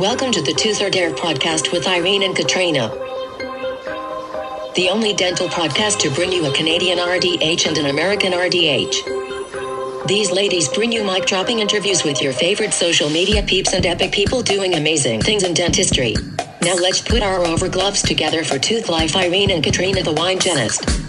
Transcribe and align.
Welcome 0.00 0.30
to 0.30 0.40
the 0.40 0.52
Tooth 0.52 0.80
or 0.80 0.90
Dare 0.90 1.10
podcast 1.10 1.72
with 1.72 1.88
Irene 1.88 2.22
and 2.22 2.36
Katrina. 2.36 2.88
The 4.76 4.88
only 4.92 5.12
dental 5.12 5.48
podcast 5.48 5.98
to 5.98 6.10
bring 6.10 6.30
you 6.30 6.46
a 6.46 6.54
Canadian 6.54 6.98
RDH 6.98 7.66
and 7.66 7.76
an 7.78 7.86
American 7.86 8.32
RDH. 8.32 10.06
These 10.06 10.30
ladies 10.30 10.68
bring 10.68 10.92
you 10.92 11.02
mic 11.02 11.26
dropping 11.26 11.58
interviews 11.58 12.04
with 12.04 12.22
your 12.22 12.32
favorite 12.32 12.72
social 12.72 13.10
media 13.10 13.42
peeps 13.42 13.72
and 13.72 13.84
epic 13.84 14.12
people 14.12 14.40
doing 14.40 14.76
amazing 14.76 15.20
things 15.20 15.42
in 15.42 15.52
dentistry. 15.52 16.14
Now 16.62 16.76
let's 16.76 17.00
put 17.00 17.24
our 17.24 17.44
over 17.44 17.68
gloves 17.68 18.00
together 18.00 18.44
for 18.44 18.60
Tooth 18.60 18.88
Life 18.88 19.16
Irene 19.16 19.50
and 19.50 19.64
Katrina 19.64 20.04
the 20.04 20.12
Wine 20.12 20.38
Genist. 20.38 21.07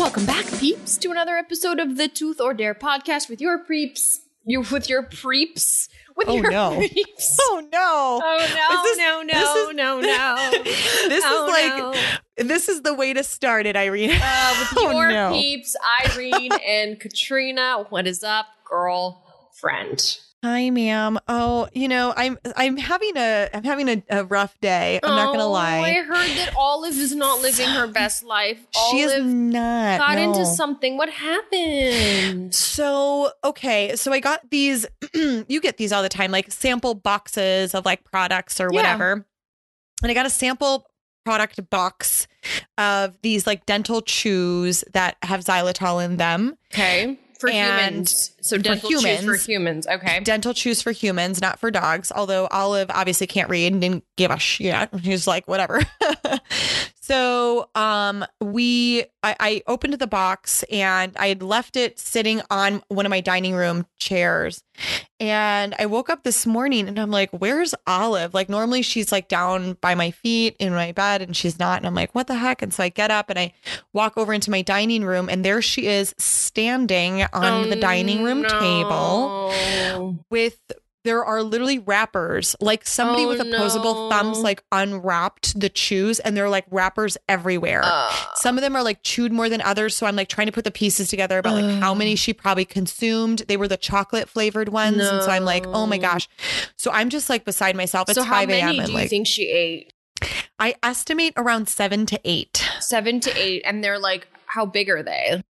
Welcome 0.00 0.24
back, 0.24 0.46
peeps, 0.58 0.96
to 0.98 1.10
another 1.10 1.36
episode 1.36 1.78
of 1.78 1.96
the 1.98 2.08
Tooth 2.08 2.40
or 2.40 2.54
Dare 2.54 2.74
podcast 2.74 3.28
with 3.28 3.38
your 3.40 3.62
preeps. 3.62 4.20
You 4.44 4.60
with 4.72 4.88
your 4.88 5.02
preeps. 5.02 5.88
With 6.16 6.26
Oh, 6.28 6.36
your 6.36 6.50
no. 6.50 6.70
preeps. 6.80 7.36
Oh 7.40 7.68
no. 7.70 8.20
Oh 8.24 8.38
no, 8.38 8.76
Is 8.78 8.82
this- 8.82 8.98
no, 8.98 9.22
this 9.26 9.34
no, 9.34 9.68
is- 9.68 9.76
no, 9.76 10.00
no. 10.00 10.62
This 11.08 11.22
Oh, 11.26 11.46
is 11.46 11.52
like 11.52 11.94
no. 12.38 12.44
this 12.48 12.68
is 12.70 12.80
the 12.82 12.94
way 12.94 13.12
to 13.12 13.22
start 13.22 13.66
it, 13.66 13.76
Irene. 13.76 14.10
Uh, 14.12 14.56
with 14.58 14.68
Oh, 14.78 14.90
your 14.90 15.10
no. 15.10 15.32
peeps, 15.32 15.76
Irene 16.06 16.50
and 16.66 16.98
Katrina. 16.98 17.84
What 17.90 18.06
is 18.06 18.24
up, 18.24 18.46
girlfriend? 18.64 20.18
Hi, 20.42 20.70
ma'am. 20.70 21.18
Oh, 21.28 21.68
you 21.74 21.86
know, 21.86 22.14
I'm 22.16 22.38
I'm 22.56 22.78
having 22.78 23.14
a 23.18 23.50
I'm 23.52 23.62
having 23.62 23.88
a, 23.90 24.02
a 24.08 24.24
rough 24.24 24.58
day. 24.60 24.98
I'm 25.02 25.10
not 25.14 25.32
gonna 25.32 25.44
oh, 25.44 25.50
lie. 25.50 25.80
I 25.80 25.92
heard 26.02 26.30
that 26.38 26.54
Olive 26.56 26.96
is 26.96 27.14
not 27.14 27.42
living 27.42 27.68
her 27.68 27.86
best 27.92 28.24
life. 28.24 28.58
She 28.90 29.00
is 29.00 29.12
Olive 29.12 29.26
not. 29.26 29.98
got 29.98 30.16
no. 30.16 30.22
into 30.22 30.46
something. 30.46 30.96
What 30.96 31.10
happened? 31.10 32.54
So, 32.54 33.32
okay, 33.44 33.96
so 33.96 34.12
I 34.14 34.20
got 34.20 34.48
these 34.50 34.86
you 35.14 35.60
get 35.60 35.76
these 35.76 35.92
all 35.92 36.02
the 36.02 36.08
time 36.08 36.30
like 36.30 36.50
sample 36.50 36.94
boxes 36.94 37.74
of 37.74 37.84
like 37.84 38.04
products 38.04 38.60
or 38.62 38.70
Yeah. 38.72 38.76
whatever. 38.78 39.26
And 40.02 40.10
I 40.10 40.14
got 40.14 40.24
a 40.24 40.30
sample 40.30 40.86
product 41.26 41.68
box 41.68 42.26
of 42.78 43.14
these 43.20 43.46
like 43.46 43.66
dental 43.66 44.00
chews 44.00 44.84
that 44.94 45.18
have 45.22 45.40
xylitol 45.40 46.02
in 46.02 46.16
them. 46.16 46.56
Okay. 46.72 47.18
For 47.40 47.48
And 47.48 47.90
humans. 48.06 48.32
So 48.42 48.58
dental 48.58 48.90
chews 48.90 49.02
for 49.02 49.08
humans. 49.08 49.46
humans. 49.46 49.86
Okay. 49.86 50.20
dental 50.20 50.52
chews 50.52 50.82
for 50.82 50.92
humans, 50.92 51.40
not 51.40 51.58
for 51.58 51.70
dogs. 51.70 52.12
Although 52.14 52.46
Olive 52.48 52.90
obviously 52.90 53.26
can't 53.26 53.48
read 53.48 53.72
and 53.72 53.80
didn't 53.80 54.04
give 54.16 54.30
a 54.30 54.38
shit. 54.38 54.90
She's 55.02 55.26
like, 55.26 55.48
whatever. 55.48 55.80
so 57.10 57.68
um 57.74 58.24
we 58.40 59.04
I, 59.22 59.36
I 59.40 59.62
opened 59.66 59.94
the 59.94 60.06
box 60.06 60.62
and 60.70 61.16
I 61.16 61.28
had 61.28 61.42
left 61.42 61.76
it 61.76 61.98
sitting 61.98 62.40
on 62.50 62.82
one 62.88 63.04
of 63.04 63.10
my 63.10 63.20
dining 63.20 63.54
room 63.54 63.86
chairs. 63.98 64.62
And 65.18 65.74
I 65.78 65.84
woke 65.84 66.08
up 66.08 66.22
this 66.22 66.46
morning 66.46 66.88
and 66.88 66.98
I'm 66.98 67.10
like, 67.10 67.30
where's 67.30 67.74
Olive? 67.86 68.32
Like 68.32 68.48
normally 68.48 68.80
she's 68.80 69.12
like 69.12 69.28
down 69.28 69.74
by 69.82 69.94
my 69.94 70.10
feet 70.10 70.56
in 70.58 70.72
my 70.72 70.92
bed 70.92 71.20
and 71.20 71.36
she's 71.36 71.58
not. 71.58 71.76
And 71.78 71.86
I'm 71.86 71.94
like, 71.94 72.14
what 72.14 72.28
the 72.28 72.36
heck? 72.36 72.62
And 72.62 72.72
so 72.72 72.82
I 72.82 72.88
get 72.88 73.10
up 73.10 73.28
and 73.28 73.38
I 73.38 73.52
walk 73.92 74.16
over 74.16 74.32
into 74.32 74.50
my 74.50 74.62
dining 74.62 75.04
room 75.04 75.28
and 75.28 75.44
there 75.44 75.60
she 75.60 75.86
is 75.86 76.14
standing 76.16 77.24
on 77.34 77.68
the 77.68 77.76
dining 77.76 78.22
room 78.22 78.44
table 78.44 79.50
table. 79.50 80.24
with 80.30 80.58
there 81.04 81.24
are 81.24 81.42
literally 81.42 81.78
wrappers 81.78 82.54
like 82.60 82.86
somebody 82.86 83.24
Oh, 83.24 83.28
with 83.28 83.40
opposable 83.40 84.10
thumbs 84.10 84.40
like 84.40 84.62
unwrapped 84.72 85.58
the 85.58 85.68
chews 85.68 86.20
and 86.20 86.36
they're 86.36 86.48
like 86.48 86.66
wrappers 86.70 87.16
everywhere. 87.28 87.82
Some 88.34 88.56
of 88.58 88.62
them 88.62 88.76
are 88.76 88.82
like 88.82 89.02
chewed 89.02 89.32
more 89.32 89.48
than 89.48 89.60
others 89.62 89.96
so 89.96 90.06
i'm 90.06 90.16
like 90.16 90.28
trying 90.28 90.46
to 90.46 90.52
put 90.52 90.64
the 90.64 90.70
pieces 90.70 91.08
together 91.08 91.38
about 91.38 91.54
like 91.60 91.80
how 91.80 91.94
many 91.94 92.16
she 92.16 92.32
probably 92.32 92.64
consumed. 92.64 93.42
They 93.48 93.56
were 93.56 93.68
the 93.68 93.76
chocolate 93.76 94.28
flavored 94.28 94.68
ones 94.68 94.98
and 94.98 95.22
so 95.22 95.30
i'm 95.30 95.44
like 95.44 95.66
oh 95.66 95.86
my 95.86 95.98
gosh. 95.98 96.28
So 96.76 96.90
i'm 96.92 97.08
just 97.10 97.30
like 97.30 97.44
beside 97.44 97.76
myself. 97.76 98.08
It's 98.08 98.18
so 98.18 98.22
how 98.24 98.34
5 98.34 98.50
a.m 98.50 98.68
and 98.78 98.86
do 98.86 98.92
you 98.92 98.98
like 98.98 99.10
think 99.10 99.26
she 99.26 99.48
ate? 99.50 99.92
i 100.58 100.74
estimate 100.82 101.32
around 101.36 101.68
seven 101.68 102.04
to 102.06 102.20
eight. 102.24 102.68
Seven 102.80 103.20
to 103.20 103.30
eight, 103.38 103.62
and 103.64 103.82
they're 103.82 103.98
like, 103.98 104.28
how 104.46 104.66
big 104.66 104.90
are 104.90 105.02
they? 105.02 105.42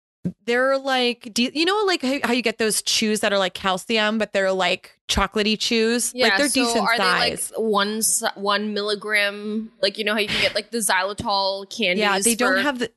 They're 0.47 0.79
like 0.79 1.31
do 1.33 1.43
you, 1.43 1.51
you 1.55 1.65
know 1.65 1.85
like 1.87 2.03
how, 2.03 2.19
how 2.25 2.33
you 2.33 2.43
get 2.43 2.59
those 2.59 2.83
chews 2.83 3.21
that 3.21 3.33
are 3.33 3.39
like 3.39 3.55
calcium 3.55 4.19
but 4.19 4.33
they're 4.33 4.53
like 4.53 4.99
chocolatey 5.09 5.59
chews 5.59 6.15
like 6.15 6.37
they're 6.37 6.49
so 6.49 6.65
decent 6.65 6.85
are 6.85 6.97
size 6.97 7.49
they 7.49 7.57
like 7.57 7.73
one 7.73 8.03
one 8.35 8.75
milligram? 8.75 9.71
Like 9.83 9.99
you 9.99 10.05
know 10.05 10.15
how 10.15 10.21
you 10.21 10.29
can 10.29 10.41
get 10.41 10.55
like 10.55 10.71
the 10.71 10.79
xylitol 10.79 11.69
candies. 11.71 12.01
Yeah, 12.01 12.19
they 12.21 12.35
don't 12.35 12.63
have 12.63 12.79
the 12.79 12.91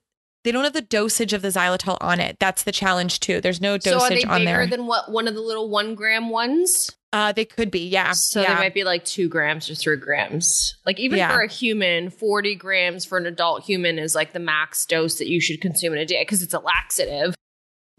they 0.43 0.51
don't 0.51 0.63
have 0.63 0.73
the 0.73 0.81
dosage 0.81 1.33
of 1.33 1.41
the 1.41 1.49
xylitol 1.49 1.97
on 2.01 2.19
it. 2.19 2.37
That's 2.39 2.63
the 2.63 2.71
challenge 2.71 3.19
too. 3.19 3.41
There's 3.41 3.61
no 3.61 3.77
So 3.79 3.99
are 3.99 4.09
they 4.09 4.15
dosage 4.15 4.25
on 4.25 4.39
bigger 4.41 4.45
there. 4.45 4.67
than 4.67 4.87
what 4.87 5.11
one 5.11 5.27
of 5.27 5.35
the 5.35 5.41
little 5.41 5.69
one 5.69 5.95
gram 5.95 6.29
ones? 6.29 6.91
Uh, 7.13 7.31
they 7.31 7.45
could 7.45 7.69
be, 7.71 7.87
yeah. 7.87 8.11
So 8.15 8.41
yeah. 8.41 8.53
they 8.55 8.59
might 8.59 8.73
be 8.73 8.83
like 8.83 9.03
two 9.05 9.27
grams 9.27 9.69
or 9.69 9.75
three 9.75 9.97
grams. 9.97 10.75
Like 10.85 10.99
even 10.99 11.17
Yeah. 11.17 11.33
for 11.33 11.41
a 11.41 11.47
human, 11.47 12.09
forty 12.09 12.55
grams 12.55 13.05
for 13.05 13.17
an 13.17 13.25
adult 13.25 13.63
human 13.63 13.99
is 13.99 14.15
like 14.15 14.33
the 14.33 14.39
max 14.39 14.85
dose 14.85 15.17
that 15.17 15.27
you 15.27 15.41
should 15.41 15.59
consume 15.61 15.93
in 15.93 15.99
a 15.99 16.05
day 16.05 16.21
because 16.21 16.41
it's 16.41 16.53
a 16.53 16.59
laxative. 16.59 17.35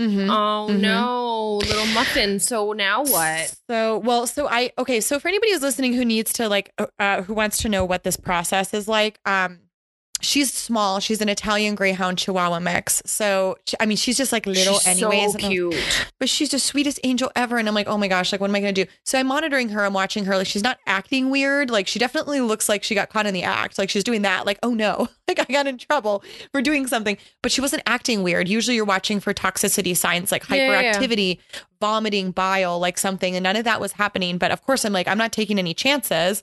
Mhm. 0.00 0.28
Oh 0.30 0.68
Mhm. 0.72 0.80
no, 0.80 1.56
little 1.58 1.86
muffin. 1.94 2.40
So 2.40 2.72
now 2.72 3.04
what? 3.04 3.54
So, 3.68 3.98
well, 3.98 4.26
so 4.26 4.48
I 4.48 4.72
okay. 4.78 5.00
So 5.00 5.20
for 5.20 5.28
anybody 5.28 5.52
who's 5.52 5.62
listening 5.62 5.92
who 5.92 6.04
needs 6.04 6.32
to 6.34 6.48
like, 6.48 6.72
uh, 6.78 6.86
uh, 6.98 7.22
who 7.22 7.34
wants 7.34 7.58
to 7.58 7.68
know 7.68 7.84
what 7.84 8.02
this 8.02 8.16
process 8.16 8.72
is 8.74 8.88
like, 8.88 9.20
um, 9.26 9.60
she's 10.22 10.52
small. 10.52 11.00
She's 11.00 11.20
an 11.20 11.28
Italian 11.28 11.74
Greyhound 11.74 12.18
Chihuahua 12.18 12.60
mix. 12.60 13.02
So 13.04 13.56
I 13.80 13.86
mean, 13.86 13.96
she's 13.96 14.16
just 14.16 14.32
like 14.32 14.46
little, 14.46 14.78
She's 14.78 15.02
anyways. 15.02 15.32
So 15.32 15.38
cute. 15.38 16.08
but 16.18 16.28
she's 16.28 16.50
the 16.50 16.58
sweetest 16.58 17.00
angel 17.04 17.30
ever. 17.36 17.58
And 17.58 17.68
I'm 17.68 17.74
like, 17.74 17.88
oh 17.88 17.98
my 17.98 18.08
gosh, 18.08 18.32
like, 18.32 18.40
what 18.40 18.50
am 18.50 18.56
I 18.56 18.60
going 18.60 18.74
to 18.74 18.84
do? 18.84 18.90
So 19.04 19.18
I'm 19.18 19.26
monitoring 19.26 19.68
her. 19.70 19.84
I'm 19.84 19.92
watching 19.92 20.24
her. 20.24 20.36
Like, 20.36 20.46
she's 20.46 20.62
not 20.62 20.78
acting 20.86 21.30
weird. 21.30 21.70
Like, 21.70 21.86
she 21.86 21.98
definitely 21.98 22.40
looks 22.40 22.68
like 22.68 22.82
she 22.82 22.94
got 22.94 23.10
caught 23.10 23.26
in 23.26 23.34
the 23.34 23.42
act. 23.42 23.78
Like, 23.78 23.90
she's 23.90 24.04
doing 24.04 24.22
that. 24.22 24.46
Like, 24.46 24.58
oh 24.62 24.74
no, 24.74 25.08
like, 25.38 25.46
I 25.50 25.52
got 25.52 25.66
in 25.66 25.78
trouble 25.78 26.22
for 26.52 26.62
doing 26.62 26.86
something. 26.86 27.16
But 27.42 27.52
she 27.52 27.60
wasn't 27.60 27.82
acting 27.86 28.22
weird. 28.22 28.48
Usually 28.48 28.76
you're 28.76 28.84
watching 28.84 29.20
for 29.20 29.34
toxicity 29.34 29.96
signs 29.96 30.32
like 30.32 30.48
Yeah, 30.48 30.56
yeah, 30.56 30.80
yeah. 30.80 30.92
hyperactivity, 30.94 31.38
vomiting, 31.80 32.30
bile, 32.30 32.78
like 32.78 32.96
something. 32.98 33.34
And 33.34 33.42
none 33.42 33.56
of 33.56 33.64
that 33.64 33.80
was 33.80 33.92
happening. 33.92 34.38
But 34.38 34.52
of 34.52 34.62
course, 34.62 34.84
I'm 34.84 34.92
like, 34.92 35.08
I'm 35.08 35.18
not 35.18 35.32
taking 35.32 35.58
any 35.58 35.74
chances. 35.74 36.42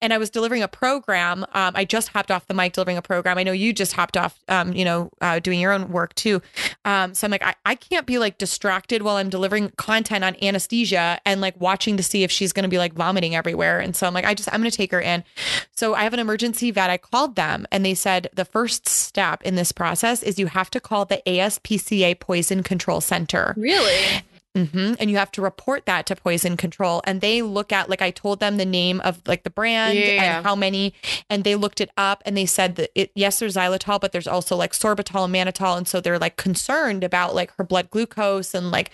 And 0.00 0.12
I 0.12 0.18
was 0.18 0.30
delivering 0.30 0.62
a 0.62 0.68
program. 0.68 1.44
Um, 1.52 1.72
I 1.74 1.84
just 1.84 2.08
hopped 2.10 2.30
off 2.30 2.46
the 2.46 2.54
mic 2.54 2.74
delivering 2.74 2.96
a 2.96 3.02
program. 3.02 3.38
I 3.38 3.42
know 3.42 3.52
you 3.52 3.72
just 3.72 3.92
hopped 3.94 4.16
off, 4.16 4.38
um, 4.48 4.72
you 4.72 4.84
know, 4.84 5.10
uh, 5.20 5.40
doing 5.40 5.58
your 5.58 5.72
own 5.72 5.88
work 5.88 6.14
too. 6.14 6.40
Um, 6.84 7.14
so 7.14 7.26
I'm 7.26 7.30
like, 7.32 7.42
I, 7.42 7.54
I 7.66 7.74
can't 7.74 8.06
be 8.06 8.18
like 8.18 8.38
distracted 8.38 9.02
while 9.02 9.16
I'm 9.16 9.28
delivering 9.30 9.70
content 9.76 10.22
on 10.22 10.36
anesthesia 10.40 11.18
and 11.26 11.40
like 11.40 11.60
watching 11.60 11.96
to 11.96 12.02
see 12.02 12.22
if 12.22 12.30
she's 12.30 12.52
going 12.52 12.62
to 12.62 12.68
be 12.68 12.78
like 12.78 12.92
vomiting 12.92 13.34
everywhere. 13.34 13.80
And 13.80 13.96
so 13.96 14.06
I'm 14.06 14.14
like, 14.14 14.24
I 14.24 14.34
just, 14.34 14.48
I'm 14.52 14.60
going 14.60 14.70
to 14.70 14.76
take 14.76 14.92
her 14.92 15.00
in. 15.00 15.24
So 15.74 15.94
I 15.94 16.04
have 16.04 16.14
an 16.14 16.20
emergency 16.20 16.70
vet. 16.70 16.88
I 16.90 16.98
called 16.98 17.34
them 17.34 17.66
and 17.72 17.84
they 17.84 17.94
said 17.94 18.17
the 18.32 18.44
first 18.44 18.88
step 18.88 19.42
in 19.42 19.54
this 19.54 19.72
process 19.72 20.22
is 20.22 20.38
you 20.38 20.46
have 20.48 20.70
to 20.70 20.80
call 20.80 21.04
the 21.04 21.22
ASPCA 21.26 22.18
Poison 22.20 22.62
Control 22.62 23.00
Center. 23.00 23.54
Really? 23.56 24.22
hmm 24.56 24.94
And 24.98 25.10
you 25.10 25.18
have 25.18 25.30
to 25.32 25.42
report 25.42 25.84
that 25.86 26.06
to 26.06 26.16
poison 26.16 26.56
control. 26.56 27.02
And 27.04 27.20
they 27.20 27.42
look 27.42 27.70
at, 27.70 27.88
like, 27.88 28.02
I 28.02 28.10
told 28.10 28.40
them 28.40 28.56
the 28.56 28.64
name 28.64 28.98
of 29.02 29.20
like 29.26 29.44
the 29.44 29.50
brand 29.50 29.98
Yeah. 29.98 30.38
and 30.38 30.44
how 30.44 30.56
many, 30.56 30.94
and 31.30 31.44
they 31.44 31.54
looked 31.54 31.80
it 31.80 31.90
up 31.96 32.22
and 32.24 32.36
they 32.36 32.46
said 32.46 32.76
that 32.76 32.90
it, 32.94 33.12
yes, 33.14 33.38
there's 33.38 33.54
xylitol, 33.56 34.00
but 34.00 34.10
there's 34.12 34.26
also 34.26 34.56
like 34.56 34.72
sorbitol 34.72 35.26
and 35.26 35.34
mannitol. 35.34 35.76
And 35.76 35.86
so 35.86 36.00
they're 36.00 36.18
like 36.18 36.36
concerned 36.36 37.04
about 37.04 37.34
like 37.34 37.52
her 37.58 37.62
blood 37.62 37.90
glucose 37.90 38.54
and 38.54 38.70
like 38.72 38.90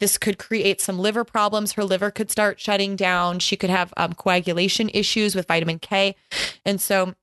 this 0.00 0.18
could 0.18 0.38
create 0.38 0.80
some 0.80 0.98
liver 0.98 1.24
problems. 1.24 1.72
Her 1.72 1.84
liver 1.84 2.10
could 2.10 2.30
start 2.30 2.60
shutting 2.60 2.96
down. 2.96 3.38
She 3.38 3.56
could 3.56 3.70
have 3.70 3.94
um, 3.96 4.12
coagulation 4.12 4.90
issues 4.92 5.34
with 5.34 5.46
vitamin 5.46 5.78
K. 5.78 6.16
And 6.64 6.80
so 6.80 7.14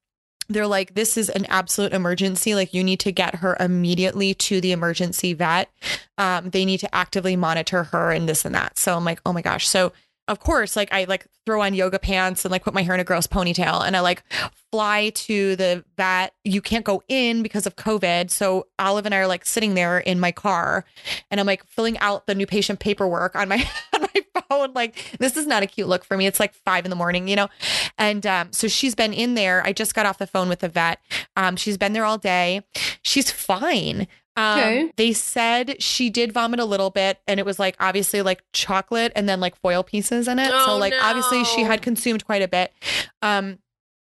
they're 0.50 0.68
like, 0.68 0.94
this 0.94 1.18
is 1.18 1.30
an 1.30 1.46
absolute 1.46 1.94
emergency. 1.94 2.56
Like, 2.56 2.74
you 2.74 2.84
need 2.84 3.00
to 3.02 3.12
get 3.12 3.36
her 3.36 3.56
immediately 3.60 4.34
to 4.36 4.62
the 4.62 4.72
emergency 4.72 5.34
vet. 5.34 5.70
Um, 6.18 6.50
they 6.50 6.66
need 6.66 6.80
to 6.82 6.96
actively 6.96 7.36
monitor 7.36 7.84
her 7.86 8.12
and 8.12 8.28
this 8.28 8.46
and 8.46 8.56
that. 8.56 8.78
So 8.78 8.96
I'm 8.96 9.06
like, 9.06 9.22
oh 9.26 9.34
my 9.34 9.42
gosh. 9.42 9.68
So 9.68 9.94
of 10.28 10.40
course, 10.40 10.76
like 10.76 10.92
I 10.94 11.04
like 11.04 11.28
throw 11.46 11.62
on 11.62 11.74
yoga 11.74 12.00
pants 12.00 12.46
and 12.46 12.52
like 12.52 12.64
put 12.64 12.74
my 12.74 12.82
hair 12.82 12.94
in 12.94 13.02
a 13.02 13.04
gross 13.04 13.28
ponytail 13.28 13.86
and 13.86 13.98
I 13.98 14.00
like 14.00 14.24
fly 14.72 15.10
to 15.16 15.58
the 15.58 15.84
vet. 15.98 16.34
You 16.46 16.62
can't 16.62 16.86
go 16.86 17.04
in 17.10 17.44
because 17.44 17.68
of 17.68 17.76
COVID. 17.76 18.30
So 18.30 18.68
Olive 18.80 19.06
and 19.06 19.14
I 19.14 19.18
are 19.18 19.28
like 19.28 19.46
sitting 19.46 19.74
there 19.74 20.00
in 20.00 20.22
my 20.22 20.32
car 20.32 20.86
and 21.30 21.42
I'm 21.42 21.46
like 21.46 21.66
filling 21.66 21.98
out 22.00 22.26
the 22.26 22.36
new 22.36 22.46
patient 22.46 22.80
paperwork 22.80 23.36
on 23.36 23.50
my 23.50 23.70
on 23.94 24.03
my 24.16 24.42
phone. 24.50 24.74
Like 24.74 25.16
this 25.20 25.38
is 25.38 25.48
not 25.48 25.64
a 25.64 25.66
cute 25.68 25.88
look 25.88 26.04
for 26.04 26.18
me. 26.18 26.28
It's 26.28 26.40
like 26.40 26.54
five 26.54 26.86
in 26.86 26.90
the 26.90 26.96
morning, 26.96 27.28
you 27.28 27.36
know? 27.36 27.50
And 27.98 28.26
um, 28.26 28.52
so 28.52 28.68
she's 28.68 28.96
been 28.96 29.14
in 29.14 29.36
there. 29.36 29.64
I 29.66 29.74
just 29.74 29.96
got 29.96 30.06
off 30.06 30.18
the 30.18 30.28
phone 30.28 30.50
with 30.50 30.60
the 30.60 30.70
vet. 30.70 31.00
Um, 31.36 31.56
she's 31.56 31.78
been 31.78 31.94
there 31.94 32.06
all 32.06 32.18
day. 32.18 32.64
She's 33.02 33.32
fine. 33.32 34.08
Um, 34.36 34.60
Okay. 34.60 34.92
They 34.98 35.14
said 35.14 35.82
she 35.82 36.10
did 36.10 36.32
vomit 36.32 36.60
a 36.60 36.66
little 36.66 36.90
bit, 36.90 37.20
and 37.28 37.40
it 37.40 37.46
was 37.46 37.60
like 37.60 37.76
obviously 37.80 38.22
like 38.24 38.44
chocolate 38.52 39.12
and 39.16 39.30
then 39.30 39.40
like 39.40 39.56
foil 39.58 39.84
pieces 39.84 40.28
in 40.28 40.40
it. 40.40 40.50
Oh, 40.52 40.66
so 40.66 40.78
like 40.78 40.94
obviously 41.00 41.44
she 41.44 41.62
had 41.62 41.82
consumed 41.82 42.26
quite 42.26 42.42
a 42.42 42.48
bit. 42.48 42.74
Um, 43.22 43.60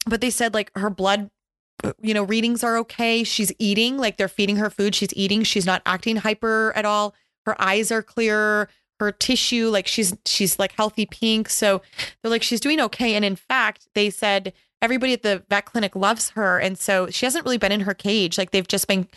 but 0.05 0.21
they 0.21 0.29
said 0.29 0.53
like 0.53 0.71
her 0.75 0.89
blood 0.89 1.29
you 2.01 2.11
know 2.11 2.23
readings 2.23 2.63
are 2.63 2.75
okay 2.77 3.23
she's 3.23 3.51
eating 3.59 3.97
like 3.97 4.17
they're 4.17 4.27
feeding 4.27 4.55
her 4.55 4.69
food 4.69 4.95
she's 4.95 5.13
eating 5.15 5.43
she's 5.43 5.65
not 5.65 5.79
acting 5.85 6.15
hyper 6.15 6.73
at 6.75 6.85
all 6.85 7.13
her 7.45 7.59
eyes 7.61 7.91
are 7.91 8.01
clear 8.01 8.67
her 8.99 9.11
tissue 9.11 9.69
like 9.69 9.87
she's 9.87 10.15
she's 10.25 10.57
like 10.59 10.71
healthy 10.73 11.05
pink 11.05 11.49
so 11.49 11.81
they're 12.21 12.31
like 12.31 12.43
she's 12.43 12.59
doing 12.59 12.79
okay 12.79 13.13
and 13.15 13.23
in 13.23 13.35
fact 13.35 13.87
they 13.93 14.09
said 14.09 14.53
everybody 14.81 15.13
at 15.13 15.23
the 15.23 15.43
vet 15.49 15.65
clinic 15.65 15.95
loves 15.95 16.31
her 16.31 16.59
and 16.59 16.77
so 16.77 17.07
she 17.09 17.25
hasn't 17.25 17.43
really 17.45 17.57
been 17.57 17.71
in 17.71 17.81
her 17.81 17.93
cage 17.93 18.37
like 18.37 18.51
they've 18.51 18.67
just 18.67 18.87
been 18.87 19.07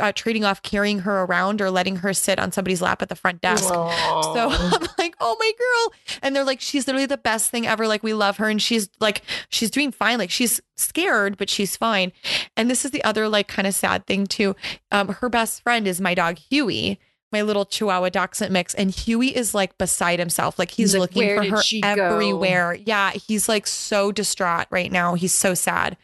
uh, 0.00 0.12
trading 0.14 0.44
off 0.44 0.62
carrying 0.62 1.00
her 1.00 1.22
around 1.22 1.62
or 1.62 1.70
letting 1.70 1.96
her 1.96 2.12
sit 2.12 2.38
on 2.38 2.52
somebody's 2.52 2.82
lap 2.82 3.00
at 3.00 3.08
the 3.08 3.16
front 3.16 3.40
desk 3.40 3.64
so 3.64 4.48
I'm 4.50 4.86
like, 4.98 5.14
oh 5.20 5.36
my 5.38 5.52
girl. 5.58 6.18
And 6.22 6.34
they're 6.34 6.44
like, 6.44 6.60
she's 6.60 6.86
literally 6.86 7.06
the 7.06 7.16
best 7.16 7.50
thing 7.50 7.66
ever. 7.66 7.86
Like, 7.86 8.02
we 8.02 8.14
love 8.14 8.36
her. 8.38 8.48
And 8.48 8.60
she's 8.60 8.88
like, 9.00 9.22
she's 9.48 9.70
doing 9.70 9.92
fine. 9.92 10.18
Like, 10.18 10.30
she's 10.30 10.60
scared, 10.76 11.36
but 11.36 11.50
she's 11.50 11.76
fine. 11.76 12.12
And 12.56 12.70
this 12.70 12.84
is 12.84 12.90
the 12.90 13.02
other, 13.04 13.28
like, 13.28 13.48
kind 13.48 13.66
of 13.66 13.74
sad 13.74 14.06
thing, 14.06 14.26
too. 14.26 14.54
Um, 14.92 15.08
her 15.08 15.28
best 15.28 15.62
friend 15.62 15.86
is 15.86 16.00
my 16.00 16.14
dog, 16.14 16.38
Huey. 16.38 16.98
My 17.30 17.42
little 17.42 17.66
Chihuahua 17.66 18.08
Dachshund 18.08 18.50
mix, 18.50 18.72
and 18.74 18.90
Huey 18.90 19.36
is 19.36 19.54
like 19.54 19.76
beside 19.76 20.18
himself. 20.18 20.58
Like 20.58 20.70
he's, 20.70 20.92
He's 20.92 20.98
looking 20.98 21.26
"Where 21.26 21.42
for 21.44 21.50
her 21.56 21.62
she 21.62 21.80
go?" 21.82 21.88
everywhere. 21.88 22.74
Yeah, 22.74 23.10
he's 23.10 23.48
like 23.48 23.66
so 23.66 24.12
distraught 24.12 24.66
right 24.70 24.90
now. 24.90 25.14
He's 25.14 25.34
so 25.34 25.52
sad. 25.54 25.96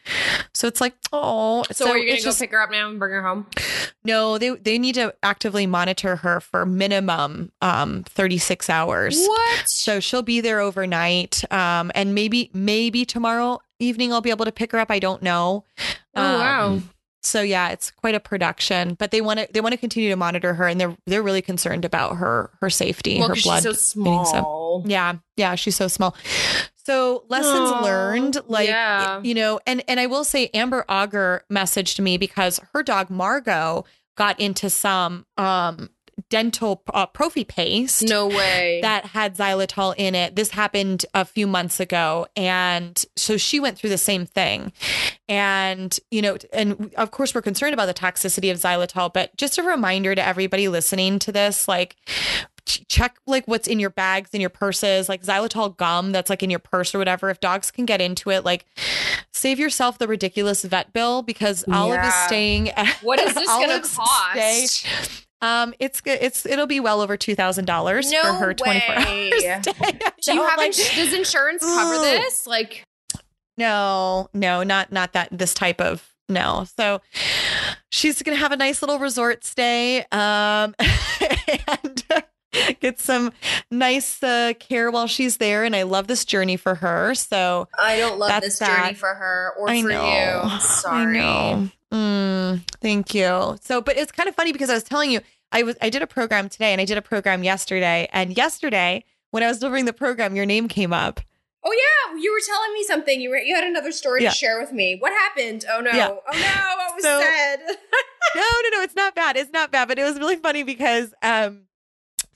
So 0.53 0.67
it's 0.67 0.79
like, 0.81 0.93
oh. 1.11 1.63
so, 1.71 1.89
are 1.89 1.97
you 1.97 2.05
gonna 2.07 2.19
go 2.19 2.23
just- 2.25 2.39
pick 2.39 2.51
her 2.51 2.61
up 2.61 2.69
now 2.69 2.89
and 2.89 2.99
bring 2.99 3.11
her 3.13 3.23
home? 3.23 3.47
no, 4.03 4.37
they 4.37 4.51
they 4.51 4.77
need 4.77 4.95
to 4.95 5.13
actively 5.23 5.65
monitor 5.65 6.17
her 6.17 6.39
for 6.39 6.65
minimum 6.65 7.51
um 7.61 8.03
36 8.03 8.69
hours. 8.69 9.17
What? 9.25 9.67
So 9.67 9.99
she'll 9.99 10.21
be 10.21 10.41
there 10.41 10.59
overnight. 10.59 11.43
Um 11.51 11.91
and 11.95 12.13
maybe 12.13 12.51
maybe 12.53 13.03
tomorrow 13.03 13.59
evening 13.79 14.13
I'll 14.13 14.21
be 14.21 14.29
able 14.29 14.45
to 14.45 14.51
pick 14.51 14.71
her 14.73 14.79
up. 14.79 14.91
I 14.91 14.99
don't 14.99 15.23
know. 15.23 15.63
Oh, 16.15 16.21
wow. 16.39 16.79
So 17.25 17.41
yeah, 17.41 17.69
it's 17.69 17.91
quite 17.91 18.15
a 18.15 18.19
production, 18.19 18.93
but 18.93 19.11
they 19.11 19.21
want 19.21 19.39
to 19.39 19.47
they 19.51 19.61
want 19.61 19.73
to 19.73 19.77
continue 19.77 20.09
to 20.09 20.15
monitor 20.15 20.53
her 20.53 20.67
and 20.67 20.79
they're 20.79 20.95
they're 21.05 21.23
really 21.23 21.41
concerned 21.41 21.83
about 21.85 22.17
her 22.17 22.51
her 22.61 22.69
safety, 22.69 23.19
well, 23.19 23.29
her 23.29 23.35
blood. 23.41 23.63
she's 23.63 23.81
so 23.81 24.03
getting 24.03 24.25
so- 24.25 24.31
small. 24.31 24.83
Yeah, 24.85 25.15
yeah, 25.35 25.55
she's 25.55 25.75
so 25.75 25.87
small. 25.87 26.15
So 26.85 27.25
lessons 27.29 27.71
Aw, 27.71 27.81
learned, 27.83 28.37
like 28.47 28.67
yeah. 28.67 29.19
you 29.23 29.33
know, 29.33 29.59
and 29.65 29.83
and 29.87 29.99
I 29.99 30.05
will 30.05 30.23
say 30.23 30.49
Amber 30.53 30.85
Auger 30.87 31.43
messaged 31.51 31.99
me 31.99 32.17
because 32.17 32.59
her 32.73 32.83
dog 32.83 33.09
Margot 33.09 33.85
got 34.15 34.39
into 34.39 34.69
some 34.69 35.25
um 35.37 35.89
dental 36.29 36.81
uh, 36.93 37.05
prophy 37.05 37.43
paste 37.43 38.03
No 38.07 38.27
way. 38.27 38.79
that 38.81 39.05
had 39.05 39.35
xylitol 39.35 39.93
in 39.97 40.15
it. 40.15 40.35
This 40.35 40.51
happened 40.51 41.05
a 41.13 41.25
few 41.25 41.45
months 41.47 41.79
ago. 41.79 42.27
And 42.35 43.03
so 43.15 43.37
she 43.37 43.59
went 43.59 43.77
through 43.77 43.89
the 43.89 43.97
same 43.97 44.25
thing. 44.25 44.71
And, 45.27 45.97
you 46.11 46.21
know, 46.21 46.37
and 46.53 46.93
of 46.95 47.11
course, 47.11 47.35
we're 47.35 47.41
concerned 47.41 47.73
about 47.73 47.87
the 47.87 47.93
toxicity 47.93 48.51
of 48.51 48.57
xylitol, 48.57 49.11
but 49.13 49.35
just 49.37 49.57
a 49.57 49.63
reminder 49.63 50.15
to 50.15 50.25
everybody 50.25 50.67
listening 50.67 51.19
to 51.19 51.31
this 51.31 51.67
like, 51.67 51.95
check 52.65 53.17
like 53.27 53.45
what's 53.47 53.67
in 53.67 53.79
your 53.79 53.91
bags 53.91 54.31
in 54.33 54.41
your 54.41 54.49
purses 54.49 55.07
like 55.07 55.21
xylitol 55.21 55.77
gum 55.77 56.11
that's 56.11 56.31
like 56.31 56.41
in 56.41 56.49
your 56.49 56.57
purse 56.57 56.95
or 56.95 56.97
whatever 56.97 57.29
if 57.29 57.39
dogs 57.39 57.69
can 57.69 57.85
get 57.85 58.01
into 58.01 58.31
it 58.31 58.43
like 58.43 58.65
save 59.31 59.59
yourself 59.59 59.99
the 59.99 60.07
ridiculous 60.07 60.63
vet 60.63 60.91
bill 60.91 61.21
because 61.21 61.63
olive 61.71 62.03
is 62.03 62.13
staying 62.25 62.69
at, 62.71 62.87
what 63.03 63.19
is 63.19 63.35
this 63.35 63.45
gonna 63.47 63.81
cost? 63.81 64.31
stay- 64.31 65.07
um, 65.45 65.73
it's. 65.79 66.01
It's 66.05 66.45
it'll 66.45 66.67
be 66.67 66.79
well 66.79 67.01
over 67.01 67.17
two 67.17 67.35
thousand 67.35 67.65
dollars 67.65 68.11
No 68.11 68.21
for 68.23 68.33
her 68.33 68.53
twenty 68.53 68.79
four 68.81 68.95
hours. 68.95 69.05
Do 70.23 70.33
you 70.33 70.43
have 70.43 70.57
like, 70.57 70.67
ins- 70.67 70.95
does 70.95 71.13
insurance 71.17 71.63
cover 71.63 71.97
this? 71.99 72.47
Like, 72.47 72.83
no, 73.57 74.29
no, 74.33 74.63
not 74.63 74.91
not 74.91 75.13
that 75.13 75.29
this 75.31 75.53
type 75.53 75.79
of 75.79 76.07
no. 76.27 76.65
So 76.77 77.01
she's 77.91 78.21
gonna 78.21 78.37
have 78.37 78.51
a 78.51 78.57
nice 78.57 78.81
little 78.81 78.99
resort 78.99 79.43
stay, 79.43 79.99
um, 80.11 80.75
and 80.79 82.03
get 82.79 82.99
some 82.99 83.31
nice 83.69 84.23
uh, 84.23 84.53
care 84.59 84.89
while 84.89 85.07
she's 85.07 85.37
there. 85.37 85.63
And 85.63 85.75
I 85.75 85.83
love 85.83 86.07
this 86.07 86.25
journey 86.25 86.57
for 86.57 86.75
her. 86.75 87.13
So 87.15 87.67
I 87.77 87.97
don't 87.97 88.17
love 88.17 88.41
this 88.41 88.59
that. 88.59 88.83
journey 88.83 88.95
for 88.95 89.13
her 89.13 89.53
or 89.59 89.69
I 89.69 89.81
for 89.81 89.89
know. 89.89 90.41
you. 90.53 90.59
Sorry. 90.59 91.19
I 91.19 91.61
know. 91.61 91.69
Mm, 91.93 92.61
thank 92.81 93.13
you. 93.13 93.57
So, 93.61 93.81
but 93.81 93.97
it's 93.97 94.11
kind 94.11 94.27
of 94.27 94.35
funny 94.35 94.51
because 94.51 94.69
I 94.69 94.73
was 94.73 94.83
telling 94.83 95.11
you, 95.11 95.21
I 95.51 95.63
was 95.63 95.75
I 95.81 95.89
did 95.89 96.01
a 96.01 96.07
program 96.07 96.49
today 96.49 96.71
and 96.71 96.81
I 96.81 96.85
did 96.85 96.97
a 96.97 97.01
program 97.01 97.43
yesterday. 97.43 98.07
And 98.11 98.35
yesterday, 98.35 99.03
when 99.31 99.43
I 99.43 99.47
was 99.47 99.59
delivering 99.59 99.85
the 99.85 99.93
program, 99.93 100.35
your 100.35 100.45
name 100.45 100.67
came 100.67 100.93
up. 100.93 101.19
Oh 101.67 101.71
yeah, 101.73 102.19
you 102.21 102.31
were 102.31 102.41
telling 102.45 102.73
me 102.73 102.83
something. 102.83 103.19
You 103.21 103.29
were 103.31 103.37
you 103.37 103.55
had 103.55 103.63
another 103.63 103.91
story 103.91 104.23
Yeah. 104.23 104.29
to 104.29 104.35
share 104.35 104.59
with 104.59 104.71
me. 104.71 104.97
What 104.99 105.11
happened? 105.13 105.65
Oh 105.71 105.81
no. 105.81 105.91
Yeah. 105.91 106.09
Oh 106.09 106.15
no, 106.31 106.75
what 106.77 106.95
was 106.95 107.03
So- 107.03 107.21
said? 107.21 107.57
no, 108.35 108.41
no, 108.41 108.77
no, 108.77 108.83
it's 108.83 108.95
not 108.95 109.15
bad. 109.15 109.37
It's 109.37 109.51
not 109.51 109.71
bad, 109.71 109.87
but 109.87 109.97
it 109.97 110.03
was 110.03 110.17
really 110.19 110.35
funny 110.35 110.63
because 110.63 111.13
um 111.23 111.63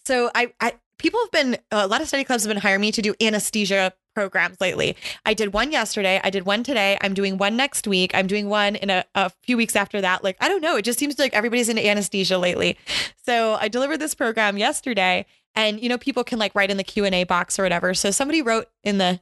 so 0.05 0.31
I 0.33 0.53
I 0.59 0.73
people 0.97 1.19
have 1.23 1.31
been 1.31 1.57
a 1.71 1.87
lot 1.87 2.01
of 2.01 2.07
study 2.07 2.23
clubs 2.23 2.43
have 2.43 2.49
been 2.49 2.61
hiring 2.61 2.81
me 2.81 2.91
to 2.91 3.01
do 3.01 3.13
anesthesia 3.21 3.93
programs 4.19 4.59
lately. 4.59 4.97
I 5.25 5.33
did 5.33 5.53
one 5.53 5.71
yesterday, 5.71 6.19
I 6.21 6.29
did 6.29 6.45
one 6.45 6.61
today, 6.61 6.97
I'm 6.99 7.13
doing 7.13 7.37
one 7.37 7.55
next 7.55 7.87
week, 7.87 8.11
I'm 8.13 8.27
doing 8.27 8.49
one 8.49 8.75
in 8.75 8.89
a, 8.89 9.05
a 9.15 9.29
few 9.43 9.55
weeks 9.55 9.77
after 9.77 10.01
that. 10.01 10.25
Like 10.25 10.35
I 10.41 10.49
don't 10.49 10.59
know, 10.59 10.75
it 10.75 10.81
just 10.81 10.99
seems 10.99 11.17
like 11.17 11.33
everybody's 11.33 11.69
into 11.69 11.87
anesthesia 11.87 12.37
lately. 12.37 12.77
So 13.25 13.55
I 13.61 13.69
delivered 13.69 14.01
this 14.01 14.13
program 14.13 14.57
yesterday 14.57 15.25
and 15.55 15.79
you 15.79 15.87
know 15.87 15.97
people 15.97 16.25
can 16.25 16.37
like 16.37 16.53
write 16.53 16.69
in 16.69 16.75
the 16.75 16.83
Q&A 16.83 17.23
box 17.23 17.57
or 17.57 17.63
whatever. 17.63 17.93
So 17.93 18.11
somebody 18.11 18.41
wrote 18.41 18.67
in 18.83 18.97
the 18.97 19.21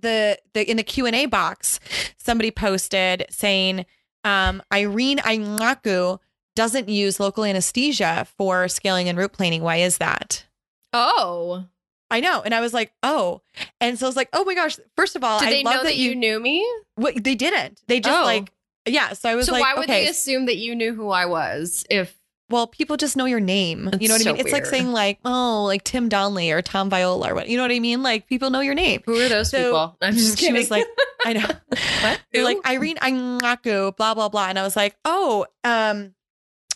the 0.00 0.36
the 0.52 0.68
in 0.68 0.78
the 0.78 0.82
Q&A 0.82 1.26
box, 1.26 1.78
somebody 2.16 2.50
posted 2.50 3.24
saying 3.30 3.86
um, 4.24 4.60
Irene 4.72 5.18
Iancu 5.18 6.18
doesn't 6.56 6.88
use 6.88 7.20
local 7.20 7.44
anesthesia 7.44 8.26
for 8.36 8.66
scaling 8.66 9.08
and 9.08 9.16
root 9.16 9.32
planing. 9.32 9.62
Why 9.62 9.76
is 9.76 9.98
that? 9.98 10.44
Oh. 10.92 11.66
I 12.10 12.20
know. 12.20 12.40
And 12.42 12.54
I 12.54 12.60
was 12.60 12.72
like, 12.72 12.92
oh. 13.02 13.42
And 13.80 13.98
so 13.98 14.06
I 14.06 14.08
was 14.08 14.16
like, 14.16 14.28
oh 14.32 14.44
my 14.44 14.54
gosh. 14.54 14.78
First 14.96 15.14
of 15.16 15.22
all, 15.24 15.40
Did 15.40 15.48
I 15.48 15.50
they 15.50 15.62
love 15.62 15.74
know 15.76 15.82
that 15.84 15.96
you 15.96 16.14
knew 16.14 16.40
me? 16.40 16.66
What, 16.94 17.22
they 17.22 17.34
didn't. 17.34 17.82
They 17.86 18.00
just 18.00 18.18
Oh. 18.18 18.24
like, 18.24 18.50
yeah. 18.86 19.12
So 19.12 19.28
I 19.28 19.34
was 19.34 19.46
So 19.46 19.52
like, 19.52 19.62
why 19.62 19.74
would 19.74 19.84
okay. 19.90 20.04
they 20.04 20.10
assume 20.10 20.46
that 20.46 20.56
you 20.56 20.74
knew 20.74 20.94
who 20.94 21.10
I 21.10 21.26
was 21.26 21.84
if 21.90 22.14
well, 22.50 22.66
people 22.66 22.96
just 22.96 23.14
know 23.14 23.26
your 23.26 23.40
name. 23.40 23.84
That's 23.84 24.00
you 24.00 24.08
know 24.08 24.14
what 24.14 24.22
so 24.22 24.30
I 24.30 24.32
mean? 24.32 24.40
It's 24.40 24.52
like 24.54 24.64
saying 24.64 24.90
like, 24.90 25.18
oh, 25.22 25.64
like 25.64 25.84
Tim 25.84 26.08
Donnelly 26.08 26.50
or 26.50 26.62
Tom 26.62 26.88
Viola 26.88 27.30
or 27.30 27.34
what. 27.34 27.46
You 27.50 27.58
know 27.58 27.62
what 27.62 27.72
I 27.72 27.78
mean? 27.78 28.02
Like 28.02 28.26
people 28.26 28.48
know 28.48 28.60
your 28.60 28.72
name. 28.74 29.02
who 29.04 29.20
are 29.20 29.28
those 29.28 29.50
So- 29.50 29.58
people? 29.64 29.98
I'm 30.00 30.14
just 30.14 30.38
she 30.38 30.46
kidding. 30.46 30.58
was 30.58 30.70
like, 30.70 30.86
I 31.26 31.34
know. 31.34 31.46
what? 32.00 32.20
They're 32.32 32.44
like 32.44 32.66
Irene 32.66 32.96
Iancu, 32.96 33.94
blah 33.98 34.14
blah 34.14 34.30
blah, 34.30 34.46
and 34.48 34.58
I 34.58 34.62
was 34.62 34.76
like, 34.76 34.96
oh, 35.04 35.44
um. 35.62 36.14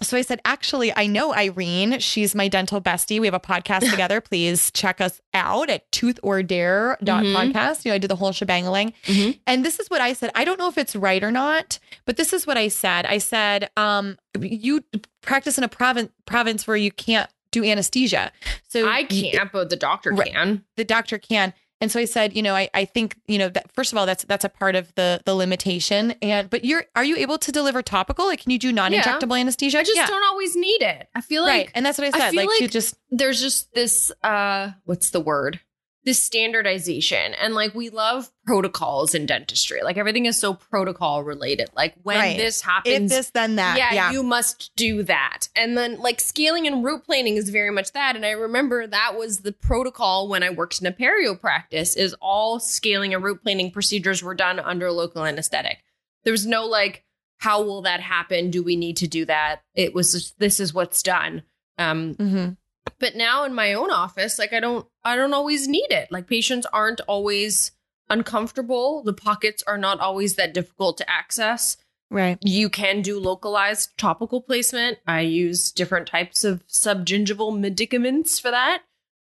So 0.02 0.16
I 0.16 0.22
said, 0.22 0.40
actually, 0.44 0.94
I 0.96 1.06
know 1.06 1.34
Irene. 1.34 1.98
She's 2.00 2.34
my 2.34 2.48
dental 2.48 2.80
bestie. 2.80 3.20
We 3.20 3.26
have 3.26 3.34
a 3.34 3.40
podcast 3.40 3.80
together. 3.90 4.20
Please 4.20 4.70
check 4.72 5.00
us 5.00 5.20
out 5.32 5.70
at 5.70 5.90
tooth 5.92 6.18
or 6.22 6.42
dare 6.42 6.98
dot 7.02 7.24
Mhm. 7.24 7.34
podcast. 7.52 7.84
You 7.84 7.90
know, 7.90 7.94
I 7.94 7.98
did 7.98 8.08
the 8.10 8.16
whole 8.16 8.32
shebang 8.32 8.64
Mhm. 8.64 9.38
And 9.46 9.64
this 9.64 9.78
is 9.80 9.88
what 9.88 10.00
I 10.00 10.12
said. 10.12 10.30
I 10.34 10.44
don't 10.44 10.58
know 10.58 10.68
if 10.68 10.76
it's 10.78 10.94
right 10.96 11.22
or 11.22 11.30
not, 11.30 11.78
but 12.04 12.16
this 12.16 12.32
is 12.32 12.46
what 12.46 12.56
I 12.56 12.68
said. 12.68 13.06
I 13.06 13.18
said, 13.18 13.70
um, 13.76 14.18
you 14.40 14.84
practice 15.20 15.56
in 15.58 15.64
a 15.64 15.68
province 15.68 16.10
province 16.26 16.66
where 16.66 16.76
you 16.76 16.90
can't 16.90 17.28
do 17.50 17.62
anesthesia. 17.64 18.32
So 18.68 18.88
I 18.88 19.04
can't, 19.04 19.52
but 19.52 19.68
the 19.68 19.76
doctor 19.76 20.10
Right. 20.12 20.32
can. 20.32 20.64
the 20.76 20.84
doctor 20.84 21.18
can. 21.18 21.52
And 21.82 21.90
so 21.90 21.98
I 22.00 22.04
said, 22.06 22.34
you 22.34 22.42
know, 22.42 22.54
I, 22.54 22.70
I 22.72 22.84
think, 22.84 23.16
you 23.26 23.36
know, 23.38 23.48
that 23.50 23.70
first 23.74 23.92
of 23.92 23.98
all, 23.98 24.06
that's 24.06 24.24
that's 24.24 24.44
a 24.44 24.48
part 24.48 24.76
of 24.76 24.94
the 24.94 25.20
the 25.26 25.34
limitation. 25.34 26.12
And 26.22 26.48
but 26.48 26.64
you're 26.64 26.84
are 26.96 27.04
you 27.04 27.16
able 27.16 27.36
to 27.38 27.50
deliver 27.52 27.82
topical? 27.82 28.26
Like 28.26 28.40
can 28.40 28.52
you 28.52 28.58
do 28.58 28.70
non-injectable 28.72 29.38
anesthesia? 29.38 29.80
I 29.80 29.82
just 29.82 29.96
Yeah. 29.96 30.06
don't 30.06 30.24
always 30.24 30.54
need 30.56 30.80
it. 30.80 31.08
I 31.14 31.20
feel 31.20 31.42
like 31.42 31.50
right. 31.50 31.70
And 31.74 31.84
that's 31.84 31.98
what 31.98 32.04
I 32.14 32.16
I 32.16 32.20
said. 32.20 32.30
feel 32.30 32.46
like, 32.46 32.60
you 32.60 32.66
like- 32.66 32.70
just 32.70 32.94
there's 33.10 33.40
just 33.40 33.74
this 33.74 34.12
uh 34.22 34.70
what's 34.84 35.10
the 35.10 35.20
word 35.20 35.60
this 36.04 36.22
standardization. 36.22 37.34
And 37.34 37.54
like 37.54 37.74
we 37.74 37.88
love 37.90 38.30
protocols 38.44 39.14
in 39.14 39.26
dentistry. 39.26 39.82
Like 39.82 39.96
everything 39.96 40.26
is 40.26 40.36
so 40.38 40.54
protocol 40.54 41.22
related. 41.22 41.68
Like 41.76 41.94
when 42.02 42.18
Right. 42.18 42.36
this 42.36 42.58
if 42.60 42.64
happens 42.66 43.10
this 43.10 43.30
then 43.30 43.56
that. 43.56 43.76
yeah, 43.78 43.92
Yeah. 43.92 44.12
you 44.12 44.22
must 44.22 44.72
do 44.76 45.02
that. 45.04 45.48
And 45.54 45.76
then 45.76 45.98
like 46.00 46.20
scaling 46.20 46.66
and 46.66 46.84
root 46.84 47.04
planing 47.04 47.36
is 47.36 47.50
very 47.50 47.70
much 47.70 47.92
that. 47.92 48.16
And 48.16 48.26
i 48.26 48.30
remember 48.30 48.86
that 48.86 49.16
was 49.16 49.40
the 49.40 49.52
protocol 49.52 50.28
when 50.28 50.42
i 50.42 50.50
worked 50.50 50.80
in 50.80 50.86
a 50.86 50.92
perio 50.92 51.38
practice 51.38 51.94
is 51.96 52.14
all 52.20 52.58
scaling 52.58 53.14
and 53.14 53.22
root 53.22 53.42
planing 53.42 53.70
procedures 53.70 54.22
were 54.22 54.34
done 54.34 54.58
under 54.58 54.90
local 54.90 55.24
anesthetic. 55.24 55.78
There 56.24 56.32
was 56.32 56.46
no 56.46 56.66
like 56.66 57.04
how 57.38 57.62
will 57.62 57.82
that 57.82 58.00
happen? 58.00 58.50
Do 58.50 58.62
we 58.62 58.76
need 58.76 58.96
to 58.98 59.08
do 59.08 59.24
that? 59.24 59.62
It 59.74 59.92
was 59.94 60.12
just, 60.12 60.38
this 60.38 60.60
is 60.60 60.72
what's 60.72 61.02
done. 61.02 61.42
Um 61.78 62.14
Mhm. 62.16 62.56
But 62.98 63.14
now 63.16 63.44
in 63.44 63.54
my 63.54 63.72
own 63.74 63.90
office 63.90 64.38
like 64.38 64.52
i 64.52 64.60
don't 64.60 64.86
i 65.04 65.14
don't 65.16 65.34
always 65.34 65.68
need 65.68 65.90
it 65.90 66.10
like 66.10 66.26
patients 66.26 66.66
aren't 66.72 67.00
always 67.02 67.72
uncomfortable 68.10 69.02
the 69.02 69.12
pockets 69.12 69.62
are 69.66 69.78
not 69.78 69.98
always 70.00 70.34
that 70.36 70.54
difficult 70.54 70.96
to 70.98 71.10
access 71.10 71.76
Right. 72.10 72.36
you 72.42 72.68
can 72.68 73.00
do 73.00 73.18
localized 73.18 73.96
topical 73.96 74.40
placement 74.42 74.98
i 75.06 75.20
use 75.20 75.72
different 75.72 76.06
types 76.06 76.44
of 76.44 76.66
subgingival 76.66 77.58
medicaments 77.58 78.38
for 78.38 78.50
that 78.50 78.82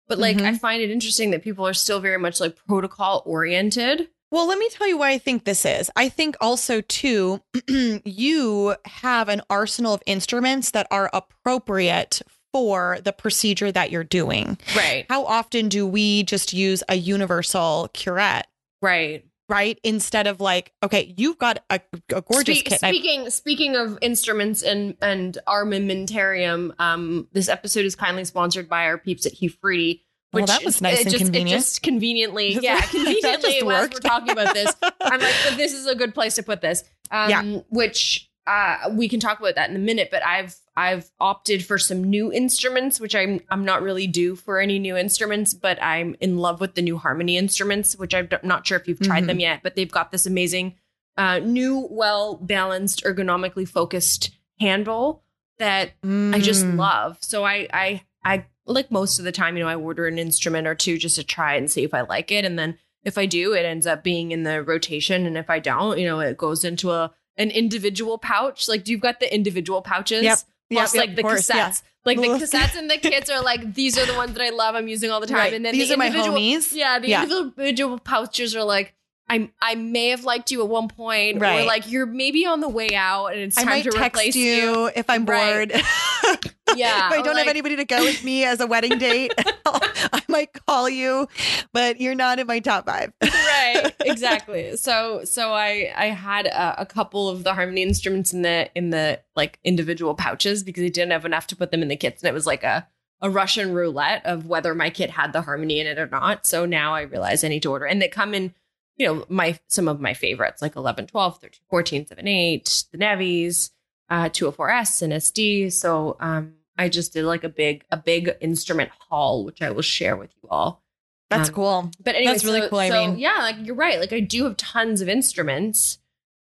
but 0.07 0.17
like 0.19 0.37
Mhm. 0.37 0.45
i 0.45 0.57
find 0.57 0.81
it 0.81 0.89
interesting 0.89 1.31
that 1.31 1.43
people 1.43 1.67
are 1.67 1.73
still 1.73 1.99
very 1.99 2.17
much 2.17 2.39
like 2.39 2.55
protocol 2.67 3.23
oriented 3.25 4.07
Well, 4.29 4.45
let 4.45 4.59
me 4.59 4.67
tell 4.69 4.89
you 4.89 4.97
why 4.97 5.11
I 5.11 5.19
think 5.19 5.45
this 5.45 5.63
is. 5.65 5.89
I 5.95 6.09
think 6.09 6.35
also 6.41 6.81
too, 6.81 7.39
you 8.03 8.75
have 8.83 9.29
an 9.29 9.41
arsenal 9.49 9.93
of 9.93 10.03
instruments 10.05 10.71
that 10.71 10.85
are 10.91 11.09
appropriate 11.13 12.21
for 12.53 12.99
the 13.03 13.13
procedure 13.13 13.71
that 13.71 13.91
you're 13.91 14.03
doing. 14.03 14.57
Right. 14.75 15.05
How 15.09 15.25
often 15.25 15.69
do 15.69 15.85
we 15.85 16.23
just 16.23 16.53
use 16.53 16.83
a 16.89 16.95
universal 16.95 17.89
curette, 17.93 18.47
Right. 18.81 19.25
right? 19.49 19.79
Instead 19.83 20.27
of 20.27 20.39
like, 20.39 20.71
okay, 20.83 21.13
you've 21.17 21.37
got 21.37 21.63
a, 21.69 21.79
a 22.13 22.21
gorgeous 22.21 22.59
Spe- 22.59 22.65
kit. 22.65 22.79
and 22.83 22.87
I- 22.87 22.91
Speaking 22.91 23.29
speaking 23.29 23.75
of 23.75 23.97
instruments 24.01 24.61
and 24.63 24.95
and 25.01 25.37
armamentarium, 25.47 26.73
um, 26.79 27.27
this 27.31 27.49
episode 27.49 27.85
is 27.85 27.95
kindly 27.95 28.25
sponsored 28.25 28.69
by 28.69 28.85
our 28.85 28.97
peeps 28.97 29.25
at 29.25 29.33
Hu-Friedy. 29.37 30.01
Well, 30.33 30.43
Which 30.43 30.49
that 30.49 30.63
was 30.65 30.81
nice 30.81 31.01
and 31.03 31.09
just, 31.09 31.23
convenient. 31.23 31.51
It 31.51 31.53
just 31.63 31.81
conveniently, 31.83 32.53
yeah, 32.61 32.81
conveniently. 32.81 33.57
As 33.59 33.63
we're 33.63 33.87
talking 33.87 34.29
about 34.31 34.53
this, 34.53 34.73
I'm 35.01 35.21
like, 35.21 35.33
"But 35.47 35.55
this 35.57 35.71
is 35.73 35.87
a 35.87 35.95
good 35.95 36.13
place 36.13 36.35
to 36.35 36.43
put 36.43 36.61
this. 36.61 36.83
Um, 37.09 37.29
Yeah. 37.29 37.59
Which 37.69 38.26
uh, 38.47 38.89
we 38.91 39.07
can 39.09 39.19
talk 39.19 39.39
about 39.39 39.55
that 39.55 39.69
in 39.69 39.75
a 39.75 39.79
minute. 39.79 40.09
But 40.09 40.25
I've 40.25 40.55
I've 40.75 41.11
opted 41.19 41.65
for 41.65 41.77
some 41.77 42.03
new 42.03 42.31
instruments, 42.31 42.99
which 42.99 43.15
I'm 43.15 43.41
I'm 43.49 43.65
not 43.65 43.81
really 43.81 44.07
due 44.07 44.35
for 44.35 44.59
any 44.59 44.79
new 44.79 44.95
instruments, 44.97 45.53
but 45.53 45.77
I'm 45.83 46.15
in 46.21 46.37
love 46.37 46.61
with 46.61 46.75
the 46.75 46.81
new 46.81 46.97
Harmony 46.97 47.37
instruments, 47.37 47.95
which 47.97 48.13
I'm 48.15 48.29
not 48.43 48.65
sure 48.65 48.77
if 48.79 48.87
you've 48.87 48.99
tried 49.01 49.25
Mhm. 49.25 49.27
them 49.27 49.39
yet, 49.39 49.59
but 49.63 49.75
they've 49.75 49.91
got 49.91 50.11
this 50.11 50.25
amazing 50.25 50.75
uh, 51.17 51.39
new, 51.39 51.87
well 51.89 52.35
balanced, 52.35 53.03
ergonomically 53.03 53.67
focused 53.67 54.29
handle 54.59 55.23
that 55.57 55.91
I 56.03 56.39
just 56.39 56.65
Mm. 56.67 56.77
love. 56.77 57.17
So 57.21 57.43
I 57.43 57.67
I 57.73 58.01
I 58.23 58.45
like 58.65 58.91
most 58.91 59.17
of 59.17 59.25
the 59.25 59.31
time, 59.31 59.57
you 59.57 59.63
know, 59.63 59.69
I 59.69 59.75
order 59.75 60.05
an 60.07 60.19
instrument 60.19 60.67
or 60.67 60.75
two 60.75 60.97
just 60.97 61.15
to 61.15 61.23
try 61.23 61.55
and 61.55 61.71
see 61.71 61.83
if 61.83 61.93
I 61.93 62.01
like 62.01 62.31
it. 62.31 62.45
And 62.45 62.59
then 62.59 62.77
if 63.03 63.17
I 63.17 63.25
do, 63.25 63.53
it 63.53 63.65
ends 63.65 63.87
up 63.87 64.03
being 64.03 64.31
in 64.31 64.43
the 64.43 64.61
rotation. 64.61 65.25
And 65.25 65.37
if 65.37 65.49
I 65.49 65.59
don't, 65.59 65.97
you 65.97 66.05
know, 66.05 66.19
it 66.19 66.37
goes 66.37 66.63
into 66.63 66.91
a 66.91 67.11
an 67.37 67.51
individual 67.51 68.17
pouch. 68.17 68.67
Like 68.67 68.83
do 68.83 68.91
you've 68.91 69.01
got 69.01 69.19
the 69.19 69.33
individual 69.33 69.81
pouches. 69.81 70.23
Yep. 70.23 70.39
Plus 70.69 70.93
Yep, 70.93 70.99
like 71.01 71.09
of 71.11 71.15
the 71.15 71.21
course, 71.21 71.47
cassettes. 71.49 71.55
yeah. 71.55 71.73
Like 72.05 72.17
the 72.17 72.27
cassettes 72.45 72.77
and 72.77 72.89
the 72.89 72.97
kits 72.97 73.29
are 73.29 73.41
like 73.41 73.73
these 73.73 73.97
are 73.97 74.05
the 74.05 74.15
ones 74.15 74.33
that 74.33 74.41
I 74.43 74.49
love. 74.49 74.75
I'm 74.75 74.87
using 74.87 75.11
all 75.11 75.19
the 75.21 75.27
time. 75.27 75.37
Right. 75.37 75.53
And 75.53 75.63
then 75.65 75.73
These 75.73 75.89
the 75.89 75.93
are 75.95 75.97
my 75.97 76.07
individual, 76.07 76.37
homies. 76.37 76.73
Yeah, 76.73 76.99
the 76.99 77.07
Yeah. 77.09 77.23
individual 77.23 77.99
pouches 77.99 78.55
are 78.55 78.63
like 78.63 78.93
I 79.29 79.49
I 79.61 79.75
may 79.75 80.09
have 80.09 80.23
liked 80.23 80.51
you 80.51 80.61
at 80.61 80.69
one 80.69 80.87
point, 80.87 81.37
or 81.41 81.63
like 81.65 81.89
you're 81.91 82.05
maybe 82.05 82.45
on 82.45 82.61
the 82.61 82.69
way 82.69 82.95
out, 82.95 83.27
and 83.27 83.41
it's 83.41 83.57
I 83.57 83.63
time 83.63 83.83
to 83.83 83.91
text 83.91 84.19
replace 84.21 84.35
you, 84.35 84.89
if 84.95 85.09
I'm 85.09 85.25
Right. 85.25 85.69
bored. 85.69 85.81
Yeah, 86.75 87.07
if 87.07 87.13
I 87.13 87.21
don't 87.21 87.37
have 87.37 87.47
anybody 87.47 87.77
to 87.77 87.85
go 87.85 88.03
with 88.03 88.23
me 88.23 88.43
as 88.43 88.59
a 88.59 88.67
wedding 88.67 88.97
date, 88.99 89.31
I 89.65 90.21
might 90.27 90.51
call 90.67 90.89
you, 90.89 91.27
but 91.71 91.99
you're 92.01 92.13
not 92.13 92.39
in 92.39 92.45
my 92.45 92.59
top 92.59 92.85
five. 92.85 93.13
right 93.23 93.95
exactly 94.01 94.75
so 94.75 95.23
so 95.23 95.53
i 95.53 95.91
i 95.95 96.07
had 96.07 96.45
a, 96.45 96.81
a 96.81 96.85
couple 96.85 97.29
of 97.29 97.43
the 97.43 97.53
harmony 97.53 97.81
instruments 97.83 98.33
in 98.33 98.41
the 98.41 98.69
in 98.75 98.89
the 98.89 99.19
like 99.35 99.59
individual 99.63 100.13
pouches 100.13 100.61
because 100.63 100.83
i 100.83 100.89
didn't 100.89 101.11
have 101.11 101.25
enough 101.25 101.47
to 101.47 101.55
put 101.55 101.71
them 101.71 101.81
in 101.81 101.87
the 101.87 101.95
kits 101.95 102.21
and 102.21 102.29
it 102.29 102.33
was 102.33 102.45
like 102.45 102.63
a 102.63 102.87
a 103.21 103.29
russian 103.29 103.73
roulette 103.73 104.25
of 104.25 104.45
whether 104.45 104.75
my 104.75 104.89
kit 104.89 105.09
had 105.11 105.33
the 105.33 105.41
harmony 105.41 105.79
in 105.79 105.87
it 105.87 105.97
or 105.97 106.07
not 106.07 106.45
so 106.45 106.65
now 106.65 106.93
i 106.93 107.01
realize 107.01 107.43
i 107.43 107.47
need 107.47 107.63
to 107.63 107.71
order 107.71 107.85
and 107.85 108.01
they 108.01 108.07
come 108.09 108.33
in 108.33 108.53
you 108.97 109.07
know 109.07 109.25
my 109.29 109.57
some 109.67 109.87
of 109.87 109.99
my 110.01 110.13
favorites 110.13 110.61
like 110.61 110.75
11 110.75 111.07
12 111.07 111.39
13 111.39 111.59
14 111.69 112.07
7 112.07 112.27
8 112.27 112.83
the 112.91 112.97
navies 112.97 113.71
uh 114.09 114.25
204s 114.29 115.01
and 115.01 115.13
sd 115.13 115.71
so 115.71 116.17
um 116.19 116.53
i 116.77 116.89
just 116.89 117.13
did 117.13 117.23
like 117.25 117.43
a 117.43 117.49
big 117.49 117.83
a 117.91 117.97
big 117.97 118.35
instrument 118.41 118.89
haul 119.09 119.45
which 119.45 119.61
i 119.61 119.69
will 119.69 119.81
share 119.81 120.15
with 120.17 120.31
you 120.41 120.49
all 120.49 120.83
That's 121.29 121.49
Um, 121.49 121.55
cool. 121.55 121.91
but 122.03 122.15
anyway, 122.15 122.31
That's 122.31 122.45
really 122.45 122.61
so- 122.61 122.69
cool, 122.69 122.79
so, 122.79 122.85
Irene. 122.85 123.17
yeah, 123.19 123.39
like 123.39 123.57
you're 123.65 123.75
right. 123.75 123.99
Like 123.99 124.13
I 124.13 124.21
do 124.21 124.45
have 124.45 124.55
tons 124.55 125.01
of 125.01 125.09
instruments. 125.09 125.97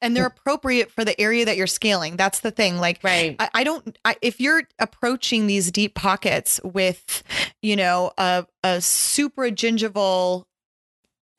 And 0.03 0.17
they're 0.17 0.25
appropriate 0.25 0.91
for 0.91 1.05
the 1.05 1.21
area 1.21 1.45
that 1.45 1.59
you're 1.59 1.67
scaling. 1.67 2.17
That's 2.17 2.41
the 2.41 2.51
thing. 2.51 2.79
Like, 2.79 3.05
Right. 3.05 3.37
I, 3.39 3.51
I 3.53 3.65
don't. 3.65 3.99
I, 4.07 4.17
if 4.23 4.41
you're 4.41 4.63
approaching 4.79 5.47
these 5.47 5.71
deep 5.71 5.95
pockets 5.95 6.59
with, 6.65 7.23
you 7.61 7.77
know, 7.77 8.11
a 8.17 8.47
a 8.65 8.79
supragingival 8.79 10.45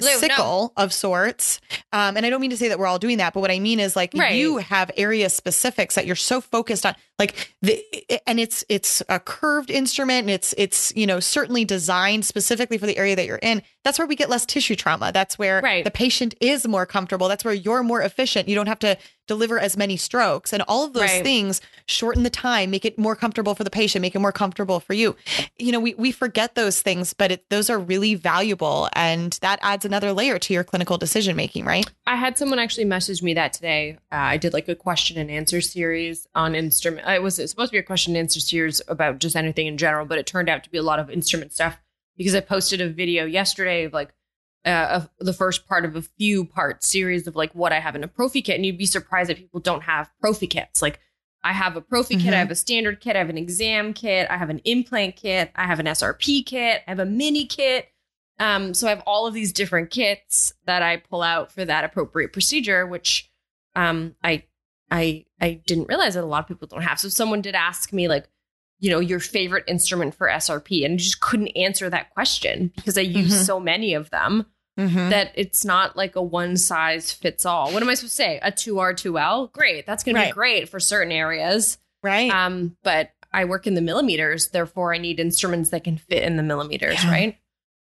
Lou, 0.01 0.11
no. 0.13 0.17
sickle 0.19 0.73
of 0.77 0.91
sorts, 0.93 1.59
um, 1.93 2.17
and 2.17 2.25
I 2.25 2.29
don't 2.29 2.41
mean 2.41 2.49
to 2.51 2.57
say 2.57 2.67
that 2.69 2.79
we're 2.79 2.87
all 2.87 2.99
doing 2.99 3.17
that, 3.17 3.33
but 3.33 3.39
what 3.41 3.51
I 3.51 3.59
mean 3.59 3.79
is 3.79 3.95
like 3.95 4.11
Right. 4.15 4.35
you 4.35 4.57
have 4.57 4.91
area 4.97 5.29
specifics 5.29 5.95
that 5.95 6.05
you're 6.05 6.15
so 6.15 6.41
focused 6.41 6.85
on, 6.85 6.95
like 7.21 7.53
the 7.61 7.83
and 8.27 8.39
it's 8.39 8.63
it's 8.67 9.01
a 9.07 9.19
curved 9.19 9.69
instrument, 9.69 10.21
and 10.21 10.29
it's 10.31 10.53
it's 10.57 10.91
you 10.95 11.05
know 11.07 11.19
certainly 11.19 11.63
designed 11.65 12.25
specifically 12.25 12.77
for 12.77 12.87
the 12.87 12.97
area 12.97 13.15
that 13.15 13.25
you're 13.25 13.37
in. 13.41 13.61
That's 13.83 13.97
where 13.97 14.07
we 14.07 14.15
get 14.15 14.29
less 14.29 14.45
tissue 14.45 14.75
trauma. 14.75 15.11
That's 15.11 15.39
where 15.39 15.59
Right. 15.61 15.83
the 15.83 15.89
patient 15.91 16.35
is 16.39 16.67
more 16.67 16.85
comfortable. 16.85 17.27
That's 17.27 17.43
where 17.43 17.53
you're 17.53 17.81
more 17.83 18.01
efficient. 18.01 18.47
You 18.47 18.53
don't 18.55 18.67
have 18.67 18.79
to 18.79 18.97
deliver 19.27 19.57
as 19.59 19.77
many 19.77 19.97
strokes, 19.97 20.51
and 20.53 20.61
all 20.67 20.83
of 20.85 20.93
those 20.93 21.03
Right. 21.03 21.23
things 21.23 21.61
shorten 21.87 22.23
the 22.23 22.29
time, 22.29 22.69
make 22.69 22.85
it 22.85 22.97
more 22.99 23.15
comfortable 23.15 23.55
for 23.55 23.63
the 23.63 23.69
patient, 23.69 24.01
make 24.01 24.13
it 24.15 24.19
more 24.19 24.31
comfortable 24.31 24.79
for 24.79 24.93
you. 24.93 25.15
You 25.57 25.71
know, 25.71 25.79
we 25.79 25.93
we 25.95 26.11
forget 26.11 26.55
those 26.55 26.81
things, 26.81 27.13
but 27.13 27.31
it, 27.31 27.49
those 27.49 27.69
are 27.69 27.79
really 27.79 28.15
valuable, 28.15 28.89
and 28.93 29.37
that 29.41 29.59
adds 29.61 29.85
another 29.85 30.11
layer 30.13 30.37
to 30.39 30.53
your 30.53 30.63
clinical 30.63 30.97
decision 30.97 31.35
making, 31.35 31.65
right? 31.65 31.85
I 32.05 32.15
had 32.17 32.37
someone 32.37 32.59
actually 32.59 32.85
message 32.85 33.21
me 33.23 33.33
that 33.35 33.53
today. 33.53 33.97
Uh, 34.11 34.15
I 34.33 34.37
did 34.37 34.53
like 34.53 34.67
a 34.67 34.75
question 34.75 35.17
and 35.17 35.31
answer 35.31 35.61
series 35.61 36.27
on 36.35 36.53
instrument. 36.55 37.07
It 37.15 37.21
was 37.23 37.35
supposed 37.35 37.69
to 37.69 37.75
be 37.75 37.77
a 37.79 37.83
question 37.83 38.15
and 38.15 38.19
answer 38.23 38.39
series 38.39 38.81
about 38.87 39.19
just 39.19 39.35
anything 39.35 39.67
in 39.67 39.77
general, 39.77 40.05
but 40.05 40.17
it 40.17 40.25
turned 40.27 40.49
out 40.49 40.63
to 40.63 40.69
be 40.69 40.77
a 40.77 40.83
lot 40.83 40.99
of 40.99 41.09
instrument 41.09 41.53
stuff 41.53 41.79
because 42.17 42.35
I 42.35 42.39
posted 42.41 42.81
a 42.81 42.89
video 42.89 43.25
yesterday 43.25 43.85
of 43.85 43.93
like 43.93 44.13
uh, 44.65 45.01
of 45.01 45.09
the 45.19 45.33
first 45.33 45.67
part 45.67 45.85
of 45.85 45.95
a 45.95 46.03
few 46.03 46.45
part 46.45 46.83
series 46.83 47.25
of 47.25 47.35
like 47.35 47.53
what 47.55 47.71
I 47.73 47.79
have 47.79 47.95
in 47.95 48.03
a 48.03 48.07
prophy 48.07 48.41
kit, 48.41 48.55
and 48.55 48.65
you'd 48.65 48.77
be 48.77 48.85
surprised 48.85 49.29
that 49.29 49.37
people 49.37 49.59
don't 49.59 49.83
have 49.83 50.09
prophy 50.19 50.47
kits. 50.47 50.81
Like 50.81 50.99
I 51.43 51.53
have 51.53 51.75
a 51.75 51.81
prophy 51.81 52.15
kit, 52.17 52.27
Mhm. 52.27 52.33
I 52.33 52.39
have 52.39 52.51
a 52.51 52.55
standard 52.55 53.01
kit, 53.01 53.15
I 53.15 53.19
have 53.19 53.29
an 53.29 53.37
exam 53.37 53.93
kit, 53.93 54.27
I 54.29 54.37
have 54.37 54.51
an 54.51 54.59
implant 54.65 55.15
kit, 55.15 55.51
I 55.55 55.65
have 55.65 55.79
an 55.79 55.87
SRP 55.87 56.43
kit, 56.45 56.83
I 56.87 56.91
have 56.91 56.99
a 56.99 57.05
mini 57.05 57.45
kit. 57.45 57.87
Um, 58.37 58.73
so 58.75 58.87
I 58.87 58.91
have 58.91 59.03
all 59.07 59.25
of 59.27 59.33
these 59.33 59.51
different 59.51 59.89
kits 59.91 60.53
that 60.65 60.81
I 60.83 60.97
pull 60.97 61.21
out 61.23 61.51
for 61.51 61.65
that 61.65 61.83
appropriate 61.83 62.31
procedure, 62.33 62.85
which 62.85 63.31
um, 63.75 64.15
I 64.23 64.43
I 64.91 65.25
I 65.39 65.61
didn't 65.65 65.87
realize 65.87 66.13
that 66.15 66.23
a 66.23 66.27
lot 66.27 66.43
of 66.43 66.47
people 66.47 66.67
don't 66.67 66.81
have. 66.83 66.99
So 66.99 67.09
someone 67.09 67.41
did 67.41 67.55
ask 67.55 67.91
me 67.93 68.07
like, 68.07 68.27
you 68.79 68.89
know, 68.91 68.99
your 68.99 69.19
favorite 69.19 69.63
instrument 69.67 70.13
for 70.15 70.27
SRP, 70.27 70.83
and 70.85 70.93
I 70.95 70.97
just 70.97 71.21
couldn't 71.21 71.49
answer 71.49 71.89
that 71.89 72.09
question 72.11 72.71
because 72.75 72.97
I 72.97 73.01
use 73.01 73.33
Mhm. 73.33 73.45
so 73.45 73.59
many 73.59 73.93
of 73.93 74.09
them 74.09 74.45
Mm-hmm. 74.79 75.09
that 75.09 75.31
it's 75.35 75.65
not 75.65 75.97
like 75.97 76.15
a 76.15 76.21
one 76.21 76.55
size 76.57 77.11
fits 77.11 77.45
all. 77.45 77.71
What 77.73 77.83
am 77.83 77.89
I 77.89 77.93
supposed 77.93 78.13
to 78.13 78.23
say? 78.23 78.39
A 78.41 78.51
two 78.51 78.79
R 78.79 78.93
two 78.93 79.17
L? 79.19 79.47
Great, 79.47 79.85
that's 79.85 80.03
going 80.03 80.15
to 80.15 80.25
be 80.25 80.31
great 80.31 80.69
for 80.69 80.79
certain 80.79 81.11
areas. 81.11 81.77
Right. 82.03 82.31
Um, 82.31 82.77
but 82.83 83.11
I 83.33 83.45
work 83.45 83.67
in 83.67 83.73
the 83.75 83.81
millimeters, 83.81 84.49
therefore 84.49 84.93
I 84.93 84.97
need 84.97 85.19
instruments 85.19 85.69
that 85.71 85.83
can 85.83 85.97
fit 85.97 86.23
in 86.23 86.35
the 86.37 86.43
millimeters, 86.43 87.03
Yeah. 87.03 87.11
right? 87.11 87.37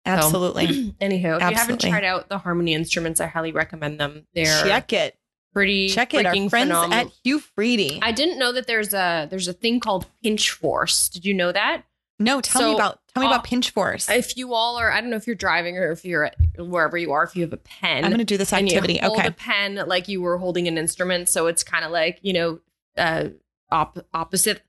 Absolutely. 0.05 0.67
Anywho, 1.01 1.35
if 1.41 1.49
you 1.51 1.55
haven't 1.57 1.81
tried 1.81 2.03
out 2.05 2.29
the 2.29 2.37
Harmony 2.37 2.73
instruments, 2.73 3.19
I 3.19 3.27
highly 3.27 3.51
recommend 3.51 3.99
them. 3.99 4.25
They're 4.33 4.63
Check 4.63 4.93
it. 4.93 5.17
Pretty 5.57 5.89
Check 5.89 6.13
it. 6.13 6.25
Our 6.25 6.33
friends 6.33 6.51
phenomenal. 6.69 6.93
at 6.93 7.07
Hugh 7.23 7.41
Freedy. 7.57 7.99
I 8.01 8.11
didn't 8.11 8.37
know 8.37 8.51
that 8.51 8.67
there's 8.67 8.93
a 8.93 9.27
there's 9.29 9.47
a 9.47 9.53
thing 9.53 9.79
called 9.79 10.05
pinch 10.21 10.51
force. 10.51 11.09
Did 11.09 11.25
you 11.25 11.33
know 11.33 11.51
that? 11.51 11.83
no, 12.19 12.41
tell 12.41 12.61
so, 12.61 12.69
me 12.69 12.75
about 12.75 12.99
tell 13.13 13.21
me 13.21 13.27
uh, 13.27 13.31
about 13.31 13.43
pinch 13.43 13.71
force. 13.71 14.09
If 14.09 14.37
you 14.37 14.53
all 14.53 14.77
are, 14.77 14.91
I 14.91 15.01
don't 15.01 15.09
know 15.09 15.17
if 15.17 15.27
you're 15.27 15.35
driving 15.35 15.77
or 15.77 15.91
if 15.91 16.03
you're 16.03 16.25
at 16.25 16.35
wherever 16.57 16.97
you 16.97 17.11
are, 17.11 17.23
if 17.23 17.35
you 17.35 17.43
have 17.43 17.53
a 17.53 17.57
pen, 17.57 18.03
I'm 18.03 18.11
going 18.11 18.19
to 18.19 18.25
do 18.25 18.37
this 18.37 18.53
activity. 18.53 18.97
hold 18.97 19.19
Okay. 19.19 19.27
a 19.27 19.31
pen 19.31 19.75
like 19.87 20.07
you 20.07 20.21
were 20.21 20.37
holding 20.37 20.67
an 20.67 20.77
instrument, 20.77 21.29
so 21.29 21.47
it's 21.47 21.63
kind 21.63 21.85
of 21.85 21.91
like 21.91 22.19
you 22.21 22.33
know, 22.33 22.59
uh, 22.97 23.29
op- 23.71 24.05
opposite. 24.13 24.61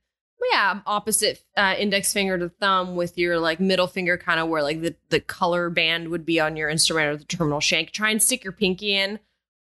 Yeah, 0.53 0.81
opposite 0.87 1.43
uh, 1.57 1.75
index 1.77 2.13
finger 2.13 2.39
to 2.39 2.49
thumb 2.49 2.95
with 2.95 3.19
your 3.19 3.39
like 3.41 3.59
middle 3.61 3.89
finger, 3.89 4.17
kind 4.17 4.39
of 4.39 4.49
where 4.49 4.63
like 4.63 4.81
the, 4.81 4.95
the 5.09 5.21
color 5.21 5.69
band 5.69 6.09
would 6.09 6.25
be 6.25 6.39
on 6.39 6.57
your 6.57 6.69
instrument 6.71 7.09
or 7.09 7.17
the 7.17 7.25
terminal 7.25 7.61
shank. 7.61 7.91
Try 7.91 8.11
and 8.11 8.23
stick 8.23 8.45
your 8.45 8.53
pinky 8.53 8.95
in 8.95 9.19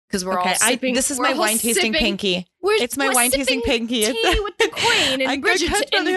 because 0.08 0.24
we're 0.26 0.40
okay. 0.40 0.52
all 0.52 0.56
I, 0.62 0.76
this 0.76 1.12
is 1.12 1.20
my 1.20 1.34
wine 1.34 1.58
tasting 1.58 1.94
sipping- 1.94 1.94
pinky. 1.94 2.48
We're, 2.62 2.76
It's 2.76 2.98
my 2.98 3.10
wine 3.10 3.32
tasting 3.32 3.60
sipping 3.60 3.62
pinky. 3.62 4.04
It's- 4.04 4.36
Tea 4.36 4.40
with 4.42 4.58
the 4.58 4.70
Queen 4.70 5.28
I 5.30 5.34
and 5.34 5.44
Bridgerton. 5.44 5.94
In, 5.94 6.08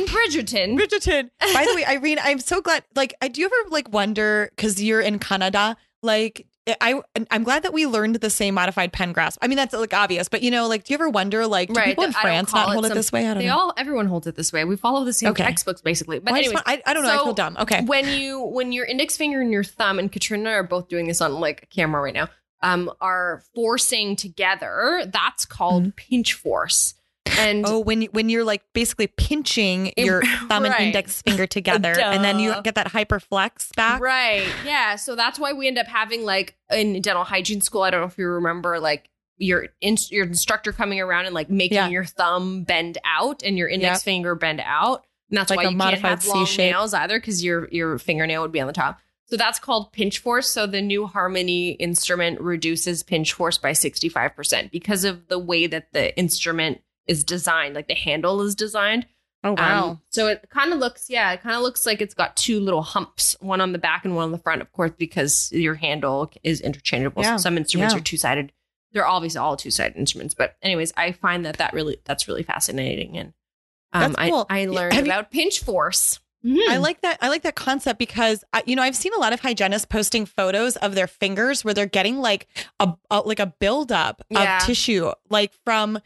in 0.00 0.06
Bridgerton. 0.06 0.78
Bridgerton. 0.78 1.30
By 1.54 1.66
the 1.68 1.74
way, 1.74 1.84
Irene, 1.86 2.18
I'm 2.22 2.38
so 2.40 2.60
glad. 2.60 2.84
Like, 2.94 3.14
I 3.22 3.28
do 3.28 3.40
you 3.40 3.46
ever 3.46 3.70
like 3.70 3.92
wonder 3.92 4.50
because 4.56 4.82
you're 4.82 5.00
in 5.00 5.18
Canada, 5.18 5.76
like. 6.02 6.46
I 6.80 6.98
I'm 7.30 7.44
glad 7.44 7.64
that 7.64 7.74
we 7.74 7.84
learned 7.86 8.14
the 8.14 8.30
same 8.30 8.54
modified 8.54 8.90
pen 8.90 9.12
grasp. 9.12 9.38
I 9.42 9.48
mean 9.48 9.56
that's 9.56 9.74
like 9.74 9.92
obvious, 9.92 10.30
but 10.30 10.42
you 10.42 10.50
know, 10.50 10.66
like, 10.66 10.84
do 10.84 10.94
you 10.94 10.96
ever 10.96 11.10
wonder, 11.10 11.46
like, 11.46 11.68
do 11.68 11.74
Right, 11.74 11.88
people 11.88 12.04
in 12.04 12.14
I 12.14 12.22
France 12.22 12.54
not 12.54 12.70
it 12.70 12.72
hold 12.72 12.86
it 12.86 12.88
some- 12.88 12.96
this 12.96 13.12
way? 13.12 13.20
I 13.28 13.34
don't 13.34 13.34
know 13.34 13.40
They 13.42 13.46
know. 13.48 13.58
all, 13.58 13.72
everyone 13.76 14.06
holds 14.06 14.26
it 14.26 14.34
this 14.34 14.50
way. 14.50 14.64
We 14.64 14.76
follow 14.76 15.04
the 15.04 15.12
same 15.12 15.28
Okay. 15.32 15.44
textbooks 15.44 15.82
basically. 15.82 16.20
But 16.20 16.30
Well, 16.30 16.36
I, 16.36 16.38
anyways, 16.38 16.54
just 16.54 16.66
want- 16.66 16.82
I, 16.86 16.90
I 16.90 16.94
don't 16.94 17.02
know. 17.02 17.10
I 17.12 17.16
so 17.18 17.24
feel 17.24 17.34
dumb. 17.34 17.58
Okay. 17.60 17.82
when 17.84 18.08
you 18.08 18.40
when 18.42 18.72
your 18.72 18.86
index 18.86 19.14
finger 19.14 19.42
and 19.42 19.52
your 19.52 19.62
thumb 19.62 19.98
and 19.98 20.10
Katrina 20.10 20.48
are 20.52 20.62
both 20.62 20.88
doing 20.88 21.06
this 21.06 21.20
on 21.20 21.34
like 21.38 21.64
a 21.64 21.66
camera 21.66 22.00
right 22.00 22.14
now, 22.14 22.30
um, 22.64 22.90
are 23.00 23.42
forcing 23.54 24.16
together, 24.16 25.04
that's 25.12 25.44
called 25.46 25.94
pinch 25.96 26.32
force. 26.32 26.94
And 27.38 27.64
Mm-hmm. 27.64 27.74
Oh, 27.74 27.78
when 27.80 28.02
when 28.12 28.28
you're 28.28 28.44
like 28.44 28.62
basically 28.74 29.06
pinching 29.06 29.88
It- 29.96 30.04
your 30.06 30.22
thumb 30.48 30.62
right. 30.64 30.72
and 30.72 30.86
index 30.86 31.22
finger 31.22 31.46
together, 31.46 31.92
and 31.98 32.22
then 32.24 32.38
you 32.38 32.54
get 32.62 32.74
that 32.76 32.88
hyperflex 32.88 33.74
back. 33.76 34.00
Right. 34.00 34.46
Yeah. 34.64 34.96
So 34.96 35.14
that's 35.16 35.38
why 35.38 35.52
we 35.52 35.66
end 35.66 35.78
up 35.78 35.86
having 35.86 36.24
like 36.24 36.56
in 36.70 37.00
dental 37.00 37.24
hygiene 37.24 37.60
school. 37.60 37.82
I 37.82 37.90
don't 37.90 38.00
know 38.02 38.06
if 38.06 38.18
you 38.18 38.26
remember 38.28 38.78
like 38.78 39.08
your 39.38 39.68
in- 39.80 39.96
your 40.10 40.26
instructor 40.26 40.70
coming 40.72 41.00
around 41.00 41.24
and 41.26 41.34
like 41.34 41.50
making 41.50 41.76
Yeah. 41.76 41.88
your 41.88 42.04
thumb 42.04 42.62
bend 42.62 42.98
out 43.04 43.42
and 43.42 43.56
your 43.58 43.68
index 43.68 43.98
Yep. 44.00 44.02
finger 44.04 44.34
bend 44.34 44.60
out. 44.64 45.04
And 45.30 45.38
that's 45.38 45.50
Like 45.50 45.56
why 45.56 45.62
a 45.62 45.66
you 45.66 45.70
can't 45.70 45.78
modified 45.78 46.10
have 46.10 46.26
long 46.26 46.46
C-shape. 46.46 46.72
nails 46.72 46.94
either 46.94 47.18
because 47.18 47.42
your 47.42 47.68
your 47.72 47.98
fingernail 47.98 48.42
would 48.42 48.52
be 48.52 48.60
on 48.60 48.66
the 48.68 48.72
top. 48.74 49.00
So 49.26 49.36
that's 49.36 49.58
called 49.58 49.92
pinch 49.92 50.18
force. 50.18 50.48
So 50.50 50.66
the 50.66 50.82
new 50.82 51.06
Harmony 51.06 51.70
instrument 51.70 52.40
reduces 52.40 53.02
pinch 53.02 53.32
force 53.32 53.56
by 53.58 53.70
65% 53.72 54.70
because 54.70 55.04
of 55.04 55.28
the 55.28 55.38
way 55.38 55.66
that 55.66 55.92
the 55.92 56.16
instrument 56.18 56.80
is 57.06 57.24
designed, 57.24 57.74
like 57.74 57.88
the 57.88 57.94
handle 57.94 58.42
is 58.42 58.54
designed. 58.54 59.06
Oh 59.42 59.56
Um, 59.58 60.00
so 60.08 60.26
it 60.28 60.46
kind 60.50 60.72
of 60.72 60.78
looks, 60.78 61.10
yeah, 61.10 61.32
it 61.32 61.42
kind 61.42 61.54
of 61.54 61.62
looks 61.62 61.84
like 61.84 62.00
it's 62.00 62.14
got 62.14 62.34
two 62.36 62.60
little 62.60 62.82
humps, 62.82 63.36
one 63.40 63.60
on 63.60 63.72
the 63.72 63.78
back 63.78 64.04
and 64.06 64.14
one 64.16 64.24
on 64.24 64.32
the 64.32 64.38
front, 64.38 64.62
of 64.62 64.72
course, 64.72 64.92
because 64.96 65.50
your 65.52 65.74
handle 65.74 66.30
is 66.42 66.62
interchangeable. 66.62 67.22
Yeah, 67.22 67.36
Some 67.36 67.58
instruments 67.58 67.92
yeah. 67.94 68.00
are 68.00 68.02
two 68.02 68.16
sided. 68.16 68.52
They're 68.92 69.06
obviously 69.06 69.40
all 69.40 69.56
two 69.56 69.70
sided 69.70 69.96
instruments, 69.98 70.34
but 70.34 70.56
anyways, 70.62 70.92
I 70.96 71.12
find 71.12 71.44
that 71.44 71.58
that 71.58 71.72
really 71.74 71.98
that's 72.04 72.26
really 72.28 72.42
fascinating, 72.44 73.18
and 73.18 73.32
um, 73.92 74.14
cool. 74.14 74.46
I 74.48 74.62
I 74.62 74.66
learned 74.66 74.94
you- 74.94 75.02
about 75.02 75.30
pinch 75.32 75.60
force. 75.60 76.20
Mm-hmm. 76.44 76.70
I 76.70 76.76
like 76.76 77.00
that. 77.00 77.18
I 77.22 77.28
like 77.28 77.42
that 77.42 77.54
concept 77.54 77.98
because 77.98 78.44
you 78.66 78.76
know 78.76 78.82
I've 78.82 78.96
seen 78.96 79.12
a 79.14 79.18
lot 79.18 79.32
of 79.32 79.40
hygienists 79.40 79.86
posting 79.86 80.26
photos 80.26 80.76
of 80.76 80.94
their 80.94 81.06
fingers 81.06 81.64
where 81.64 81.72
they're 81.72 81.86
getting 81.86 82.18
like 82.18 82.46
a, 82.80 82.92
a 83.10 83.20
like 83.20 83.40
a 83.40 83.46
buildup 83.46 84.22
Yeah. 84.28 84.58
of 84.58 84.62
tissue, 84.64 85.10
like 85.30 85.52
from 85.64 85.98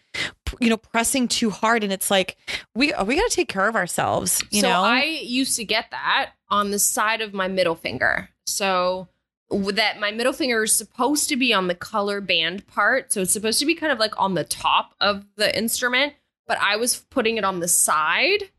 you 0.61 0.71
know 0.71 0.77
pressing 0.77 1.27
too 1.29 1.51
hard, 1.51 1.83
and 1.83 1.93
it's 1.93 2.11
like 2.11 2.37
we 2.75 2.93
we 3.05 3.17
got 3.17 3.29
to 3.29 3.35
take 3.35 3.49
care 3.49 3.69
of 3.69 3.75
ourselves. 3.75 4.43
You 4.51 4.61
so 4.61 4.69
know, 4.69 4.83
I 4.83 5.03
used 5.23 5.57
to 5.57 5.65
get 5.65 5.91
that 5.91 6.31
on 6.49 6.71
the 6.71 6.79
side 6.79 7.21
of 7.21 7.35
my 7.35 7.49
middle 7.49 7.75
finger. 7.75 8.29
So 8.47 9.09
that 9.51 9.99
my 9.99 10.11
middle 10.11 10.33
finger 10.33 10.63
is 10.63 10.75
supposed 10.77 11.29
to 11.31 11.37
be 11.37 11.53
on 11.53 11.69
the 11.69 11.75
color 11.75 12.21
band 12.21 12.67
part. 12.67 13.13
So 13.13 13.23
it's 13.23 13.33
supposed 13.33 13.59
to 13.61 13.67
be 13.67 13.75
kind 13.75 13.91
of 13.93 13.99
like 13.99 14.19
on 14.21 14.35
the 14.35 14.45
top 14.45 14.95
of 15.01 15.25
the 15.37 15.57
instrument, 15.57 16.15
but 16.47 16.59
I 16.61 16.77
was 16.77 16.97
putting 17.11 17.39
it 17.39 17.45
on 17.45 17.61
the 17.61 17.69
side. 17.69 18.51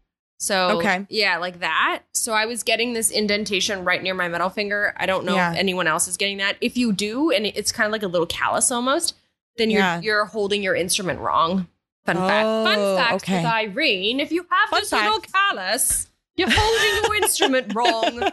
So 0.41 0.77
Okay. 0.79 1.05
yeah, 1.09 1.37
like 1.37 1.59
that. 1.59 2.03
So 2.13 2.31
I 2.33 2.45
was 2.45 2.63
getting 2.63 2.93
this 2.93 3.11
indentation 3.11 3.83
right 3.83 4.01
near 4.01 4.13
my 4.13 4.29
middle 4.29 4.49
finger. 4.49 4.93
I 4.97 5.05
don't 5.05 5.25
know 5.25 5.35
Yeah. 5.35 5.51
if 5.51 5.57
anyone 5.57 5.85
else 5.85 6.07
is 6.07 6.15
getting 6.17 6.37
that. 6.37 6.55
If 6.61 6.77
you 6.77 6.93
do, 6.93 7.29
and 7.29 7.45
it's 7.45 7.71
kind 7.73 7.85
of 7.85 7.91
like 7.91 8.03
a 8.03 8.07
little 8.07 8.25
callus 8.27 8.71
almost, 8.71 9.15
then 9.57 9.69
you're 9.69 9.81
Yeah. 9.81 9.99
you're 10.01 10.25
holding 10.25 10.63
your 10.63 10.75
instrument 10.75 11.19
wrong. 11.19 11.67
Fun 12.05 12.15
fact. 12.15 12.45
Fun 12.45 12.75
Oh, 12.79 12.95
fact 12.97 13.13
okay. 13.15 13.37
with 13.43 13.45
Irene. 13.45 14.19
If 14.21 14.31
you 14.31 14.45
have 14.49 14.69
Fun 14.69 14.79
this 14.81 14.91
little 14.93 15.19
fact. 15.19 15.33
callus, 15.33 16.07
you're 16.37 16.49
holding 16.49 17.03
your 17.03 17.15
instrument 17.17 17.73
wrong. 17.75 18.31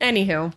Anywho. 0.00 0.52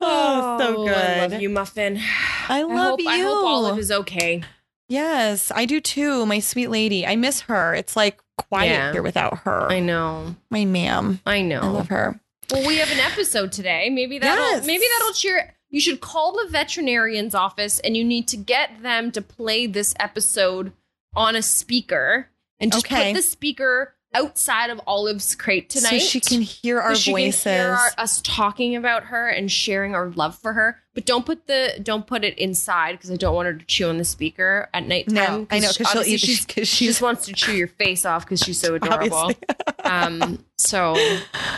oh, 0.00 0.56
so 0.58 0.84
good. 0.84 0.94
I 0.96 1.26
love 1.28 1.40
you, 1.40 1.48
Muffin. 1.48 2.00
I 2.48 2.62
love 2.62 2.98
hope, 2.98 3.00
I 3.06 3.18
hope 3.18 3.40
you. 3.42 3.46
Olive 3.46 3.78
is 3.78 3.90
okay. 3.92 4.42
Yes, 4.90 5.50
I 5.54 5.64
do 5.66 5.80
too. 5.80 6.26
My 6.26 6.40
sweet 6.40 6.68
lady. 6.68 7.06
I 7.06 7.14
miss 7.16 7.42
her. 7.42 7.74
It's 7.74 7.94
like 7.96 8.20
quiet 8.36 8.70
Yeah. 8.70 8.92
here 8.92 9.02
without 9.02 9.38
her. 9.44 9.70
I 9.70 9.78
know. 9.80 10.34
My 10.50 10.64
ma'am. 10.64 11.20
I 11.24 11.40
know. 11.42 11.60
I 11.60 11.66
love 11.68 11.88
her. 11.88 12.20
Well, 12.50 12.66
we 12.66 12.76
have 12.78 12.90
an 12.90 12.98
episode 12.98 13.52
today. 13.52 13.88
Maybe 13.90 14.18
that'll 14.18 14.44
Yes. 14.56 14.66
maybe 14.66 14.84
that'll 14.98 15.14
cheer. 15.14 15.54
You 15.70 15.80
should 15.80 16.00
call 16.00 16.32
the 16.32 16.48
veterinarian's 16.50 17.34
office 17.36 17.78
and 17.78 17.96
you 17.96 18.04
need 18.04 18.26
to 18.28 18.36
get 18.36 18.82
them 18.82 19.12
to 19.12 19.22
play 19.22 19.66
this 19.68 19.94
episode 20.00 20.72
on 21.14 21.36
a 21.36 21.42
speaker 21.42 22.28
and 22.58 22.72
just 22.72 22.84
Okay. 22.86 23.12
put 23.12 23.16
the 23.18 23.22
speaker 23.22 23.94
outside 24.12 24.70
of 24.70 24.80
Olive's 24.88 25.36
crate 25.36 25.70
tonight. 25.70 25.90
So 25.90 25.98
she 26.00 26.18
can 26.18 26.40
hear 26.42 26.80
our 26.80 26.96
so 26.96 27.00
she 27.02 27.10
voices. 27.12 27.42
Can 27.44 27.52
hear 27.52 27.72
our, 27.74 27.90
us 27.96 28.20
talking 28.24 28.74
about 28.74 29.04
her 29.04 29.28
and 29.28 29.50
sharing 29.52 29.94
our 29.94 30.08
love 30.10 30.36
for 30.36 30.54
her. 30.54 30.79
But 30.92 31.06
don't 31.06 31.24
put 31.24 31.46
the 31.46 31.78
don't 31.82 32.04
put 32.06 32.24
it 32.24 32.36
inside 32.36 32.92
because 32.92 33.10
I 33.12 33.16
don't 33.16 33.34
want 33.34 33.46
her 33.46 33.54
to 33.54 33.64
chew 33.64 33.88
on 33.88 33.98
the 33.98 34.04
speaker 34.04 34.68
at 34.74 34.86
nighttime. 34.88 35.14
No, 35.14 35.46
I 35.50 35.60
know, 35.60 35.68
'cause 35.72 35.88
she'll 35.92 36.02
eat- 36.02 36.18
She's, 36.20 36.44
'cause 36.46 36.66
she 36.66 36.86
she's- 36.86 36.90
just 36.94 37.02
wants 37.02 37.26
to 37.26 37.32
chew 37.32 37.52
your 37.52 37.68
face 37.68 38.04
off 38.04 38.24
because 38.24 38.40
she's 38.40 38.58
so 38.58 38.74
adorable. 38.76 39.30
Um. 39.84 40.44
So 40.58 40.94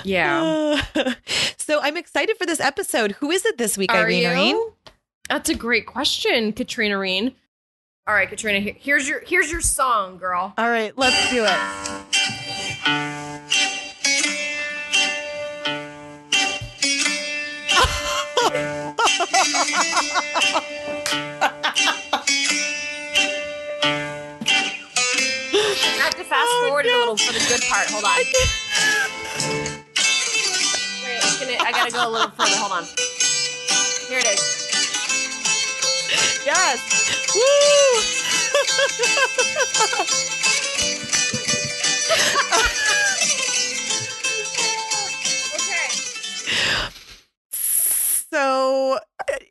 yeah. 0.04 0.82
so 1.58 1.80
I'm 1.82 1.96
excited 1.96 2.36
for 2.38 2.46
this 2.46 2.60
episode. 2.60 3.12
Who 3.12 3.30
is 3.30 3.44
it 3.44 3.58
this 3.58 3.76
week, 3.76 3.90
Are 3.92 3.98
Irene? 4.04 4.22
you? 4.22 4.28
Irene? 4.28 4.60
That's 5.28 5.48
a 5.50 5.54
great 5.54 5.86
question, 5.86 6.52
Katrina 6.52 6.98
Reen. 6.98 7.34
All 8.06 8.14
right, 8.14 8.28
Katrina. 8.28 8.60
Here's 8.60 9.08
your 9.08 9.20
here's 9.26 9.50
your 9.50 9.60
song, 9.60 10.18
girl. 10.18 10.52
All 10.58 10.68
right, 10.68 10.96
let's 10.96 11.30
do 11.30 11.44
it. 11.44 12.11
Have 25.98 26.14
to 26.16 26.24
fast 26.24 26.48
Oh, 26.50 26.64
forward 26.66 26.86
a 26.86 26.98
little 26.98 27.16
for 27.16 27.32
the 27.32 27.38
good 27.48 27.62
part. 27.68 27.86
Hold 27.90 28.04
on. 28.04 28.10
Wait, 31.04 31.20
gonna- 31.40 31.64
I 31.68 31.72
gotta 31.72 31.90
go 31.92 32.08
a 32.08 32.10
little 32.10 32.30
further. 32.30 32.56
Hold 32.56 32.72
on. 32.72 32.84
Here 34.08 34.18
it 34.20 34.26
is. 34.26 34.40
Yes. 36.46 36.80
Woo! 37.34 38.00
Okay. 45.54 45.88
so, 48.30 48.98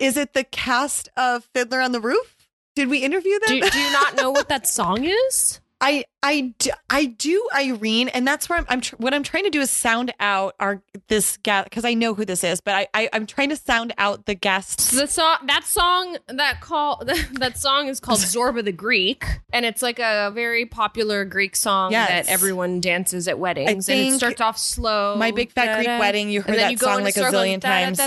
is 0.01 0.17
it 0.17 0.33
the 0.33 0.43
cast 0.43 1.09
of 1.15 1.45
Fiddler 1.53 1.81
on 1.81 1.91
the 1.91 2.01
Roof? 2.01 2.35
Did 2.75 2.89
we 2.89 2.99
interview 2.99 3.37
them? 3.39 3.59
Do, 3.59 3.69
do 3.69 3.79
you 3.79 3.91
not 3.91 4.15
know 4.15 4.31
what 4.31 4.49
that 4.49 4.67
song 4.79 5.03
is? 5.03 5.59
I 5.83 6.05
I 6.21 6.53
do, 6.59 6.69
I 6.91 7.05
do 7.05 7.49
Irene, 7.55 8.09
and 8.09 8.25
that's 8.27 8.47
where 8.47 8.59
I'm. 8.59 8.65
I'm 8.69 8.81
tr- 8.81 8.95
what 8.97 9.15
I'm 9.15 9.23
trying 9.23 9.45
to 9.45 9.49
do 9.49 9.61
is 9.61 9.71
sound 9.71 10.13
out 10.19 10.53
our 10.59 10.79
this 11.07 11.37
guest 11.37 11.63
because 11.71 11.85
I 11.85 11.95
know 11.95 12.13
who 12.13 12.23
this 12.23 12.43
is, 12.43 12.61
but 12.61 12.75
I, 12.75 12.87
I 12.93 13.09
I'm 13.13 13.25
trying 13.25 13.49
to 13.49 13.55
sound 13.55 13.91
out 13.97 14.27
the 14.27 14.35
guests. 14.35 14.91
The 14.91 15.07
song, 15.07 15.37
that 15.47 15.63
song, 15.63 16.17
that 16.27 16.61
call, 16.61 17.01
that 17.33 17.57
song 17.57 17.87
is 17.87 17.99
called 17.99 18.19
Zorba 18.19 18.63
the 18.63 18.71
Greek, 18.71 19.25
and 19.51 19.65
it's 19.65 19.81
like 19.81 19.97
a 19.97 20.29
very 20.35 20.67
popular 20.67 21.25
Greek 21.25 21.55
song 21.55 21.93
Yes. 21.93 22.27
that 22.27 22.31
everyone 22.31 22.79
dances 22.79 23.27
at 23.27 23.39
weddings, 23.39 23.89
and 23.89 23.99
it 23.99 24.13
starts 24.13 24.39
off 24.39 24.59
slow. 24.59 25.15
My 25.15 25.31
Big 25.31 25.51
Fat 25.51 25.77
Greek 25.77 25.87
Wedding, 25.87 26.29
you 26.29 26.43
heard 26.43 26.59
that 26.59 26.71
you 26.71 26.77
song 26.77 27.03
like 27.03 27.17
a 27.17 27.21
zillion 27.21 27.59
times. 27.59 27.99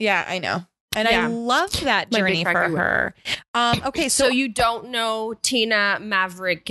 Yeah, 0.00 0.24
I 0.26 0.40
know, 0.40 0.66
and 0.94 1.08
I 1.08 1.12
Yeah. 1.12 1.26
loved 1.28 1.82
that 1.84 2.10
journey 2.10 2.44
for 2.44 2.52
her. 2.52 3.14
Um, 3.54 3.82
okay, 3.86 4.08
So 4.08 4.26
so, 4.26 4.30
you 4.30 4.48
don't 4.48 4.90
know 4.90 5.34
Tina 5.42 5.98
Maverick 6.00 6.64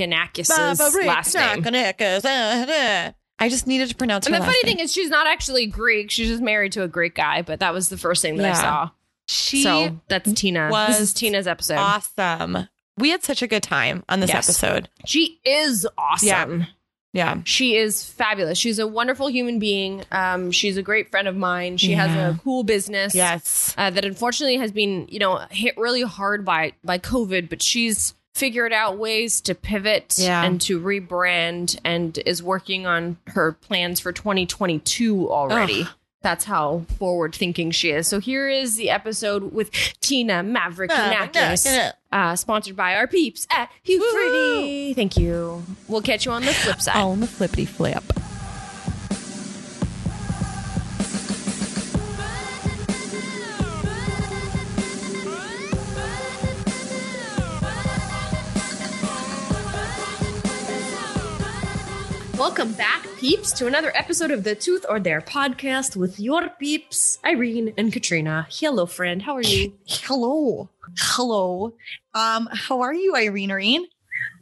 last 1.07 1.33
name. 1.35 1.63
I 3.39 3.49
just 3.49 3.65
needed 3.67 3.89
to 3.89 3.95
pronounce 3.95 4.27
And 4.27 4.35
the 4.35 4.39
funny 4.39 4.51
name. 4.63 4.77
thing 4.77 4.79
is, 4.85 4.93
she's 4.93 5.09
not 5.09 5.25
actually 5.27 5.65
Greek. 5.65 6.11
She's 6.11 6.27
just 6.29 6.43
married 6.43 6.71
to 6.73 6.83
a 6.83 6.87
Greek 6.87 7.15
guy. 7.15 7.41
But 7.41 7.59
that 7.59 7.73
was 7.73 7.89
the 7.89 7.97
first 7.97 8.21
thing 8.21 8.37
that 8.37 8.55
I 8.55 8.61
saw. 8.61 8.89
she 9.27 9.63
so 9.63 9.99
that's 10.07 10.31
Tina. 10.33 10.67
This 10.67 10.71
was 10.71 10.99
is 10.99 11.13
Tina's 11.13 11.47
episode. 11.47 11.77
awesome. 11.77 12.67
We 12.97 13.09
had 13.09 13.23
such 13.23 13.41
a 13.41 13.47
good 13.47 13.63
time 13.63 14.03
on 14.09 14.19
this 14.19 14.29
Yes. 14.29 14.47
episode. 14.47 14.89
She 15.05 15.39
is 15.43 15.87
awesome. 15.97 16.27
Yeah. 16.59 16.65
She 17.45 17.75
is 17.75 18.05
fabulous. 18.05 18.57
She's 18.57 18.79
a 18.79 18.87
wonderful 18.87 19.27
human 19.29 19.59
being. 19.59 20.03
Um, 20.11 20.51
she's 20.51 20.77
a 20.77 20.81
great 20.81 21.11
friend 21.11 21.27
of 21.27 21.35
mine. 21.35 21.77
She 21.77 21.91
Yeah. 21.91 22.07
has 22.07 22.35
a 22.35 22.39
cool 22.43 22.63
business. 22.63 23.13
Yes. 23.13 23.73
Uh, 23.77 23.89
that 23.89 24.05
unfortunately 24.05 24.57
has 24.57 24.71
been, 24.71 25.07
you 25.09 25.19
know, 25.19 25.45
hit 25.51 25.77
really 25.77 26.03
hard 26.03 26.45
by 26.45 26.73
by 26.83 26.97
COVID, 26.99 27.49
but 27.49 27.61
she's 27.61 28.13
figured 28.33 28.71
out 28.71 28.97
ways 28.97 29.41
to 29.41 29.53
pivot 29.53 30.15
Yeah. 30.17 30.41
and 30.43 30.61
to 30.61 30.79
rebrand 30.79 31.77
and 31.83 32.17
is 32.25 32.41
working 32.41 32.87
on 32.87 33.17
her 33.27 33.51
plans 33.51 33.99
for 33.99 34.13
2022 34.13 35.29
already. 35.29 35.81
Ugh. 35.81 35.87
That's 36.21 36.45
how 36.45 36.85
forward 36.99 37.33
thinking 37.33 37.71
she 37.71 37.89
is. 37.89 38.07
So 38.07 38.19
here 38.19 38.47
is 38.47 38.75
the 38.75 38.89
episode 38.91 39.53
with 39.53 39.71
Tina 40.01 40.43
Maverick 40.43 40.91
Nakis, 40.91 41.91
uh, 42.11 42.35
sponsored 42.35 42.75
by 42.75 42.95
our 42.95 43.07
peeps 43.07 43.47
at 43.51 43.69
Hugh 43.83 43.99
Pretty. 44.13 44.93
Thank 44.93 45.17
you. 45.17 45.63
We'll 45.87 46.01
catch 46.01 46.25
you 46.25 46.31
on 46.31 46.43
the 46.45 46.53
flip 46.53 46.79
side. 46.81 46.95
On 47.01 47.19
the 47.21 47.27
flippity 47.27 47.65
flip. 47.65 48.03
Welcome 62.41 62.73
back, 62.73 63.05
peeps, 63.19 63.51
to 63.51 63.67
another 63.67 63.95
episode 63.95 64.31
of 64.31 64.43
the 64.43 64.55
Tooth 64.55 64.83
or 64.89 64.99
Dare 64.99 65.21
podcast 65.21 65.95
with 65.95 66.19
your 66.19 66.49
peeps, 66.49 67.19
Irene 67.23 67.71
and 67.77 67.93
Katrina. 67.93 68.47
Hello, 68.49 68.87
friend. 68.87 69.21
How 69.21 69.35
are 69.35 69.43
you? 69.43 69.77
Hello. 69.85 70.67
Hello. 70.97 71.75
Um, 72.15 72.49
how 72.51 72.81
are 72.81 72.95
you, 72.95 73.15
Irene? 73.15 73.51
Irene? 73.51 73.85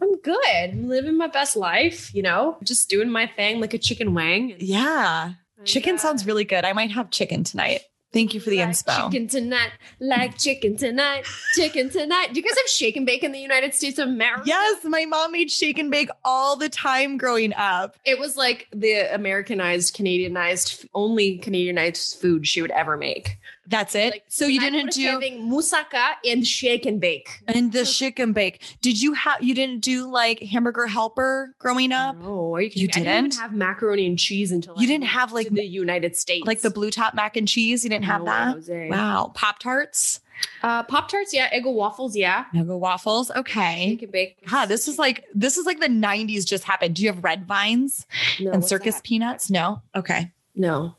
I'm 0.01 0.15
good. 0.21 0.39
I'm 0.71 0.87
living 0.87 1.17
my 1.17 1.27
best 1.27 1.57
life, 1.57 2.15
you 2.15 2.21
know, 2.21 2.57
just 2.63 2.89
doing 2.89 3.09
my 3.09 3.27
thing 3.27 3.59
like 3.59 3.73
a 3.73 3.77
chicken 3.77 4.13
wang. 4.13 4.55
Yeah. 4.59 5.33
Chicken 5.65 5.97
sounds 5.97 6.25
really 6.25 6.45
good. 6.45 6.63
I 6.63 6.71
might 6.71 6.91
have 6.91 7.11
chicken 7.11 7.43
tonight. 7.43 7.81
Thank 8.11 8.33
you 8.33 8.39
for 8.39 8.49
the 8.49 8.57
like 8.57 8.69
inspo. 8.69 9.11
Chicken 9.11 9.27
tonight, 9.27 9.71
like 9.99 10.37
chicken 10.37 10.75
tonight, 10.75 11.27
chicken 11.53 11.89
tonight. 11.91 12.33
Do 12.33 12.39
you 12.39 12.43
guys 12.43 12.57
have 12.57 12.67
shake 12.67 12.95
and 12.95 13.05
bake 13.05 13.23
in 13.23 13.31
the 13.31 13.39
United 13.39 13.75
States 13.75 13.99
of 13.99 14.07
America? 14.07 14.43
Yes, 14.45 14.83
my 14.83 15.05
mom 15.05 15.31
made 15.31 15.51
shake 15.51 15.77
and 15.77 15.91
bake 15.91 16.09
all 16.25 16.55
the 16.55 16.69
time 16.69 17.17
growing 17.17 17.53
up. 17.53 17.97
It 18.05 18.17
was 18.17 18.35
like 18.35 18.67
the 18.73 19.13
Americanized, 19.13 19.95
Canadianized, 19.95 20.87
only 20.95 21.37
Canadianized 21.37 22.19
food 22.19 22.47
she 22.47 22.63
would 22.63 22.71
ever 22.71 22.97
make. 22.97 23.37
That's 23.69 23.93
it. 23.95 24.11
Like, 24.11 24.23
so 24.27 24.45
you 24.47 24.59
didn't 24.59 24.91
do 24.93 25.05
having 25.05 25.47
moussaka 25.49 26.13
and 26.25 26.45
shake 26.45 26.85
and 26.87 26.99
bake. 26.99 27.29
and 27.47 27.71
the 27.71 27.85
shake 27.85 28.17
and 28.19 28.33
bake. 28.33 28.61
Did 28.81 29.01
you 29.01 29.13
have 29.13 29.41
you 29.43 29.53
didn't 29.53 29.81
do 29.81 30.09
like 30.09 30.39
hamburger 30.41 30.87
helper 30.87 31.55
growing 31.59 31.91
up? 31.91 32.17
No, 32.17 32.57
you, 32.57 32.71
You 32.73 32.87
kidding 32.87 33.03
me? 33.03 33.09
I 33.09 33.13
didn't 33.13 33.29
didn't? 33.31 33.41
have 33.41 33.53
macaroni 33.53 34.07
and 34.07 34.17
cheese 34.17 34.51
until 34.51 34.73
You 34.77 34.83
I 34.83 34.85
didn't 34.87 35.05
have, 35.05 35.31
like, 35.33 35.49
the 35.49 35.63
United 35.65 36.15
States, 36.17 36.47
Like 36.47 36.61
the 36.61 36.71
blue 36.71 36.89
top 36.89 37.13
mac 37.13 37.37
and 37.37 37.47
cheese? 37.47 37.83
You 37.83 37.89
didn't 37.91 38.05
have 38.05 38.23
No, 38.23 38.59
that? 38.59 38.89
Wow. 38.89 39.31
Pop 39.35 39.59
tarts? 39.59 40.19
Uh, 40.63 40.83
Pop 40.83 41.09
tarts, 41.09 41.33
yeah. 41.33 41.49
Eggo 41.53 41.71
waffles, 41.73 42.15
yeah. 42.15 42.45
Nugget 42.53 42.79
waffles. 42.79 43.29
Okay. 43.31 43.89
Shake 43.89 44.01
and 44.03 44.11
bake. 44.11 44.47
God, 44.47 44.65
this 44.67 44.87
is 44.87 44.97
like 44.97 45.25
this 45.35 45.57
is 45.57 45.65
like 45.65 45.79
the 45.79 45.87
90s 45.89 46.45
just 46.45 46.63
happened. 46.63 46.95
Do 46.95 47.01
you 47.03 47.09
have 47.09 47.23
red 47.23 47.45
vines 47.45 48.07
No, 48.39 48.51
and 48.51 48.63
circus 48.65 48.95
that? 48.95 49.03
peanuts? 49.03 49.49
No. 49.49 49.81
Okay. 49.95 50.31
No. 50.55 50.95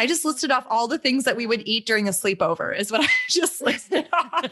I 0.00 0.06
just 0.06 0.24
listed 0.24 0.50
off 0.50 0.64
all 0.70 0.88
the 0.88 0.98
things 0.98 1.24
that 1.24 1.36
we 1.36 1.46
would 1.46 1.62
eat 1.66 1.84
during 1.86 2.08
a 2.08 2.10
sleepover, 2.12 2.76
is 2.78 2.90
what 2.90 3.02
I 3.04 3.08
just 3.28 3.60
listed 3.60 4.08
off. 4.12 4.44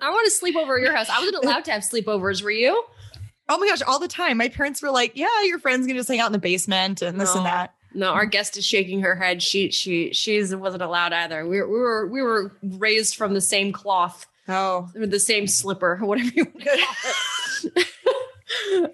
I 0.00 0.10
want 0.10 0.24
to 0.26 0.30
sleep 0.30 0.56
over 0.56 0.76
at 0.76 0.82
your 0.82 0.94
house. 0.94 1.08
I 1.08 1.18
wasn't 1.20 1.44
allowed 1.44 1.64
to 1.66 1.72
have 1.72 1.82
sleepovers. 1.82 2.42
Were 2.42 2.50
you? 2.50 2.84
oh 3.48 3.58
my 3.58 3.66
gosh, 3.68 3.82
all 3.82 3.98
the 3.98 4.08
time. 4.08 4.36
My 4.38 4.48
parents 4.48 4.80
were 4.82 4.90
like, 4.90 5.12
Yeah, 5.14 5.42
your 5.44 5.58
friends 5.58 5.86
can 5.86 5.96
just 5.96 6.08
hang 6.08 6.20
out 6.20 6.26
in 6.26 6.32
the 6.32 6.38
basement 6.38 7.02
and 7.02 7.20
this 7.20 7.34
and 7.34 7.44
that. 7.46 7.74
No, 7.94 8.08
our 8.12 8.24
guest 8.24 8.56
is 8.56 8.64
shaking 8.64 9.02
her 9.02 9.14
head. 9.14 9.42
She 9.42 9.70
she 9.70 10.12
she's 10.14 10.54
wasn't 10.54 10.82
allowed 10.82 11.12
either. 11.12 11.46
We, 11.46 11.60
were- 11.60 11.68
we 11.68 11.78
were 11.80 12.06
we 12.08 12.22
were 12.22 12.52
raised 12.62 13.16
from 13.16 13.34
the 13.34 13.40
same 13.42 13.72
cloth, 13.72 14.26
Oh. 14.48 14.88
or 14.94 15.06
the 15.06 15.20
same 15.20 15.46
slipper, 15.46 15.96
whatever 16.00 16.30
you 16.34 16.44
want 16.44 16.60
to 16.60 16.70
call 16.70 17.70
it. 17.76 17.86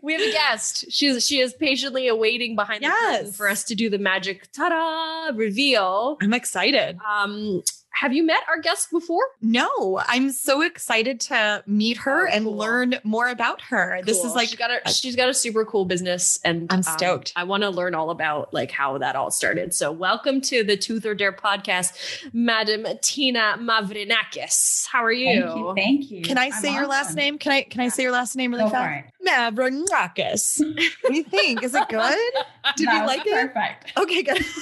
we 0.02 0.12
have 0.12 0.22
a 0.22 0.32
guest. 0.32 0.86
She's 0.90 1.26
she 1.26 1.40
is 1.40 1.52
patiently 1.54 2.08
awaiting 2.08 2.56
behind 2.56 2.82
the 2.82 2.88
curtain 2.88 3.32
for 3.32 3.48
us 3.48 3.64
to 3.64 3.74
do 3.74 3.90
the 3.90 3.98
magic 3.98 4.50
ta-da 4.52 5.36
reveal. 5.36 6.16
I'm 6.20 6.34
excited. 6.34 6.98
Um, 7.06 7.62
have 8.00 8.12
you 8.12 8.22
met 8.24 8.42
our 8.48 8.60
guest 8.60 8.92
before? 8.92 9.22
No, 9.42 10.00
I'm 10.06 10.30
so 10.30 10.62
excited 10.62 11.18
to 11.22 11.64
meet 11.66 11.96
her 11.98 12.28
Oh, 12.28 12.30
and 12.32 12.44
cool. 12.44 12.56
learn 12.56 12.94
more 13.02 13.28
about 13.28 13.60
her. 13.62 14.00
This 14.04 14.22
is 14.22 14.34
like 14.36 14.48
she's 14.50 14.58
got 14.58 14.70
a 14.70 14.88
she's 14.92 15.16
got 15.16 15.28
a 15.28 15.34
super 15.34 15.64
cool 15.64 15.84
business, 15.84 16.38
and 16.44 16.66
I'm 16.70 16.78
um, 16.78 16.82
stoked. 16.84 17.32
I 17.34 17.42
want 17.42 17.64
to 17.64 17.70
learn 17.70 17.96
all 17.96 18.10
about 18.10 18.54
like 18.54 18.70
how 18.70 18.98
that 18.98 19.16
all 19.16 19.32
started. 19.32 19.74
So, 19.74 19.90
welcome 19.90 20.40
to 20.42 20.62
the 20.62 20.76
Tooth 20.76 21.04
or 21.06 21.14
Dare 21.16 21.32
podcast, 21.32 21.92
Madam 22.32 22.86
Tina 23.02 23.56
Mavrinakis. 23.58 24.86
How 24.86 25.02
are 25.02 25.10
you? 25.10 25.42
Thank 25.42 25.56
you. 25.56 25.74
Thank 25.74 26.10
you. 26.12 26.22
Can 26.22 26.38
I 26.38 26.46
I'm 26.46 26.52
say 26.52 26.72
your 26.72 26.86
last 26.86 27.16
name? 27.16 27.36
Can 27.38 27.50
I 27.50 27.62
can 27.62 27.80
I 27.80 27.88
say 27.88 28.04
your 28.04 28.12
last 28.12 28.36
name 28.36 28.52
really 28.52 28.64
Go 28.64 28.70
fast? 28.70 29.06
it. 29.08 29.26
Mavronakis. 29.28 30.60
what 30.60 30.76
do 31.10 31.16
you 31.16 31.24
think? 31.24 31.64
Is 31.64 31.74
it 31.74 31.88
good? 31.88 31.98
Did 32.76 32.86
That 32.88 33.00
you 33.00 33.06
like 33.06 33.26
it? 33.26 33.52
Perfect. 33.52 33.98
Okay, 33.98 34.22
good. 34.22 34.44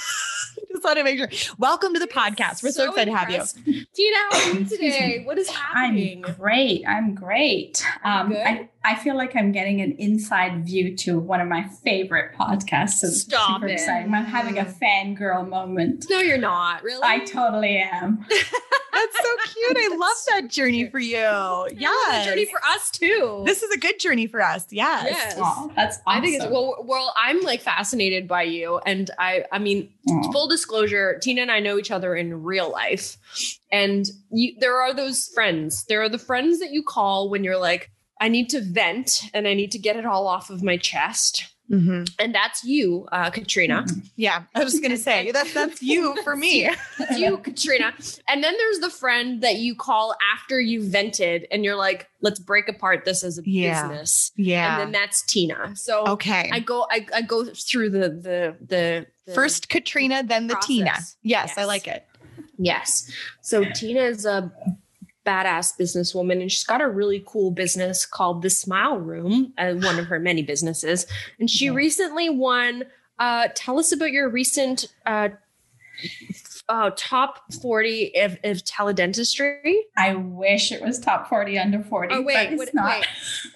Just 0.77 0.85
want 0.85 0.97
to 0.99 1.03
make 1.03 1.17
sure. 1.17 1.55
Welcome 1.57 1.95
to 1.95 1.99
the 1.99 2.05
podcast. 2.05 2.61
We're 2.61 2.69
so, 2.69 2.89
excited 2.89 3.09
to 3.09 3.17
have 3.17 3.31
you. 3.31 3.83
Tina, 3.95 4.17
how 4.29 4.37
are 4.37 4.53
you 4.53 4.65
today? 4.65 5.17
me. 5.17 5.25
What 5.25 5.39
is 5.39 5.49
I'm 5.73 6.21
great. 6.21 6.87
I'm 6.87 7.15
great. 7.15 7.83
Um, 8.03 8.29
good? 8.29 8.37
I, 8.37 8.69
I 8.87 8.95
feel 8.95 9.15
like 9.17 9.35
I'm 9.35 9.51
getting 9.51 9.81
an 9.81 9.93
inside 9.99 10.65
view 10.65 10.95
to 10.97 11.19
one 11.19 11.41
of 11.41 11.47
my 11.47 11.67
favorite 11.83 12.33
podcasts. 12.35 12.99
So 12.99 13.07
Stop 13.09 13.55
super 13.61 13.67
it. 13.67 13.73
exciting. 13.73 14.13
I'm 14.13 14.23
having 14.25 14.57
a 14.57 14.65
fangirl 14.65 15.47
moment. 15.49 16.05
No, 16.09 16.19
you're 16.19 16.37
not. 16.37 16.83
Really? 16.83 17.01
I 17.03 17.19
totally 17.25 17.77
am. 17.77 18.25
That's 18.29 19.15
so 19.21 19.35
cute. 19.53 19.77
I 19.77 19.95
love 19.95 20.17
that 20.29 20.47
journey 20.49 20.89
for 20.89 20.99
you. 20.99 21.17
Yeah, 21.17 21.67
Yes. 21.77 22.25
journey 22.25 22.45
for 22.45 22.59
us 22.65 22.89
too. 22.89 23.43
this 23.45 23.61
is 23.61 23.69
a 23.71 23.77
good 23.77 23.99
journey 23.99 24.25
for 24.25 24.41
us. 24.41 24.65
Yes. 24.71 25.07
Yes. 25.11 25.35
Oh, 25.37 25.71
that's 25.75 25.97
awesome. 25.97 26.03
I 26.07 26.21
think 26.21 26.35
it's 26.41 26.45
well. 26.51 26.77
Well, 26.83 27.13
I'm 27.15 27.41
like 27.41 27.61
fascinated 27.61 28.27
by 28.27 28.43
you, 28.43 28.79
and 28.87 29.11
I. 29.19 29.43
I 29.51 29.59
mean, 29.59 29.89
Aw. 30.09 30.31
full 30.31 30.47
disclosure, 30.47 31.19
Tina 31.21 31.41
and 31.43 31.51
I 31.51 31.59
know 31.59 31.77
each 31.77 31.91
other 31.91 32.15
in 32.15 32.41
real 32.43 32.71
life. 32.71 33.17
And 33.71 34.05
you, 34.31 34.55
there 34.59 34.81
are 34.81 34.93
those 34.95 35.27
friends. 35.35 35.85
There 35.87 36.01
are 36.01 36.09
the 36.09 36.17
friends 36.17 36.59
that 36.59 36.71
you 36.71 36.81
call 36.81 37.29
when 37.29 37.43
you're 37.43 37.59
like, 37.59 37.91
I 38.19 38.27
need 38.29 38.49
to 38.49 38.61
vent 38.61 39.23
and 39.33 39.47
I 39.47 39.53
need 39.53 39.71
to 39.73 39.79
get 39.79 39.95
it 39.95 40.05
all 40.05 40.27
off 40.27 40.49
of 40.49 40.63
my 40.63 40.77
chest. 40.77 41.53
Mhm. 41.69 42.09
And 42.17 42.33
that's 42.33 42.63
you, 42.63 43.09
uh, 43.11 43.29
Katrina. 43.29 43.85
Yeah. 44.15 44.43
I 44.55 44.63
was 44.63 44.79
gonna 44.79 44.95
say 44.95 45.31
that's 45.31 45.53
that's 45.53 45.83
you 45.83 46.15
for 46.23 46.33
me. 46.33 46.69
That's 46.97 47.19
you, 47.19 47.37
Katrina. 47.39 47.93
And 48.29 48.41
then 48.41 48.53
there's 48.57 48.79
the 48.79 48.89
friend 48.89 49.41
that 49.43 49.57
you 49.57 49.75
call 49.75 50.15
after 50.33 50.61
you 50.61 50.81
vented 50.89 51.45
and 51.51 51.65
you're 51.65 51.75
like, 51.75 52.07
let's 52.21 52.39
break 52.39 52.69
apart 52.69 53.03
this 53.03 53.21
as 53.21 53.37
a 53.37 53.41
Yeah. 53.45 53.85
business. 53.89 54.31
Yeah. 54.37 54.79
And 54.79 54.81
then 54.81 54.91
that's 54.93 55.21
Tina. 55.23 55.75
So 55.75 56.05
okay. 56.07 56.49
I 56.53 56.61
go 56.61 56.87
I, 56.89 57.05
I 57.13 57.21
go 57.21 57.43
through 57.43 57.89
the 57.89 58.09
the 58.11 58.55
the, 58.61 59.05
the 59.25 59.33
First 59.33 59.67
Katrina, 59.67 60.23
then 60.23 60.47
the 60.47 60.55
Tina. 60.63 60.85
process. 60.91 61.17
Yes, 61.21 61.57
I 61.57 61.65
like 61.65 61.85
it. 61.87 62.07
Yes. 62.57 63.11
So 63.41 63.65
Tina 63.75 64.03
is 64.03 64.25
a 64.25 64.53
badass 65.27 65.77
businesswoman 65.79 66.41
and 66.41 66.51
she's 66.51 66.63
got 66.63 66.81
a 66.81 66.87
really 66.87 67.21
cool 67.27 67.51
business 67.51 68.05
called 68.05 68.41
The 68.41 68.49
Smile 68.49 68.97
Room, 68.97 69.53
uh, 69.57 69.73
one 69.73 69.99
of 69.99 70.05
her 70.07 70.19
many 70.19 70.41
businesses. 70.41 71.05
And 71.39 71.49
she 71.49 71.65
Yeah. 71.65 71.73
recently 71.73 72.29
won 72.29 72.85
uh 73.19 73.49
tell 73.55 73.77
us 73.79 73.91
about 73.91 74.11
your 74.11 74.29
recent 74.29 74.85
uh 75.05 75.29
uh, 76.69 76.91
top 76.97 77.51
40 77.61 78.13
of, 78.19 78.33
of 78.43 78.57
teledentistry. 78.57 79.73
I 79.97 80.13
wish 80.15 80.71
it 80.71 80.81
was 80.81 80.99
top 80.99 81.27
40 81.29 81.57
under 81.57 81.81
40. 81.81 82.13
Oh 82.13 82.17
but 82.17 82.25
wait, 82.25 82.49
it's 82.51 82.57
what, 82.59 82.73
not. 82.73 82.99
wait. 82.99 83.05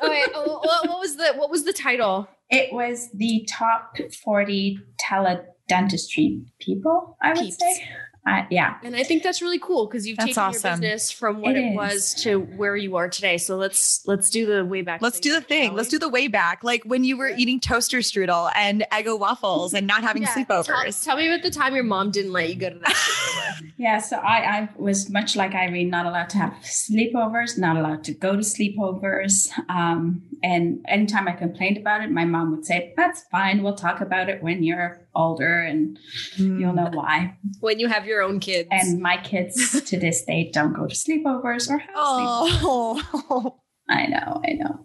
Oh 0.02 0.10
wait, 0.10 0.28
oh, 0.36 0.60
what, 0.64 0.88
what 0.88 1.00
was 1.00 1.18
the 1.18 1.34
what 1.36 1.50
was 1.52 1.64
the 1.66 1.74
title? 1.74 2.28
It 2.50 2.74
was 2.74 3.10
the 3.14 3.46
top 3.50 3.96
40 4.24 4.80
teledentistry 4.98 6.42
people, 6.60 7.18
I 7.22 7.34
would 7.34 7.40
Peeps. 7.42 7.58
say. 7.60 7.88
Uh, 8.28 8.44
yeah. 8.52 8.78
And 8.84 8.96
I 8.96 9.02
think 9.04 9.24
that's 9.24 9.42
really 9.42 9.58
cool 9.58 9.88
because 9.88 10.06
you've 10.08 10.18
That's 10.18 10.30
taken 10.36 10.44
awesome. 10.44 10.70
your 10.70 10.78
business 10.92 11.12
from 11.12 11.42
what 11.42 11.56
It 11.56 11.64
it, 11.64 11.70
is. 11.72 11.76
was 11.76 12.14
to 12.24 12.40
where 12.40 12.76
you 12.78 12.96
are 12.96 13.10
today. 13.10 13.40
So 13.40 13.58
let's 13.58 14.06
let's 14.06 14.30
do 14.30 14.46
the 14.46 14.64
way 14.64 14.84
back. 14.84 15.02
Let's 15.02 15.20
do 15.20 15.34
the 15.34 15.42
thing. 15.42 15.74
Let's 15.74 15.90
do 15.90 15.98
the 15.98 16.08
way 16.08 16.28
back. 16.28 16.64
Like 16.64 16.84
when 16.86 17.04
you 17.04 17.18
were 17.18 17.30
Yeah. 17.30 17.38
eating 17.38 17.60
toaster 17.60 17.98
strudel 18.00 18.52
and 18.56 18.86
Eggo 18.92 19.18
waffles 19.20 19.74
and 19.74 19.88
not 19.88 20.04
having 20.04 20.24
Tell, 20.26 20.36
sleepovers. 20.36 21.04
tell 21.04 21.18
me 21.18 21.28
about 21.34 21.42
the 21.42 21.50
time 21.50 21.74
your 21.74 21.84
mom 21.84 22.12
didn't 22.12 22.32
let 22.32 22.48
you 22.50 22.56
go 22.56 22.70
to 22.70 22.78
that. 22.80 23.62
Yeah, 23.78 23.98
so 24.00 24.18
I, 24.18 24.58
I 24.60 24.70
was 24.76 25.10
much 25.10 25.36
like 25.36 25.56
Irene, 25.56 25.90
not 25.90 26.06
allowed 26.06 26.30
to 26.30 26.38
have 26.38 26.54
sleepovers, 26.62 27.58
not 27.58 27.78
allowed 27.78 28.04
to 28.04 28.14
go 28.14 28.34
to 28.34 28.44
sleepovers. 28.44 29.50
Um, 29.70 30.22
and 30.44 30.86
anytime 30.88 31.28
I 31.28 31.32
complained 31.32 31.78
about 31.78 32.04
it, 32.04 32.12
my 32.12 32.26
mom 32.26 32.52
would 32.52 32.66
say, 32.66 32.94
That's 32.96 33.24
fine, 33.32 33.64
we'll 33.64 33.76
talk 33.76 34.02
about 34.02 34.30
it 34.30 34.44
when 34.44 34.62
you're 34.64 35.02
older 35.16 35.62
and 35.62 35.98
you'll 36.38 36.74
know 36.74 36.90
why. 36.92 37.36
when 37.60 37.80
you 37.80 37.88
have 37.88 38.06
your 38.06 38.11
own 38.20 38.42
kids. 38.42 38.68
And 38.72 39.00
my 39.00 39.16
kids 39.18 39.82
to 39.90 39.98
this 39.98 40.26
day 40.26 40.50
don't 40.52 40.74
go 40.74 40.88
to 40.88 40.94
sleepovers 40.96 41.70
or 41.70 41.78
have 41.78 41.96
sleepovers. 41.96 42.50
Oh, 42.64 43.60
I 43.90 44.08
know, 44.08 44.42
I 44.46 44.54
know. 44.54 44.80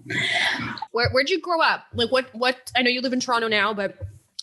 Where 0.92 1.10
where'd 1.10 1.30
you 1.30 1.40
grow 1.40 1.60
up? 1.60 1.84
Like 1.94 2.12
what 2.12 2.26
what 2.34 2.70
I 2.76 2.82
know 2.82 2.90
you 2.90 3.00
live 3.00 3.12
in 3.12 3.20
Toronto 3.20 3.48
now, 3.48 3.74
but 3.74 3.96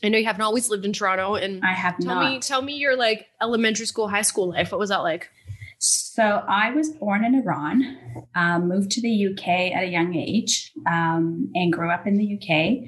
I 0.03 0.09
know 0.09 0.17
you 0.17 0.25
haven't 0.25 0.41
always 0.41 0.69
lived 0.69 0.85
in 0.85 0.91
Toronto. 0.93 1.35
And 1.35 1.63
I 1.63 1.71
have 1.73 1.97
tell 1.99 2.15
not. 2.15 2.31
me 2.31 2.39
tell 2.39 2.61
me 2.61 2.73
your 2.77 2.95
like 2.97 3.27
elementary 3.41 3.85
school, 3.85 4.07
high 4.09 4.21
school 4.21 4.49
life. 4.49 4.71
What 4.71 4.79
was 4.79 4.89
that 4.89 5.03
like? 5.03 5.29
So 5.79 6.23
I 6.47 6.71
was 6.71 6.91
born 6.91 7.25
in 7.25 7.35
Iran, 7.35 7.97
um, 8.35 8.69
moved 8.69 8.89
to 8.91 9.01
the 9.01 9.27
UK 9.27 9.75
at 9.75 9.83
a 9.83 9.87
young 9.87 10.15
age, 10.15 10.71
um, 10.89 11.51
and 11.55 11.73
grew 11.73 11.91
up 11.91 12.07
in 12.07 12.15
the 12.17 12.35
UK. 12.39 12.87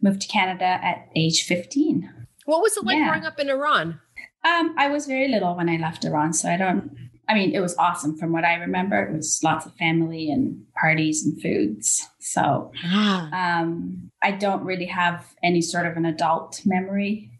Moved 0.00 0.20
to 0.20 0.28
Canada 0.28 0.64
at 0.64 1.08
age 1.16 1.42
15. 1.42 2.08
What 2.44 2.62
was 2.62 2.76
it 2.76 2.84
like 2.84 2.98
Yeah. 2.98 3.08
growing 3.08 3.24
up 3.24 3.40
in 3.40 3.50
Iran? 3.50 4.00
Um, 4.46 4.74
I 4.78 4.88
was 4.88 5.06
very 5.06 5.28
little 5.28 5.56
when 5.56 5.68
I 5.68 5.76
left 5.76 6.04
Iran, 6.04 6.32
so 6.32 6.48
I 6.48 6.56
don't. 6.56 6.90
I 7.28 7.34
mean, 7.34 7.52
it 7.56 7.60
was 7.60 7.76
awesome 7.76 8.16
from 8.16 8.30
what 8.32 8.44
I 8.44 8.54
remember. 8.54 8.96
It 9.04 9.12
was 9.16 9.40
lots 9.42 9.66
of 9.66 9.74
family 9.74 10.30
and 10.30 10.64
parties 10.80 11.24
and 11.26 11.40
foods. 11.42 12.06
So 12.20 12.70
Ah. 12.84 13.60
um, 13.60 14.10
I 14.22 14.30
don't 14.30 14.62
really 14.64 14.86
have 14.86 15.26
any 15.42 15.60
sort 15.60 15.86
of 15.86 15.96
an 15.96 16.04
adult 16.06 16.62
memory 16.64 17.30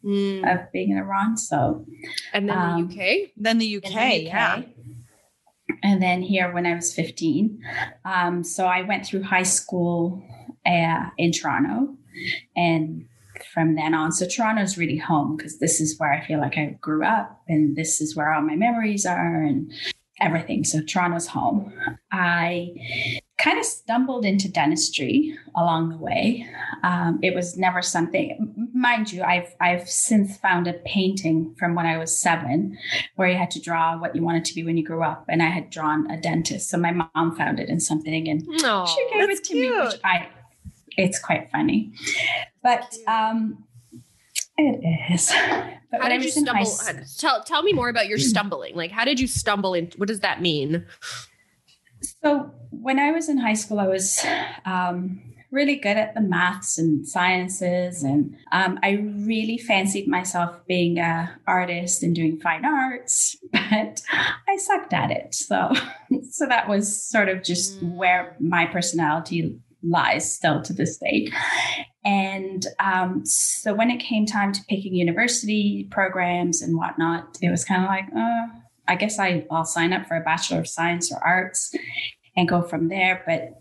of 0.45 0.73
being 0.73 0.91
in 0.91 0.99
Iran. 0.99 1.37
So 1.37 1.85
And 2.33 2.49
then 2.49 2.59
Um, 2.59 2.89
the 2.89 2.95
UK. 2.95 3.33
Then 3.37 3.59
the 3.59 3.77
UK, 3.77 3.91
in 4.19 4.25
the 4.25 4.25
yeah. 4.25 4.63
And 5.83 6.03
then 6.03 6.23
here 6.23 6.53
when 6.53 6.67
I 6.67 6.75
was 6.75 6.93
15. 6.95 7.61
Um, 8.05 8.43
so 8.43 8.67
I 8.67 8.83
went 8.83 9.07
through 9.07 9.23
high 9.23 9.45
school 9.45 10.23
uh, 10.65 11.11
in 11.17 11.31
Toronto. 11.33 11.95
And 12.57 13.07
from 13.57 13.75
then 13.75 13.95
on, 13.95 14.13
so 14.13 14.27
Toronto's 14.27 14.77
really 14.77 14.99
home 14.99 15.35
because 15.35 15.59
this 15.61 15.81
is 15.81 15.99
where 15.99 16.13
I 16.13 16.21
feel 16.27 16.39
like 16.39 16.59
I 16.59 16.77
grew 16.79 17.03
up 17.07 17.41
and 17.49 17.75
this 17.75 18.03
is 18.03 18.15
where 18.15 18.31
all 18.35 18.43
my 18.43 18.55
memories 18.55 19.07
are 19.07 19.43
and 19.43 19.73
everything. 20.21 20.63
So 20.63 20.83
Toronto's 20.83 21.27
home. 21.29 21.73
I 22.13 22.73
kind 23.39 23.59
of 23.59 23.65
stumbled 23.65 24.27
into 24.27 24.51
dentistry 24.51 25.39
along 25.55 25.89
the 25.89 25.97
way. 25.97 26.47
Um, 26.83 27.19
it 27.23 27.35
was 27.35 27.57
never 27.57 27.81
something, 27.81 28.69
mind 28.75 29.11
you, 29.11 29.23
I've 29.23 29.55
I've 29.59 29.89
since 29.89 30.37
found 30.37 30.67
a 30.67 30.75
painting 30.85 31.55
from 31.59 31.75
when 31.75 31.87
I 31.87 31.97
was 31.97 32.21
seven, 32.21 32.77
where 33.15 33.29
you 33.29 33.37
had 33.39 33.51
to 33.53 33.61
draw 33.61 33.99
what 33.99 34.15
you 34.15 34.23
wanted 34.23 34.45
to 34.47 34.55
be 34.55 34.65
when 34.65 34.77
you 34.77 34.85
grew 34.85 35.03
up, 35.03 35.25
and 35.29 35.43
I 35.43 35.47
had 35.47 35.71
drawn 35.71 36.11
a 36.11 36.21
dentist. 36.21 36.69
So 36.69 36.77
my 36.79 36.93
mom 36.93 37.37
found 37.37 37.59
it 37.59 37.69
in 37.71 37.81
something, 37.81 38.29
and 38.29 38.43
No. 38.63 38.85
she 38.87 39.09
gave 39.13 39.31
it 39.31 39.45
to 39.45 39.55
me. 39.55 39.71
Which. 39.71 40.01
I, 40.05 40.29
it's 40.97 41.19
quite 41.19 41.51
funny, 41.51 41.93
but 42.63 42.95
um, 43.07 43.65
it 44.59 45.13
is. 45.13 45.33
But 45.91 46.03
How 46.03 46.09
did 46.09 46.25
you 46.25 46.33
in 46.37 46.47
high 46.47 46.65
stumble? 46.65 47.05
Tell 47.19 47.43
tell 47.45 47.63
me 47.63 47.73
more 47.73 47.89
about 47.89 48.09
your 48.09 48.19
stumbling. 48.19 48.75
Like, 48.75 48.91
how 48.91 49.05
did 49.05 49.21
you 49.21 49.27
stumble 49.27 49.75
in? 49.75 49.91
What 49.97 50.09
does 50.09 50.21
that 50.21 50.41
mean? 50.43 50.85
So 52.23 52.51
when 52.71 52.99
I 52.99 53.11
was 53.11 53.29
in 53.29 53.39
high 53.39 53.55
school, 53.55 53.81
I 53.81 53.87
was 53.87 54.25
um, 54.65 55.23
really 55.51 55.77
good 55.77 55.97
at 55.97 56.15
the 56.15 56.21
maths 56.21 56.77
and 56.79 57.07
sciences, 57.07 58.03
and 58.03 58.37
um, 58.53 58.79
I 58.83 58.93
really 59.27 59.59
fancied 59.59 60.07
myself 60.09 60.57
being 60.67 60.99
an 60.99 61.31
artist 61.47 62.03
and 62.03 62.15
doing 62.15 62.39
fine 62.39 62.65
arts, 62.65 63.37
but 63.53 64.03
I 64.49 64.57
sucked 64.59 64.93
at 64.93 65.11
it. 65.11 65.35
So, 65.35 65.73
so 66.31 66.47
that 66.47 66.69
was 66.69 67.03
sort 67.03 67.29
of 67.29 67.43
just 67.43 67.81
Mm. 67.83 67.97
where 67.97 68.37
my 68.41 68.67
personality 68.67 69.59
lies 69.89 70.35
still 70.35 70.63
to 70.63 70.73
this 70.73 70.99
day. 70.99 71.31
And 72.05 72.65
um, 72.79 73.23
so 73.25 73.75
when 73.75 73.91
it 73.91 73.99
came 73.99 74.27
time 74.27 74.53
to 74.53 74.61
picking 74.69 74.95
university 74.95 75.89
programs 75.91 76.63
and 76.63 76.77
whatnot, 76.77 77.39
it 77.43 77.51
was 77.51 77.65
kind 77.65 77.83
of 77.83 77.89
like, 77.89 78.05
oh, 78.15 78.47
I 78.89 78.95
guess 78.95 79.19
I, 79.19 79.45
I'll 79.51 79.65
sign 79.65 79.93
up 79.93 80.07
for 80.07 80.17
a 80.17 80.23
Bachelor 80.23 80.61
of 80.61 80.69
Science 80.69 81.11
or 81.11 81.19
Arts 81.25 81.75
and 82.37 82.49
go 82.49 82.63
from 82.63 82.89
there. 82.89 83.25
But 83.27 83.61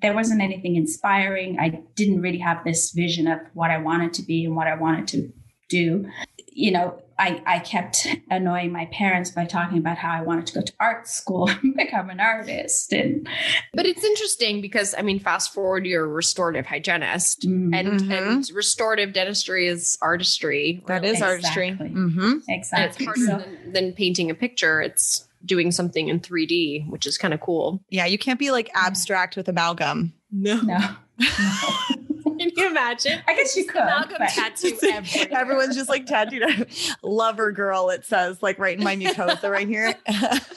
there 0.00 0.14
wasn't 0.14 0.40
anything 0.40 0.76
inspiring. 0.76 1.58
I 1.60 1.82
didn't 1.94 2.22
really 2.22 2.38
have 2.38 2.64
this 2.64 2.92
vision 2.92 3.26
of 3.26 3.40
what 3.52 3.70
I 3.70 3.78
wanted 3.78 4.14
to 4.14 4.22
be 4.22 4.46
and 4.46 4.56
what 4.56 4.66
I 4.66 4.74
wanted 4.74 5.08
to 5.08 5.32
do. 5.72 6.06
You 6.54 6.70
know, 6.70 6.98
I, 7.18 7.42
I 7.46 7.58
kept 7.60 8.06
annoying 8.30 8.72
my 8.72 8.86
parents 8.92 9.30
by 9.30 9.46
talking 9.46 9.78
about 9.78 9.96
how 9.96 10.10
I 10.10 10.20
wanted 10.22 10.46
to 10.48 10.54
go 10.54 10.60
to 10.62 10.72
art 10.80 11.08
school 11.08 11.48
and 11.62 11.74
become 11.74 12.10
an 12.10 12.20
artist. 12.20 12.92
And 12.92 13.26
But 13.72 13.86
it's 13.86 14.04
interesting 14.04 14.60
because 14.60 14.94
I 14.96 15.02
mean, 15.02 15.18
fast 15.18 15.54
forward, 15.54 15.86
you're 15.86 16.04
a 16.04 16.08
restorative 16.08 16.66
hygienist, 16.66 17.42
Mm, 17.48 17.74
and 17.74 18.12
and 18.12 18.50
restorative 18.54 19.12
dentistry 19.14 19.66
is 19.66 19.96
artistry. 20.02 20.82
That 20.86 21.04
is 21.04 21.20
really. 21.20 21.32
artistry. 21.32 21.68
Exactly. 21.68 21.90
Mm-hmm. 21.90 22.32
and 22.48 22.84
it's 22.84 23.04
harder 23.04 23.20
So- 23.26 23.38
than, 23.38 23.72
than 23.72 23.92
painting 23.92 24.30
a 24.30 24.34
picture. 24.34 24.82
It's 24.82 25.26
doing 25.44 25.72
something 25.72 26.08
in 26.08 26.20
3D, 26.20 26.88
which 26.88 27.06
is 27.06 27.18
kind 27.18 27.32
of 27.34 27.40
cool. 27.40 27.80
Yeah, 27.88 28.06
you 28.06 28.18
can't 28.18 28.38
be 28.38 28.50
like 28.52 28.70
abstract 28.74 29.36
with 29.36 29.48
amalgam. 29.48 30.12
No, 30.30 30.60
no. 30.62 30.78
no. 31.18 31.26
can 32.38 32.50
you 32.56 32.68
imagine? 32.70 33.20
I 33.26 33.34
guess 33.36 33.56
you 33.56 33.64
could. 33.66 33.82
Amalgam 33.82 34.16
but- 34.18 34.28
tattoo 34.30 34.76
everywhere. 34.82 35.38
Everyone's 35.40 35.76
just 35.76 35.88
like 35.88 36.06
tattooed 36.06 36.66
lover 37.02 37.52
girl, 37.52 37.90
it 37.90 38.04
says, 38.04 38.42
like 38.42 38.58
right 38.58 38.76
in 38.78 38.84
my 38.84 38.96
mucosa 38.96 39.50
right 39.50 39.68
here. 39.68 39.94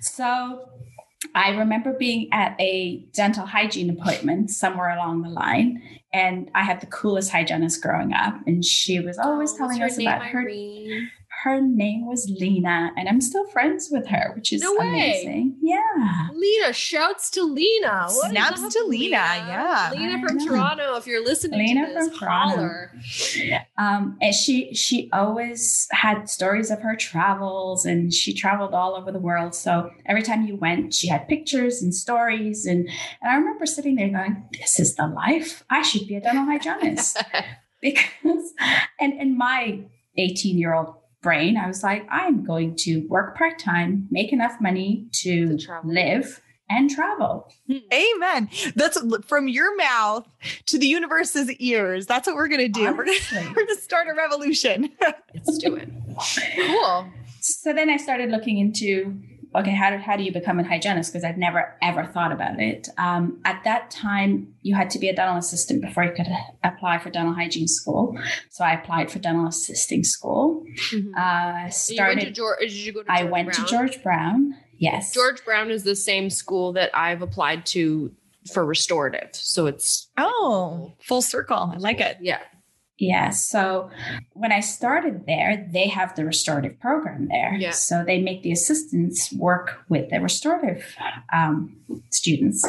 So 0.00 0.68
I 1.34 1.50
remember 1.50 1.92
being 1.92 2.28
at 2.32 2.56
a 2.60 3.04
dental 3.14 3.46
hygiene 3.46 3.88
appointment 3.90 4.50
somewhere 4.50 4.90
along 4.90 5.22
the 5.22 5.28
line, 5.30 5.80
and 6.12 6.50
I 6.56 6.64
had 6.64 6.80
the 6.80 6.86
coolest 6.86 7.30
hygienist 7.30 7.80
growing 7.82 8.12
up, 8.12 8.34
and 8.46 8.64
she 8.64 8.98
was 8.98 9.16
always 9.18 9.52
Oh, 9.54 9.58
telling 9.58 9.80
us 9.80 9.96
name, 9.96 10.08
about 10.08 10.26
her. 10.26 10.40
Irene? 10.40 11.08
Her 11.42 11.60
name 11.60 12.06
was 12.06 12.30
Lena, 12.38 12.92
and 12.96 13.08
I'm 13.08 13.20
still 13.20 13.44
friends 13.48 13.88
with 13.90 14.06
her, 14.06 14.32
which 14.36 14.52
is 14.52 14.62
No 14.62 14.76
amazing. 14.76 15.56
Yeah. 15.60 16.28
Lena, 16.32 16.72
shouts 16.72 17.30
to 17.30 17.42
Lena. 17.42 18.06
What 18.10 18.26
is 18.26 18.30
Snaps 18.30 18.74
to 18.74 18.84
Lena, 18.86 19.16
yeah. 19.16 19.90
Lena 19.92 20.18
I 20.18 20.22
from 20.24 20.36
know. 20.36 20.46
Toronto. 20.46 20.96
If 20.96 21.08
you're 21.08 21.24
listening 21.24 21.58
Lena 21.58 21.88
to 21.88 21.94
this, 21.94 22.08
from 22.10 22.18
Toronto. 22.18 22.88
Um, 23.76 24.18
and 24.22 24.32
she 24.32 24.72
she 24.72 25.10
always 25.12 25.88
had 25.90 26.30
stories 26.30 26.70
of 26.70 26.80
her 26.82 26.94
travels, 26.94 27.84
and 27.84 28.14
she 28.14 28.32
traveled 28.34 28.72
all 28.72 28.94
over 28.94 29.10
the 29.10 29.18
world. 29.18 29.56
So 29.56 29.90
every 30.06 30.22
time 30.22 30.46
you 30.46 30.54
went, 30.54 30.94
she 30.94 31.08
had 31.08 31.26
pictures 31.26 31.82
and 31.82 31.92
stories, 31.92 32.66
and 32.66 32.88
and 33.20 33.32
I 33.32 33.34
remember 33.34 33.66
sitting 33.66 33.96
there 33.96 34.10
going, 34.10 34.44
"This 34.52 34.78
is 34.78 34.94
the 34.94 35.08
life. 35.08 35.64
I 35.68 35.82
should 35.82 36.06
be 36.06 36.14
a 36.14 36.20
dental 36.20 36.44
hygienist." 36.44 37.20
because 37.82 38.52
and 39.00 39.20
in 39.20 39.36
my 39.36 39.80
18 40.16 40.58
year 40.58 40.74
old 40.74 41.01
brain 41.22 41.56
i 41.56 41.66
was 41.66 41.82
like 41.82 42.06
i'm 42.10 42.44
going 42.44 42.74
to 42.74 43.06
work 43.08 43.36
part-time 43.36 44.06
make 44.10 44.32
enough 44.32 44.60
money 44.60 45.06
to, 45.12 45.56
To 45.56 45.80
live 45.84 46.40
and 46.68 46.90
travel 46.90 47.52
hmm. 47.66 47.78
Amen. 47.92 48.48
That's 48.76 48.98
from 49.26 49.46
your 49.48 49.76
mouth 49.76 50.26
to 50.66 50.78
the 50.78 50.86
universe's 50.86 51.50
ears. 51.52 52.06
That's 52.06 52.26
what 52.26 52.34
we're 52.36 52.48
gonna 52.48 52.68
do. 52.68 52.84
We're 52.84 53.04
gonna, 53.04 53.10
Honestly. 53.10 53.46
we're 53.56 53.66
gonna 53.66 53.80
start 53.80 54.08
a 54.08 54.14
revolution. 54.14 54.90
Let's 55.34 55.58
do 55.58 55.76
it. 55.76 55.90
Cool. 56.56 57.06
so 57.40 57.72
then 57.72 57.90
i 57.90 57.96
started 57.96 58.30
looking 58.30 58.58
into 58.58 59.18
okay 59.54 59.72
how 59.74 59.90
do, 59.90 59.96
how 59.98 60.16
do 60.16 60.22
you 60.22 60.32
become 60.32 60.58
a 60.58 60.64
hygienist 60.64 61.12
because 61.12 61.24
i'd 61.24 61.36
never 61.38 61.74
ever 61.82 62.04
thought 62.04 62.32
about 62.32 62.58
it 62.60 62.88
um, 62.98 63.38
at 63.44 63.62
that 63.64 63.90
time 63.90 64.54
you 64.62 64.74
had 64.74 64.88
to 64.90 64.98
be 64.98 65.08
a 65.08 65.14
dental 65.14 65.36
assistant 65.36 65.80
before 65.82 66.04
you 66.04 66.12
could 66.12 66.28
apply 66.64 66.98
for 66.98 67.10
dental 67.10 67.34
hygiene 67.34 67.68
school 67.68 68.16
so 68.50 68.64
i 68.64 68.72
applied 68.72 69.10
for 69.10 69.18
dental 69.18 69.46
assisting 69.46 70.02
school 70.04 70.64
Mhm. 70.92 71.12
uh, 71.16 71.58
you 71.58 71.62
went 71.62 71.72
to 71.72 71.78
started 71.94 72.34
George. 72.34 72.58
Did 72.60 72.72
you 72.72 72.92
go 72.92 73.02
to 73.02 73.12
i 73.12 73.24
went 73.24 73.52
Brown? 73.52 73.66
to 73.66 73.70
george 73.70 74.02
brown 74.02 74.54
yes 74.78 75.12
George 75.12 75.44
Brown 75.44 75.70
is 75.70 75.84
the 75.84 75.94
same 75.96 76.28
school 76.30 76.72
that 76.72 76.90
I've 76.94 77.22
applied 77.22 77.66
to 77.66 78.10
for 78.52 78.66
restorative. 78.66 79.28
So 79.34 79.66
it's 79.66 80.08
Oh, 80.18 80.92
full 81.00 81.22
circle. 81.22 81.70
I 81.72 81.76
like 81.76 82.00
it. 82.00 82.16
yeah. 82.20 82.40
Yeah. 83.02 83.30
So 83.30 83.90
when 84.34 84.52
I 84.52 84.60
started 84.60 85.26
there, 85.26 85.68
they 85.72 85.88
have 85.88 86.14
the 86.14 86.24
restorative 86.24 86.78
program 86.78 87.26
there. 87.28 87.54
Yeah. 87.58 87.72
So 87.72 88.04
they 88.06 88.20
make 88.20 88.44
the 88.44 88.52
assistants 88.52 89.32
work 89.32 89.80
with 89.88 90.10
the 90.10 90.20
restorative 90.20 90.84
um, 91.32 91.76
students. 92.12 92.64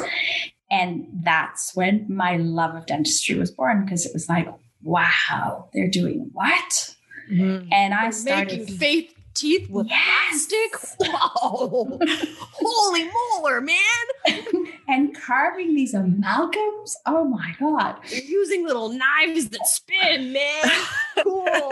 And 0.72 1.06
that's 1.24 1.76
when 1.76 2.08
my 2.10 2.38
love 2.38 2.74
of 2.74 2.88
dentistry 2.88 3.36
was 3.38 3.52
born 3.52 3.86
because 3.86 4.08
it 4.08 4.12
was 4.12 4.28
like, 4.28 4.48
wow, 4.82 5.70
they're 5.72 5.88
doing 5.92 6.32
what? 6.34 6.96
Mhm. 7.32 7.68
And 7.72 7.94
I 7.94 8.02
They're 8.06 8.12
started. 8.12 8.60
making 8.62 8.78
faith 8.78 9.14
teeth 9.34 9.70
with 9.70 9.88
Yes. 9.88 10.48
plastic. 10.48 10.98
Whoa. 11.12 12.00
Holy 12.52 13.10
molar, 13.32 13.62
man. 13.62 13.78
and 14.88 15.16
carving 15.20 15.76
these 15.76 15.94
amalgams. 15.94 16.94
Oh 17.06 17.24
my 17.26 17.56
God. 17.60 17.98
They're 18.10 18.22
using 18.24 18.66
little 18.66 18.90
knives 18.90 19.50
that 19.50 19.66
spin, 19.68 20.34
man. 20.34 20.64
Cool. 21.24 21.72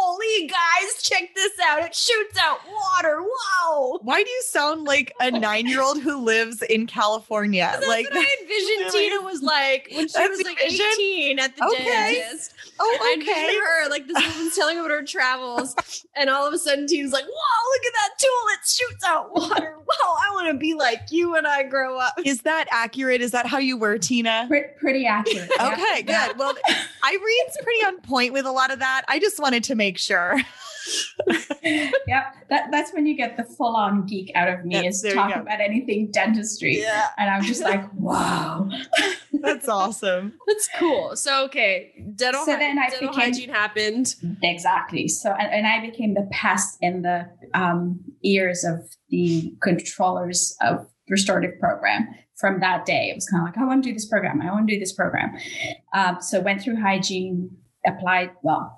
Holy 0.00 0.46
guys, 0.46 1.02
check 1.02 1.34
this 1.34 1.52
out. 1.64 1.80
It 1.82 1.94
shoots 1.94 2.38
out 2.40 2.60
water. 2.70 3.20
Whoa. 3.20 3.98
Why 4.02 4.22
do 4.22 4.30
you 4.30 4.42
sound 4.46 4.84
like 4.84 5.12
a 5.20 5.30
nine-year-old 5.30 6.00
who 6.00 6.18
lives 6.22 6.62
in 6.62 6.86
California? 6.86 7.68
That's 7.72 7.86
like, 7.86 8.06
what 8.08 8.16
I 8.18 8.36
envisioned 8.42 8.94
Really? 8.94 9.10
Tina 9.10 9.22
was 9.22 9.42
like 9.42 9.88
when 9.92 10.06
she 10.06 10.12
That's 10.14 10.28
was 10.30 10.42
like 10.44 10.60
your 10.60 10.70
vision? 10.70 10.86
18 11.00 11.38
at 11.40 11.56
the 11.56 11.64
Okay. 11.64 11.84
dentist. 11.84 12.54
Oh, 12.80 12.98
I 13.00 13.06
oh, 13.08 13.12
envision 13.14 13.34
okay. 13.34 13.56
her 13.56 13.88
like 13.90 14.06
this 14.06 14.16
woman's 14.36 14.54
telling 14.56 14.78
about 14.78 14.90
her 14.90 15.02
travels, 15.02 15.74
and 16.14 16.30
all 16.30 16.46
of 16.46 16.54
a 16.54 16.58
sudden 16.58 16.86
Tina's 16.86 17.12
like, 17.12 17.24
"Whoa, 17.24 17.72
look 17.72 17.86
at 17.86 17.92
that 17.94 18.10
tool! 18.20 18.28
It 18.52 18.68
shoots 18.68 19.04
out 19.04 19.34
water! 19.34 19.74
Wow, 19.78 20.16
I 20.20 20.30
want 20.34 20.48
to 20.52 20.54
be 20.58 20.74
like 20.74 21.00
you 21.10 21.32
when 21.32 21.44
I 21.44 21.64
grow 21.64 21.98
up." 21.98 22.14
Is 22.24 22.42
that 22.42 22.66
accurate? 22.70 23.20
Is 23.20 23.32
that 23.32 23.46
how 23.46 23.58
you 23.58 23.76
were, 23.76 23.98
Tina? 23.98 24.44
Pre- 24.48 24.64
pretty 24.78 25.06
accurate. 25.06 25.50
Yeah. 25.56 25.72
Okay, 25.72 26.02
good. 26.02 26.38
Well, 26.38 26.54
Irene's 27.02 27.56
pretty 27.62 27.84
on 27.84 28.00
point 28.02 28.32
with 28.32 28.46
a 28.46 28.52
lot 28.52 28.70
of 28.70 28.78
that. 28.78 29.02
I 29.08 29.18
just 29.18 29.40
wanted 29.40 29.64
to 29.64 29.74
make 29.74 29.87
sure. 29.96 30.38
yep. 31.62 32.34
That, 32.50 32.68
that's 32.70 32.92
when 32.92 33.06
you 33.06 33.16
get 33.16 33.36
the 33.36 33.44
full 33.44 33.76
on 33.76 34.06
geek 34.06 34.30
out 34.34 34.48
of 34.48 34.64
me 34.64 34.74
Yes, 34.74 34.96
is 34.96 35.02
there 35.02 35.14
talk 35.14 35.34
about 35.36 35.60
anything 35.60 36.10
dentistry. 36.10 36.80
Yeah, 36.80 37.08
And 37.18 37.30
I'm 37.30 37.42
just 37.42 37.62
like, 37.62 37.84
wow. 37.94 38.68
that's 39.32 39.68
awesome. 39.68 40.32
That's 40.46 40.68
cool. 40.78 41.14
So 41.16 41.44
okay, 41.44 41.92
dental, 42.16 42.44
So 42.44 42.56
then 42.56 42.78
I 42.78 42.88
dental 42.88 43.08
became- 43.08 43.20
hygiene 43.32 43.50
happened. 43.50 44.14
Exactly. 44.42 45.08
So, 45.08 45.30
and, 45.30 45.52
and 45.52 45.66
I 45.66 45.80
became 45.84 46.14
the 46.14 46.26
pest 46.32 46.78
in 46.80 47.02
the 47.02 47.28
um, 47.54 48.00
ears 48.24 48.64
of 48.64 48.80
the 49.10 49.54
controllers 49.62 50.56
of 50.60 50.86
restorative 51.08 51.58
program 51.60 52.08
from 52.36 52.60
that 52.60 52.86
day. 52.86 53.10
It 53.10 53.14
was 53.14 53.28
kind 53.28 53.42
of 53.42 53.46
like, 53.48 53.58
I 53.58 53.66
want 53.66 53.82
to 53.84 53.90
do 53.90 53.94
this 53.94 54.06
program. 54.06 54.40
I 54.40 54.50
want 54.50 54.66
to 54.68 54.74
do 54.74 54.80
this 54.80 54.92
program. 54.92 55.36
Um, 55.94 56.18
so 56.20 56.40
went 56.40 56.62
through 56.62 56.80
hygiene, 56.80 57.50
applied, 57.86 58.30
well, 58.42 58.77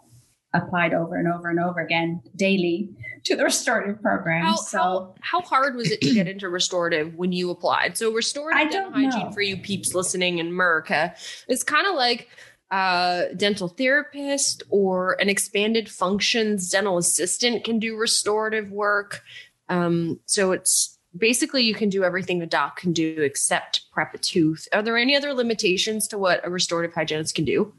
applied 0.53 0.93
over 0.93 1.17
and 1.17 1.33
over 1.33 1.49
and 1.49 1.61
over 1.61 1.81
again 1.81 2.21
daily 2.37 2.91
to 3.25 3.37
the 3.37 3.45
restorative 3.45 4.01
program. 4.03 4.45
How, 4.45 4.57
so 4.57 4.79
how 4.79 5.15
how 5.21 5.41
hard 5.43 5.77
was 5.77 5.91
it 5.91 6.01
to 6.01 6.13
get 6.13 6.27
into 6.27 6.49
restorative 6.49 7.15
when 7.15 7.33
you 7.33 7.51
applied? 7.51 7.97
So 7.97 8.13
restorative 8.13 8.61
I 8.61 8.71
dental 8.71 8.93
hygiene 8.93 9.27
know. 9.27 9.33
for 9.33 9.43
you 9.43 9.57
peeps 9.57 9.95
listening 9.95 10.39
in 10.39 10.49
America 10.49 11.15
is 11.49 11.63
kind 11.63 11.87
of 11.87 11.95
like 11.95 12.29
uh 12.71 13.25
dental 13.37 13.69
therapist 13.69 14.63
or 14.71 15.21
an 15.21 15.29
expanded 15.29 15.89
functions 15.89 16.71
dental 16.71 16.99
assistant 16.99 17.65
can 17.65 17.79
do 17.79 17.97
restorative 17.97 18.71
work. 18.71 19.23
Um 19.69 20.19
so 20.27 20.53
it's 20.53 20.99
basically 21.17 21.63
you 21.63 21.75
can 21.75 21.89
do 21.89 22.05
everything 22.05 22.39
the 22.39 22.47
doc 22.47 22.77
can 22.77 22.93
do 22.93 23.23
except 23.23 23.91
prep 23.93 24.15
a 24.15 24.19
tooth. 24.19 24.67
Are 24.73 24.83
there 24.83 24.97
any 24.97 25.17
other 25.17 25.33
limitations 25.33 26.09
to 26.09 26.19
what 26.19 26.45
a 26.45 26.51
restorative 26.51 26.95
hygienist 26.95 27.35
can 27.35 27.45
do? 27.45 27.73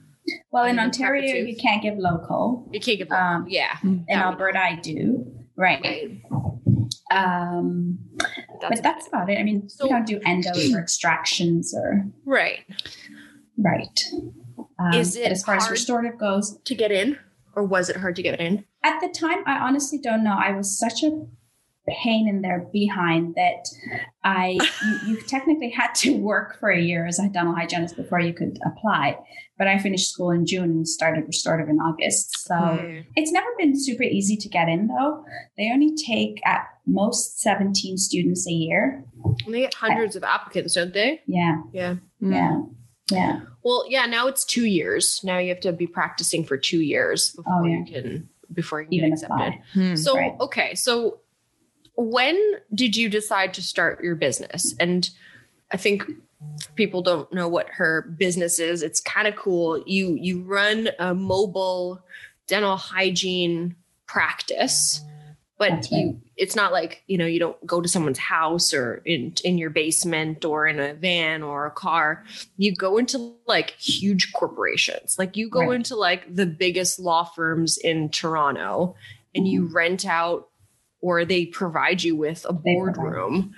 Well, 0.51 0.65
in 0.65 0.79
Ontario, 0.79 1.35
you 1.35 1.55
can't 1.55 1.81
give 1.81 1.97
local. 1.97 2.67
You 2.71 2.79
can't 2.79 2.97
give 2.99 3.11
Um, 3.11 3.45
yeah. 3.49 3.77
In 3.83 4.05
Alberta, 4.09 4.59
I 4.59 4.75
do. 4.75 5.25
Right. 5.55 5.81
Right. 5.83 6.21
Um, 7.11 7.99
That's 8.61 8.75
but 8.79 8.83
that's 8.83 9.07
about 9.07 9.29
it. 9.29 9.37
I 9.39 9.43
mean, 9.43 9.67
So- 9.69 9.85
we 9.85 9.89
don't 9.89 10.05
do 10.05 10.19
endos 10.21 10.73
or 10.75 10.79
extractions 10.79 11.73
or 11.75 12.05
right. 12.25 12.59
right. 13.57 13.99
Um, 14.79 14.93
Is 14.93 15.15
it 15.15 15.31
as 15.31 15.43
far 15.43 15.55
as 15.55 15.69
restorative 15.69 16.17
goes, 16.19 16.57
To 16.63 16.75
get 16.75 16.91
in, 16.91 17.17
or 17.55 17.63
was 17.63 17.89
it 17.89 17.97
hard 17.97 18.15
to 18.15 18.21
get 18.23 18.39
in? 18.39 18.65
at 18.83 18.99
the 18.99 19.09
time, 19.09 19.43
I 19.45 19.59
honestly 19.59 19.99
don't 19.99 20.23
know. 20.23 20.33
I 20.37 20.51
was 20.53 20.77
such 20.79 21.03
a 21.03 21.25
pain 21.89 22.27
in 22.27 22.41
their 22.41 22.59
behind 22.71 23.35
that 23.35 23.65
I 24.23 24.57
you, 25.05 25.13
you 25.15 25.21
technically 25.27 25.69
had 25.69 25.93
to 25.95 26.15
work 26.17 26.59
for 26.59 26.69
a 26.69 26.79
year 26.79 27.05
as 27.05 27.19
a 27.19 27.27
dental 27.29 27.55
hygienist 27.55 27.95
before 27.95 28.19
you 28.19 28.33
could 28.33 28.57
apply. 28.65 29.17
But 29.57 29.67
I 29.67 29.77
finished 29.77 30.09
school 30.11 30.31
in 30.31 30.45
June 30.45 30.63
and 30.71 30.87
started 30.87 31.25
restorative 31.27 31.69
in 31.69 31.77
August. 31.79 32.37
So 32.47 32.55
Hmm. 32.55 32.99
it's 33.15 33.31
never 33.31 33.47
been 33.57 33.73
super 33.79 34.03
easy 34.03 34.35
to 34.37 34.49
get 34.49 34.69
in 34.69 34.87
though. 34.87 35.23
They 35.57 35.69
only 35.73 35.95
take 35.95 36.39
at 36.45 36.67
most 36.87 37.39
17 37.41 37.97
students 37.97 38.47
a 38.47 38.51
year. 38.51 39.03
And 39.45 39.53
they 39.53 39.61
get 39.61 39.73
hundreds 39.73 40.15
of 40.15 40.23
applicants, 40.23 40.73
don't 40.75 40.93
they? 40.93 41.21
Yeah. 41.27 41.61
Yeah. 41.73 41.95
Mm. 42.21 42.33
Yeah. 42.33 42.61
Yeah. 43.11 43.39
Well, 43.63 43.85
yeah. 43.89 44.05
Now 44.05 44.27
it's 44.27 44.45
two 44.45 44.65
years. 44.65 45.19
Now 45.23 45.37
you 45.37 45.49
have 45.49 45.59
to 45.61 45.73
be 45.73 45.85
practicing 45.87 46.43
for 46.43 46.57
two 46.57 46.81
years 46.81 47.31
before 47.31 47.61
Oh, 47.61 47.65
yeah. 47.65 47.77
you 47.79 47.85
can 47.85 48.29
before 48.53 48.81
you 48.81 48.87
can 48.87 48.93
Even 48.95 49.09
get 49.11 49.13
accepted. 49.23 49.53
Hmm. 49.73 49.95
So 49.95 50.15
Right. 50.17 50.33
okay, 50.41 50.75
so 50.75 51.20
when 52.01 52.37
did 52.73 52.95
you 52.95 53.09
decide 53.09 53.53
to 53.55 53.61
start 53.61 54.03
your 54.03 54.15
business? 54.15 54.75
And 54.79 55.09
I 55.71 55.77
think 55.77 56.03
people 56.75 57.01
don't 57.01 57.31
know 57.33 57.47
what 57.47 57.69
her 57.69 58.01
business 58.17 58.59
is. 58.59 58.81
It's 58.83 58.99
kind 58.99 59.27
of 59.27 59.35
cool. 59.35 59.83
You 59.85 60.15
you 60.15 60.41
run 60.41 60.89
a 60.99 61.13
mobile 61.13 62.01
dental 62.47 62.77
hygiene 62.77 63.75
practice, 64.07 65.01
but 65.57 65.71
right. 65.71 65.91
you 65.91 66.21
it's 66.37 66.55
not 66.55 66.71
like, 66.71 67.03
you 67.05 67.17
know, 67.19 67.27
you 67.27 67.37
don't 67.39 67.63
go 67.67 67.81
to 67.81 67.87
someone's 67.87 68.17
house 68.17 68.73
or 68.73 68.95
in 69.05 69.33
in 69.43 69.57
your 69.57 69.69
basement 69.69 70.43
or 70.43 70.67
in 70.67 70.79
a 70.79 70.93
van 70.95 71.43
or 71.43 71.65
a 71.67 71.71
car. 71.71 72.23
You 72.57 72.75
go 72.75 72.97
into 72.97 73.33
like 73.47 73.71
huge 73.71 74.33
corporations. 74.33 75.17
Like 75.19 75.37
you 75.37 75.49
go 75.49 75.61
Right. 75.61 75.75
into 75.75 75.95
like 75.95 76.33
the 76.35 76.47
biggest 76.47 76.99
law 76.99 77.23
firms 77.23 77.77
in 77.77 78.09
Toronto 78.09 78.95
and 79.35 79.47
you 79.47 79.63
Mm-hmm. 79.63 79.75
rent 79.75 80.05
out 80.05 80.49
or 81.01 81.25
they 81.25 81.45
provide 81.47 82.03
you 82.03 82.15
with 82.15 82.45
a 82.47 82.53
boardroom 82.53 83.53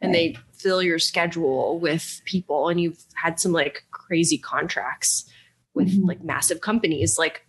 and 0.00 0.14
they 0.14 0.36
fill 0.52 0.82
your 0.82 0.98
schedule 0.98 1.78
with 1.78 2.20
people 2.24 2.68
and 2.68 2.80
you've 2.80 3.02
had 3.14 3.38
some 3.40 3.52
like 3.52 3.84
crazy 3.90 4.38
contracts 4.38 5.28
with 5.74 5.88
Mhm. 5.88 6.06
like 6.08 6.22
massive 6.24 6.60
companies 6.60 7.16
like 7.18 7.46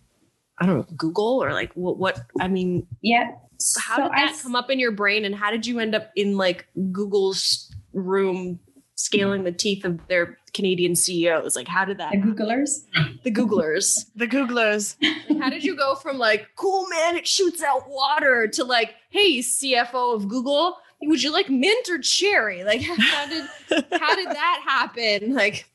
I 0.60 0.66
don't 0.66 0.78
know 0.78 0.96
Google 0.96 1.42
or 1.42 1.52
like 1.52 1.72
what 1.74 1.98
what 1.98 2.20
I 2.40 2.48
mean 2.48 2.86
Yeah. 3.02 3.30
how 3.78 3.96
So 3.96 4.02
did 4.02 4.12
that 4.12 4.32
I- 4.38 4.42
come 4.42 4.56
up 4.56 4.70
in 4.70 4.78
your 4.78 4.92
brain 4.92 5.24
and 5.24 5.34
how 5.34 5.50
did 5.50 5.66
you 5.66 5.78
end 5.78 5.94
up 5.94 6.10
in 6.16 6.36
like 6.36 6.66
Google's 6.92 7.74
room 7.92 8.58
scaling 8.98 9.44
the 9.44 9.52
teeth 9.52 9.84
of 9.84 10.00
their 10.08 10.36
Canadian 10.54 10.96
CEOs 10.96 11.54
like 11.54 11.68
how 11.68 11.84
did 11.84 11.98
that 11.98 12.10
The 12.10 12.18
Googlers. 12.18 12.80
the 13.22 13.30
Googlers 13.30 14.06
The 14.16 14.26
Googlers. 14.26 14.96
like, 15.28 15.40
how 15.40 15.50
did 15.50 15.62
you 15.62 15.76
go 15.76 15.94
from 15.94 16.18
like, 16.18 16.48
cool 16.56 16.86
man, 16.88 17.14
it 17.16 17.26
shoots 17.26 17.62
out 17.62 17.88
water 17.88 18.48
to 18.54 18.64
like, 18.64 18.94
hey, 19.10 19.38
CFO 19.38 20.14
of 20.16 20.26
Google, 20.28 20.76
would 21.02 21.22
you 21.22 21.32
like 21.32 21.48
mint 21.48 21.88
or 21.88 21.98
cherry? 21.98 22.64
Like, 22.64 22.82
how 22.82 23.26
did 23.28 23.44
how 23.92 24.16
did 24.16 24.28
that 24.30 24.62
happen? 24.66 25.32
Like, 25.34 25.68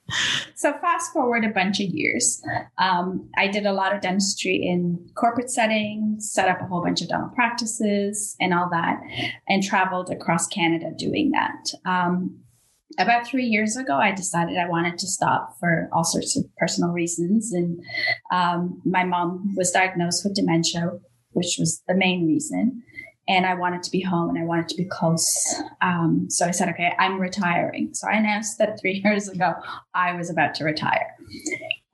So 0.56 0.74
fast 0.82 1.14
forward 1.14 1.46
a 1.46 1.50
bunch 1.50 1.80
of 1.80 1.88
years. 1.88 2.42
Um, 2.78 3.30
I 3.38 3.48
did 3.48 3.66
a 3.66 3.72
lot 3.72 3.96
of 3.96 4.02
dentistry 4.02 4.56
in 4.62 5.08
corporate 5.16 5.50
settings, 5.50 6.30
set 6.30 6.50
up 6.50 6.60
a 6.62 6.66
whole 6.66 6.84
bunch 6.84 7.02
of 7.02 7.08
dental 7.08 7.30
practices 7.34 8.36
and 8.42 8.54
all 8.54 8.70
that, 8.72 9.00
and 9.48 9.64
traveled 9.64 10.10
across 10.10 10.46
Canada 10.48 10.92
doing 10.98 11.32
that. 11.32 11.74
Um, 11.90 12.40
about 13.00 13.28
three 13.28 13.46
years 13.46 13.76
ago, 13.78 13.96
I 13.98 14.12
decided 14.12 14.58
I 14.58 14.68
wanted 14.68 14.98
to 15.00 15.08
stop 15.08 15.58
for 15.60 15.90
all 15.92 16.04
sorts 16.04 16.38
of 16.38 16.46
personal 16.58 16.92
reasons. 16.92 17.54
And 17.54 17.82
um, 18.32 18.82
my 18.86 19.04
mom 19.04 19.54
was 19.56 19.72
diagnosed 19.72 20.24
with 20.24 20.36
dementia, 20.36 20.92
which 21.32 21.58
was 21.60 21.82
the 21.88 21.96
main 21.96 22.28
reason. 22.28 22.84
And 23.28 23.46
I 23.46 23.54
wanted 23.54 23.84
to 23.84 23.92
be 23.92 24.02
home 24.02 24.30
and 24.30 24.38
I 24.38 24.44
wanted 24.44 24.68
to 24.70 24.76
be 24.76 24.86
close. 24.86 25.34
Um, 25.82 26.28
so 26.30 26.46
I 26.46 26.52
said, 26.52 26.70
okay, 26.70 26.94
I'm 27.00 27.20
retiring. 27.20 27.94
So 27.94 28.08
I 28.08 28.14
announced 28.14 28.58
that 28.58 28.80
three 28.82 29.02
years 29.04 29.30
ago 29.30 29.54
I 29.94 30.14
was 30.14 30.30
about 30.30 30.56
to 30.56 30.66
retire. 30.66 31.16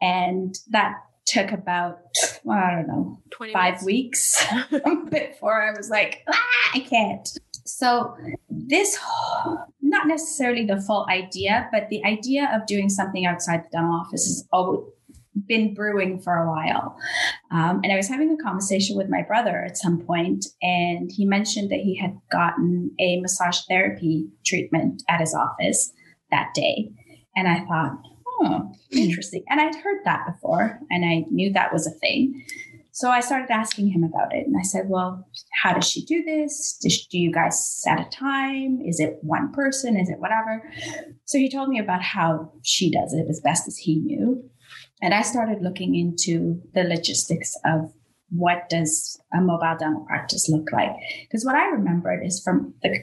And 0.01 0.55
that 0.69 0.95
took 1.25 1.51
about, 1.51 1.99
well, 2.43 2.57
I 2.57 2.75
don't 2.75 2.87
know, 2.87 3.19
20 3.31 3.53
five 3.53 3.73
minutes? 3.73 3.85
weeks 3.85 4.47
before 5.09 5.61
I 5.61 5.71
was 5.77 5.89
like, 5.89 6.23
ah, 6.27 6.71
I 6.73 6.79
can't. 6.79 7.29
So, 7.65 8.17
this, 8.49 8.97
not 9.89 10.07
necessarily 10.07 10.65
the 10.65 10.81
full 10.81 11.05
idea, 11.09 11.67
but 11.71 11.89
the 11.89 12.03
idea 12.05 12.49
of 12.53 12.65
doing 12.67 12.89
something 12.89 13.25
outside 13.25 13.63
the 13.63 13.69
dental 13.71 13.93
office 13.93 14.25
has 14.25 14.47
always 14.51 14.85
been 15.47 15.73
brewing 15.73 16.19
for 16.19 16.33
a 16.33 16.49
while. 16.49 16.97
Um, 17.51 17.81
and 17.83 17.91
I 17.91 17.95
was 17.95 18.07
having 18.07 18.31
a 18.31 18.43
conversation 18.43 18.97
with 18.97 19.09
my 19.09 19.21
brother 19.21 19.63
at 19.65 19.77
some 19.77 19.99
point, 19.99 20.45
and 20.61 21.11
he 21.11 21.25
mentioned 21.25 21.71
that 21.71 21.79
he 21.79 21.97
had 21.97 22.17
gotten 22.31 22.91
a 22.99 23.19
massage 23.21 23.59
therapy 23.67 24.27
treatment 24.45 25.03
at 25.09 25.21
his 25.21 25.33
office 25.33 25.91
that 26.31 26.53
day. 26.53 26.91
And 27.35 27.47
I 27.47 27.65
thought, 27.65 27.97
oh, 28.27 28.71
interesting. 28.91 29.43
And 29.49 29.59
I'd 29.59 29.75
heard 29.75 29.99
that 30.05 30.25
before, 30.27 30.79
and 30.89 31.05
I 31.05 31.25
knew 31.29 31.53
that 31.53 31.73
was 31.73 31.87
a 31.87 31.91
thing. 31.91 32.43
So 32.99 33.09
I 33.09 33.21
started 33.21 33.49
asking 33.49 33.91
him 33.91 34.03
about 34.03 34.35
it. 34.35 34.45
And 34.45 34.57
I 34.59 34.61
said, 34.61 34.89
Well, 34.89 35.25
how 35.53 35.73
does 35.73 35.87
she 35.87 36.03
do 36.03 36.21
this? 36.21 36.77
Do 37.09 37.17
you 37.17 37.31
guys 37.31 37.81
set 37.81 37.97
a 37.97 38.09
time? 38.09 38.81
Is 38.85 38.99
it 38.99 39.19
one 39.21 39.53
person? 39.53 39.95
Is 39.97 40.09
it 40.09 40.19
whatever? 40.19 40.69
So 41.23 41.37
he 41.37 41.49
told 41.49 41.69
me 41.69 41.79
about 41.79 42.01
how 42.01 42.51
she 42.61 42.91
does 42.91 43.13
it 43.13 43.27
as 43.29 43.39
best 43.39 43.69
as 43.69 43.77
he 43.77 43.99
knew. 43.99 44.43
And 45.01 45.13
I 45.13 45.21
started 45.21 45.61
looking 45.61 45.95
into 45.95 46.61
the 46.73 46.83
logistics 46.83 47.55
of 47.63 47.93
what 48.31 48.67
does 48.67 49.17
a 49.33 49.39
mobile 49.39 49.77
dental 49.79 50.05
practice 50.05 50.49
look 50.49 50.69
like? 50.73 50.91
Because 51.21 51.45
what 51.45 51.55
I 51.55 51.67
remembered 51.67 52.25
is 52.25 52.43
from 52.43 52.73
the 52.83 52.99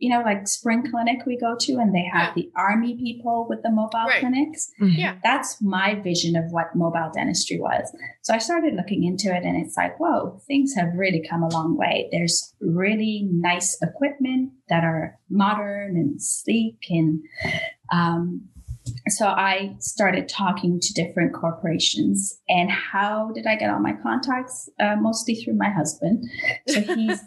you 0.00 0.08
know, 0.10 0.22
like 0.22 0.48
spring 0.48 0.82
clinic 0.90 1.18
we 1.26 1.36
go 1.38 1.54
to, 1.60 1.72
and 1.78 1.94
they 1.94 2.04
have 2.12 2.28
Yeah. 2.28 2.32
the 2.42 2.50
army 2.56 2.96
people 2.96 3.46
with 3.48 3.62
the 3.62 3.70
mobile 3.70 4.06
Right. 4.08 4.20
clinics. 4.20 4.72
Yeah. 4.80 5.16
That's 5.22 5.60
my 5.62 5.94
vision 5.94 6.36
of 6.36 6.50
what 6.50 6.74
mobile 6.74 7.10
dentistry 7.14 7.60
was. 7.60 7.94
So 8.22 8.34
I 8.34 8.38
started 8.38 8.74
looking 8.74 9.04
into 9.04 9.28
it, 9.34 9.44
and 9.44 9.56
it's 9.62 9.76
like, 9.76 10.00
whoa, 10.00 10.40
things 10.46 10.74
have 10.74 10.94
really 10.94 11.22
come 11.30 11.42
a 11.42 11.48
long 11.48 11.76
way. 11.76 12.08
There's 12.10 12.54
really 12.60 13.28
nice 13.30 13.78
equipment 13.82 14.52
that 14.70 14.84
are 14.84 15.18
modern 15.28 15.96
and 15.96 16.20
sleek, 16.20 16.78
and 16.90 17.20
um, 17.92 18.48
so 19.08 19.26
I 19.26 19.76
started 19.80 20.28
talking 20.28 20.80
to 20.80 20.94
different 20.94 21.34
corporations. 21.34 22.38
And 22.48 22.70
how 22.70 23.30
did 23.34 23.46
I 23.46 23.56
get 23.56 23.70
all 23.70 23.80
my 23.80 23.92
contacts? 24.02 24.68
Uh, 24.80 24.96
mostly 24.96 25.34
through 25.34 25.54
my 25.56 25.68
husband. 25.70 26.24
So 26.68 26.80
he's 26.94 27.20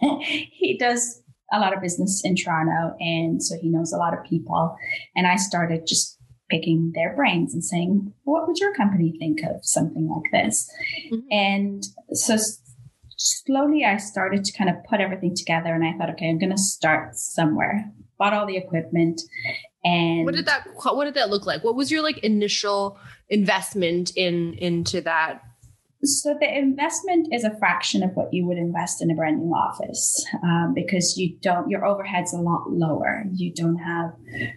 he 0.52 0.76
does 0.78 1.20
a 1.56 1.60
lot 1.60 1.74
of 1.74 1.80
business 1.80 2.22
in 2.24 2.36
Toronto, 2.36 2.96
and 3.00 3.42
so 3.42 3.56
he 3.60 3.68
knows 3.68 3.92
a 3.92 3.96
lot 3.96 4.12
of 4.14 4.24
people. 4.24 4.76
And 5.16 5.26
I 5.26 5.36
started 5.36 5.86
just 5.86 6.18
picking 6.50 6.92
their 6.94 7.14
brains 7.16 7.54
and 7.54 7.64
saying, 7.64 8.12
"What 8.24 8.46
would 8.46 8.58
your 8.58 8.74
company 8.74 9.16
think 9.18 9.40
of 9.42 9.64
something 9.64 10.08
like 10.08 10.30
this?" 10.32 10.70
Mhm. 11.10 11.22
And 11.30 11.86
so 12.12 12.36
slowly, 13.16 13.84
I 13.84 13.96
started 13.96 14.44
to 14.44 14.52
kind 14.56 14.70
of 14.70 14.76
put 14.88 15.00
everything 15.00 15.34
together, 15.34 15.74
and 15.74 15.84
I 15.84 15.92
thought, 15.96 16.10
"Okay, 16.10 16.28
I'm 16.28 16.38
going 16.38 16.50
to 16.50 16.58
start 16.58 17.16
somewhere." 17.16 17.90
Bought 18.18 18.32
all 18.32 18.46
the 18.46 18.56
equipment, 18.56 19.20
and 19.84 20.24
What 20.24 20.34
did 20.34 20.46
that 20.46 20.66
what 20.82 21.04
did 21.04 21.14
that 21.14 21.30
look 21.30 21.46
like? 21.46 21.64
What 21.64 21.74
was 21.74 21.90
your 21.90 22.02
like 22.02 22.18
initial 22.18 22.98
investment 23.28 24.12
in 24.16 24.54
into 24.54 25.00
that? 25.02 25.42
So 26.04 26.36
the 26.38 26.58
investment 26.58 27.28
is 27.32 27.44
a 27.44 27.56
fraction 27.58 28.02
of 28.02 28.14
what 28.14 28.32
you 28.32 28.46
would 28.46 28.58
invest 28.58 29.02
in 29.02 29.10
a 29.10 29.14
brand 29.14 29.40
new 29.40 29.52
office 29.54 30.24
um, 30.42 30.72
because 30.74 31.16
you 31.16 31.36
don't 31.40 31.68
your 31.70 31.84
overhead's 31.84 32.32
a 32.32 32.38
lot 32.38 32.70
lower. 32.70 33.24
You 33.32 33.52
don't 33.52 33.78
have 33.78 34.14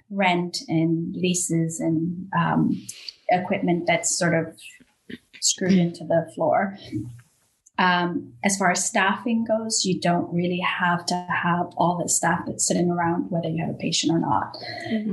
rent 0.10 0.58
and 0.68 1.16
leases 1.16 1.80
and 1.80 2.28
um, 2.38 2.86
equipment 3.30 3.86
that's 3.88 4.18
sort 4.18 4.34
of 4.34 4.58
screwed 5.40 5.74
into 5.74 6.04
the 6.04 6.30
floor. 6.36 6.78
Um, 7.80 8.34
as 8.44 8.58
far 8.58 8.72
as 8.72 8.84
staffing 8.84 9.46
goes, 9.46 9.86
you 9.86 10.00
don't 10.00 10.34
really 10.34 10.60
have 10.60 11.06
to 11.08 11.16
have 11.16 11.68
all 11.78 12.00
the 12.02 12.10
staff 12.10 12.42
that's 12.48 12.66
sitting 12.66 12.90
around, 12.90 13.30
whether 13.30 13.50
you 13.50 13.64
have 13.64 13.76
a 13.76 13.78
patient 13.78 14.12
or 14.12 14.20
not. 14.20 14.58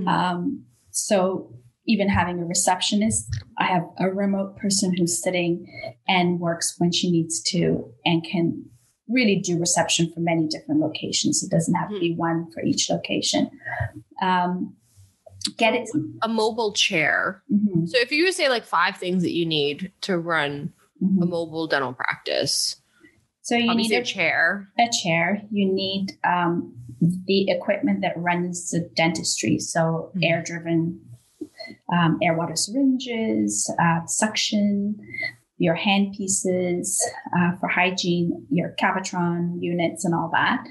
Um, 0.09 0.65
so 0.91 1.53
even 1.87 2.09
having 2.09 2.39
a 2.41 2.45
receptionist, 2.47 3.29
I 3.59 3.65
have 3.67 3.83
a 3.99 4.09
remote 4.09 4.57
person 4.57 4.95
who's 4.97 5.23
sitting 5.23 5.67
and 6.09 6.41
works 6.41 6.75
when 6.79 6.93
she 6.93 7.11
needs 7.11 7.43
to 7.51 7.93
and 8.05 8.25
can 8.25 8.65
really 9.09 9.37
do 9.39 9.59
reception 9.59 10.11
for 10.15 10.21
many 10.21 10.47
different 10.49 10.81
locations. 10.81 11.43
It 11.43 11.51
doesn't 11.51 11.75
have 11.75 11.91
to 11.91 12.01
be 12.01 12.15
one 12.15 12.51
for 12.53 12.63
each 12.63 12.89
location. 12.89 13.51
Um, 14.23 14.77
get 15.59 15.75
it. 15.75 15.89
A 16.23 16.29
mobile 16.29 16.73
chair. 16.73 17.43
Mhm, 17.53 17.87
So 17.87 17.99
if 17.99 18.11
you 18.11 18.33
say 18.33 18.49
like 18.49 18.65
five 18.65 18.97
things 18.97 19.23
that 19.23 19.33
you 19.33 19.45
need 19.45 19.93
to 20.03 20.17
run 20.17 20.73
a 21.03 21.05
mhm. 21.05 21.29
mobile 21.29 21.67
dental 21.67 21.93
practice, 21.93 22.77
So 23.43 23.57
you 23.57 23.75
need 23.75 23.93
a 23.93 23.99
a 24.01 24.03
chair. 24.05 24.69
a 24.79 24.89
chair, 25.03 25.43
you 25.51 25.71
need 25.71 26.13
um, 26.27 26.73
the 27.27 27.51
equipment 27.51 28.01
that 28.01 28.15
runs 28.17 28.71
the 28.71 28.89
dentistry. 28.97 29.59
So 29.59 30.13
Mhm. 30.17 30.25
air 30.25 30.43
driven, 30.43 31.01
um, 31.93 32.19
air 32.23 32.37
water 32.37 32.57
syringes, 32.57 33.73
uh, 33.81 34.01
suction, 34.07 34.97
your 35.59 35.75
hand 35.75 36.15
pieces 36.17 37.01
uh, 37.39 37.57
for 37.61 37.69
hygiene, 37.69 38.47
your 38.51 38.75
Cavitron 38.81 39.57
units, 39.61 40.05
and 40.05 40.15
all 40.15 40.31
that. 40.33 40.65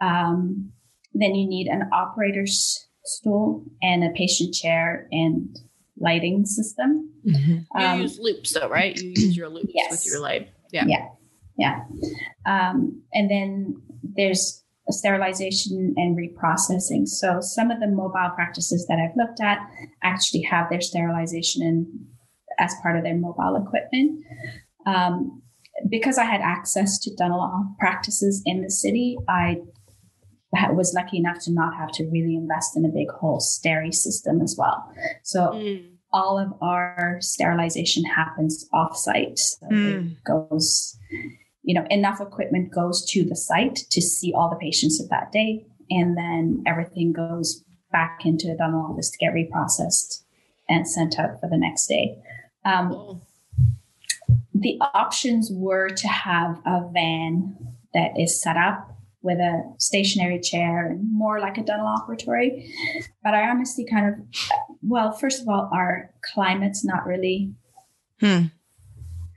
Um, 0.00 0.72
then 1.14 1.34
you 1.34 1.46
need 1.46 1.66
an 1.68 1.90
operator's 1.92 2.86
stool 3.04 3.64
and 3.82 4.02
a 4.04 4.10
patient 4.10 4.54
chair 4.54 5.06
and 5.12 5.54
lighting 5.98 6.46
system. 6.46 7.10
You 7.24 7.64
Um, 7.74 8.00
use 8.00 8.18
loupes 8.18 8.52
though, 8.54 8.68
right? 8.68 8.96
You 9.00 9.10
use 9.10 9.36
your 9.36 9.48
loupes 9.48 9.72
Yes. 9.74 9.90
with 9.90 10.06
your 10.06 10.20
light. 10.20 10.48
Yeah. 10.72 10.84
Yeah. 10.86 11.08
Yeah. 11.58 11.84
Um, 12.46 13.02
and 13.12 13.30
then 13.30 13.82
there's 14.02 14.58
a 14.60 14.61
sterilization 14.90 15.94
and 15.96 16.16
reprocessing. 16.16 17.06
So 17.06 17.40
some 17.40 17.70
of 17.70 17.80
the 17.80 17.88
mobile 17.88 18.30
practices 18.34 18.86
that 18.88 18.98
I've 18.98 19.16
looked 19.16 19.40
at 19.40 19.58
actually 20.02 20.42
have 20.42 20.68
their 20.70 20.80
sterilization 20.80 21.62
in, 21.62 22.06
as 22.58 22.74
part 22.82 22.96
of 22.96 23.04
their 23.04 23.16
mobile 23.16 23.56
equipment. 23.64 24.24
Um, 24.86 25.42
because 25.88 26.18
I 26.18 26.24
had 26.24 26.40
access 26.40 26.98
to 27.00 27.14
dental 27.14 27.74
practices 27.78 28.42
in 28.44 28.62
the 28.62 28.70
city, 28.70 29.16
I 29.28 29.62
was 30.72 30.92
lucky 30.94 31.16
enough 31.16 31.38
to 31.44 31.52
not 31.52 31.74
have 31.76 31.90
to 31.92 32.04
really 32.10 32.34
invest 32.36 32.76
in 32.76 32.84
a 32.84 32.88
big 32.88 33.10
whole 33.10 33.40
steri 33.40 33.94
system 33.94 34.42
as 34.42 34.54
well. 34.58 34.84
So 35.22 35.52
Mm. 35.52 35.92
all 36.12 36.38
of 36.38 36.52
our 36.60 37.16
sterilization 37.20 38.04
happens 38.04 38.68
offsite. 38.74 39.38
So 39.38 39.66
Mm. 39.66 40.12
it 40.12 40.24
goes, 40.24 40.98
you 41.62 41.74
know, 41.74 41.86
enough 41.90 42.20
equipment 42.20 42.72
goes 42.72 43.04
to 43.10 43.24
the 43.24 43.36
site 43.36 43.76
to 43.90 44.00
see 44.00 44.32
all 44.34 44.50
the 44.50 44.56
patients 44.56 45.00
of 45.00 45.08
that 45.10 45.32
day, 45.32 45.66
and 45.90 46.16
then 46.16 46.62
everything 46.66 47.12
goes 47.12 47.62
back 47.90 48.20
into 48.24 48.46
the 48.46 48.56
dental 48.56 48.80
office 48.80 49.10
to 49.10 49.18
get 49.18 49.34
reprocessed 49.34 50.22
and 50.68 50.88
sent 50.88 51.18
out 51.18 51.40
for 51.40 51.48
the 51.48 51.58
next 51.58 51.86
day. 51.86 52.18
Um, 52.64 53.20
the 54.54 54.78
options 54.94 55.50
were 55.52 55.88
to 55.88 56.08
have 56.08 56.60
a 56.64 56.88
van 56.92 57.56
that 57.94 58.18
is 58.18 58.40
set 58.40 58.56
up 58.56 58.88
with 59.20 59.38
a 59.38 59.74
stationary 59.78 60.40
chair 60.40 60.86
and 60.86 61.12
more 61.12 61.38
like 61.38 61.58
a 61.58 61.62
dental 61.62 61.86
operatory. 61.86 62.68
But 63.22 63.34
I 63.34 63.48
honestly 63.48 63.84
kind 63.84 64.06
of, 64.06 64.14
well, 64.82 65.12
first 65.12 65.42
of 65.42 65.48
all, 65.48 65.70
our 65.72 66.10
climate's 66.22 66.84
not 66.84 67.06
really 67.06 67.54
Hmm. 68.22 68.44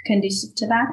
Conducive 0.05 0.55
to 0.55 0.67
that. 0.67 0.87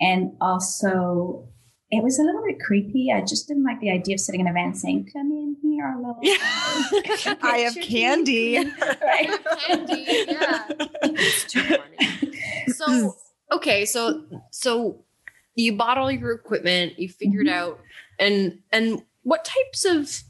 And 0.00 0.32
also, 0.40 1.48
it 1.90 2.02
was 2.02 2.18
a 2.18 2.22
little 2.22 2.42
bit 2.46 2.58
creepy. 2.60 3.12
I 3.14 3.20
just 3.20 3.48
didn't 3.48 3.64
like 3.64 3.80
the 3.80 3.90
idea 3.90 4.14
of 4.14 4.20
sitting 4.20 4.40
in 4.40 4.46
a 4.48 4.52
van 4.52 4.74
saying, 4.74 5.08
come 5.12 5.30
in 5.32 5.56
here, 5.62 5.84
our 5.84 5.96
little. 5.96 6.18
Yeah. 6.22 7.36
I 7.42 7.58
have 7.58 7.76
candy. 7.82 8.56
right. 8.58 9.38
Candy, 9.66 10.06
yeah. 10.28 10.64
It's 11.04 11.44
too 11.52 11.60
funny. 11.62 12.72
So 12.72 13.16
okay, 13.52 13.84
so 13.84 14.24
so 14.50 15.04
you 15.54 15.76
bought 15.76 15.98
all 15.98 16.10
your 16.10 16.32
equipment, 16.32 16.98
you 16.98 17.08
figured 17.08 17.46
Mhm. 17.46 17.52
out, 17.52 17.80
and 18.18 18.60
and 18.72 19.02
what 19.24 19.44
types 19.44 19.84
of 19.84 20.22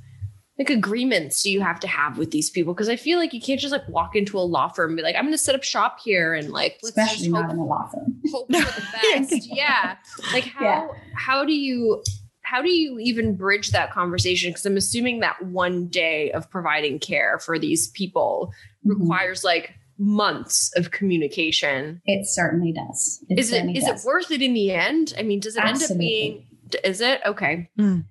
like 0.58 0.68
agreements 0.70 1.42
do 1.42 1.50
you 1.50 1.60
have 1.62 1.80
to 1.80 1.86
have 1.88 2.18
with 2.18 2.30
these 2.30 2.50
people? 2.50 2.74
Because 2.74 2.88
I 2.88 2.96
feel 2.96 3.18
like 3.18 3.32
you 3.32 3.40
can't 3.40 3.58
just 3.60 3.72
like 3.72 3.88
walk 3.88 4.14
into 4.14 4.38
a 4.38 4.40
law 4.40 4.68
firm 4.68 4.90
and 4.90 4.96
be 4.96 5.02
like, 5.02 5.16
I'm 5.16 5.22
going 5.24 5.32
to 5.32 5.38
set 5.38 5.54
up 5.54 5.62
shop 5.62 5.98
here 6.04 6.34
and 6.34 6.50
like 6.50 6.78
let's 6.82 6.96
Especially 6.96 7.18
just 7.26 7.30
not 7.30 7.44
hope, 7.44 7.52
in 7.54 7.58
a 7.58 7.64
law 7.64 7.88
firm. 7.92 8.20
hope 8.30 8.46
for 8.46 8.52
the 8.52 8.86
best. 9.30 9.46
yeah, 9.54 9.96
like 10.32 10.44
how 10.44 10.64
Yeah. 10.64 10.86
how 11.16 11.44
do 11.44 11.52
you 11.54 12.02
how 12.44 12.60
do 12.60 12.70
you 12.70 12.98
even 12.98 13.34
bridge 13.36 13.70
that 13.70 13.92
conversation? 13.92 14.50
Because 14.50 14.66
I'm 14.66 14.76
assuming 14.76 15.20
that 15.20 15.42
one 15.46 15.86
day 15.88 16.30
of 16.32 16.50
providing 16.50 16.98
care 16.98 17.38
for 17.38 17.58
these 17.58 17.88
people 17.88 18.52
Mhm. 18.86 18.98
requires 19.00 19.42
like 19.44 19.72
months 19.98 20.70
of 20.76 20.90
communication. 20.90 22.02
It 22.04 22.26
certainly 22.26 22.72
does. 22.72 23.24
It 23.28 23.38
Is 23.38 23.48
it 23.48 23.50
certainly 23.54 23.78
is 23.78 23.84
does. 23.84 24.04
it 24.04 24.06
worth 24.06 24.30
it 24.30 24.42
in 24.42 24.52
the 24.54 24.70
end? 24.72 25.14
I 25.16 25.22
mean, 25.22 25.40
does 25.40 25.56
it 25.56 25.64
end 25.64 25.82
up 25.82 25.96
being? 25.96 26.44
Is 26.84 27.00
it 27.00 27.20
okay? 27.24 27.68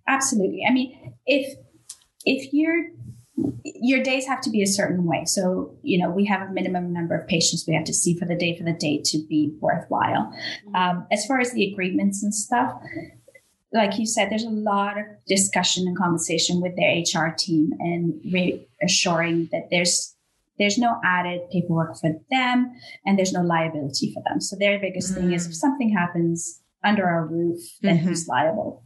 Absolutely. 0.07 0.61
I 0.67 0.71
mean, 0.73 1.13
if 1.25 1.57
if 2.25 2.53
your 2.53 2.87
your 3.63 4.03
days 4.03 4.27
have 4.27 4.41
to 4.41 4.49
be 4.49 4.61
a 4.61 4.67
certain 4.67 5.05
way, 5.05 5.23
so 5.25 5.75
you 5.83 5.97
know 5.99 6.09
we 6.09 6.25
have 6.25 6.47
a 6.47 6.51
minimum 6.51 6.93
number 6.93 7.15
of 7.15 7.27
patients 7.27 7.65
we 7.67 7.73
have 7.73 7.85
to 7.85 7.93
see 7.93 8.17
for 8.17 8.25
the 8.25 8.35
day 8.35 8.57
for 8.57 8.63
the 8.63 8.73
day 8.73 9.01
to 9.05 9.17
be 9.27 9.53
worthwhile. 9.59 10.31
Um, 10.75 11.07
as 11.11 11.25
far 11.25 11.39
as 11.39 11.51
the 11.53 11.71
agreements 11.71 12.21
and 12.23 12.33
stuff, 12.33 12.73
like 13.73 13.97
you 13.97 14.05
said, 14.05 14.29
there's 14.29 14.43
a 14.43 14.49
lot 14.49 14.97
of 14.99 15.05
discussion 15.27 15.87
and 15.87 15.97
conversation 15.97 16.61
with 16.61 16.75
their 16.75 16.99
HR 17.01 17.33
team 17.37 17.71
and 17.79 18.19
reassuring 18.31 19.49
that 19.51 19.67
there's 19.71 20.15
there's 20.59 20.77
no 20.77 20.99
added 21.03 21.41
paperwork 21.51 21.97
for 21.99 22.11
them 22.29 22.71
and 23.05 23.17
there's 23.17 23.33
no 23.33 23.41
liability 23.41 24.13
for 24.13 24.21
them. 24.27 24.39
So 24.39 24.55
their 24.55 24.77
biggest 24.79 25.15
thing 25.15 25.31
is 25.31 25.47
if 25.47 25.55
something 25.55 25.89
happens 25.89 26.61
under 26.83 27.07
our 27.07 27.25
roof, 27.25 27.59
then 27.81 27.97
Mhm. 27.97 28.01
who's 28.01 28.27
liable? 28.27 28.83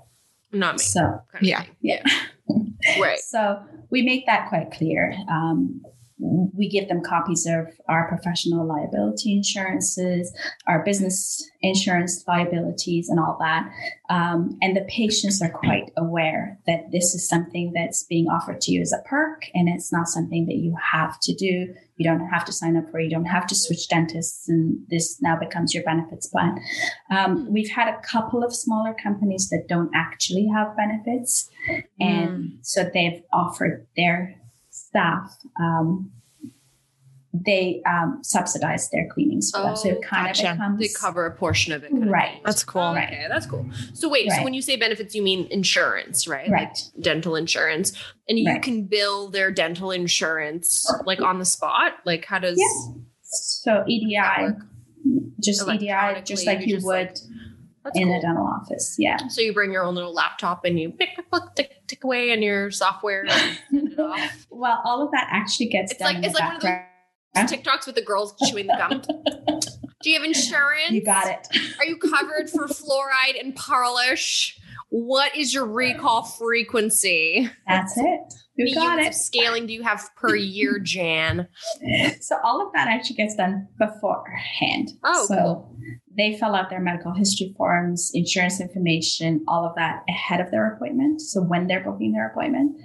Not 0.53 0.75
me. 0.75 0.79
So 0.79 1.21
Yeah. 1.41 1.63
Yeah. 1.81 2.03
Right. 2.99 3.19
so 3.19 3.63
we 3.89 4.03
make 4.03 4.27
that 4.27 4.47
quite 4.49 4.71
clear. 4.71 5.15
Um, 5.27 5.81
we 6.17 6.69
give 6.69 6.87
them 6.87 7.01
copies 7.03 7.45
of 7.45 7.67
our 7.89 8.07
professional 8.07 8.65
liability 8.65 9.33
insurances, 9.33 10.33
our 10.65 10.83
business 10.83 11.45
insurance 11.61 12.23
liabilities, 12.27 13.09
and 13.09 13.19
all 13.19 13.37
that. 13.39 13.69
Um, 14.09 14.57
and 14.61 14.77
the 14.77 14.85
patients 14.87 15.41
are 15.41 15.49
quite 15.49 15.91
aware 15.97 16.57
that 16.67 16.91
this 16.91 17.13
is 17.13 17.27
something 17.27 17.73
that's 17.73 18.03
being 18.03 18.27
offered 18.27 18.61
to 18.61 18.71
you 18.71 18.81
as 18.81 18.93
a 18.93 19.01
perk, 19.07 19.43
and 19.53 19.67
it's 19.67 19.91
not 19.91 20.07
something 20.07 20.45
that 20.45 20.55
you 20.55 20.75
have 20.81 21.19
to 21.21 21.33
do. 21.33 21.73
You 21.97 22.03
don't 22.03 22.27
have 22.27 22.45
to 22.45 22.53
sign 22.53 22.77
up 22.77 22.89
for. 22.91 22.99
You 22.99 23.09
don't 23.09 23.25
have 23.25 23.47
to 23.47 23.55
switch 23.55 23.89
dentists, 23.89 24.47
and 24.47 24.85
this 24.89 25.21
now 25.21 25.37
becomes 25.37 25.73
your 25.73 25.83
benefits 25.83 26.27
plan. 26.27 26.57
Um, 27.11 27.51
we've 27.51 27.71
had 27.71 27.89
a 27.89 27.99
couple 28.01 28.43
of 28.43 28.55
smaller 28.55 28.95
companies 29.01 29.49
that 29.49 29.67
don't 29.67 29.91
actually 29.93 30.47
have 30.53 30.77
benefits, 30.77 31.49
and 31.99 32.59
so 32.61 32.89
they've 32.93 33.21
offered 33.33 33.87
their 33.97 34.35
staff 34.95 35.35
um, 35.59 36.11
they 37.33 37.81
um, 37.85 38.19
subsidize 38.23 38.89
their 38.91 39.09
cleanings 39.09 39.51
for 39.51 39.61
them 39.61 39.75
so 39.75 39.89
Oh, 39.89 39.91
it 39.91 40.01
kind 40.03 40.27
gotcha. 40.27 40.51
of 40.51 40.57
becomes 40.57 40.79
They 40.79 40.87
cover 40.97 41.25
a 41.25 41.31
portion 41.35 41.73
of 41.73 41.83
it. 41.83 41.91
kind 41.91 42.03
of 42.03 42.09
Right. 42.09 42.31
thing. 42.35 42.41
That's 42.45 42.63
cool. 42.63 42.81
Oh, 42.81 42.93
Right. 42.95 43.09
Okay, 43.11 43.25
that's 43.27 43.45
cool. 43.45 43.65
So 43.93 44.07
wait, 44.07 44.31
so 44.31 44.41
when 44.41 44.53
you 44.53 44.61
say 44.61 44.77
benefits, 44.77 45.13
you 45.13 45.21
mean 45.21 45.45
insurance, 45.51 46.29
right? 46.29 46.49
right 46.49 46.69
Like 46.69 47.03
dental 47.03 47.35
insurance, 47.35 47.91
and 48.29 48.39
you 48.39 48.49
Right. 48.49 48.61
can 48.61 48.85
bill 48.85 49.29
their 49.29 49.51
dental 49.51 49.91
insurance 49.91 50.89
like 51.05 51.19
on 51.21 51.39
the 51.39 51.45
spot. 51.45 51.95
Like 52.05 52.23
how 52.23 52.39
does? 52.39 52.57
Yes. 52.57 52.95
so 53.61 53.83
edi 53.85 54.15
just 55.41 55.67
edi 55.67 55.87
just 56.23 56.47
like 56.47 56.61
you 56.61 56.67
you 56.67 56.75
just, 56.75 56.85
would 56.85 57.19
like- 57.83 57.95
in 57.95 58.07
cool. 58.07 58.17
a 58.17 58.21
dental 58.21 58.47
office 58.47 58.95
yeah 58.97 59.17
So 59.27 59.41
you 59.41 59.53
bring 59.53 59.71
your 59.73 59.83
own 59.83 59.93
little 59.93 60.13
laptop 60.13 60.63
and 60.65 60.79
you 60.79 60.89
pick, 60.91 61.09
pick, 61.17 61.55
pick, 61.55 61.74
tick, 61.87 62.03
away 62.03 62.31
on 62.31 62.41
your 62.41 62.71
software 62.71 63.25
and 63.27 63.57
send 63.71 63.93
it 63.93 63.99
off. 63.99 64.47
well 64.49 64.81
all 64.85 65.03
of 65.03 65.11
that 65.11 65.27
actually 65.31 65.67
gets 65.67 65.91
It's 65.91 65.99
done 65.99 66.15
like 66.15 66.23
it's 66.23 66.33
like 66.33 66.47
one 66.47 66.55
of 66.55 66.61
those. 66.61 67.51
TikToks 67.51 67.85
with 67.85 67.95
the 67.95 68.01
girls 68.01 68.33
chewing 68.47 68.67
the 68.67 68.75
gum. 68.77 69.01
Do 70.01 70.09
you 70.09 70.17
have 70.17 70.25
insurance? 70.25 70.91
you 70.91 71.03
got 71.03 71.27
it 71.27 71.47
Are 71.79 71.85
you 71.85 71.97
covered 71.97 72.49
for 72.49 72.67
fluoride 72.67 73.39
and 73.39 73.55
polish? 73.55 74.57
What 74.89 75.35
is 75.35 75.53
your 75.53 75.65
recall 75.65 76.23
frequency? 76.23 77.49
that's 77.67 77.97
it 77.97 78.33
you 78.55 78.73
got 78.73 78.99
it 78.99 79.07
of 79.07 79.13
scaling 79.13 79.67
do 79.67 79.73
you 79.73 79.83
have 79.83 80.09
per 80.15 80.35
year, 80.35 80.79
Jan? 80.79 81.47
so 82.21 82.37
all 82.43 82.65
of 82.65 82.71
that 82.73 82.87
actually 82.87 83.17
gets 83.17 83.35
done 83.35 83.67
beforehand. 83.77 84.91
Oh, 85.03 85.25
so 85.27 85.35
cool. 85.35 85.77
They 86.17 86.37
fill 86.37 86.55
out 86.55 86.69
their 86.69 86.79
medical 86.79 87.13
history 87.13 87.53
forms, 87.57 88.11
insurance 88.13 88.61
information, 88.61 89.43
all 89.47 89.65
of 89.65 89.75
that 89.75 90.03
ahead 90.07 90.39
of 90.39 90.51
their 90.51 90.73
appointment. 90.73 91.21
So 91.21 91.41
when 91.41 91.67
they're 91.67 91.83
booking 91.83 92.13
their 92.13 92.27
appointment, 92.27 92.79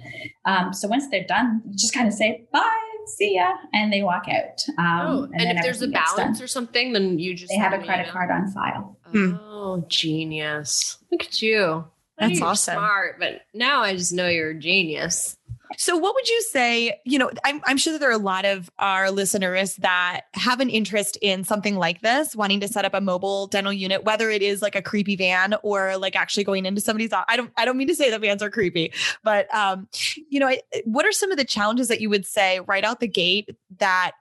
um, 0.45 0.73
so 0.73 0.87
once 0.87 1.05
they're 1.09 1.25
done, 1.25 1.61
you 1.65 1.73
just 1.73 1.93
kind 1.93 2.07
of 2.07 2.13
say 2.13 2.45
bye, 2.51 2.91
see 3.17 3.35
ya, 3.35 3.53
and 3.73 3.91
they 3.91 4.01
walk 4.01 4.25
out. 4.27 4.63
Um, 4.77 5.07
oh, 5.07 5.23
and, 5.23 5.39
then 5.39 5.57
if 5.57 5.63
there's 5.63 5.81
a 5.81 5.87
balance 5.87 6.37
done. 6.37 6.43
or 6.43 6.47
something, 6.47 6.93
then 6.93 7.19
you 7.19 7.33
just 7.33 7.49
they 7.49 7.57
have 7.57 7.73
a 7.73 7.83
credit 7.83 8.03
email. 8.03 8.13
card 8.13 8.31
on 8.31 8.51
file. 8.51 8.97
Hmm. 9.11 9.35
Oh, 9.39 9.85
genius! 9.87 10.97
Look 11.11 11.23
at 11.23 11.41
you. 11.41 11.85
That's 12.17 12.41
awesome. 12.41 12.75
Smart, 12.75 13.19
but 13.19 13.41
now 13.53 13.81
I 13.81 13.95
just 13.95 14.13
know 14.13 14.27
you're 14.27 14.51
a 14.51 14.59
genius. 14.59 15.37
So, 15.77 15.97
what 15.97 16.15
would 16.15 16.27
you 16.27 16.41
say? 16.43 16.99
You 17.05 17.19
know, 17.19 17.31
I'm, 17.43 17.61
I'm 17.65 17.77
sure 17.77 17.93
that 17.93 17.99
there 17.99 18.09
are 18.09 18.13
a 18.13 18.17
lot 18.17 18.45
of 18.45 18.69
our 18.79 19.11
listeners 19.11 19.75
that 19.77 20.21
have 20.33 20.59
an 20.59 20.69
interest 20.69 21.17
in 21.21 21.43
something 21.43 21.75
like 21.75 22.01
this, 22.01 22.35
wanting 22.35 22.59
to 22.61 22.67
set 22.67 22.85
up 22.85 22.93
a 22.93 23.01
mobile 23.01 23.47
dental 23.47 23.73
unit, 23.73 24.03
whether 24.03 24.29
it 24.29 24.41
is 24.41 24.61
like 24.61 24.75
a 24.75 24.81
creepy 24.81 25.15
van 25.15 25.55
or 25.63 25.97
like 25.97 26.15
actually 26.15 26.43
going 26.43 26.65
into 26.65 26.81
somebody's. 26.81 27.11
I 27.13 27.35
don't, 27.35 27.51
I 27.57 27.65
don't 27.65 27.77
mean 27.77 27.87
to 27.87 27.95
say 27.95 28.09
that 28.09 28.21
vans 28.21 28.43
are 28.43 28.49
creepy, 28.49 28.93
but 29.23 29.53
um, 29.53 29.87
you 30.29 30.39
know, 30.39 30.51
what 30.85 31.05
are 31.05 31.11
some 31.11 31.31
of 31.31 31.37
the 31.37 31.45
challenges 31.45 31.87
that 31.87 32.01
you 32.01 32.09
would 32.09 32.25
say 32.25 32.59
right 32.61 32.83
out 32.83 32.99
the 32.99 33.07
gate 33.07 33.55
that 33.77 34.11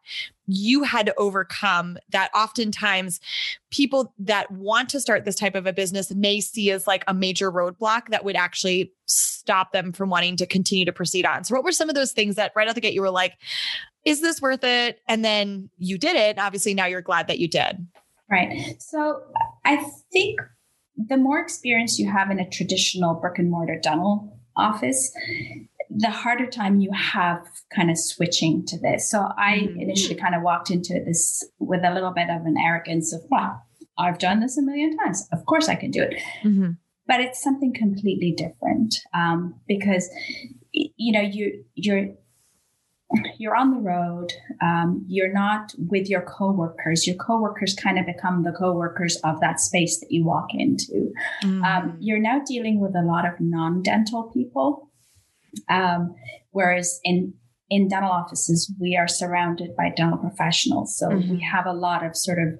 you 0.53 0.82
had 0.82 1.07
to 1.07 1.14
overcome 1.16 1.96
that 2.11 2.30
oftentimes 2.34 3.20
people 3.70 4.12
that 4.18 4.51
want 4.51 4.88
to 4.88 5.01
start 5.01 5.24
this 5.24 5.36
type 5.36 5.55
of 5.55 5.66
a 5.66 5.72
business 5.72 6.11
may 6.12 6.40
see 6.40 6.70
as 6.70 6.86
like 6.86 7.05
a 7.07 7.14
major 7.14 7.51
roadblock 7.53 8.09
that 8.09 8.24
would 8.24 8.36
actually 8.36 8.92
stop 9.07 9.72
them 9.72 9.92
from 9.92 10.11
wanting 10.11 10.36
to 10.36 10.46
continue 10.46 10.84
to 10.84 10.92
proceed 10.92 11.24
on. 11.24 11.44
So, 11.44 11.55
what 11.55 11.64
were 11.64 11.72
some 11.72 11.88
of 11.88 11.94
those 11.94 12.12
things 12.12 12.36
that 12.36 12.53
right 12.57 12.68
out 12.68 12.74
the 12.74 12.80
gate 12.80 12.94
you 12.94 13.01
were 13.01 13.11
like, 13.11 13.34
is 14.05 14.20
this 14.20 14.40
worth 14.40 14.64
it? 14.64 15.01
And 15.07 15.24
then 15.24 15.70
you 15.78 15.98
did 15.98 16.16
it. 16.16 16.38
Obviously, 16.38 16.74
now 16.74 16.86
you're 16.86 17.03
glad 17.03 17.28
that 17.28 17.38
you 17.38 17.48
did. 17.48 17.86
Right. 18.30 18.80
So, 18.80 19.22
I 19.64 19.84
think 20.12 20.40
the 20.96 21.16
more 21.16 21.40
experience 21.40 21.98
you 21.98 22.11
have 22.11 22.30
in 22.30 22.38
a 22.38 22.48
traditional 22.48 23.14
brick 23.14 23.38
and 23.38 23.51
mortar 23.51 23.78
dental 23.80 24.38
office, 24.57 25.12
the 25.91 26.11
harder 26.11 26.47
time 26.47 26.80
you 26.80 26.91
have 26.93 27.45
kind 27.74 27.91
of 27.91 27.99
switching 27.99 28.64
to 28.66 28.78
this. 28.78 29.11
So 29.11 29.28
I 29.36 29.59
mm-hmm. 29.59 29.80
initially 29.80 30.14
kind 30.14 30.34
of 30.34 30.43
walked 30.43 30.70
into 30.70 30.95
this 31.05 31.45
with 31.59 31.84
a 31.84 31.93
little 31.93 32.12
bit 32.12 32.30
of 32.30 32.47
an 32.47 32.57
arrogance 32.57 33.12
of, 33.12 33.22
well, 33.28 33.62
I've 33.99 34.18
done 34.18 34.41
this 34.41 34.57
a 34.57 34.62
million 34.62 34.97
times. 34.97 35.28
Of 35.32 35.45
course 35.47 35.68
I 35.68 35.74
can 35.74 35.91
do 35.91 36.03
it. 36.03 36.22
Mm-hmm. 36.45 36.70
But 37.07 37.20
it's 37.20 37.43
something 37.43 37.74
completely 37.74 38.32
different 38.32 38.95
um, 39.12 39.57
because, 39.66 40.09
you 40.72 41.12
know, 41.12 41.20
you, 41.20 41.64
you're, 41.74 42.11
you're 43.36 43.57
on 43.57 43.72
the 43.72 43.80
road. 43.80 44.32
Um, 44.62 45.05
you're 45.09 45.32
not 45.32 45.74
with 45.76 46.09
your 46.09 46.22
coworkers. 46.22 47.09
Your 47.09 47.16
coworkers 47.16 47.74
kind 47.74 47.99
of 47.99 48.07
become 48.07 48.45
the 48.45 48.53
coworkers 48.53 49.16
of 49.24 49.41
that 49.41 49.59
space 49.59 49.99
that 49.99 50.12
you 50.12 50.24
walk 50.24 50.51
into. 50.51 51.12
Mm-hmm. 51.43 51.64
Um, 51.64 51.97
you're 51.99 52.20
now 52.20 52.41
dealing 52.47 52.78
with 52.78 52.95
a 52.95 53.03
lot 53.03 53.26
of 53.26 53.41
non-dental 53.41 54.30
people 54.32 54.89
um, 55.68 56.14
whereas 56.51 57.01
in 57.05 57.34
in 57.68 57.86
dental 57.86 58.11
offices, 58.11 58.72
we 58.80 58.96
are 58.96 59.07
surrounded 59.07 59.76
by 59.76 59.92
dental 59.96 60.18
professionals, 60.18 60.98
so 60.98 61.09
mm-hmm. 61.09 61.30
we 61.30 61.40
have 61.40 61.66
a 61.66 61.72
lot 61.72 62.05
of 62.05 62.16
sort 62.16 62.38
of 62.38 62.59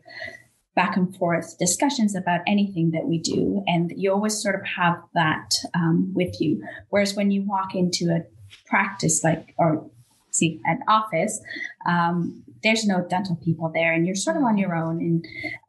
back 0.77 0.97
and 0.97 1.17
forth 1.17 1.59
discussions 1.59 2.15
about 2.15 2.41
anything 2.47 2.93
that 2.93 3.07
we 3.07 3.19
do, 3.19 3.63
and 3.67 3.93
you 3.97 4.13
always 4.13 4.41
sort 4.41 4.55
of 4.55 4.65
have 4.65 4.97
that 5.15 5.51
um, 5.75 6.13
with 6.15 6.41
you. 6.41 6.63
Whereas 6.91 7.15
when 7.15 7.31
you 7.31 7.43
walk 7.43 7.75
into 7.75 8.05
a 8.11 8.21
practice 8.67 9.25
like 9.25 9.55
or 9.59 9.91
see 10.31 10.61
an 10.65 10.81
office, 10.87 11.41
um, 11.87 12.45
there's 12.63 12.87
no 12.87 13.05
dental 13.09 13.37
people 13.45 13.71
there, 13.75 13.93
and 13.93 14.07
you're 14.07 14.15
sort 14.15 14.37
of 14.37 14.45
on 14.45 14.59
your 14.59 14.77
own, 14.77 15.01
and 15.01 15.25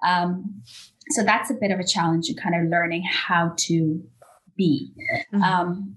um, 0.06 0.62
so 1.10 1.24
that's 1.24 1.50
a 1.50 1.56
bit 1.56 1.72
of 1.72 1.80
a 1.80 1.88
challenge 1.88 2.30
in 2.30 2.36
kind 2.36 2.56
of 2.56 2.70
learning 2.70 3.04
how 3.04 3.54
to 3.58 4.04
be. 4.56 4.94
Mm-hmm. 5.34 5.42
Um, 5.42 5.96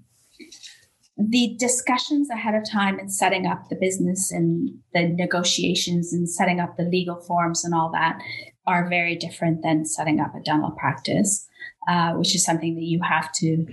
the 1.17 1.55
discussions 1.57 2.29
ahead 2.29 2.55
of 2.55 2.69
time 2.69 2.99
and 2.99 3.11
setting 3.11 3.47
up 3.47 3.69
the 3.69 3.75
business 3.75 4.31
and 4.31 4.69
the 4.93 5.07
negotiations 5.07 6.11
and 6.11 6.29
setting 6.29 6.59
up 6.59 6.75
the 6.75 6.83
legal 6.83 7.15
forms 7.21 7.63
and 7.63 7.73
all 7.73 7.89
that 7.91 8.19
are 8.67 8.89
very 8.89 9.15
different 9.15 9.61
than 9.61 9.85
setting 9.85 10.19
up 10.19 10.35
a 10.35 10.41
dental 10.41 10.71
practice, 10.71 11.47
uh, 11.87 12.13
which 12.13 12.35
is 12.35 12.43
something 12.43 12.75
that 12.75 12.83
you 12.83 12.99
have 13.01 13.31
to 13.31 13.65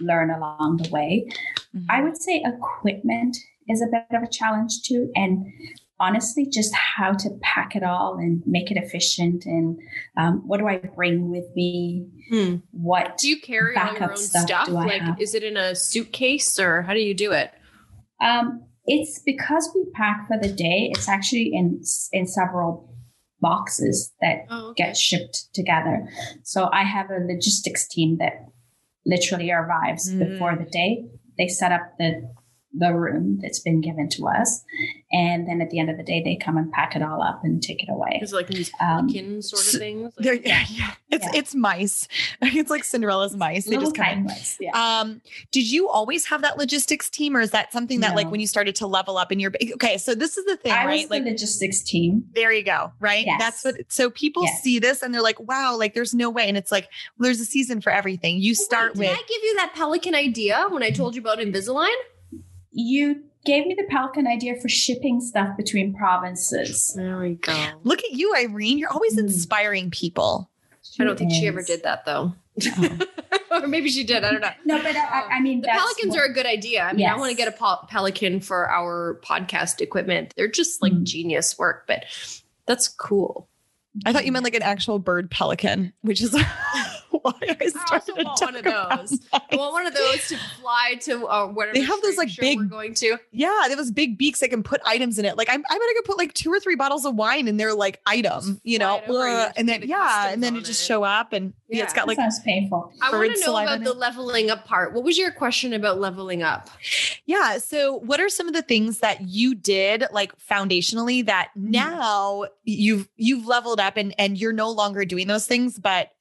learn 0.00 0.30
along 0.30 0.78
the 0.82 0.90
way. 0.90 1.28
Mm-hmm. 1.76 1.86
I 1.88 2.02
would 2.02 2.20
say 2.20 2.42
equipment 2.44 3.36
is 3.68 3.82
a 3.82 3.86
bit 3.86 4.06
of 4.16 4.22
a 4.22 4.30
challenge 4.30 4.82
too. 4.82 5.10
And 5.14 5.46
honestly 6.00 6.46
just 6.46 6.74
how 6.74 7.12
to 7.12 7.30
pack 7.42 7.74
it 7.74 7.82
all 7.82 8.16
and 8.18 8.42
make 8.46 8.70
it 8.70 8.76
efficient 8.76 9.44
and 9.46 9.78
um, 10.16 10.42
what 10.46 10.58
do 10.58 10.68
i 10.68 10.76
bring 10.76 11.30
with 11.30 11.46
me 11.54 12.06
hmm. 12.30 12.56
what 12.70 13.16
do 13.18 13.28
you 13.28 13.40
carry 13.40 13.76
all 13.76 13.92
your 13.92 14.10
own 14.10 14.16
stuff, 14.16 14.46
stuff? 14.46 14.68
like 14.68 15.02
have? 15.02 15.20
is 15.20 15.34
it 15.34 15.42
in 15.42 15.56
a 15.56 15.74
suitcase 15.74 16.58
or 16.58 16.82
how 16.82 16.92
do 16.92 17.00
you 17.00 17.14
do 17.14 17.32
it 17.32 17.52
um, 18.20 18.64
it's 18.84 19.20
because 19.24 19.70
we 19.74 19.84
pack 19.94 20.26
for 20.26 20.38
the 20.40 20.52
day 20.52 20.90
it's 20.92 21.08
actually 21.08 21.50
in 21.52 21.80
in 22.12 22.26
several 22.26 22.94
boxes 23.40 24.12
that 24.20 24.38
oh, 24.50 24.70
okay. 24.70 24.86
get 24.86 24.96
shipped 24.96 25.48
together 25.54 26.08
so 26.42 26.68
i 26.72 26.82
have 26.82 27.06
a 27.10 27.24
logistics 27.26 27.86
team 27.86 28.18
that 28.18 28.44
literally 29.06 29.50
arrives 29.50 30.12
mm. 30.12 30.18
before 30.18 30.56
the 30.56 30.68
day 30.70 31.04
they 31.38 31.46
set 31.46 31.70
up 31.70 31.82
the 31.98 32.28
the 32.74 32.92
room 32.92 33.38
that's 33.40 33.60
been 33.60 33.80
given 33.80 34.08
to 34.10 34.28
us. 34.28 34.62
And 35.10 35.48
then 35.48 35.62
at 35.62 35.70
the 35.70 35.78
end 35.78 35.88
of 35.88 35.96
the 35.96 36.02
day, 36.02 36.22
they 36.22 36.36
come 36.36 36.58
and 36.58 36.70
pack 36.70 36.94
it 36.94 37.02
all 37.02 37.22
up 37.22 37.42
and 37.42 37.62
take 37.62 37.82
it 37.82 37.88
away. 37.90 38.18
It's 38.20 38.32
like 38.32 38.48
these 38.48 38.70
um, 38.80 39.08
sort 39.40 39.74
of 39.74 39.80
things. 39.80 40.12
Like, 40.18 40.46
yeah, 40.46 40.64
yeah, 40.68 40.92
It's 41.10 41.24
yeah. 41.24 41.30
it's 41.34 41.54
mice. 41.54 42.08
It's 42.58 42.70
like 42.70 42.84
Cinderella's 42.84 43.36
mice. 43.36 43.66
They 43.66 43.76
just 43.76 43.94
kind 43.94 44.20
of 44.20 44.26
mice. 44.26 44.56
Yeah. 44.60 44.70
Um, 44.72 45.20
did 45.52 45.70
you 45.70 45.88
always 45.88 46.26
have 46.26 46.42
that 46.42 46.58
logistics 46.58 47.08
team, 47.08 47.36
or 47.36 47.40
is 47.40 47.52
that 47.52 47.72
something 47.72 48.00
that 48.00 48.10
no. 48.10 48.16
like 48.16 48.30
when 48.30 48.40
you 48.40 48.46
started 48.46 48.74
to 48.76 48.86
level 48.86 49.16
up 49.16 49.30
in 49.30 49.38
your 49.38 49.52
okay? 49.74 49.96
So 49.96 50.14
this 50.14 50.36
is 50.36 50.44
the 50.44 50.56
thing, 50.56 50.72
I 50.72 50.84
right? 50.86 51.02
Was 51.02 51.10
like 51.10 51.24
the 51.24 51.30
logistics 51.30 51.82
team. 51.82 52.24
There 52.34 52.52
you 52.52 52.64
go. 52.64 52.92
Right. 53.00 53.24
Yes. 53.26 53.38
That's 53.38 53.64
what. 53.64 53.92
So 53.92 54.10
people 54.10 54.44
yes. 54.44 54.62
see 54.62 54.78
this 54.78 55.02
and 55.02 55.14
they're 55.14 55.22
like, 55.22 55.38
"Wow!" 55.40 55.76
Like 55.76 55.94
there's 55.94 56.14
no 56.14 56.30
way. 56.30 56.48
And 56.48 56.56
it's 56.56 56.72
like 56.72 56.88
well, 57.16 57.26
there's 57.26 57.40
a 57.40 57.44
season 57.46 57.80
for 57.80 57.90
everything. 57.90 58.38
You 58.38 58.54
start 58.54 58.94
Wait, 58.94 59.08
with. 59.08 59.16
Did 59.16 59.24
I 59.24 59.28
give 59.28 59.42
you 59.44 59.54
that 59.56 59.74
pelican 59.74 60.14
idea 60.14 60.66
when 60.70 60.82
I 60.82 60.90
told 60.90 61.14
you 61.14 61.20
about 61.20 61.38
Invisalign? 61.38 61.94
You 62.70 63.22
gave 63.44 63.66
me 63.66 63.74
the 63.74 63.84
Pelican 63.84 64.26
idea 64.26 64.54
for 64.60 64.68
shipping 64.68 65.20
stuff 65.20 65.56
between 65.56 65.94
provinces. 65.94 66.92
There 66.94 67.18
we 67.18 67.34
go. 67.34 67.54
Look 67.84 68.00
at 68.00 68.12
you, 68.12 68.34
Irene. 68.36 68.78
You're 68.78 68.92
always 68.92 69.16
mm. 69.16 69.20
inspiring 69.20 69.90
people. 69.90 70.50
She 70.82 71.02
I 71.02 71.04
don't 71.04 71.14
is. 71.14 71.18
think 71.20 71.32
she 71.32 71.46
ever 71.46 71.62
did 71.62 71.82
that 71.84 72.04
though. 72.04 72.34
No. 72.78 72.98
or 73.50 73.68
maybe 73.68 73.88
she 73.90 74.04
did. 74.04 74.24
I 74.24 74.32
don't 74.32 74.40
know. 74.40 74.50
No, 74.64 74.82
but 74.82 74.96
I, 74.96 75.22
I 75.32 75.40
mean, 75.40 75.60
the 75.60 75.68
pelicans 75.68 76.10
what, 76.10 76.20
are 76.20 76.24
a 76.24 76.32
good 76.32 76.46
idea. 76.46 76.82
I 76.82 76.92
mean, 76.92 77.00
yes. 77.00 77.14
I 77.14 77.18
want 77.18 77.30
to 77.30 77.36
get 77.36 77.48
a 77.48 77.76
pelican 77.88 78.40
for 78.40 78.68
our 78.68 79.20
podcast 79.24 79.80
equipment. 79.80 80.34
They're 80.36 80.48
just 80.48 80.82
like 80.82 80.92
mm. 80.92 81.04
genius 81.04 81.58
work, 81.58 81.84
but 81.86 82.04
that's 82.66 82.88
cool. 82.88 83.48
I 84.04 84.12
thought 84.12 84.26
you 84.26 84.32
meant 84.32 84.44
like 84.44 84.54
an 84.54 84.62
actual 84.62 84.98
bird 84.98 85.30
pelican, 85.30 85.92
which 86.02 86.22
is 86.22 86.36
why 87.32 87.56
I 87.60 87.68
started 87.68 88.18
I 88.18 88.22
want 88.22 88.40
one 88.40 88.56
of 88.56 88.64
those. 88.64 89.20
I 89.32 89.56
want 89.56 89.72
one 89.72 89.86
of 89.86 89.94
those 89.94 90.28
to 90.28 90.38
fly 90.60 90.96
to 91.02 91.26
uh, 91.26 91.46
whatever. 91.48 91.74
They 91.74 91.82
have 91.82 92.00
those 92.02 92.16
like 92.16 92.30
big 92.38 92.58
we're 92.58 92.64
going 92.64 92.94
to. 92.94 93.18
Yeah, 93.32 93.60
they 93.64 93.70
have 93.70 93.78
those 93.78 93.90
big 93.90 94.18
beaks 94.18 94.40
that 94.40 94.48
can 94.48 94.62
put 94.62 94.80
items 94.84 95.18
in 95.18 95.24
it. 95.24 95.36
Like 95.36 95.48
I'm, 95.48 95.62
I'm 95.68 95.78
gonna 95.78 95.94
go 95.94 96.02
put 96.04 96.18
like 96.18 96.34
two 96.34 96.52
or 96.52 96.60
three 96.60 96.76
bottles 96.76 97.04
of 97.04 97.14
wine 97.14 97.48
in 97.48 97.56
their 97.56 97.74
like 97.74 98.00
item, 98.06 98.60
you 98.64 98.78
know, 98.78 98.98
uh, 98.98 99.52
and 99.56 99.68
then 99.68 99.82
yeah, 99.84 100.30
and 100.30 100.42
then 100.42 100.56
it 100.56 100.64
just 100.64 100.84
show 100.84 101.04
up 101.04 101.32
and 101.32 101.52
yeah, 101.68 101.78
yeah 101.78 101.84
it's 101.84 101.92
got 101.92 102.06
like 102.06 102.16
sounds 102.16 102.40
painful. 102.40 102.92
I 103.02 103.10
want 103.12 103.34
to 103.34 103.46
know 103.46 103.56
about 103.56 103.84
the 103.84 103.92
leveling 103.92 104.50
up 104.50 104.66
part. 104.66 104.94
What 104.94 105.04
was 105.04 105.18
your 105.18 105.30
question 105.30 105.72
about 105.72 105.98
leveling 105.98 106.42
up? 106.42 106.70
Yeah, 107.26 107.58
so 107.58 107.98
what 108.00 108.20
are 108.20 108.28
some 108.28 108.48
of 108.48 108.54
the 108.54 108.62
things 108.62 109.00
that 109.00 109.28
you 109.28 109.54
did 109.54 110.04
like 110.12 110.32
foundationally 110.38 111.24
that 111.26 111.50
mm. 111.58 111.70
now 111.70 112.46
you've 112.64 113.08
you've 113.16 113.46
leveled 113.46 113.80
up 113.80 113.96
and 113.96 114.14
and 114.18 114.38
you're 114.38 114.52
no 114.52 114.70
longer 114.70 115.04
doing 115.04 115.26
those 115.26 115.46
things, 115.46 115.78
but 115.78 116.12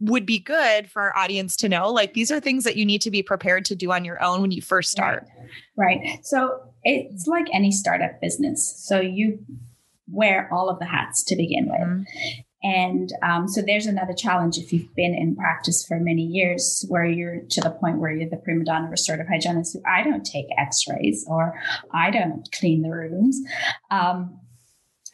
would 0.00 0.24
be 0.24 0.38
good 0.38 0.90
for 0.90 1.02
our 1.02 1.16
audience 1.16 1.56
to 1.56 1.68
know 1.68 1.90
like 1.90 2.14
these 2.14 2.30
are 2.30 2.40
things 2.40 2.64
that 2.64 2.76
you 2.76 2.86
need 2.86 3.02
to 3.02 3.10
be 3.10 3.22
prepared 3.22 3.64
to 3.66 3.74
do 3.74 3.92
on 3.92 4.04
your 4.04 4.22
own 4.22 4.40
when 4.40 4.50
you 4.50 4.62
first 4.62 4.90
start. 4.90 5.26
Right, 5.76 6.00
right. 6.02 6.26
so 6.26 6.60
it's 6.82 7.26
like 7.26 7.46
any 7.52 7.70
startup 7.70 8.20
business. 8.20 8.74
So 8.86 9.00
you 9.00 9.38
wear 10.10 10.48
all 10.52 10.70
of 10.70 10.78
the 10.78 10.86
hats 10.86 11.24
to 11.24 11.36
begin 11.36 11.66
with. 11.68 11.80
Mm-hmm. 11.80 12.02
and 12.62 13.12
um, 13.22 13.48
so 13.48 13.60
there's 13.60 13.86
another 13.86 14.14
challenge 14.14 14.56
if 14.56 14.72
you've 14.72 14.94
been 14.94 15.14
in 15.14 15.36
practice 15.36 15.84
for 15.86 15.98
many 15.98 16.22
years 16.22 16.84
where 16.88 17.04
you're 17.04 17.40
to 17.50 17.60
the 17.60 17.70
point 17.70 17.98
where 17.98 18.12
you're 18.12 18.30
the 18.30 18.36
prima 18.36 18.64
donna 18.64 18.88
restorative 18.88 19.26
hygienist 19.26 19.76
i 19.86 20.02
don't 20.02 20.24
take 20.24 20.46
x-rays 20.56 21.26
or 21.28 21.54
i 21.92 22.10
don't 22.10 22.48
clean 22.52 22.82
the 22.82 22.90
rooms. 22.90 23.40
Um, 23.90 24.38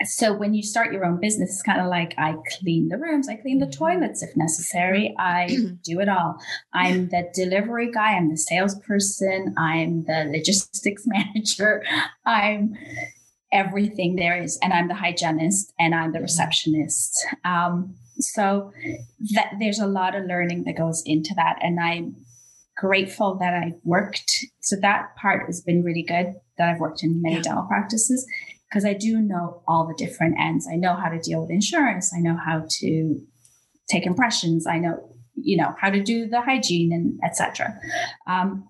so 0.04 0.32
when 0.32 0.54
you 0.54 0.62
start 0.62 0.92
your 0.92 1.04
own 1.04 1.20
business, 1.20 1.50
it's 1.50 1.62
kind 1.62 1.80
of 1.80 1.86
like 1.86 2.14
I 2.18 2.36
clean 2.58 2.88
the 2.88 2.98
rooms, 2.98 3.28
I 3.28 3.36
clean 3.36 3.58
the 3.58 3.66
mm-hmm. 3.66 3.84
toilets 3.84 4.22
if 4.22 4.36
necessary. 4.36 5.14
I 5.18 5.56
do 5.82 6.00
it 6.00 6.08
all. 6.08 6.38
I'm 6.72 7.08
the 7.08 7.30
delivery 7.34 7.90
guy, 7.90 8.14
I'm 8.14 8.30
the 8.30 8.36
salesperson, 8.36 9.54
I'm 9.56 10.04
the 10.04 10.30
logistics 10.32 11.04
manager, 11.06 11.82
I'm 12.26 12.76
everything 13.52 14.16
there 14.16 14.42
is, 14.42 14.58
and 14.62 14.72
I'm 14.72 14.88
the 14.88 14.94
hygienist 14.94 15.72
and 15.78 15.94
I'm 15.94 16.12
the 16.12 16.18
mm-hmm. 16.18 16.24
receptionist. 16.24 17.26
Um, 17.44 17.94
so 18.18 18.72
that 19.34 19.52
there's 19.58 19.78
a 19.78 19.86
lot 19.86 20.14
of 20.14 20.26
learning 20.26 20.64
that 20.64 20.76
goes 20.76 21.02
into 21.06 21.34
that, 21.36 21.58
and 21.62 21.80
I'm 21.80 22.16
grateful 22.76 23.36
that 23.36 23.54
I 23.54 23.74
worked. 23.84 24.30
So 24.60 24.76
that 24.76 25.14
part 25.16 25.46
has 25.46 25.60
been 25.60 25.82
really 25.82 26.02
good. 26.02 26.34
That 26.58 26.68
I've 26.68 26.80
worked 26.80 27.02
in 27.02 27.22
many 27.22 27.36
yeah. 27.36 27.42
dental 27.42 27.64
practices 27.64 28.26
because 28.72 28.84
I 28.86 28.94
do 28.94 29.20
know 29.20 29.62
all 29.68 29.86
the 29.86 29.94
different 30.02 30.36
ends. 30.40 30.66
I 30.72 30.76
know 30.76 30.94
how 30.94 31.10
to 31.10 31.18
deal 31.18 31.42
with 31.42 31.50
insurance. 31.50 32.12
I 32.16 32.20
know 32.20 32.38
how 32.42 32.64
to 32.80 33.20
take 33.90 34.06
impressions. 34.06 34.66
I 34.66 34.78
know, 34.78 35.14
you 35.34 35.58
know, 35.58 35.74
how 35.78 35.90
to 35.90 36.02
do 36.02 36.26
the 36.26 36.40
hygiene 36.40 36.90
and 36.92 37.20
etc. 37.22 37.78
Um, 38.26 38.66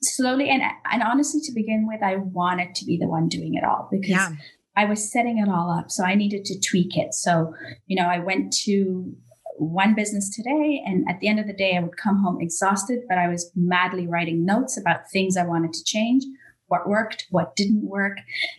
slowly 0.00 0.48
and 0.48 0.62
and 0.90 1.02
honestly 1.02 1.40
to 1.40 1.52
begin 1.52 1.84
with 1.84 2.00
i 2.04 2.14
wanted 2.14 2.72
to 2.72 2.84
be 2.84 2.96
the 2.96 3.08
one 3.08 3.26
doing 3.28 3.54
it 3.54 3.64
all 3.64 3.88
because 3.90 4.10
Yeah. 4.10 4.28
i 4.76 4.84
was 4.84 5.10
setting 5.10 5.38
it 5.38 5.48
all 5.48 5.72
up 5.76 5.90
so 5.90 6.04
i 6.04 6.14
needed 6.14 6.44
to 6.44 6.60
tweak 6.60 6.96
it 6.96 7.12
so 7.14 7.52
you 7.88 8.00
know 8.00 8.08
i 8.08 8.20
went 8.20 8.52
to 8.64 9.12
one 9.56 9.96
business 9.96 10.30
today 10.30 10.80
and 10.86 11.04
at 11.10 11.18
the 11.18 11.26
end 11.26 11.40
of 11.40 11.48
the 11.48 11.52
day 11.52 11.76
i 11.76 11.80
would 11.80 11.96
come 11.96 12.22
home 12.22 12.38
exhausted 12.40 13.00
but 13.08 13.18
i 13.18 13.26
was 13.26 13.50
madly 13.56 14.06
writing 14.06 14.44
notes 14.44 14.78
about 14.78 15.10
things 15.12 15.36
i 15.36 15.44
wanted 15.44 15.72
to 15.72 15.82
change 15.82 16.22
what 16.68 16.88
worked 16.88 17.26
what 17.30 17.56
didn't 17.56 17.82
work. 17.88 18.18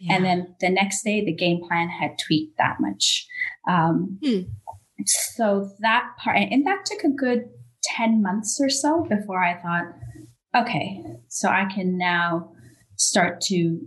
And 0.09 0.25
then 0.25 0.55
the 0.59 0.69
next 0.69 1.03
day 1.03 1.23
the 1.23 1.33
game 1.33 1.61
plan 1.67 1.89
had 1.89 2.17
tweaked 2.19 2.57
that 2.57 2.77
much. 2.79 3.25
Um, 3.67 4.19
Hmm. 4.23 4.41
so 5.05 5.71
that 5.79 6.11
part 6.21 6.37
and 6.37 6.65
that 6.67 6.85
took 6.85 7.03
a 7.03 7.09
good 7.09 7.49
10 7.83 8.21
months 8.21 8.59
or 8.61 8.69
so 8.69 9.05
before 9.09 9.41
i 9.41 9.53
thought 9.61 9.85
okay 10.53 11.01
so 11.29 11.47
i 11.47 11.65
can 11.73 11.97
now 11.97 12.51
start 12.97 13.39
to 13.39 13.79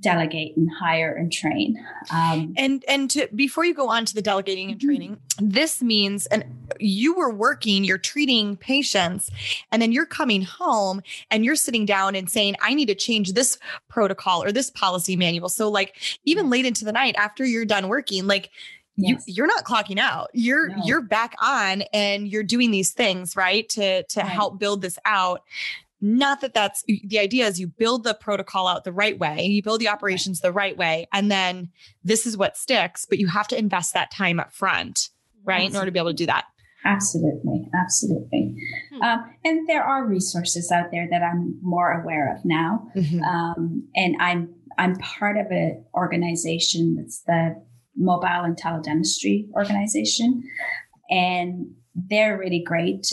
delegate 0.00 0.56
and 0.56 0.68
hire 0.80 1.12
and 1.14 1.30
train 1.32 1.76
um, 2.10 2.54
And 2.56 2.84
and 2.88 3.10
to 3.10 3.28
before 3.34 3.64
you 3.64 3.74
go 3.74 3.88
on 3.88 4.04
to 4.06 4.14
the 4.14 4.22
delegating 4.22 4.70
and 4.70 4.80
training, 4.80 5.18
this 5.38 5.82
means 5.82 6.26
and 6.26 6.44
you 6.78 7.14
were 7.14 7.30
working, 7.32 7.84
you're 7.84 7.98
treating 7.98 8.56
patients, 8.56 9.30
and 9.70 9.82
then 9.82 9.92
you're 9.92 10.06
coming 10.06 10.42
home 10.42 11.02
and 11.30 11.44
you're 11.44 11.56
sitting 11.56 11.84
down 11.84 12.14
and 12.14 12.30
saying, 12.30 12.56
I 12.62 12.74
need 12.74 12.86
to 12.86 12.94
change 12.94 13.32
this 13.34 13.58
protocol 13.88 14.42
or 14.42 14.52
this 14.52 14.70
policy 14.70 15.16
manual. 15.16 15.48
So 15.48 15.68
like 15.70 15.96
even 16.24 16.48
late 16.50 16.64
into 16.64 16.84
the 16.84 16.92
night 16.92 17.14
after 17.16 17.44
you're 17.44 17.64
done 17.66 17.88
working, 17.88 18.26
like 18.26 18.50
Yes. 18.96 19.24
you 19.26 19.34
you're 19.34 19.46
not 19.46 19.64
clocking 19.64 19.98
out. 19.98 20.28
You're 20.34 20.68
No. 20.68 20.82
you're 20.84 21.00
back 21.00 21.34
on 21.40 21.82
and 21.92 22.28
you're 22.28 22.42
doing 22.42 22.70
these 22.70 22.90
things, 22.92 23.34
right? 23.36 23.66
To 23.70 24.02
to 24.02 24.20
Right. 24.20 24.28
help 24.28 24.58
build 24.58 24.82
this 24.82 24.98
out. 25.04 25.42
Not 26.00 26.40
that 26.40 26.54
that's 26.54 26.82
the 26.86 27.18
idea 27.18 27.46
is 27.46 27.60
you 27.60 27.68
build 27.68 28.04
the 28.04 28.14
protocol 28.14 28.66
out 28.66 28.84
the 28.84 28.92
right 28.92 29.18
way, 29.18 29.44
you 29.44 29.62
build 29.62 29.80
the 29.80 29.88
operations 29.88 30.40
the 30.40 30.52
right 30.52 30.76
way, 30.76 31.06
and 31.12 31.30
then 31.30 31.70
this 32.02 32.26
is 32.26 32.36
what 32.36 32.56
sticks, 32.56 33.06
but 33.06 33.18
you 33.18 33.28
have 33.28 33.48
to 33.48 33.58
invest 33.58 33.92
that 33.94 34.10
time 34.10 34.40
up 34.40 34.52
front, 34.52 35.10
right? 35.44 35.68
In 35.68 35.76
order 35.76 35.86
to 35.86 35.92
be 35.92 35.98
able 35.98 36.10
to 36.10 36.14
do 36.14 36.26
that. 36.26 36.44
Absolutely, 36.84 37.68
absolutely. 37.78 38.56
Hmm. 38.90 39.02
Um, 39.02 39.34
and 39.44 39.68
there 39.68 39.82
are 39.82 40.06
resources 40.06 40.72
out 40.72 40.90
there 40.90 41.06
that 41.10 41.22
I'm 41.22 41.58
more 41.60 42.00
aware 42.00 42.34
of 42.34 42.44
now, 42.44 42.88
um, 43.26 43.88
and 43.94 44.16
I'm 44.20 44.54
I'm 44.78 44.96
part 44.96 45.36
of 45.36 45.46
an 45.50 45.84
organization 45.94 46.96
that's 46.96 47.22
the 47.26 47.62
Mobile 47.96 48.44
and 48.44 48.56
Teledentistry 48.56 49.48
Organization, 49.52 50.42
and 51.10 51.74
they're 51.94 52.38
really 52.38 52.62
great, 52.64 53.06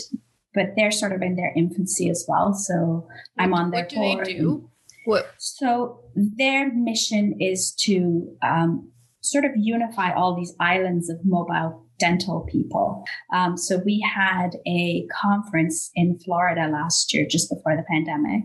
but 0.54 0.74
they're 0.76 0.92
sort 0.92 1.12
of 1.12 1.22
in 1.22 1.36
their 1.36 1.54
infancy 1.56 2.10
as 2.10 2.26
well. 2.28 2.54
So 2.54 3.08
I'm 3.38 3.54
on 3.54 3.72
their 3.72 3.84
What 3.84 3.90
do 3.90 4.00
they 4.00 4.34
do? 4.34 4.70
What? 5.06 5.34
So 5.38 6.02
their 6.16 6.74
mission 6.74 7.38
is 7.40 7.74
to 7.82 8.36
um, 8.44 8.92
sort 9.22 9.46
of 9.46 9.52
unify 9.56 10.14
all 10.14 10.36
these 10.36 10.54
islands 10.60 11.10
of 11.10 11.18
mobile 11.24 11.86
dental 12.00 12.48
people. 12.52 13.04
Um, 13.34 13.58
so 13.58 13.82
we 13.84 14.00
had 14.16 14.52
a 14.68 15.08
conference 15.22 15.92
in 15.96 16.20
Florida 16.20 16.68
last 16.72 17.14
year, 17.14 17.26
just 17.30 17.50
before 17.50 17.76
the 17.76 17.84
pandemic, 17.90 18.44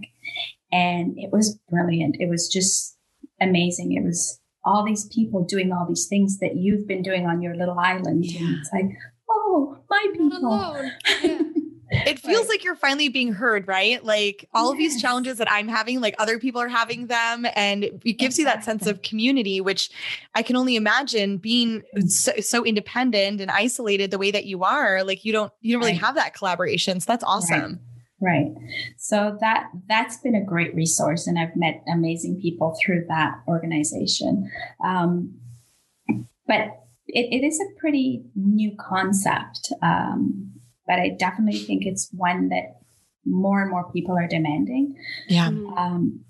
and 0.70 1.14
it 1.16 1.30
was 1.32 1.58
brilliant. 1.68 2.16
It 2.18 2.28
was 2.28 2.48
just 2.48 2.96
amazing. 3.40 3.92
It 3.92 4.04
was 4.04 4.40
all 4.64 4.84
these 4.84 5.06
people 5.06 5.44
doing 5.44 5.72
all 5.72 5.86
these 5.86 6.06
things 6.08 6.38
that 6.38 6.56
you've 6.56 6.86
been 6.86 7.02
doing 7.02 7.26
on 7.26 7.42
your 7.42 7.56
little 7.56 7.78
island. 7.78 8.24
Yeah. 8.24 8.40
And 8.40 8.56
it's 8.58 8.70
like, 8.72 8.86
oh, 9.28 9.78
my 9.90 10.06
people. 10.12 10.90
It 12.06 12.18
feels 12.20 12.40
Right. 12.40 12.48
like 12.48 12.64
you're 12.64 12.74
finally 12.76 13.08
being 13.08 13.32
heard, 13.32 13.68
right? 13.68 14.02
Like 14.04 14.48
all 14.54 14.70
of 14.72 14.78
these 14.78 15.00
challenges 15.00 15.38
that 15.38 15.50
I'm 15.50 15.68
having, 15.68 16.00
like 16.00 16.14
other 16.18 16.38
people 16.38 16.60
are 16.60 16.68
having 16.68 17.06
them. 17.06 17.46
And 17.54 17.84
it 17.84 18.18
gives 18.18 18.38
you 18.38 18.44
that 18.46 18.64
sense 18.64 18.86
of 18.86 19.02
community, 19.02 19.60
which 19.60 19.90
I 20.34 20.42
can 20.42 20.56
only 20.56 20.76
imagine 20.76 21.36
being 21.38 21.82
so, 22.06 22.32
so 22.40 22.64
independent 22.64 23.40
and 23.40 23.50
isolated 23.50 24.10
the 24.10 24.18
way 24.18 24.30
that 24.30 24.46
you 24.46 24.64
are. 24.64 25.04
Like 25.04 25.24
you 25.24 25.32
don't, 25.32 25.52
you 25.60 25.72
don't 25.72 25.80
really 25.80 25.92
Right. 25.92 26.00
have 26.00 26.14
that 26.16 26.34
collaboration. 26.34 27.00
So 27.00 27.06
that's 27.12 27.24
awesome. 27.24 27.80
Right. 28.20 28.52
So 28.98 29.36
that 29.40 29.66
that's 29.88 30.16
been 30.18 30.36
a 30.36 30.44
great 30.44 30.72
resource, 30.76 31.26
and 31.26 31.36
I've 31.40 31.56
met 31.56 31.82
amazing 31.92 32.40
people 32.40 32.78
through 32.80 33.06
that 33.08 33.34
organization. 33.48 34.48
Um, 34.84 35.34
but 36.46 36.60
it, 37.08 37.32
it 37.32 37.44
is 37.44 37.58
a 37.60 37.80
pretty 37.80 38.22
new 38.36 38.76
concept, 38.78 39.72
um, 39.82 40.51
but 40.86 40.98
I 40.98 41.10
definitely 41.10 41.60
think 41.60 41.86
it's 41.86 42.10
one 42.12 42.48
that 42.48 42.80
more 43.24 43.62
and 43.62 43.70
more 43.70 43.90
people 43.92 44.16
are 44.16 44.26
demanding. 44.26 44.96
Yeah. 45.28 45.48
Mm. 45.48 45.78
Um, 45.78 46.24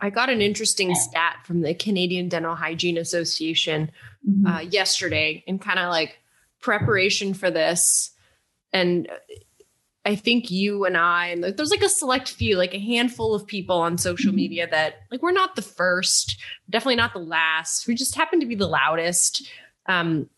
I 0.00 0.10
got 0.10 0.28
an 0.28 0.42
interesting 0.42 0.94
stat 0.94 1.38
from 1.44 1.62
the 1.62 1.74
Canadian 1.74 2.28
Dental 2.28 2.54
Hygiene 2.54 2.98
Association 2.98 3.90
mhm. 4.28 4.46
uh, 4.46 4.60
yesterday 4.60 5.42
in 5.46 5.58
kind 5.58 5.78
of 5.78 5.90
like 5.90 6.18
preparation 6.60 7.32
for 7.32 7.50
this. 7.50 8.10
And 8.72 9.08
I 10.04 10.16
think 10.16 10.50
you 10.50 10.84
and 10.84 10.96
I, 10.96 11.28
and 11.28 11.40
like, 11.40 11.56
there's 11.56 11.70
like 11.70 11.82
a 11.82 11.88
select 11.88 12.30
few, 12.30 12.56
like 12.56 12.74
a 12.74 12.78
handful 12.78 13.34
of 13.34 13.46
people 13.46 13.76
on 13.76 13.96
social 13.96 14.32
Mhm. 14.32 14.36
media 14.36 14.68
that 14.70 14.96
like 15.10 15.22
we're 15.22 15.32
not 15.32 15.56
the 15.56 15.62
first, 15.62 16.36
definitely 16.68 16.96
not 16.96 17.14
the 17.14 17.20
last. 17.20 17.86
We 17.86 17.94
just 17.94 18.14
happen 18.14 18.40
to 18.40 18.46
be 18.46 18.56
the 18.56 18.68
loudest. 18.68 19.48
Um, 19.86 20.28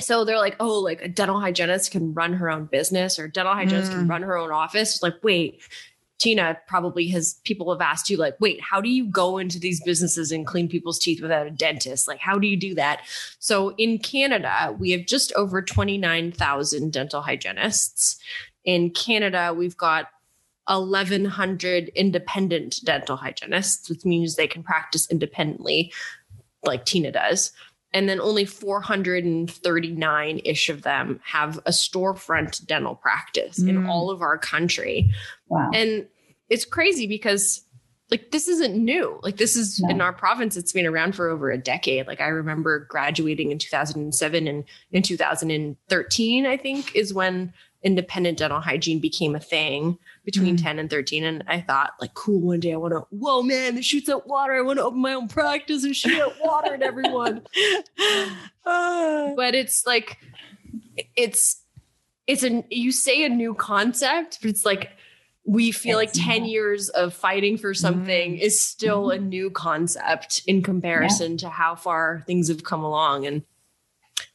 so 0.00 0.24
they're 0.24 0.38
like, 0.38 0.56
oh, 0.60 0.78
like 0.80 1.02
a 1.02 1.08
dental 1.08 1.40
hygienist 1.40 1.90
can 1.90 2.14
run 2.14 2.32
her 2.34 2.50
own 2.50 2.66
business 2.66 3.18
or 3.18 3.28
dental 3.28 3.54
hygienist 3.54 3.92
can 3.92 4.06
Mm. 4.06 4.10
run 4.10 4.22
her 4.22 4.36
own 4.36 4.50
office. 4.50 4.94
It's 4.94 5.02
like, 5.02 5.14
wait, 5.22 5.60
Tina 6.18 6.58
probably 6.68 7.08
has 7.08 7.40
people 7.44 7.72
have 7.72 7.80
asked 7.80 8.10
you, 8.10 8.18
like, 8.18 8.36
wait, 8.40 8.60
how 8.60 8.80
do 8.80 8.90
you 8.90 9.06
go 9.06 9.38
into 9.38 9.58
these 9.58 9.82
businesses 9.82 10.30
and 10.30 10.46
clean 10.46 10.68
people's 10.68 10.98
teeth 10.98 11.22
without 11.22 11.46
a 11.46 11.50
dentist? 11.50 12.06
Like, 12.06 12.18
how 12.20 12.38
do 12.38 12.46
you 12.46 12.58
do 12.58 12.74
that? 12.74 13.00
So 13.38 13.74
in 13.78 13.98
Canada, 13.98 14.76
we 14.78 14.90
have 14.90 15.06
just 15.06 15.32
over 15.32 15.62
29,000 15.62 16.92
dental 16.92 17.22
hygienists. 17.22 18.18
In 18.64 18.90
Canada, 18.90 19.54
we've 19.56 19.78
got 19.78 20.08
1,100 20.66 21.88
independent 21.94 22.80
dental 22.84 23.16
hygienists, 23.16 23.88
which 23.88 24.04
means 24.04 24.36
they 24.36 24.46
can 24.46 24.62
practice 24.62 25.10
independently, 25.10 25.92
like 26.62 26.84
Tina 26.84 27.10
does. 27.10 27.52
And 27.92 28.08
then 28.08 28.20
only 28.20 28.44
439 28.44 30.40
ish 30.44 30.68
of 30.68 30.82
them 30.82 31.20
have 31.24 31.58
a 31.66 31.70
storefront 31.70 32.64
dental 32.66 32.94
practice 32.94 33.58
in 33.58 33.76
Mm. 33.84 33.88
all 33.88 34.10
of 34.10 34.22
our 34.22 34.38
country. 34.38 35.10
wow. 35.48 35.70
And 35.74 36.06
it's 36.48 36.64
crazy 36.64 37.06
because 37.06 37.64
like 38.10 38.32
this 38.32 38.48
isn't 38.48 38.74
new. 38.76 39.20
Like 39.22 39.36
this 39.36 39.54
is 39.54 39.80
No. 39.80 39.88
in 39.90 40.00
our 40.00 40.12
province 40.12 40.56
it's 40.56 40.72
been 40.72 40.86
around 40.86 41.14
for 41.14 41.28
over 41.28 41.50
a 41.50 41.58
decade. 41.58 42.06
Like 42.08 42.20
I 42.20 42.26
remember 42.26 42.80
graduating 42.88 43.52
in 43.52 43.58
2007 43.58 44.48
and 44.48 44.64
in 44.90 45.02
2013 45.02 46.46
I 46.46 46.56
think 46.56 46.94
is 46.96 47.14
when 47.14 47.52
independent 47.82 48.38
dental 48.38 48.60
hygiene 48.60 48.98
became 48.98 49.34
a 49.34 49.40
thing 49.40 49.98
between 50.24 50.56
Mm. 50.56 50.62
10 50.62 50.78
and 50.80 50.90
13 50.90 51.24
and 51.24 51.42
I 51.46 51.60
thought 51.60 51.92
like 52.00 52.12
cool 52.14 52.40
one 52.40 52.60
day 52.60 52.72
I 52.72 52.76
want 52.76 52.92
to 52.92 53.06
whoa 53.10 53.42
man 53.42 53.74
this 53.74 53.86
shoots 53.86 54.08
out 54.08 54.26
water. 54.26 54.52
I 54.52 54.60
want 54.60 54.78
to 54.78 54.84
open 54.84 55.00
my 55.00 55.14
own 55.14 55.28
practice 55.28 55.82
and 55.84 55.96
shoot 55.96 56.20
out 56.20 56.34
water 56.42 56.74
at 56.74 56.82
everyone 56.82 57.42
but 58.64 59.54
it's 59.54 59.86
like 59.86 60.18
it's 61.16 61.62
it's 62.26 62.44
a 62.44 62.64
you 62.70 62.92
say 62.92 63.24
a 63.24 63.28
new 63.28 63.54
concept 63.54 64.38
but 64.42 64.50
it's 64.50 64.64
like 64.64 64.90
we 65.46 65.72
feel 65.72 65.96
like 65.96 66.12
10 66.12 66.42
not. 66.42 66.48
years 66.48 66.90
of 66.90 67.14
fighting 67.14 67.56
for 67.56 67.72
something 67.72 68.36
is 68.36 68.62
still 68.62 69.10
a 69.10 69.18
new 69.18 69.50
concept 69.50 70.42
in 70.46 70.62
comparison 70.62 71.38
to 71.38 71.48
how 71.48 71.74
far 71.74 72.22
things 72.26 72.48
have 72.48 72.62
come 72.62 72.84
along 72.84 73.26
and 73.26 73.42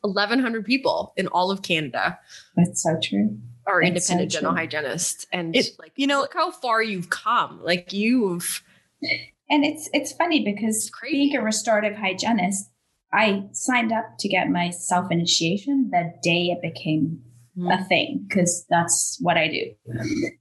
1100 0.01 0.65
people 0.65 1.13
in 1.17 1.27
all 1.27 1.51
of 1.51 1.61
canada 1.61 2.17
That's 2.55 2.81
so 2.83 2.97
true. 3.01 3.38
are 3.67 3.81
It's 3.81 4.07
so 4.07 4.13
independent 4.13 4.31
dental 4.31 4.51
true. 4.51 4.57
hygienists 4.59 5.25
and 5.31 5.55
It- 5.55 5.77
like 5.79 5.93
you 5.95 6.07
know- 6.07 6.21
look 6.21 6.33
how 6.33 6.51
far 6.51 6.81
you've 6.83 7.09
come 7.09 7.61
like 7.63 7.93
you've 7.93 8.63
And 9.49 9.63
it's 9.63 9.89
it's 9.93 10.11
funny 10.13 10.43
because 10.43 10.75
It's 10.77 10.89
crazy. 10.89 11.15
being 11.15 11.36
a 11.38 11.43
restorative 11.43 11.95
hygienist, 11.95 12.71
I 13.13 13.43
signed 13.51 13.91
up 13.91 14.17
to 14.19 14.27
get 14.27 14.49
my 14.49 14.71
self 14.71 15.11
initiation 15.11 15.89
the 15.91 16.11
day 16.23 16.47
it 16.47 16.61
became 16.61 17.21
a 17.69 17.77
hmm. 17.77 17.83
thing 17.83 18.25
because 18.27 18.65
that's 18.69 19.17
what 19.21 19.38
I 19.38 19.47
do. 19.47 19.63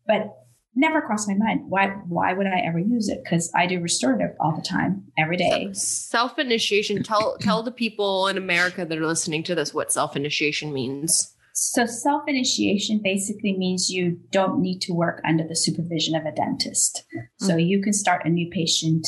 But 0.07 0.35
never 0.75 1.01
crossed 1.01 1.29
my 1.29 1.35
mind. 1.35 1.63
Why 1.69 1.89
why 2.09 2.33
would 2.33 2.47
I 2.47 2.61
ever 2.67 2.79
use 2.79 3.09
it? 3.09 3.23
Because 3.23 3.51
I 3.55 3.67
do 3.67 3.81
restorative 3.81 4.37
all 4.41 4.55
the 4.55 4.63
time, 4.63 5.05
every 5.19 5.37
day. 5.37 5.73
self 5.73 6.39
initiation 6.39 7.03
tell 7.03 7.37
tell 7.39 7.63
the 7.63 7.73
people 7.73 8.29
in 8.29 8.37
america 8.37 8.85
that 8.85 8.99
are 8.99 9.07
listening 9.07 9.43
to 9.45 9.55
this 9.55 9.73
what 9.75 9.93
self 9.93 10.17
initiation 10.17 10.73
means 10.73 11.35
So 11.53 11.87
self 11.87 12.23
initiation 12.27 13.01
basically 13.03 13.57
means 13.57 13.89
you 13.91 14.19
don't 14.31 14.61
need 14.61 14.81
to 14.83 14.93
work 14.93 15.21
under 15.25 15.47
the 15.47 15.55
supervision 15.55 16.17
of 16.17 16.25
a 16.27 16.33
dentist. 16.33 17.05
So 17.39 17.57
you 17.57 17.81
can 17.81 17.93
start 17.93 18.27
a 18.27 18.29
new 18.29 18.51
patient, 18.51 19.07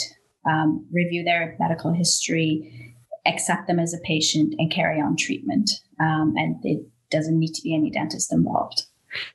um, 0.48 0.86
review 0.92 1.24
their 1.24 1.56
medical 1.58 1.92
history, 1.92 2.94
accept 3.26 3.66
them 3.66 3.80
as 3.80 3.92
a 3.92 3.98
patient, 4.04 4.54
and 4.58 4.70
carry 4.70 5.00
on 5.00 5.16
treatment. 5.16 5.70
Um, 5.98 6.34
and 6.36 6.56
it 6.62 6.86
doesn't 7.10 7.38
need 7.38 7.54
to 7.54 7.62
be 7.62 7.74
any 7.74 7.90
dentist 7.90 8.32
involved. 8.32 8.82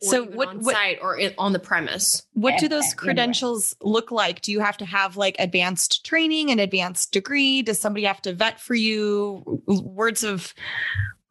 Or 0.04 0.08
So 0.08 0.24
what- 0.26 0.48
on 0.50 0.60
what- 0.64 0.76
site 0.76 1.00
or 1.02 1.20
on 1.38 1.54
the 1.54 1.60
premise. 1.60 2.24
What 2.34 2.58
do 2.60 2.68
those 2.68 2.84
yeah, 2.86 2.90
yeah. 2.92 2.96
credentials 2.96 3.76
look 3.82 4.12
like? 4.12 4.42
Do 4.42 4.52
you 4.52 4.60
have 4.60 4.78
to 4.78 4.86
have 4.86 5.18
like 5.18 5.36
advanced 5.40 6.06
training, 6.06 6.52
an 6.52 6.60
advanced 6.60 7.12
degree? 7.12 7.62
Does 7.62 7.80
somebody 7.80 8.06
have 8.06 8.22
to 8.24 8.34
vet 8.34 8.60
for 8.60 8.76
you? 8.76 9.62
Words 9.68 10.24
of 10.24 10.54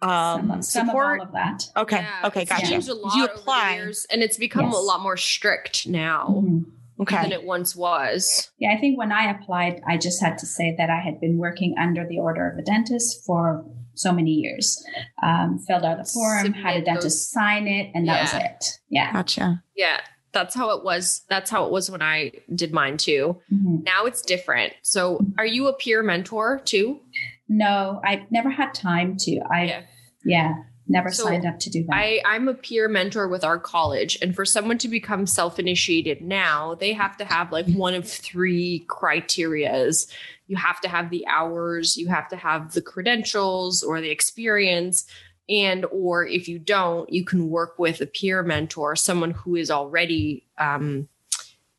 um, 0.03 0.09
some, 0.49 0.63
some 0.63 0.83
of 0.89 0.93
support? 0.93 1.21
all 1.21 1.27
of 1.27 1.33
that. 1.33 1.65
okay, 1.77 1.99
Yeah, 1.99 2.27
okay, 2.29 2.43
it's 2.43 2.51
gotcha. 2.51 2.93
a 2.93 2.95
lot 2.95 3.15
you 3.17 3.25
apply? 3.27 3.75
years, 3.75 4.07
and 4.11 4.23
it's 4.23 4.39
become 4.39 4.73
a 4.73 4.79
lot 4.81 5.01
more 5.03 5.17
strict 5.19 5.87
now 5.87 6.27
Mhm. 6.43 6.65
Okay, 7.01 7.21
than 7.23 7.33
it 7.33 7.45
once 7.45 7.75
was. 7.77 8.51
Yeah, 8.59 8.73
I 8.75 8.79
think 8.81 8.99
when 8.99 9.11
I 9.13 9.31
applied, 9.31 9.81
I 9.87 9.97
just 9.99 10.23
had 10.23 10.37
to 10.39 10.47
say 10.47 10.75
that 10.79 10.89
I 10.91 11.01
had 11.01 11.19
been 11.21 11.37
working 11.39 11.75
under 11.79 12.07
the 12.07 12.19
order 12.19 12.49
of 12.51 12.59
a 12.59 12.63
dentist 12.63 13.25
for 13.27 13.65
so 14.01 14.13
many 14.13 14.31
years. 14.33 14.85
Um, 15.23 15.59
filled 15.59 15.85
out 15.85 15.99
the 15.99 16.05
form, 16.05 16.53
had 16.53 16.71
a 16.71 16.79
Submit 16.79 16.85
dentist 16.87 17.03
those- 17.03 17.31
sign 17.31 17.67
it, 17.69 17.91
and 17.95 18.09
that 18.09 18.23
was 18.23 18.35
it. 18.35 18.65
Yeah. 18.89 19.13
gotcha. 19.13 19.63
Yeah, 19.77 20.01
that's 20.33 20.55
how 20.55 20.71
it 20.77 20.85
was. 20.85 21.23
That's 21.29 21.51
how 21.51 21.65
it 21.67 21.73
was 21.73 21.91
when 21.91 22.03
I 22.03 22.33
did 22.55 22.73
mine 22.73 22.97
too. 22.97 23.41
Mhm. 23.53 23.85
Now 23.85 24.05
it's 24.07 24.23
different. 24.23 24.73
So, 24.83 25.25
are 25.39 25.47
you 25.47 25.69
a 25.69 25.73
peer 25.73 26.03
mentor 26.03 26.61
too? 26.65 27.01
No, 27.49 28.01
I've 28.05 28.31
never 28.31 28.51
had 28.51 28.75
time 28.75 29.17
to. 29.21 29.41
I 29.51 29.65
Yeah. 29.65 29.83
yeah, 30.25 30.55
never 30.87 31.11
So 31.11 31.25
signed 31.25 31.47
up 31.47 31.59
to 31.61 31.71
do 31.71 31.85
that. 31.85 31.95
I, 31.97 32.21
I'm 32.25 32.47
a 32.49 32.55
peer 32.55 32.89
mentor 32.89 33.27
with 33.29 33.43
our 33.43 33.59
college. 33.59 34.19
And 34.23 34.35
for 34.37 34.45
someone 34.45 34.79
to 34.79 34.89
become 34.89 35.27
self 35.27 35.59
initiated 35.59 36.23
now, 36.23 36.75
they 36.77 36.93
have 36.93 37.17
to 37.17 37.25
have 37.25 37.51
like 37.51 37.67
one 37.71 37.95
of 37.95 38.09
three 38.09 38.85
criterias. 38.89 40.09
You 40.51 40.57
have 40.57 40.81
to 40.81 40.89
have 40.89 41.11
the 41.11 41.25
hours, 41.29 41.97
you 41.97 42.09
have 42.09 42.27
to 42.31 42.37
have 42.37 42.73
the 42.73 42.83
credentials 42.83 43.85
or 43.85 44.01
the 44.01 44.11
experience. 44.11 45.07
And, 45.49 45.87
or 45.93 46.27
if 46.27 46.49
you 46.49 46.59
don't, 46.59 47.09
you 47.09 47.25
can 47.25 47.49
work 47.49 47.79
with 47.79 48.01
a 48.01 48.07
peer 48.07 48.43
mentor, 48.43 48.97
someone 48.97 49.31
who 49.31 49.55
is 49.55 49.71
already 49.71 50.49
um, 50.59 51.09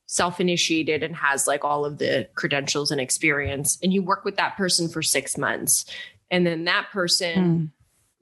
self 0.06 0.40
initiated 0.40 1.04
and 1.04 1.18
has 1.18 1.48
like 1.48 1.66
all 1.66 1.84
of 1.84 1.98
the 1.98 2.30
credentials 2.36 2.92
and 2.92 3.02
experience. 3.02 3.78
And 3.84 3.94
you 3.94 4.02
work 4.04 4.24
with 4.24 4.38
that 4.38 4.56
person 4.56 4.88
for 4.88 5.02
six 5.02 5.38
months. 5.38 5.86
And 6.30 6.48
then 6.48 6.64
that 6.64 6.88
person 6.94 7.44
Mm. 7.44 7.72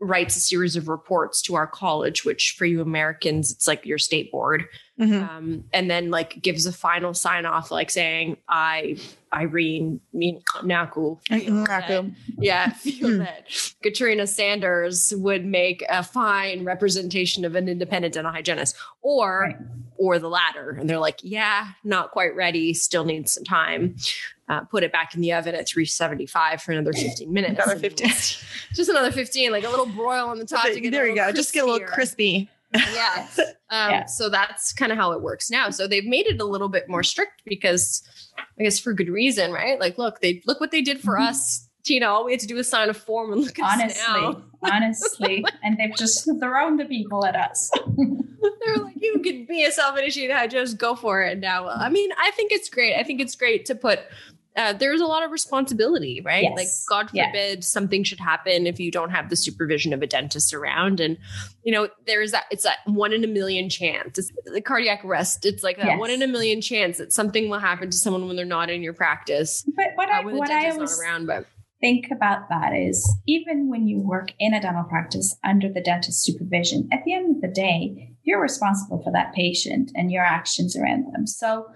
Writes 0.02 0.36
a 0.38 0.39
series 0.39 0.76
of 0.76 0.88
reports 0.88 1.41
to 1.43 1.56
our 1.56 1.68
college, 1.68 2.24
which 2.24 2.56
for 2.58 2.66
you 2.66 2.82
Americans, 2.82 3.52
it's 3.52 3.68
like 3.68 3.86
your 3.86 3.97
state 3.97 4.32
board. 4.32 4.66
Mhm. 5.00 5.30
Um, 5.30 5.64
and 5.74 5.89
then 5.89 6.10
like 6.10 6.41
gives 6.41 6.66
a 6.66 6.74
final 6.74 7.14
sign 7.14 7.45
off, 7.45 7.72
like 7.72 7.89
saying, 7.89 8.38
I, 8.50 8.97
Irene 9.34 10.02
mean, 10.14 10.41
Iancu, 10.58 11.20
Iancu. 11.30 12.14
yeah, 12.38 12.70
feel 12.72 13.10
Hmm. 13.10 13.18
that 13.20 13.47
Katrina 13.84 14.28
Sanders 14.28 15.14
would 15.16 15.45
make 15.45 15.84
a 15.89 16.04
fine 16.04 16.64
representation 16.66 17.45
of 17.45 17.56
an 17.56 17.70
independent 17.70 18.14
dental 18.16 18.32
hygienist 18.32 18.76
or, 19.02 19.41
Right. 19.41 19.58
or 19.97 20.20
the 20.20 20.30
latter. 20.30 20.72
And 20.72 20.89
they're 20.89 21.00
like, 21.00 21.20
yeah, 21.24 21.68
not 21.84 22.12
quite 22.12 22.36
ready, 22.36 22.74
still 22.74 23.06
needs 23.06 23.34
some 23.34 23.43
time. 23.45 23.95
Uh, 24.50 24.62
put 24.62 24.84
it 24.84 24.91
back 24.91 25.14
in 25.14 25.22
the 25.22 25.32
oven 25.32 25.54
at 25.54 25.68
375 25.68 26.60
for 26.62 26.72
another 26.72 26.91
15 26.91 27.32
minutes. 27.32 27.54
Another 27.54 27.78
15. 27.80 28.08
just 28.74 28.89
another 28.89 29.12
15 29.12 29.52
like 29.52 29.64
a 29.64 29.70
little 29.70 29.86
broil 29.86 30.28
on 30.28 30.39
the 30.39 30.45
top 30.45 30.66
to 30.66 30.80
get 30.82 30.91
there 30.91 31.06
a 31.06 31.10
you 31.10 31.16
go. 31.16 31.22
little 31.22 31.36
Just 31.36 31.54
get 31.54 31.64
a 31.64 31.68
little 31.72 31.88
crispy. 31.88 32.50
yeah 32.74 33.28
um, 33.38 33.91
Yeah. 33.91 34.06
so 34.06 34.28
that's 34.30 34.74
kind 34.74 34.91
of 34.91 34.97
how 34.97 35.12
it 35.12 35.22
works 35.22 35.50
now 35.52 35.70
so 35.72 35.88
they've 35.88 36.06
made 36.06 36.28
it 36.28 36.39
a 36.41 36.45
little 36.45 36.70
bit 36.70 36.88
more 36.88 37.02
strict 37.02 37.41
because 37.45 38.04
i 38.60 38.64
guess 38.64 38.78
for 38.80 38.93
good 38.93 39.10
reason 39.10 39.52
right 39.52 39.80
like 39.80 39.97
look 39.97 40.20
they 40.22 40.41
look 40.45 40.60
what 40.60 40.70
they 40.70 40.82
did 40.84 41.00
for 41.00 41.16
Mhm. 41.18 41.30
us 41.30 41.68
tina 41.84 42.06
all 42.08 42.26
we 42.26 42.32
had 42.32 42.39
to 42.41 42.45
do 42.47 42.56
is 42.58 42.68
sign 42.70 42.88
a 42.89 42.93
form 42.93 43.34
and 43.34 43.41
look 43.41 43.58
at 43.58 43.66
us 43.66 43.74
honestly, 43.82 44.22
now 44.22 44.43
honestly, 44.72 45.45
and 45.64 45.78
they've 45.80 45.95
just 45.95 46.26
thrown 46.39 46.78
the 46.78 46.86
people 46.86 47.26
at 47.26 47.36
us. 47.36 47.72
they're 47.97 48.78
like 48.78 48.93
you 49.02 49.20
could 49.24 49.47
be 49.47 49.64
a 49.66 49.72
self-initiated 49.72 50.52
Just 50.52 50.78
go 50.78 50.95
for 50.95 51.24
it 51.24 51.39
now 51.39 51.68
i 51.70 51.89
mean 51.89 52.12
i 52.20 52.30
think 52.36 52.52
it's 52.52 52.70
great 52.70 52.95
i 52.95 53.04
think 53.04 53.20
it's 53.20 53.36
great 53.36 53.66
to 53.66 53.74
put 53.74 54.02
uh, 54.60 54.74
there's 54.74 54.99
a 55.01 55.05
lot 55.05 55.24
of 55.24 55.32
responsibility, 55.32 56.22
right? 56.24 56.43
Yes. 56.43 56.55
Like, 56.55 56.68
God 56.89 57.10
Yeah. 57.14 57.28
forbid 57.28 57.64
something 57.64 58.03
should 58.03 58.20
happen 58.20 58.68
if 58.68 58.80
you 58.80 58.91
don't 58.91 59.10
have 59.12 59.30
the 59.30 59.36
supervision 59.36 59.93
of 59.93 60.01
a 60.01 60.07
dentist 60.07 60.53
around. 60.53 60.99
And, 60.99 61.18
you 61.64 61.72
know, 61.72 61.88
there's 62.05 62.32
that, 62.34 62.43
it's 62.51 62.64
that 62.64 62.80
one 62.86 63.14
in 63.14 63.24
a 63.24 63.28
million 63.28 63.70
chance. 63.70 64.20
It's 64.20 64.32
the 64.45 64.62
cardiac 64.62 65.05
arrest. 65.05 65.45
It's 65.45 65.64
like 65.64 65.78
that 65.78 65.86
Yes. 65.86 65.99
one 65.99 66.12
in 66.12 66.22
a 66.22 66.28
million 66.28 66.62
chance 66.62 66.97
that 66.97 67.14
something 67.14 67.49
will 67.49 67.60
happen 67.60 67.89
to 67.89 67.97
someone 67.97 68.28
when 68.28 68.36
they're 68.36 68.45
not 68.45 68.70
in 68.70 68.84
your 68.84 68.93
practice. 68.93 69.64
But 69.76 69.88
what 69.95 70.10
I 70.10 70.20
Uh, 70.20 70.24
when 70.26 70.38
what 70.38 70.51
I 70.51 70.70
always 70.70 70.99
around, 70.99 71.26
but 71.28 71.45
think 71.80 72.12
about 72.12 72.49
that 72.49 72.74
is 72.76 72.99
even 73.26 73.70
when 73.70 73.88
you 73.88 73.99
work 74.01 74.34
in 74.39 74.53
a 74.53 74.60
dental 74.62 74.84
practice 74.84 75.38
under 75.45 75.72
the 75.72 75.80
dentist 75.82 76.24
supervision, 76.24 76.89
at 76.91 77.05
the 77.05 77.14
end 77.14 77.38
of 77.38 77.41
the 77.41 77.47
day, 77.47 78.12
you're 78.24 78.41
responsible 78.41 79.01
for 79.01 79.12
that 79.14 79.34
patient 79.34 79.91
and 79.95 80.12
your 80.12 80.26
actions 80.26 80.76
around 80.76 81.05
them. 81.14 81.26
So 81.26 81.68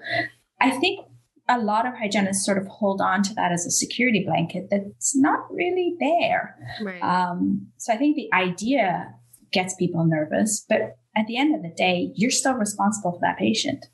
I 0.60 0.72
think 0.72 1.08
a 1.50 1.60
lot 1.60 1.86
of 1.86 1.94
hygienists 1.96 2.46
sort 2.46 2.58
of 2.58 2.66
hold 2.68 3.02
on 3.02 3.22
to 3.24 3.34
that 3.34 3.52
as 3.52 3.66
a 3.66 3.72
security 3.72 4.24
blanket 4.26 4.68
that's 4.72 5.16
not 5.16 5.40
really 5.52 5.96
there. 6.00 6.56
right. 6.82 7.02
Um, 7.02 7.68
so 7.78 7.94
I 7.94 7.98
think 7.98 8.16
the 8.16 8.30
idea 8.34 9.14
gets 9.52 9.76
people 9.76 10.06
nervous, 10.06 10.66
but 10.70 10.96
at 11.16 11.28
the 11.28 11.38
end 11.38 11.54
of 11.54 11.62
the 11.62 11.70
day, 11.76 12.12
you're 12.16 12.32
still 12.32 12.54
responsible 12.54 13.12
for 13.12 13.20
that 13.22 13.38
patient. 13.38 13.86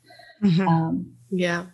Mhm. 0.42 0.66
Um, 0.66 1.12
yeah. 1.30 1.66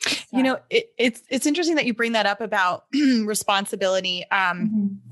so- 0.00 0.36
You 0.36 0.42
know, 0.42 0.58
it, 0.70 0.92
it's 0.98 1.22
it's 1.30 1.46
interesting 1.46 1.76
that 1.76 1.86
you 1.86 1.94
bring 1.94 2.12
that 2.12 2.26
up 2.26 2.40
about 2.40 2.84
responsibility. 2.92 4.24
Um, 4.30 4.68
Mhm. 4.68 5.11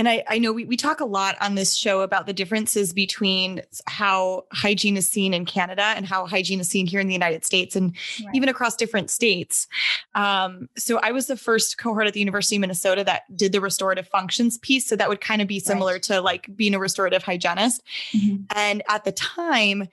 And 0.00 0.08
I, 0.08 0.24
I 0.28 0.38
know 0.38 0.50
we, 0.50 0.64
we 0.64 0.78
talk 0.78 1.00
a 1.00 1.04
lot 1.04 1.36
on 1.42 1.56
this 1.56 1.76
show 1.76 2.00
about 2.00 2.24
the 2.24 2.32
differences 2.32 2.94
between 2.94 3.60
how 3.86 4.46
hygiene 4.50 4.96
is 4.96 5.06
seen 5.06 5.34
in 5.34 5.44
Canada 5.44 5.82
and 5.94 6.06
how 6.06 6.24
hygiene 6.24 6.58
is 6.58 6.70
seen 6.70 6.86
here 6.86 7.00
in 7.00 7.06
the 7.06 7.12
United 7.12 7.44
States 7.44 7.76
and 7.76 7.94
Right. 8.24 8.34
even 8.34 8.48
across 8.48 8.76
different 8.76 9.10
states. 9.10 9.68
Um, 10.14 10.70
so 10.74 10.98
I 11.02 11.12
was 11.12 11.26
the 11.26 11.36
first 11.36 11.76
cohort 11.76 12.06
at 12.06 12.14
the 12.14 12.18
University 12.20 12.56
of 12.56 12.60
Minnesota 12.60 13.04
that 13.04 13.24
did 13.36 13.52
the 13.52 13.60
restorative 13.60 14.08
functions 14.08 14.56
piece. 14.56 14.86
So 14.86 14.96
that 14.96 15.10
would 15.10 15.20
kind 15.20 15.42
of 15.42 15.48
be 15.48 15.60
similar 15.60 15.92
Right. 15.92 16.02
to 16.04 16.22
like 16.22 16.48
being 16.56 16.74
a 16.74 16.78
restorative 16.78 17.22
hygienist. 17.22 17.82
Mhm. 18.16 18.46
And 18.56 18.82
at 18.88 19.04
the 19.04 19.12
time, 19.12 19.86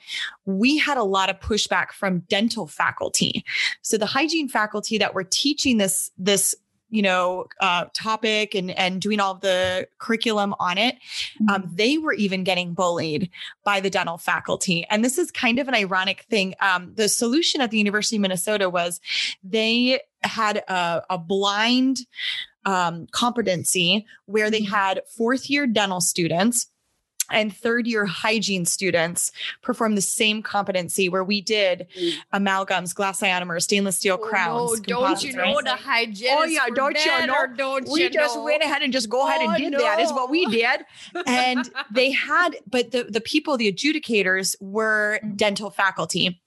we 0.46 0.78
had 0.78 0.98
a 0.98 1.04
lot 1.04 1.30
of 1.30 1.38
pushback 1.42 1.92
from 1.92 2.20
dental 2.30 2.66
faculty. 2.66 3.44
So 3.82 3.98
the 3.98 4.06
hygiene 4.06 4.48
faculty 4.48 4.98
that 5.00 5.14
were 5.14 5.26
teaching 5.26 5.80
this, 5.80 6.12
this, 6.18 6.56
you 6.90 7.02
know, 7.02 7.46
uh, 7.60 7.86
topic 7.94 8.56
and 8.56 8.72
and 8.72 9.02
doing 9.02 9.20
all 9.20 9.36
the 9.36 9.88
curriculum 10.00 10.56
on 10.60 10.78
it, 10.78 10.96
um, 11.50 11.70
they 11.74 11.98
were 11.98 12.14
even 12.14 12.44
getting 12.44 12.74
bullied 12.74 13.30
by 13.66 13.80
the 13.80 13.90
dental 13.90 14.18
faculty. 14.18 14.86
And 14.90 15.04
this 15.04 15.18
is 15.18 15.30
kind 15.32 15.60
of 15.60 15.68
an 15.68 15.76
ironic 15.76 16.22
thing. 16.30 16.56
Um, 16.62 16.94
the 16.96 17.10
solution 17.10 17.60
at 17.62 17.72
the 17.72 17.78
University 17.78 18.16
of 18.16 18.22
Minnesota 18.22 18.70
was 18.70 19.02
they 19.44 20.00
had 20.24 20.58
a, 20.68 21.04
a 21.10 21.18
blind 21.18 22.00
um, 22.66 23.08
competency 23.12 24.06
where 24.26 24.50
they 24.52 24.62
Mhm. 24.62 24.70
had 24.70 25.02
fourth 25.16 25.50
year 25.50 25.68
dental 25.68 26.02
students 26.02 26.68
and 27.30 27.56
third 27.56 27.88
year 27.88 28.06
hygiene 28.06 28.66
students 28.66 29.32
perform 29.62 29.96
the 29.96 30.02
same 30.02 30.42
competency 30.42 31.10
where 31.10 31.24
we 31.24 31.42
did 31.42 31.88
amalgams, 32.34 32.94
glass 32.96 33.22
ionomers, 33.22 33.64
stainless 33.64 33.98
steel 33.98 34.18
crowns. 34.18 34.72
Oh, 34.72 34.76
no, 34.76 34.82
don't 35.02 35.24
you 35.24 35.34
know 35.34 35.60
the 35.64 35.72
hygienists 35.72 36.34
Oh, 36.38 36.44
yeah, 36.46 36.66
don't 36.74 36.98
you 36.98 37.28
know? 37.28 37.48
Don't 37.56 37.90
we 37.90 38.04
you 38.04 38.10
just 38.10 38.36
know? 38.36 38.44
went 38.44 38.64
ahead 38.64 38.82
and 38.82 38.94
just 38.94 39.10
go 39.10 39.28
ahead 39.28 39.42
and 39.42 39.52
Oh, 39.54 39.58
did 39.58 39.74
that 39.74 40.00
is 40.00 40.12
what 40.12 40.30
we 40.30 40.46
did 40.48 40.82
and 41.26 41.70
they 41.92 42.12
had 42.12 42.58
but 42.70 42.92
the 42.92 43.04
the 43.04 43.22
people 43.22 43.58
the 43.58 43.72
adjudicators 43.72 44.56
were 44.62 45.20
Mm. 45.24 45.36
dental 45.38 45.70
faculty 45.70 46.42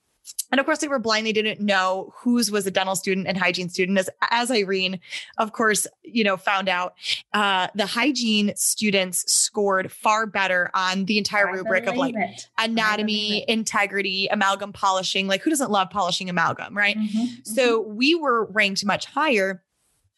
and 0.50 0.58
of 0.58 0.66
course 0.66 0.78
they 0.78 0.88
were 0.88 0.98
blind. 0.98 1.26
They 1.26 1.32
didn't 1.32 1.60
know 1.60 2.12
whose 2.16 2.50
was 2.50 2.66
a 2.66 2.70
dental 2.70 2.96
student 2.96 3.26
and 3.28 3.38
hygiene 3.38 3.68
student. 3.68 3.98
As 3.98 4.10
as 4.30 4.50
irene 4.50 4.98
of 5.38 5.52
course 5.52 5.86
you 6.02 6.24
know 6.24 6.36
found 6.36 6.68
out 6.68 6.94
uh 7.32 7.68
the 7.74 7.86
hygiene 7.86 8.52
students 8.56 9.30
scored 9.32 9.92
far 9.92 10.26
better 10.26 10.70
on 10.74 11.04
the 11.04 11.18
entire 11.18 11.48
I 11.48 11.52
rubric 11.52 11.86
of 11.86 11.96
like 11.96 12.14
it. 12.16 12.48
anatomy 12.58 13.44
integrity 13.48 14.26
amalgam 14.28 14.72
polishing. 14.72 15.28
Like 15.28 15.42
who 15.42 15.50
doesn't 15.50 15.70
love 15.70 15.90
polishing 15.90 16.28
amalgam 16.28 16.76
right? 16.76 16.96
Mhm, 16.96 17.46
so 17.46 17.80
we 17.80 18.14
were 18.14 18.46
ranked 18.46 18.84
much 18.84 19.06
higher. 19.06 19.62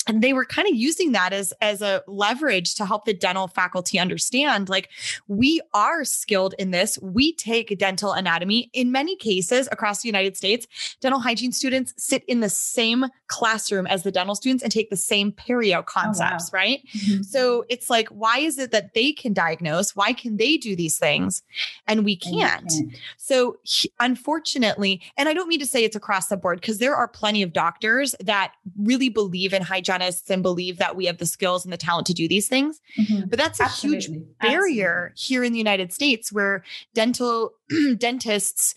And 0.07 0.23
they 0.23 0.33
were 0.33 0.45
kind 0.45 0.69
of 0.69 0.75
using 0.75 1.13
that 1.13 1.33
as, 1.33 1.53
as 1.61 1.83
a 1.83 2.03
leverage 2.07 2.75
to 2.77 2.87
help 2.87 3.05
the 3.05 3.15
dental 3.15 3.49
faculty 3.49 3.99
understand 3.99 4.69
like 4.69 4.89
we 5.29 5.61
are 5.75 6.05
skilled 6.05 6.55
in 6.59 6.71
this. 6.71 6.99
We 7.01 7.33
take 7.35 7.79
dental 7.79 8.13
anatomy. 8.13 8.71
In 8.73 8.93
many 8.93 9.17
cases 9.17 9.69
across 9.71 10.03
the 10.03 10.09
United 10.09 10.37
States, 10.37 10.67
dental 11.01 11.21
hygiene 11.21 11.53
students 11.53 11.95
sit 11.97 12.25
in 12.27 12.41
the 12.41 12.49
same 12.49 13.07
classroom 13.29 13.87
as 13.87 14.03
the 14.03 14.13
dental 14.13 14.35
students 14.35 14.63
and 14.63 14.73
take 14.73 14.91
the 14.91 14.97
same 14.97 15.33
perio 15.33 15.85
concepts, 15.85 16.53
right? 16.53 16.81
mhm. 16.95 17.25
So 17.25 17.65
it's 17.69 17.89
like, 17.89 18.09
why 18.09 18.39
is 18.39 18.59
it 18.59 18.73
that 18.73 18.95
they 18.95 19.13
can 19.13 19.33
diagnose? 19.33 19.95
Why 19.97 20.13
can 20.13 20.37
they 20.37 20.57
do 20.57 20.77
these 20.77 20.99
things 20.99 21.43
and 21.87 22.05
we 22.05 22.19
And 22.25 22.35
can't? 22.39 22.73
So 23.17 23.57
unfortunately, 24.01 25.01
and 25.17 25.29
I 25.29 25.35
don't 25.35 25.49
mean 25.49 25.61
to 25.61 25.67
say 25.67 25.85
it's 25.85 25.97
across 25.97 26.29
the 26.29 26.37
board 26.37 26.61
because 26.61 26.79
there 26.79 26.95
are 26.95 27.09
plenty 27.09 27.43
of 27.43 27.53
doctors 27.53 28.15
that 28.21 28.53
really 28.79 29.09
believe 29.09 29.53
in 29.53 29.63
hygienists 29.93 30.31
and 30.31 30.43
believe 30.43 30.79
that 30.79 30.97
we 30.97 31.07
have 31.07 31.19
the 31.19 31.27
skills 31.27 31.65
and 31.65 31.73
the 31.73 31.77
talent 31.77 32.07
to 32.09 32.15
do 32.15 32.29
these 32.29 32.49
things. 32.49 32.81
Mhm. 32.99 33.29
But 33.29 33.39
that's 33.39 33.61
a 33.61 33.69
huge 33.69 34.05
Absolutely. 34.07 34.27
barrier 34.41 35.13
here 35.17 35.45
in 35.45 35.53
the 35.53 35.59
United 35.59 35.93
States 35.93 36.33
where 36.33 36.65
dental 36.95 37.53
dentists 37.99 38.75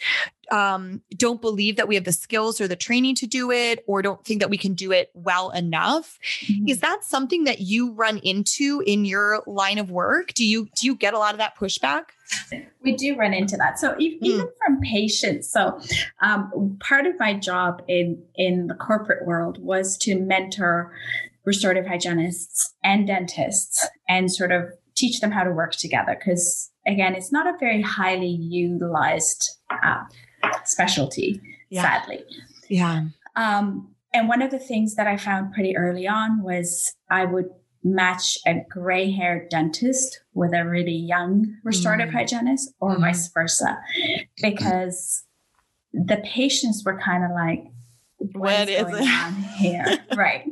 um, 0.52 1.02
don't 1.18 1.42
believe 1.42 1.76
that 1.78 1.88
we 1.88 1.96
have 1.96 2.04
the 2.04 2.12
skills 2.12 2.62
or 2.62 2.68
the 2.68 2.76
training 2.76 3.16
to 3.16 3.26
do 3.28 3.50
it, 3.52 3.84
or 3.88 4.02
don't 4.04 4.24
think 4.24 4.42
that 4.42 4.50
we 4.50 4.58
can 4.60 4.74
do 4.76 4.92
it 4.92 5.10
well 5.16 5.50
enough. 5.52 6.20
Mhm. 6.46 6.70
Is 6.70 6.82
that 6.82 7.04
something 7.04 7.46
that 7.46 7.62
you 7.62 7.94
run 7.94 8.20
into 8.20 8.84
in 8.86 9.06
your 9.06 9.42
line 9.48 9.80
of 9.80 9.90
work? 9.90 10.34
Do 10.34 10.46
you 10.46 10.68
do 10.76 10.86
you 10.86 10.96
get 10.96 11.14
a 11.16 11.18
lot 11.20 11.34
of 11.34 11.40
that 11.40 11.58
pushback? 11.58 12.06
we 12.82 12.96
do 12.96 13.16
run 13.16 13.34
into 13.34 13.56
that. 13.58 13.80
So 13.80 13.96
e- 14.00 14.18
Hmm. 14.20 14.26
even 14.26 14.48
from 14.64 14.80
patients. 14.82 15.52
So 15.52 15.80
um, 16.22 16.78
part 16.80 17.06
of 17.06 17.14
my 17.20 17.34
job 17.34 17.82
in 17.88 18.22
in 18.36 18.68
the 18.68 18.76
corporate 18.76 19.26
world 19.26 19.58
was 19.64 19.98
to 20.00 20.20
mentor 20.20 20.92
restorative 21.46 21.86
hygienists 21.86 22.74
and 22.84 23.06
dentists 23.08 23.88
and 24.10 24.32
sort 24.32 24.52
of 24.52 24.64
teach 24.96 25.20
them 25.22 25.32
how 25.32 25.44
to 25.44 25.52
work 25.52 25.74
together. 25.74 26.16
Because 26.20 26.72
again, 26.88 27.16
it's 27.16 27.32
not 27.32 27.48
a 27.48 27.58
very 27.60 27.82
highly 27.82 28.28
utilized 28.30 29.58
uh, 29.84 30.04
specialty, 30.66 31.42
sadly. 31.72 32.24
Yeah. 32.70 33.06
Um, 33.36 33.90
and 34.14 34.28
one 34.30 34.42
of 34.42 34.52
the 34.52 34.60
things 34.60 34.96
that 34.96 35.08
I 35.08 35.18
found 35.18 35.54
pretty 35.54 35.76
early 35.76 36.08
on 36.08 36.42
was 36.42 36.94
I 37.10 37.26
would 37.26 37.50
match 37.84 38.38
a 38.48 38.62
gray 38.70 39.12
haired 39.12 39.50
dentist 39.50 40.22
with 40.34 40.54
a 40.56 40.66
really 40.66 40.96
young 40.96 41.56
restorative 41.64 42.10
Mm. 42.10 42.14
hygienist 42.14 42.74
or 42.80 42.96
Mm. 42.98 43.02
vice 43.02 43.28
versa, 43.32 43.78
because 44.42 45.24
the 45.94 46.18
patients 46.26 46.84
were 46.86 47.00
kind 47.00 47.24
of 47.24 47.32
like, 47.32 47.64
What 48.34 48.70
is 48.70 48.82
going 48.82 49.04
it?" 49.04 49.10
on 49.10 49.34
here? 49.60 49.98
right. 50.16 50.48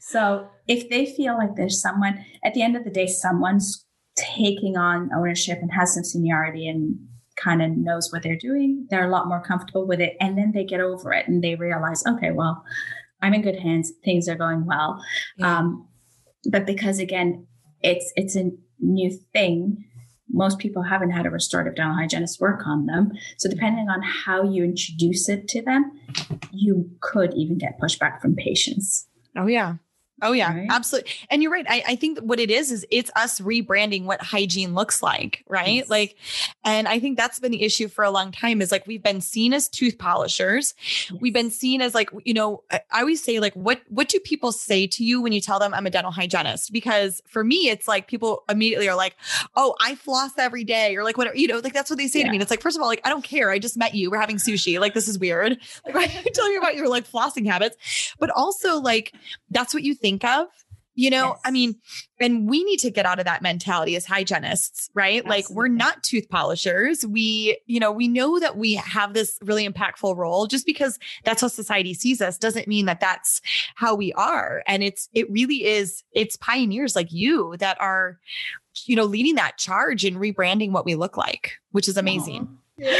So 0.00 0.48
if 0.66 0.90
they 0.90 1.06
feel 1.06 1.34
like 1.38 1.54
there's 1.56 1.80
someone, 1.80 2.24
at 2.44 2.52
the 2.54 2.60
end 2.62 2.76
of 2.76 2.84
the 2.84 2.90
day, 2.90 3.06
someone's 3.06 3.85
taking 4.16 4.76
on 4.76 5.10
ownership 5.14 5.58
and 5.60 5.72
has 5.72 5.94
some 5.94 6.04
seniority 6.04 6.68
and 6.68 6.98
kind 7.36 7.62
of 7.62 7.70
knows 7.76 8.10
what 8.12 8.22
they're 8.22 8.36
doing, 8.36 8.86
they're 8.90 9.06
a 9.06 9.10
lot 9.10 9.28
more 9.28 9.42
comfortable 9.42 9.86
with 9.86 10.00
it. 10.00 10.16
And 10.20 10.36
then 10.36 10.52
they 10.52 10.64
get 10.64 10.80
over 10.80 11.12
it 11.12 11.28
and 11.28 11.44
they 11.44 11.54
realize, 11.54 12.02
okay, 12.06 12.30
well, 12.30 12.64
I'm 13.22 13.34
in 13.34 13.42
good 13.42 13.58
hands. 13.58 13.92
Things 14.04 14.28
are 14.28 14.34
going 14.34 14.66
well. 14.66 15.02
Yeah. 15.36 15.58
Um, 15.58 15.88
but 16.50 16.66
because 16.66 16.98
again, 16.98 17.46
it's 17.82 18.12
it's 18.16 18.36
a 18.36 18.50
new 18.80 19.10
thing. 19.32 19.84
Most 20.28 20.58
people 20.58 20.82
haven't 20.82 21.10
had 21.10 21.24
a 21.24 21.30
restorative 21.30 21.76
dental 21.76 21.94
hygienist 21.94 22.40
work 22.40 22.66
on 22.66 22.86
them. 22.86 23.12
So 23.38 23.48
depending 23.48 23.88
on 23.88 24.02
how 24.02 24.42
you 24.42 24.64
introduce 24.64 25.28
it 25.28 25.48
to 25.48 25.62
them, 25.62 25.92
you 26.50 26.90
could 27.00 27.32
even 27.34 27.58
get 27.58 27.78
pushback 27.80 28.20
from 28.20 28.34
patients. 28.34 29.06
Oh 29.36 29.46
yeah. 29.46 29.76
Oh 30.22 30.32
yeah, 30.32 30.54
Right? 30.54 30.66
absolutely. 30.70 31.10
And 31.30 31.42
you're 31.42 31.52
right. 31.52 31.66
I, 31.68 31.82
I 31.88 31.96
think 31.96 32.18
what 32.20 32.40
it 32.40 32.50
is 32.50 32.72
is 32.72 32.86
it's 32.90 33.10
us 33.16 33.38
rebranding 33.40 34.04
what 34.04 34.22
hygiene 34.22 34.74
looks 34.74 35.02
like, 35.02 35.44
right? 35.46 35.74
Yes. 35.76 35.90
Like, 35.90 36.16
and 36.64 36.88
I 36.88 36.98
think 36.98 37.18
that's 37.18 37.38
been 37.38 37.52
the 37.52 37.62
issue 37.62 37.88
for 37.88 38.02
a 38.02 38.10
long 38.10 38.32
time. 38.32 38.62
Is 38.62 38.72
like 38.72 38.86
we've 38.86 39.02
been 39.02 39.20
seen 39.20 39.52
as 39.52 39.68
tooth 39.68 39.98
polishers. 39.98 40.74
We've 41.20 41.34
been 41.34 41.50
seen 41.50 41.82
as 41.82 41.94
like 41.94 42.08
you 42.24 42.32
know. 42.32 42.62
I 42.70 42.80
always 43.00 43.22
say 43.22 43.40
like, 43.40 43.52
what 43.54 43.82
what 43.88 44.08
do 44.08 44.18
people 44.20 44.52
say 44.52 44.86
to 44.86 45.04
you 45.04 45.20
when 45.20 45.32
you 45.32 45.40
tell 45.40 45.58
them 45.58 45.74
I'm 45.74 45.86
a 45.86 45.90
dental 45.90 46.12
hygienist? 46.12 46.72
Because 46.72 47.20
for 47.26 47.44
me, 47.44 47.68
it's 47.68 47.86
like 47.86 48.08
people 48.08 48.44
immediately 48.48 48.88
are 48.88 48.96
like, 48.96 49.16
oh, 49.54 49.74
I 49.82 49.96
floss 49.96 50.30
every 50.38 50.64
day, 50.64 50.96
or 50.96 51.04
like 51.04 51.18
whatever. 51.18 51.36
You 51.36 51.48
know, 51.48 51.58
like 51.58 51.74
that's 51.74 51.90
what 51.90 51.98
they 51.98 52.08
say 52.08 52.22
to 52.22 52.28
me. 52.30 52.36
And 52.36 52.42
it's 52.42 52.50
like, 52.50 52.62
first 52.62 52.76
of 52.76 52.82
all, 52.82 52.88
like 52.88 53.02
I 53.04 53.10
don't 53.10 53.24
care. 53.24 53.50
I 53.50 53.58
just 53.58 53.76
met 53.76 53.94
you. 53.94 54.10
We're 54.10 54.20
having 54.20 54.36
sushi. 54.36 54.80
Like 54.80 54.94
this 54.94 55.08
is 55.08 55.18
weird. 55.18 55.58
Like 55.84 55.94
why 55.94 56.04
are 56.04 56.22
you 56.24 56.30
telling 56.32 56.52
me 56.52 56.56
about 56.58 56.74
your 56.74 56.88
like 56.88 57.06
flossing 57.06 57.46
habits? 57.46 57.76
But 58.18 58.30
also 58.30 58.78
like 58.80 59.12
that's 59.50 59.74
what 59.74 59.82
you 59.82 59.94
think 59.94 60.05
of 60.24 60.46
you 60.98 61.10
know 61.10 61.28
Yes. 61.28 61.40
i 61.44 61.50
mean 61.50 61.74
and 62.20 62.48
we 62.48 62.64
need 62.64 62.78
to 62.78 62.90
get 62.90 63.04
out 63.04 63.18
of 63.18 63.26
that 63.26 63.42
mentality 63.42 63.96
as 63.96 64.06
hygienists 64.06 64.88
right? 64.94 65.26
Like 65.26 65.48
we're 65.50 65.68
not 65.68 66.02
tooth 66.02 66.26
polishers. 66.30 67.04
We 67.04 67.58
you 67.66 67.78
know 67.78 67.92
we 67.92 68.08
know 68.08 68.40
that 68.40 68.56
we 68.56 68.74
have 68.76 69.12
this 69.12 69.38
really 69.42 69.68
impactful 69.68 70.16
role. 70.16 70.46
Just 70.46 70.64
because 70.64 70.98
that's 71.24 71.42
how 71.42 71.48
society 71.48 71.92
sees 71.92 72.22
us 72.22 72.38
doesn't 72.38 72.66
mean 72.66 72.86
that 72.86 73.00
that's 73.00 73.42
how 73.74 73.94
we 73.94 74.14
are. 74.14 74.62
And 74.66 74.82
it's 74.82 75.10
it 75.12 75.30
really 75.30 75.66
is 75.66 76.02
it's 76.12 76.36
pioneers 76.36 76.96
like 76.96 77.12
you 77.12 77.54
that 77.58 77.78
are 77.78 78.18
you 78.86 78.96
know 78.96 79.04
leading 79.04 79.34
that 79.34 79.58
charge 79.58 80.02
and 80.06 80.16
rebranding 80.16 80.70
what 80.72 80.86
we 80.86 80.94
look 80.94 81.18
like 81.18 81.52
which 81.72 81.88
is 81.88 81.98
amazing. 81.98 82.48
Yeah, 82.78 82.96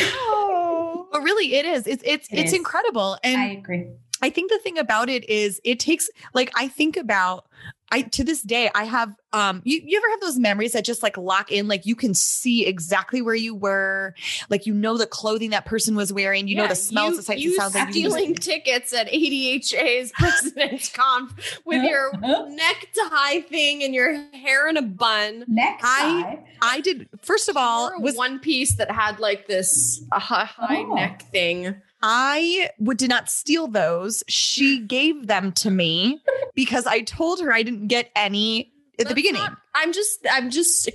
but 1.13 1.23
really 1.23 1.55
it 1.55 1.65
is. 1.65 1.87
It's 1.87 2.03
it's 2.05 2.29
It 2.31 2.39
it's 2.41 2.53
is. 2.53 2.59
incredible. 2.59 3.17
And 3.25 3.41
I 3.41 3.47
agree. 3.53 3.87
I 4.23 4.31
think 4.31 4.51
the 4.51 4.59
thing 4.59 4.79
about 4.79 5.09
it 5.09 5.29
is 5.29 5.61
it 5.65 5.79
takes 5.81 6.09
like 6.35 6.51
I 6.55 6.69
think 6.69 6.97
about 6.97 7.47
I 7.93 8.03
to 8.03 8.25
this 8.25 8.43
day 8.43 8.69
I 8.75 8.83
have 8.85 9.15
um 9.33 9.63
you, 9.65 9.81
you 9.85 9.97
ever 9.99 10.11
have 10.11 10.21
those 10.21 10.39
memories 10.39 10.73
that 10.73 10.85
just 10.85 11.03
like 11.05 11.17
lock 11.17 11.53
in 11.53 11.69
like 11.69 11.87
you 11.87 11.95
can 11.95 12.15
see 12.15 12.67
exactly 12.67 13.23
where 13.23 13.35
you 13.35 13.55
were 13.55 14.15
like 14.51 14.67
you 14.67 14.75
know 14.75 14.97
the 14.99 15.07
clothing 15.07 15.51
that 15.51 15.67
person 15.67 15.95
was 15.95 16.13
wearing 16.13 16.49
you 16.49 16.57
know 16.57 16.67
the 16.67 16.75
smells 16.75 17.11
you, 17.13 17.17
the 17.19 17.23
sights 17.23 17.43
you 17.43 17.51
the 17.51 17.57
sounds 17.57 17.75
like 17.77 17.91
stealing 17.93 18.35
tickets 18.35 18.93
at 18.93 19.07
ADHA's 19.09 20.11
President's 20.19 20.89
Conf 20.91 21.61
with 21.65 21.85
your 21.85 22.11
necktie 22.51 23.41
thing 23.43 23.85
and 23.85 23.95
your 23.95 24.15
hair 24.33 24.69
in 24.69 24.77
a 24.77 24.83
bun. 24.83 25.45
Next 25.47 25.85
I- 25.85 26.41
I 26.63 26.81
did 26.81 27.09
first 27.23 27.49
of 27.49 27.57
all 27.57 27.93
was 28.01 28.17
one 28.17 28.41
piece 28.41 28.77
that 28.77 28.91
had 28.91 29.21
like 29.21 29.47
this 29.47 30.03
a 30.11 30.19
high, 30.19 30.45
high 30.47 30.85
Oh. 30.89 30.95
neck 30.95 31.23
thing. 31.31 31.77
I 32.09 32.71
would 32.79 32.99
did 32.99 33.11
not 33.11 33.29
steal 33.29 33.67
those. 33.67 34.23
She 34.29 34.79
gave 34.79 35.27
them 35.27 35.51
to 35.55 35.73
me 35.73 36.21
because 36.55 36.87
I 36.87 37.01
told 37.01 37.41
her 37.41 37.53
I 37.53 37.65
didn't 37.65 37.89
get 37.89 38.13
any 38.15 38.73
at 39.01 39.09
the 39.09 39.15
beginning. 39.15 39.43
not- 39.43 39.59
I'm 39.77 39.93
just 39.93 40.27
I'm 40.31 40.51
just 40.51 40.89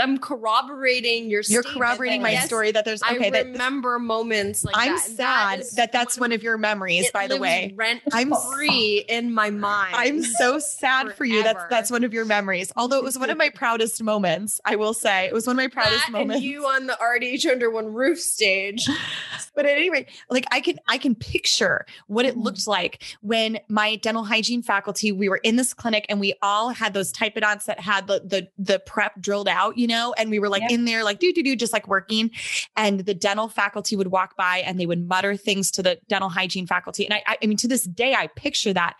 I'm 0.00 0.18
corroborating 0.18 1.28
your 1.28 1.42
you're 1.48 1.62
corroborating 1.64 2.22
my 2.22 2.30
yes, 2.30 2.46
story 2.46 2.70
that 2.70 2.84
there's 2.84 3.02
I 3.02 3.16
okay 3.16 3.30
that 3.30 3.46
remember 3.46 3.98
moments 3.98 4.64
like 4.64 4.76
I'm 4.78 4.94
that. 4.94 5.00
sad 5.00 5.60
is 5.60 5.72
that 5.72 5.90
that's 5.92 6.18
one 6.18 6.32
of 6.32 6.42
your 6.42 6.56
memories, 6.56 7.10
by 7.10 7.26
the 7.26 7.36
way. 7.36 7.72
rent 7.76 8.02
I'm 8.12 8.32
free 8.54 9.04
in 9.08 9.32
my 9.34 9.50
mind. 9.50 9.94
I'm 9.96 10.22
so 10.22 10.58
sad 10.58 11.12
for 11.14 11.24
you. 11.24 11.42
That's 11.42 11.64
that's 11.68 11.90
one 11.90 12.04
of 12.04 12.14
your 12.14 12.24
memories. 12.24 12.72
Although 12.76 12.98
it 12.98 13.04
was 13.04 13.18
one 13.18 13.28
of 13.30 13.36
my 13.36 13.50
proudest 13.50 14.02
moments, 14.02 14.60
I 14.64 14.76
will 14.76 14.94
say. 14.94 15.26
It 15.26 15.34
was 15.34 15.46
one 15.46 15.54
of 15.54 15.58
my 15.58 15.68
proudest 15.68 16.06
that 16.06 16.12
moments. 16.12 16.36
and 16.36 16.44
you 16.44 16.64
on 16.66 16.86
the 16.86 16.96
RDH 17.02 17.50
under 17.50 17.70
one 17.70 17.92
roof 17.92 18.20
stage. 18.20 18.88
but 19.54 19.66
at 19.66 19.72
any 19.76 19.90
rate, 19.90 20.08
like 20.30 20.46
I 20.52 20.60
can 20.60 20.78
I 20.86 20.98
can 20.98 21.14
picture 21.14 21.84
what 22.06 22.24
it 22.24 22.28
Mm-hmm. 22.38 22.42
looked 22.44 22.66
like 22.68 23.02
when 23.22 23.58
my 23.68 23.96
dental 23.96 24.22
hygiene 24.22 24.62
faculty, 24.62 25.10
we 25.12 25.28
were 25.28 25.38
in 25.38 25.56
this 25.56 25.74
clinic 25.74 26.06
and 26.08 26.20
we 26.20 26.34
all 26.42 26.68
had 26.68 26.94
those 26.94 27.12
typodonts 27.12 27.64
that 27.64 27.80
had 27.80 28.06
the 28.06 28.20
the 28.28 28.48
the 28.58 28.78
prep 28.78 29.20
drilled 29.20 29.48
out, 29.48 29.78
you 29.78 29.86
know, 29.86 30.14
and 30.18 30.30
we 30.30 30.38
were 30.38 30.48
like 30.48 30.62
Yep. 30.62 30.70
in 30.70 30.84
there 30.84 31.04
like 31.04 31.18
do 31.18 31.32
do 31.32 31.42
do 31.42 31.56
just 31.56 31.72
like 31.72 31.88
working. 31.88 32.30
And 32.76 33.00
the 33.00 33.14
dental 33.14 33.48
faculty 33.48 33.96
would 33.96 34.08
walk 34.08 34.36
by 34.36 34.58
and 34.58 34.78
they 34.78 34.86
would 34.86 35.06
mutter 35.06 35.36
things 35.36 35.70
to 35.72 35.82
the 35.82 35.98
dental 36.08 36.28
hygiene 36.28 36.66
faculty. 36.66 37.04
And 37.04 37.14
I 37.14 37.22
I, 37.26 37.38
I 37.42 37.46
mean 37.46 37.58
to 37.58 37.68
this 37.68 37.84
day 37.84 38.14
I 38.14 38.28
picture 38.28 38.72
that. 38.72 38.96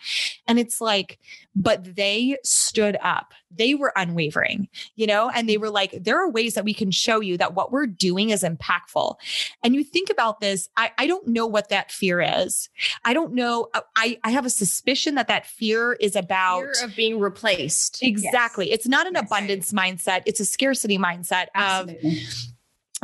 And 0.47 0.59
it's 0.59 0.81
like, 0.81 1.18
but 1.55 1.97
they 1.97 2.37
stood 2.45 2.97
up. 3.03 3.33
They 3.51 3.75
were 3.75 3.93
unwavering, 3.97 4.69
you 4.97 5.07
know, 5.07 5.31
and 5.31 5.49
they 5.49 5.57
were 5.59 5.71
like, 5.71 5.93
there 6.03 6.19
are 6.23 6.29
ways 6.31 6.55
that 6.55 6.65
we 6.65 6.75
can 6.75 6.91
show 6.91 7.21
you 7.21 7.37
that 7.39 7.55
what 7.55 7.73
we're 7.73 7.87
doing 7.87 8.31
is 8.31 8.43
impactful. 8.43 9.17
And 9.65 9.75
you 9.75 9.83
think 9.85 10.11
about 10.11 10.41
this, 10.41 10.69
I, 10.77 10.91
I 10.99 11.07
don't 11.07 11.27
know 11.29 11.47
what 11.47 11.69
that 11.71 11.91
fear 11.91 12.21
is. 12.21 12.69
I 13.05 13.15
don't 13.15 13.33
know. 13.35 13.69
uh, 13.75 13.81
I, 13.97 14.19
I 14.25 14.31
have 14.31 14.45
a 14.47 14.51
suspicion 14.51 15.15
that 15.15 15.29
that 15.29 15.47
fear 15.47 15.95
is 15.95 16.15
about. 16.15 16.61
Fear 16.63 16.85
of 16.85 16.97
being 16.97 17.19
replaced. 17.19 18.03
Exactly. 18.03 18.71
It's 18.71 18.87
not 18.87 19.07
an 19.07 19.15
Yes. 19.15 19.25
abundance 19.27 19.73
mindset. 19.73 20.23
It's 20.27 20.41
a 20.41 20.45
scarcity 20.45 20.99
mindset 20.99 21.47
of 21.55 21.89
Absolutely. 21.89 22.23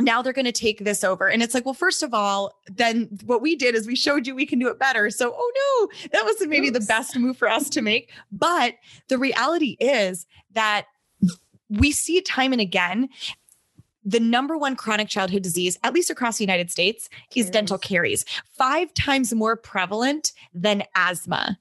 Now 0.01 0.21
they're 0.21 0.33
going 0.33 0.45
to 0.45 0.51
take 0.51 0.83
this 0.83 1.03
over. 1.03 1.27
And 1.29 1.41
it's 1.41 1.53
like, 1.53 1.65
well, 1.65 1.73
first 1.73 2.03
of 2.03 2.13
all, 2.13 2.53
then 2.67 3.09
what 3.25 3.41
we 3.41 3.55
did 3.55 3.75
is 3.75 3.87
we 3.87 3.95
showed 3.95 4.27
you 4.27 4.35
we 4.35 4.45
can 4.45 4.59
do 4.59 4.67
it 4.67 4.77
better. 4.77 5.09
So, 5.09 5.33
oh 5.35 5.89
no, 6.01 6.09
that 6.11 6.25
wasn't 6.25 6.49
maybe 6.49 6.69
the 6.69 6.81
best 6.81 7.17
move 7.17 7.37
for 7.37 7.47
us 7.47 7.69
to 7.69 7.81
make. 7.81 8.11
But 8.31 8.75
the 9.07 9.17
reality 9.17 9.77
is 9.79 10.25
that 10.53 10.87
we 11.69 11.91
see 11.91 12.17
it 12.17 12.25
time 12.25 12.51
and 12.51 12.61
again. 12.61 13.09
The 14.07 14.19
number 14.19 14.55
one 14.55 14.75
chronic 14.75 15.07
childhood 15.07 15.41
disease, 15.41 15.79
at 15.83 15.93
least 15.93 16.11
across 16.11 16.37
the 16.37 16.43
United 16.43 16.69
States, 16.69 17.09
is 17.35 17.49
dental 17.49 17.79
caries, 17.79 18.23
five 18.55 18.93
times 18.93 19.33
more 19.33 19.55
prevalent 19.55 20.31
than 20.53 20.83
asthma. 20.95 21.57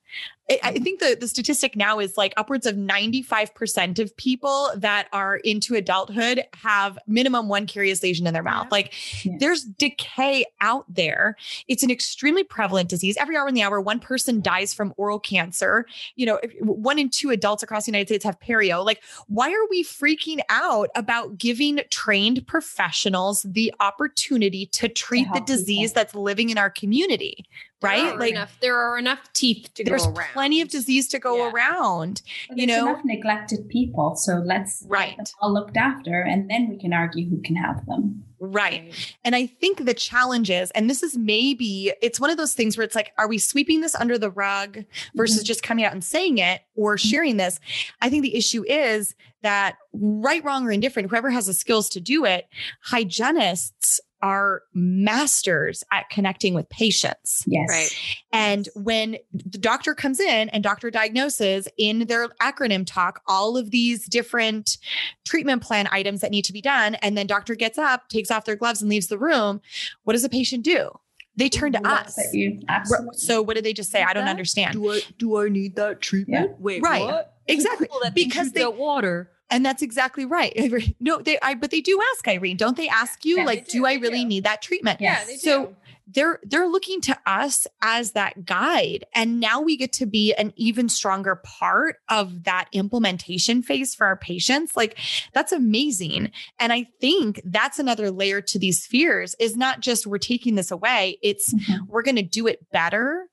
I- 0.50 0.60
I 0.62 0.72
think 0.78 1.00
the, 1.00 1.16
the 1.18 1.26
statistic 1.26 1.74
now 1.74 1.98
is 2.00 2.18
like 2.18 2.34
upwards 2.36 2.66
of 2.66 2.76
95% 2.76 3.98
of 3.98 4.14
people 4.18 4.70
that 4.76 5.08
are 5.12 5.36
into 5.36 5.74
adulthood 5.74 6.44
have 6.54 6.98
minimum 7.06 7.48
one 7.48 7.66
carious 7.66 8.02
lesion 8.02 8.26
in 8.26 8.34
their 8.34 8.42
mouth. 8.42 8.64
Yeah. 8.66 8.70
Like 8.70 8.92
Yeah. 9.24 9.32
there's 9.40 9.64
decay 9.64 10.44
out 10.60 10.84
there. 10.88 11.36
It's 11.66 11.82
an 11.82 11.90
extremely 11.90 12.44
prevalent 12.44 12.90
disease. 12.90 13.16
Every 13.16 13.36
hour 13.38 13.48
in 13.48 13.54
the 13.54 13.62
hour, 13.62 13.80
one 13.80 14.00
person 14.00 14.42
dies 14.42 14.74
from 14.74 14.92
oral 14.98 15.18
cancer. 15.18 15.86
You 16.14 16.26
know, 16.26 16.40
one 16.60 16.98
in 16.98 17.08
two 17.08 17.30
adults 17.30 17.62
across 17.62 17.86
the 17.86 17.92
United 17.92 18.08
States 18.08 18.24
have 18.24 18.38
perio. 18.38 18.84
Like, 18.84 19.02
why 19.28 19.48
are 19.50 19.66
we 19.70 19.82
freaking 19.82 20.40
out 20.50 20.90
about 20.94 21.38
giving 21.38 21.80
trained 21.90 22.46
professionals 22.46 23.42
the 23.48 23.72
opportunity 23.80 24.66
to 24.66 24.88
treat 24.88 25.22
the 25.22 25.28
help 25.28 25.46
people. 25.46 25.56
disease 25.56 25.92
that's 25.94 26.14
living 26.14 26.50
in 26.50 26.58
our 26.58 26.68
community? 26.70 27.46
Right? 27.84 28.02
There 28.02 28.14
are 28.14 28.18
like 28.18 28.30
enough, 28.32 28.56
there 28.60 28.76
are 28.78 28.98
enough 28.98 29.32
teeth 29.32 29.68
to 29.74 29.84
there's 29.84 30.02
go 30.02 30.08
around. 30.08 30.14
There's 30.16 30.32
plenty 30.32 30.60
of 30.60 30.68
disease 30.68 31.08
to 31.08 31.18
go 31.18 31.36
Yeah. 31.36 31.50
around. 31.52 32.22
But 32.48 32.58
you 32.58 32.66
know- 32.66 32.88
enough 32.88 33.04
neglected 33.04 33.68
people. 33.68 34.16
So 34.16 34.42
let's 34.44 34.82
get 34.82 34.90
Right. 34.90 35.16
them 35.16 35.26
all 35.40 35.52
looked 35.52 35.76
after, 35.76 36.22
and 36.22 36.50
then 36.50 36.68
we 36.68 36.78
can 36.78 36.92
argue 36.92 37.28
who 37.28 37.40
can 37.42 37.56
have 37.56 37.84
them. 37.86 38.24
Right. 38.40 38.92
And 39.24 39.34
I 39.34 39.46
think 39.46 39.86
the 39.86 39.94
challenge 39.94 40.50
is, 40.50 40.70
and 40.72 40.90
this 40.90 41.02
is 41.02 41.16
maybe, 41.16 41.92
it's 42.02 42.20
one 42.20 42.28
of 42.28 42.36
those 42.36 42.52
things 42.52 42.76
where 42.76 42.84
it's 42.84 42.94
like, 42.94 43.12
are 43.16 43.26
we 43.26 43.38
sweeping 43.38 43.80
this 43.80 43.94
under 43.94 44.18
the 44.18 44.30
rug 44.30 44.84
versus 45.14 45.42
Mhm. 45.42 45.46
just 45.46 45.62
coming 45.62 45.82
out 45.84 45.92
and 45.92 46.04
saying 46.04 46.36
it 46.38 46.60
or 46.76 46.98
sharing 46.98 47.38
this? 47.38 47.58
I 48.02 48.10
think 48.10 48.22
the 48.22 48.36
issue 48.36 48.62
is 48.68 49.14
that 49.42 49.76
right, 49.94 50.44
wrong, 50.44 50.66
or 50.66 50.72
indifferent, 50.72 51.08
whoever 51.08 51.30
has 51.30 51.46
the 51.46 51.54
skills 51.54 51.88
to 51.90 52.00
do 52.00 52.26
it, 52.26 52.46
hygienists 52.82 54.00
are 54.24 54.62
masters 54.72 55.84
at 55.92 56.08
connecting 56.08 56.54
with 56.54 56.66
patients. 56.70 57.44
Yes. 57.46 57.68
Right. 57.68 57.90
And 58.32 58.68
when 58.74 59.18
the 59.34 59.58
doctor 59.58 59.94
comes 59.94 60.18
in 60.18 60.48
and 60.48 60.64
doctor 60.64 60.90
diagnoses 60.90 61.68
in 61.76 62.06
their 62.06 62.28
acronym 62.40 62.86
talk 62.86 63.20
all 63.28 63.58
of 63.58 63.70
these 63.70 64.06
different 64.06 64.78
treatment 65.26 65.62
plan 65.62 65.86
items 65.92 66.22
that 66.22 66.30
need 66.30 66.46
to 66.46 66.54
be 66.54 66.62
done, 66.62 66.94
and 66.96 67.18
then 67.18 67.26
doctor 67.26 67.54
gets 67.54 67.76
up, 67.76 68.08
takes 68.08 68.30
off 68.30 68.46
their 68.46 68.56
gloves, 68.56 68.80
and 68.80 68.88
leaves 68.90 69.08
the 69.08 69.18
room, 69.18 69.60
what 70.04 70.14
does 70.14 70.22
the 70.22 70.28
patient 70.30 70.64
do? 70.64 70.90
They 71.36 71.48
turn 71.50 71.72
to 71.72 71.86
us. 71.86 72.18
at 72.18 72.32
you. 72.32 72.62
Absolutely. 72.68 73.18
So 73.18 73.42
what 73.42 73.56
did 73.56 73.64
they 73.64 73.72
just 73.74 73.90
say? 73.90 74.02
I 74.02 74.14
don't 74.14 74.24
That- 74.24 74.30
understand. 74.30 74.78
I 74.80 75.00
do 75.18 75.36
I 75.36 75.48
need 75.50 75.76
that 75.76 76.00
treatment? 76.00 76.60
Wait, 76.60 76.80
Right. 76.82 77.02
what? 77.04 77.34
Exactly. 77.46 77.88
Because 77.90 78.12
because 78.14 78.52
they- 78.52 78.60
they 78.62 78.66
water. 78.68 79.30
And 79.50 79.64
that's 79.64 79.82
exactly 79.82 80.24
right. 80.24 80.52
No, 81.00 81.18
they 81.18 81.38
I 81.40 81.54
but 81.54 81.70
they 81.70 81.80
do 81.80 82.00
ask 82.14 82.26
Irene, 82.26 82.56
don't 82.56 82.76
they 82.76 82.88
ask 82.88 83.24
you 83.24 83.38
Yeah, 83.38 83.44
like, 83.44 83.66
do, 83.66 83.80
do, 83.80 83.86
I 83.86 83.94
really 83.94 84.22
do. 84.22 84.28
need 84.28 84.44
that 84.44 84.62
treatment? 84.62 85.00
Yeah, 85.00 85.22
they 85.24 85.34
do. 85.34 85.38
So 85.38 85.76
they're 86.06 86.38
they're 86.42 86.68
looking 86.68 87.00
to 87.00 87.18
us 87.26 87.66
as 87.80 88.12
that 88.12 88.44
guide 88.44 89.06
and 89.14 89.40
now 89.40 89.62
we 89.62 89.74
get 89.74 89.90
to 89.94 90.04
be 90.04 90.34
an 90.34 90.52
even 90.54 90.86
stronger 90.86 91.36
part 91.36 91.96
of 92.10 92.44
that 92.44 92.68
implementation 92.72 93.62
phase 93.62 93.94
for 93.94 94.06
our 94.06 94.14
patients 94.16 94.76
like 94.76 94.98
that's 95.32 95.50
amazing 95.50 96.30
and 96.60 96.74
i 96.74 96.86
think 97.00 97.40
that's 97.46 97.78
another 97.78 98.10
layer 98.10 98.42
to 98.42 98.58
these 98.58 98.84
fears 98.84 99.34
is 99.40 99.56
not 99.56 99.80
just 99.80 100.06
we're 100.06 100.18
taking 100.18 100.56
this 100.56 100.70
away 100.70 101.16
it's 101.22 101.54
Mhm. 101.54 101.88
we're 101.88 102.02
going 102.02 102.16
to 102.16 102.22
do 102.22 102.46
it 102.46 102.70
better 102.70 103.26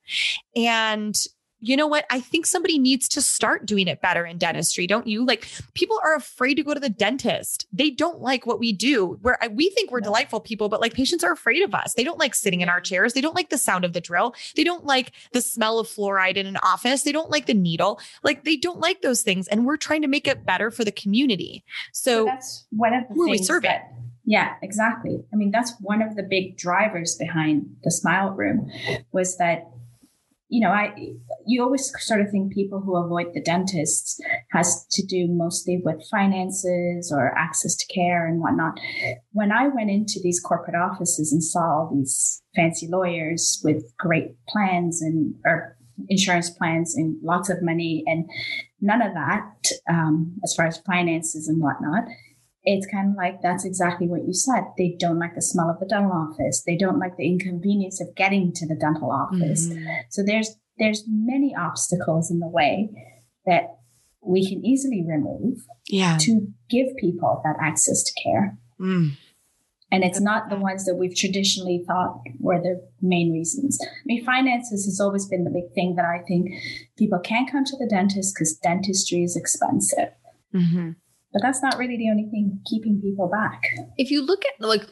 and 0.55 1.13
you 1.61 1.77
know 1.77 1.87
what? 1.87 2.05
I 2.09 2.19
think 2.19 2.45
somebody 2.47 2.79
needs 2.79 3.07
to 3.09 3.21
start 3.21 3.65
doing 3.67 3.87
it 3.87 4.01
better 4.01 4.25
in 4.25 4.37
dentistry, 4.39 4.87
don't 4.87 5.05
you? 5.07 5.23
Like 5.25 5.47
people 5.75 5.99
are 6.03 6.15
afraid 6.15 6.55
to 6.55 6.63
go 6.63 6.73
to 6.73 6.79
the 6.79 6.89
dentist. 6.89 7.67
They 7.71 7.91
don't 7.91 8.19
like 8.19 8.45
what 8.47 8.59
we 8.59 8.73
do. 8.73 9.19
Where 9.21 9.37
we 9.51 9.69
think 9.69 9.91
we're 9.91 9.99
No. 9.99 10.05
delightful 10.05 10.39
people, 10.39 10.69
but 10.69 10.81
like 10.81 10.93
patients 10.93 11.23
are 11.23 11.31
afraid 11.31 11.61
of 11.63 11.75
us. 11.75 11.93
They 11.93 12.03
don't 12.03 12.17
like 12.19 12.33
sitting 12.35 12.61
in 12.61 12.69
our 12.69 12.81
chairs. 12.81 13.13
They 13.13 13.21
don't 13.21 13.35
like 13.35 13.49
the 13.49 13.57
sound 13.59 13.85
of 13.85 13.93
the 13.93 14.01
drill. 14.01 14.33
They 14.55 14.63
don't 14.63 14.85
like 14.85 15.11
the 15.33 15.41
smell 15.41 15.77
of 15.79 15.87
fluoride 15.87 16.35
in 16.35 16.47
an 16.47 16.57
office. 16.63 17.03
They 17.03 17.11
don't 17.11 17.29
like 17.29 17.45
the 17.45 17.53
needle. 17.53 17.99
Like 18.23 18.43
they 18.43 18.55
don't 18.57 18.79
like 18.79 19.01
those 19.03 19.21
things. 19.21 19.47
And 19.47 19.65
we're 19.65 19.77
trying 19.77 20.01
to 20.01 20.07
make 20.07 20.27
it 20.27 20.45
better 20.45 20.71
for 20.71 20.83
the 20.83 20.91
community. 20.91 21.63
So 21.93 22.11
So 22.21 22.25
that's 22.25 22.65
one 22.71 22.93
of 22.93 23.07
the 23.07 23.13
who 23.13 23.29
we 23.29 23.37
serving? 23.37 23.69
that- 23.69 23.93
yeah, 24.25 24.53
exactly. 24.61 25.23
I 25.33 25.35
mean, 25.35 25.49
that's 25.51 25.73
one 25.81 26.01
of 26.01 26.15
the 26.15 26.23
big 26.23 26.55
drivers 26.57 27.15
behind 27.15 27.75
the 27.83 27.89
Smile 27.91 28.29
Room 28.31 28.69
was 29.11 29.37
that, 29.37 29.67
you 30.51 30.59
know, 30.59 30.69
I 30.69 30.93
you 31.47 31.63
always 31.63 31.93
sort 32.05 32.19
of 32.19 32.29
think 32.29 32.53
people 32.53 32.81
who 32.81 32.97
avoid 32.97 33.27
the 33.33 33.41
dentist 33.41 34.21
has 34.51 34.85
to 34.91 35.05
do 35.05 35.27
mostly 35.29 35.81
with 35.81 36.05
finances 36.11 37.09
or 37.09 37.33
access 37.37 37.73
to 37.77 37.85
care 37.87 38.27
and 38.27 38.41
whatnot. 38.41 38.77
When 39.31 39.53
I 39.53 39.69
went 39.69 39.89
into 39.89 40.19
these 40.21 40.41
corporate 40.41 40.75
offices 40.75 41.31
and 41.31 41.41
saw 41.41 41.61
all 41.61 41.91
these 41.95 42.43
fancy 42.53 42.87
lawyers 42.89 43.61
with 43.63 43.95
great 43.97 44.35
plans 44.49 45.01
and 45.01 45.33
or 45.45 45.77
insurance 46.09 46.49
plans 46.49 46.97
and 46.97 47.15
lots 47.23 47.49
of 47.49 47.61
money 47.61 48.03
and 48.05 48.29
none 48.81 49.01
of 49.01 49.13
that 49.13 49.53
um, 49.89 50.37
as 50.43 50.53
far 50.53 50.65
as 50.67 50.79
finances 50.79 51.47
and 51.47 51.61
whatnot 51.61 52.03
it's 52.63 52.85
kind 52.85 53.09
of 53.09 53.15
like 53.15 53.41
that's 53.41 53.65
exactly 53.65 54.07
what 54.07 54.25
you 54.25 54.33
said. 54.33 54.63
They 54.77 54.95
don't 54.99 55.19
like 55.19 55.35
the 55.35 55.41
smell 55.41 55.69
of 55.69 55.79
the 55.79 55.85
dental 55.85 56.11
office. 56.11 56.63
They 56.65 56.77
don't 56.77 56.99
like 56.99 57.17
the 57.17 57.25
inconvenience 57.25 57.99
of 57.99 58.15
getting 58.15 58.53
to 58.53 58.67
the 58.67 58.75
dental 58.75 59.11
office. 59.11 59.67
Mm-hmm. 59.67 59.85
So 60.09 60.23
there's 60.23 60.55
there's 60.77 61.03
many 61.07 61.55
obstacles 61.55 62.29
in 62.31 62.39
the 62.39 62.47
way 62.47 62.89
that 63.45 63.77
we 64.21 64.47
can 64.47 64.63
easily 64.63 65.03
remove 65.05 65.59
yeah. 65.87 66.17
to 66.21 66.47
give 66.69 66.95
people 66.97 67.41
that 67.43 67.55
access 67.59 68.03
to 68.03 68.13
care. 68.23 68.57
Mm. 68.79 69.17
And 69.91 70.03
it's 70.05 70.21
not 70.21 70.49
the 70.49 70.55
ones 70.55 70.85
that 70.85 70.95
we've 70.95 71.15
traditionally 71.15 71.83
thought 71.85 72.21
were 72.39 72.61
the 72.61 72.87
main 73.01 73.33
reasons. 73.33 73.77
I 73.83 73.87
mean, 74.05 74.23
finances 74.23 74.85
has 74.85 75.01
always 75.01 75.25
been 75.25 75.43
the 75.43 75.49
big 75.49 75.73
thing 75.73 75.95
that 75.95 76.05
I 76.05 76.19
think 76.25 76.49
people 76.97 77.19
can't 77.19 77.51
come 77.51 77.65
to 77.65 77.77
the 77.77 77.87
dentist 77.87 78.33
because 78.33 78.53
dentistry 78.53 79.23
is 79.23 79.35
expensive. 79.35 80.13
Mhm. 80.53 80.95
But 81.33 81.41
that's 81.41 81.61
not 81.63 81.77
really 81.77 81.97
the 81.97 82.09
only 82.09 82.29
thing 82.29 82.59
keeping 82.69 83.01
people 83.01 83.27
back. 83.29 83.61
if 83.97 84.11
you 84.11 84.21
look 84.21 84.43
at 84.45 84.53
like 84.65 84.85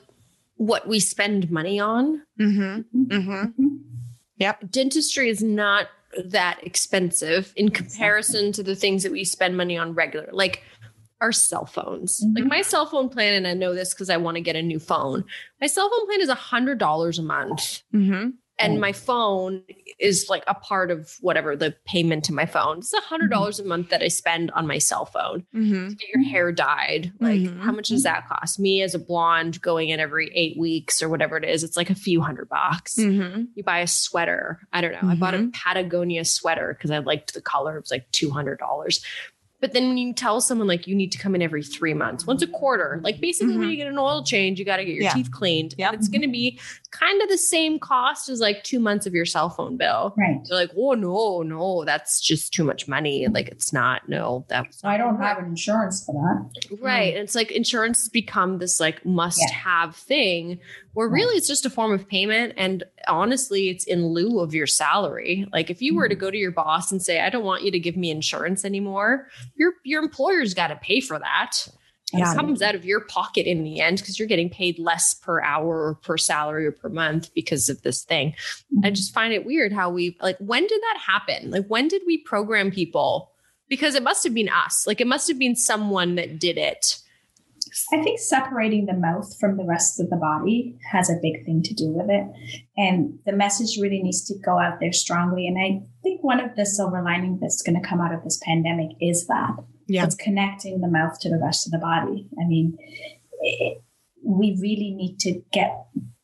what 0.55 0.87
we 0.87 0.99
spend 0.99 1.49
money 1.51 1.79
on, 1.79 2.21
Mhm. 2.39 2.85
Mhm. 2.95 3.53
Mhm. 3.57 3.79
dentistry 4.71 5.29
is 5.29 5.43
not 5.43 5.87
that 6.25 6.59
expensive 6.63 7.53
in 7.55 7.69
comparison 7.69 8.51
to 8.53 8.63
the 8.63 8.75
things 8.75 9.03
that 9.03 9.11
we 9.11 9.23
spend 9.23 9.55
money 9.57 9.77
on 9.77 9.93
regular, 9.93 10.29
like 10.31 10.63
our 11.21 11.31
cell 11.33 11.65
phones. 11.65 12.23
Like 12.33 12.45
Mhm. 12.45 12.49
my 12.49 12.61
cell 12.61 12.85
phone 12.85 13.09
plan, 13.09 13.33
and 13.33 13.45
I 13.45 13.53
know 13.53 13.75
this 13.75 13.93
because 13.93 14.09
I 14.09 14.15
want 14.17 14.35
to 14.35 14.41
get 14.41 14.55
a 14.55 14.61
new 14.61 14.79
phone. 14.79 15.25
My 15.59 15.67
cell 15.67 15.89
phone 15.89 16.07
plan 16.07 16.21
is 16.21 16.29
a 16.29 16.35
hundred 16.35 16.77
dollars 16.77 17.19
a 17.19 17.23
month. 17.23 17.83
Mhm. 17.93 18.33
And 18.59 18.77
Oh. 18.77 18.79
my 18.81 18.91
phone 18.91 19.63
is 19.99 20.27
like 20.29 20.43
a 20.47 20.53
part 20.53 20.91
of 20.91 21.15
whatever 21.21 21.55
the 21.55 21.75
payment 21.85 22.25
to 22.25 22.33
my 22.33 22.45
phone. 22.45 22.79
It's 22.79 22.93
a 22.93 22.99
hundred 23.01 23.29
dollars 23.31 23.59
a 23.59 23.63
month 23.65 23.89
that 23.89 24.03
I 24.03 24.09
spend 24.09 24.51
on 24.51 24.67
my 24.67 24.77
cell 24.77 25.05
phone. 25.05 25.45
Mhm. 25.55 25.97
Get 25.97 26.09
your 26.13 26.23
hair 26.23 26.51
dyed. 26.51 27.11
Like, 27.19 27.39
Mhm. 27.41 27.61
how 27.61 27.71
much 27.71 27.87
does 27.89 28.03
that 28.03 28.27
cost? 28.27 28.59
Me 28.59 28.81
as 28.81 28.93
a 28.93 28.99
blonde 28.99 29.61
going 29.61 29.89
in 29.89 29.99
every 29.99 30.29
eight 30.35 30.57
weeks 30.57 31.01
or 31.01 31.09
whatever 31.09 31.37
it 31.37 31.43
is, 31.45 31.63
it's 31.63 31.77
like 31.77 31.89
a 31.89 31.95
few 31.95 32.21
hundred 32.21 32.49
bucks 32.49 32.95
Mhm. 32.97 33.47
you 33.55 33.63
buy 33.63 33.79
a 33.79 33.87
sweater. 33.87 34.59
I 34.73 34.81
don't 34.81 34.91
know. 34.91 35.09
I 35.09 35.15
bought 35.15 35.33
a 35.35 35.37
Mhm. 35.39 35.53
Patagonia 35.53 36.25
sweater 36.25 36.73
because 36.77 36.91
I 36.91 36.99
liked 36.99 37.33
the 37.33 37.41
color. 37.41 37.77
It 37.77 37.81
was 37.81 37.91
like 37.91 38.11
two 38.11 38.29
hundred 38.29 38.59
dollars. 38.59 39.03
But 39.61 39.73
then 39.73 39.87
when 39.89 39.97
you 39.97 40.13
tell 40.13 40.39
someone 40.39 40.67
like 40.67 40.87
you 40.87 40.95
need 40.95 41.11
to 41.11 41.17
come 41.17 41.35
in 41.35 41.41
every 41.41 41.63
three 41.63 41.93
months, 41.93 42.25
once 42.25 42.41
a 42.41 42.47
quarter, 42.47 43.01
like 43.03 43.19
basically 43.19 43.57
when 43.57 43.67
Mhm. 43.67 43.71
you 43.71 43.77
get 43.77 43.87
an 43.87 43.97
oil 43.97 44.23
change, 44.23 44.57
you 44.57 44.63
got 44.65 44.77
to 44.77 44.85
get 44.85 44.93
your 44.95 45.03
Yeah. 45.03 45.13
teeth 45.13 45.31
cleaned. 45.31 45.75
Yep. 45.77 45.91
And 45.93 45.99
it's 45.99 46.07
going 46.07 46.21
to 46.21 46.27
be 46.29 46.59
kind 46.91 47.21
of 47.21 47.29
the 47.29 47.37
same 47.37 47.77
cost 47.77 48.29
as 48.29 48.39
like 48.39 48.63
two 48.63 48.79
months 48.79 49.05
of 49.05 49.13
your 49.13 49.25
cell 49.25 49.49
phone 49.49 49.75
bill. 49.77 50.13
Right. 50.17 50.39
They're 50.47 50.57
like, 50.57 50.71
oh 50.77 50.93
no, 50.93 51.41
no, 51.43 51.83
that's 51.85 52.21
just 52.21 52.53
too 52.53 52.63
much 52.63 52.87
money. 52.87 53.27
Like 53.27 53.49
it's 53.49 53.73
not. 53.73 54.07
No, 54.07 54.45
that's 54.47 54.83
I 54.83 54.97
don't 54.97 55.21
have 55.21 55.37
an 55.39 55.45
insurance 55.45 56.05
for 56.05 56.13
that. 56.13 56.77
Right. 56.81 57.13
And 57.13 57.23
it's 57.23 57.35
like 57.35 57.51
insurance 57.51 57.99
has 58.03 58.09
become 58.09 58.59
this 58.59 58.79
like 58.79 59.05
must 59.05 59.47
have 59.51 59.95
thing 59.95 60.59
where 60.93 61.07
Right. 61.07 61.13
really 61.21 61.35
it's 61.37 61.47
just 61.47 61.65
a 61.65 61.69
form 61.69 61.91
of 61.91 62.07
payment. 62.07 62.53
And 62.57 62.83
honestly, 63.07 63.69
it's 63.69 63.83
in 63.85 64.07
lieu 64.07 64.39
of 64.39 64.53
your 64.55 64.67
salary. 64.67 65.47
Like 65.53 65.69
if 65.69 65.81
you 65.81 65.95
were 65.95 66.07
to 66.07 66.15
Mm-hmm. 66.15 66.19
go 66.25 66.31
to 66.31 66.37
your 66.37 66.51
boss 66.51 66.91
and 66.91 67.01
say, 67.01 67.19
I 67.21 67.29
don't 67.29 67.43
want 67.45 67.63
you 67.63 67.71
to 67.71 67.79
give 67.79 67.95
me 67.97 68.09
insurance 68.09 68.65
anymore, 68.65 69.27
your 69.59 69.73
your 69.83 70.01
employer's 70.01 70.55
got 70.55 70.67
to 70.67 70.75
pay 70.77 71.01
for 71.01 71.19
that. 71.19 71.67
Yeah. 72.11 72.31
It 72.31 72.35
comes 72.35 72.63
out 72.63 72.73
of 72.73 72.85
your 72.85 73.01
pocket 73.01 73.45
in 73.45 73.63
the 73.63 73.81
end 73.81 73.99
because 73.99 74.17
you're 74.17 74.27
getting 74.27 74.49
paid 74.49 74.79
less 74.79 75.13
per 75.13 75.41
hour 75.41 75.89
or 75.89 75.95
per 75.95 76.17
salary 76.17 76.65
or 76.65 76.71
per 76.71 76.89
month 76.89 77.31
because 77.35 77.69
of 77.69 77.83
this 77.83 78.03
thing. 78.03 78.31
Mm-hmm. 78.31 78.85
I 78.85 78.89
just 78.89 79.13
find 79.13 79.31
it 79.31 79.45
weird 79.45 79.71
how 79.71 79.91
we 79.91 80.17
like 80.21 80.37
when 80.39 80.65
did 80.65 80.81
that 80.81 80.99
happen? 81.05 81.51
Like 81.51 81.67
when 81.67 81.87
did 81.87 82.01
we 82.07 82.17
program 82.17 82.71
people? 82.71 83.31
Because 83.67 83.93
it 83.93 84.01
must 84.01 84.23
have 84.23 84.33
been 84.33 84.49
us. 84.49 84.87
Like 84.87 84.99
it 84.99 85.05
must 85.05 85.27
have 85.27 85.37
been 85.37 85.55
someone 85.55 86.15
that 86.15 86.39
did 86.39 86.57
it. 86.57 86.97
I 87.93 88.01
think 88.03 88.19
separating 88.19 88.85
the 88.85 88.93
mouth 88.93 89.27
from 89.39 89.57
the 89.57 89.63
rest 89.65 89.99
of 89.99 90.09
the 90.09 90.15
body 90.17 90.77
has 90.91 91.09
a 91.09 91.19
big 91.21 91.45
thing 91.45 91.61
to 91.63 91.73
do 91.73 91.89
with 91.89 92.09
it. 92.09 92.25
And 92.77 93.19
the 93.25 93.33
message 93.33 93.77
really 93.81 94.01
needs 94.01 94.23
to 94.25 94.35
go 94.43 94.59
out 94.59 94.79
there 94.79 94.93
strongly. 94.93 95.47
And 95.47 95.57
I 95.57 95.85
think 96.03 96.23
one 96.23 96.39
of 96.39 96.55
the 96.55 96.65
silver 96.65 97.01
lining 97.03 97.37
that's 97.41 97.61
going 97.61 97.81
to 97.81 97.87
come 97.87 98.01
out 98.01 98.13
of 98.13 98.23
this 98.23 98.39
pandemic 98.45 98.91
is 99.01 99.27
that 99.27 99.51
Yeah. 99.87 100.03
it's 100.05 100.15
connecting 100.15 100.81
the 100.81 100.87
mouth 100.87 101.19
to 101.21 101.29
the 101.29 101.39
rest 101.39 101.67
of 101.67 101.71
the 101.71 101.79
body. 101.79 102.27
I 102.41 102.47
mean, 102.47 102.77
it, 103.41 103.81
we 104.23 104.57
really 104.61 104.91
need 104.95 105.17
to 105.21 105.41
get 105.51 105.71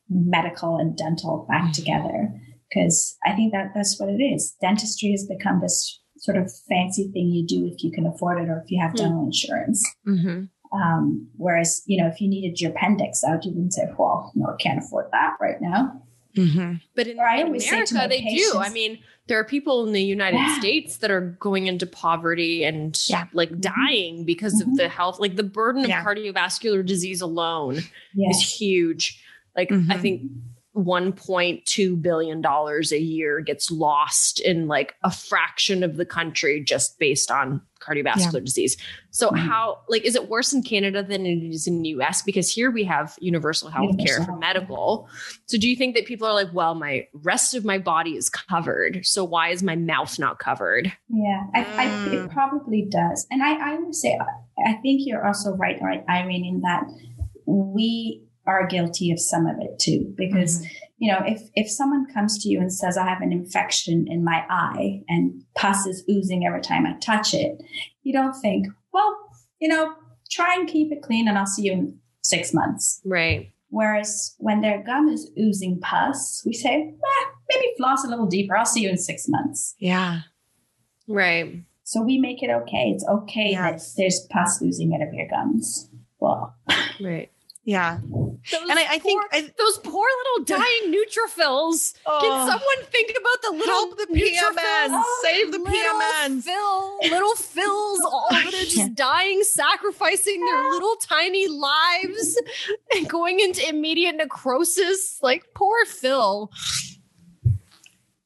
medical 0.08 0.76
and 0.76 0.96
dental 0.96 1.46
back 1.48 1.72
together 1.72 2.32
because 2.68 3.16
I 3.24 3.32
think 3.34 3.52
that 3.52 3.72
that's 3.74 3.98
what 3.98 4.08
it 4.08 4.22
is. 4.22 4.54
Dentistry 4.60 5.10
has 5.12 5.26
become 5.26 5.60
this 5.60 6.00
sort 6.18 6.36
of 6.38 6.50
fancy 6.68 7.10
thing 7.12 7.28
you 7.28 7.46
do 7.46 7.66
if 7.66 7.82
you 7.84 7.90
can 7.92 8.06
afford 8.06 8.40
it 8.42 8.48
or 8.48 8.62
if 8.64 8.70
you 8.70 8.80
have 8.80 8.92
Hmm. 8.92 8.96
dental 8.96 9.24
insurance. 9.26 9.84
Mm-hmm. 10.06 10.44
Um, 10.82 11.28
whereas, 11.36 11.82
you 11.86 12.02
know, 12.02 12.08
if 12.08 12.20
you 12.20 12.28
needed 12.28 12.60
your 12.60 12.70
appendix 12.72 13.24
out, 13.24 13.44
you 13.44 13.52
wouldn't 13.52 13.72
say, 13.74 13.84
well, 13.98 14.30
no, 14.34 14.46
I 14.52 14.56
can't 14.56 14.78
afford 14.78 15.06
that 15.12 15.36
right 15.40 15.60
now. 15.60 16.02
Mm-hmm. 16.36 16.74
But 16.94 17.06
in, 17.06 17.18
Or 17.18 17.26
I 17.26 17.38
in 17.38 17.46
always 17.46 17.64
say 17.64 17.70
to 17.70 17.74
America, 17.76 17.94
my 17.94 18.06
they 18.08 18.20
do. 18.36 18.52
I 18.58 18.68
mean, 18.68 18.98
there 19.26 19.38
are 19.38 19.44
people 19.44 19.86
in 19.86 19.92
the 19.94 20.02
United 20.02 20.36
Yeah. 20.36 20.58
States 20.58 20.98
that 20.98 21.10
are 21.10 21.36
going 21.40 21.66
into 21.66 21.86
poverty 21.86 22.62
and 22.64 23.00
Yeah. 23.08 23.24
like 23.32 23.58
dying 23.58 24.24
because 24.24 24.62
Mhm. 24.62 24.66
of 24.72 24.76
the 24.76 24.88
health, 24.88 25.18
like 25.18 25.36
the 25.36 25.42
burden 25.42 25.84
of 25.84 25.90
cardiovascular 25.90 26.84
disease 26.84 27.22
alone 27.22 27.78
Yes. 28.14 28.36
is 28.36 28.60
huge. 28.60 29.22
Like 29.56 29.72
I 29.72 29.76
Mhm. 29.76 30.00
think 30.00 30.22
1.2 30.76 32.00
billion 32.02 32.40
dollars 32.40 32.92
a 32.92 33.00
year 33.00 33.40
gets 33.40 33.70
lost 33.70 34.40
in 34.40 34.68
like 34.68 34.94
a 35.02 35.10
fraction 35.10 35.82
of 35.82 35.96
the 35.96 36.04
country 36.04 36.62
just 36.62 36.98
based 36.98 37.30
on 37.30 37.60
cardiovascular 37.80 38.34
Yeah. 38.34 38.40
disease. 38.40 38.76
So 39.10 39.30
Mhm. 39.30 39.38
how 39.38 39.78
like 39.88 40.02
is 40.04 40.14
it 40.14 40.28
worse 40.28 40.52
in 40.52 40.62
Canada 40.62 41.02
than 41.02 41.24
it 41.24 41.42
is 41.42 41.66
in 41.66 41.82
the 41.82 41.90
US 41.90 42.20
because 42.22 42.52
here 42.52 42.70
we 42.70 42.84
have 42.84 43.16
universal 43.20 43.70
health 43.70 43.96
care 43.98 44.22
for 44.22 44.36
medical. 44.36 45.08
So 45.46 45.56
do 45.58 45.68
you 45.68 45.76
think 45.76 45.94
that 45.94 46.04
people 46.06 46.26
are 46.26 46.34
like, 46.34 46.52
well, 46.52 46.74
my 46.74 47.06
rest 47.14 47.54
of 47.54 47.64
my 47.64 47.78
body 47.78 48.16
is 48.16 48.28
covered, 48.28 49.04
so 49.06 49.24
why 49.24 49.48
is 49.48 49.62
my 49.62 49.76
mouth 49.76 50.18
not 50.18 50.38
covered? 50.38 50.92
Yeah, 51.08 51.44
I, 51.54 51.60
I, 51.78 51.86
Mm. 51.86 52.12
it 52.12 52.30
probably 52.30 52.82
does. 52.82 53.26
And 53.30 53.42
I, 53.42 53.72
I 53.74 53.78
would 53.78 53.94
say, 53.94 54.18
I 54.66 54.72
think 54.74 55.02
you're 55.06 55.26
also 55.26 55.52
right, 55.54 55.80
right, 55.80 56.04
Irene, 56.08 56.44
in 56.44 56.60
that 56.62 56.84
we 57.46 58.25
are 58.46 58.66
guilty 58.66 59.10
of 59.10 59.20
some 59.20 59.46
of 59.46 59.56
it 59.60 59.78
too. 59.78 60.12
Because, 60.16 60.58
mm-hmm. 60.58 60.74
you 60.98 61.12
know, 61.12 61.20
if, 61.26 61.42
if 61.54 61.70
someone 61.70 62.06
comes 62.12 62.42
to 62.42 62.48
you 62.48 62.60
and 62.60 62.72
says, 62.72 62.96
I 62.96 63.04
have 63.04 63.22
an 63.22 63.32
infection 63.32 64.06
in 64.08 64.24
my 64.24 64.44
eye 64.48 65.02
and 65.08 65.42
pus 65.56 65.86
is 65.86 66.04
oozing 66.10 66.46
every 66.46 66.60
time 66.60 66.86
I 66.86 66.94
touch 66.98 67.34
it, 67.34 67.60
you 68.02 68.12
don't 68.12 68.34
think, 68.34 68.66
well, 68.92 69.16
you 69.60 69.68
know, 69.68 69.92
try 70.30 70.54
and 70.54 70.68
keep 70.68 70.92
it 70.92 71.02
clean 71.02 71.28
and 71.28 71.38
I'll 71.38 71.46
see 71.46 71.62
you 71.64 71.72
in 71.72 71.98
six 72.22 72.52
months. 72.52 73.00
Right. 73.04 73.52
Whereas 73.68 74.34
when 74.38 74.60
their 74.60 74.82
gum 74.82 75.08
is 75.08 75.30
oozing 75.38 75.80
pus, 75.80 76.42
we 76.46 76.52
say, 76.52 76.94
maybe 77.50 77.66
floss 77.76 78.04
a 78.04 78.08
little 78.08 78.26
deeper. 78.26 78.56
I'll 78.56 78.64
see 78.64 78.82
you 78.82 78.88
in 78.88 78.98
six 78.98 79.26
months. 79.28 79.74
Yeah. 79.78 80.20
Right. 81.08 81.62
So 81.82 82.02
we 82.02 82.18
make 82.18 82.42
it 82.42 82.50
okay. 82.50 82.90
It's 82.94 83.06
okay 83.08 83.50
Yes. 83.50 83.94
that 83.94 84.00
there's 84.02 84.26
pus 84.30 84.60
oozing 84.62 84.94
out 84.94 85.06
of 85.06 85.14
your 85.14 85.28
gums. 85.28 85.88
Well, 86.18 86.54
Right. 87.00 87.30
Yeah. 87.66 87.98
Those 88.52 88.70
And 88.70 88.78
I, 88.78 88.86
I 88.92 88.98
think 89.00 89.24
I, 89.32 89.40
those 89.58 89.78
poor 89.78 90.06
little 90.06 90.44
dying 90.44 90.94
neutrophils. 90.94 91.94
Oh. 92.06 92.20
Can 92.22 92.46
someone 92.48 92.90
think 92.92 93.10
about 93.10 93.42
the 93.42 93.50
little 93.58 93.74
help 93.74 93.98
the? 93.98 94.06
PMNs. 94.06 95.02
Save 95.22 95.50
the 95.50 95.58
little 95.58 95.74
PMNs. 95.74 96.42
Phil, 96.44 96.98
little 97.10 97.34
Phils, 97.34 97.98
all 98.04 98.28
that 98.30 98.54
are 98.54 98.64
just 98.64 98.94
dying, 98.94 99.42
sacrificing 99.42 100.44
their 100.44 100.70
little 100.70 100.94
tiny 101.00 101.48
lives 101.48 102.40
and 102.94 103.08
going 103.08 103.40
into 103.40 103.68
immediate 103.68 104.14
necrosis. 104.14 105.18
Like 105.20 105.46
poor 105.52 105.84
Phil. 105.86 106.52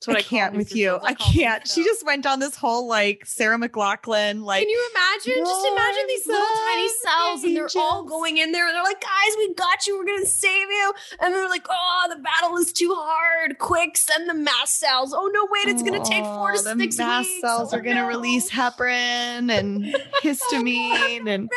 That's 0.07 0.19
I, 0.19 0.23
call 0.23 0.39
can't 0.39 0.57
with 0.57 0.75
you. 0.75 0.99
I 1.03 1.15
can't. 1.15 1.67
She 1.69 1.85
just 1.85 2.03
uh, 2.03 2.07
went 2.07 2.25
on 2.27 2.41
this 2.41 2.57
whole 2.57 2.87
like 2.89 3.25
Sarah 3.27 3.59
McLachlan, 3.59 4.43
like 4.43 4.63
Can 4.63 4.69
you 4.71 4.91
imagine? 4.95 5.45
Just 5.45 5.67
imagine 5.67 6.05
these 6.09 6.27
little 6.27 6.47
tiny 6.47 6.89
cells, 7.03 7.45
and 7.45 7.57
they're 7.57 7.69
all 7.77 8.05
going 8.05 8.39
in 8.39 8.53
there, 8.53 8.67
and 8.67 8.75
they're 8.75 8.83
like, 8.83 9.01
"Guys, 9.01 9.35
we 9.39 9.53
got 9.55 9.87
you. 9.87 9.99
We're 9.99 10.07
gonna 10.07 10.25
save 10.27 10.69
you." 10.71 10.93
And 11.21 11.35
they're 11.35 11.49
like, 11.49 11.67
"Oh, 11.69 12.07
the 12.09 12.17
battle 12.23 12.57
is 12.57 12.73
too 12.73 12.95
hard. 12.97 13.59
Quick, 13.59 13.97
send 13.97 14.29
the 14.29 14.35
mast 14.35 14.79
cells. 14.79 15.13
Oh 15.15 15.31
no, 15.33 15.47
wait, 15.51 15.69
it's 15.73 15.83
gonna 15.83 16.05
take 16.05 16.25
four 16.25 16.53
to 16.53 16.59
Oh, 16.59 16.63
the 16.63 16.75
mast 16.77 17.29
weeks. 17.29 17.41
cells 17.41 17.75
Oh, 17.75 17.79
are 17.79 17.83
no. 17.83 18.07
release 18.09 18.51
heparin 18.51 19.51
and 19.51 19.95
oh, 19.95 19.99
histamine 20.23 21.29
and 21.29 21.51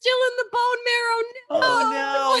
Still 0.00 0.12
in 0.30 0.36
the 0.36 0.44
bone 0.52 0.80
marrow. 0.84 1.62
oh 1.66 1.90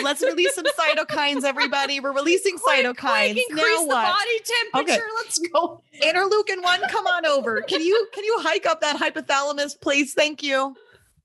let's 0.04 0.22
release 0.22 0.54
some 0.54 0.64
cytokines, 0.64 1.42
everybody. 1.44 1.98
We're 1.98 2.12
releasing 2.12 2.56
Quick, 2.56 2.84
cytokines. 2.86 2.96
quick, 2.96 3.36
now 3.50 3.56
increase 3.56 3.80
the 3.80 3.86
what? 3.86 4.16
body 4.16 4.84
temperature. 4.84 5.04
Let's 5.16 5.38
go. 5.52 5.82
Interleukin 6.00 6.62
one, 6.62 6.80
come 6.90 7.06
on 7.08 7.26
over. 7.26 7.62
Can 7.62 7.82
you 7.82 8.08
can 8.12 8.24
you 8.24 8.36
hike 8.40 8.64
up 8.66 8.80
that 8.82 8.96
hypothalamus, 8.96 9.80
please? 9.80 10.14
Thank 10.14 10.42
you. 10.42 10.76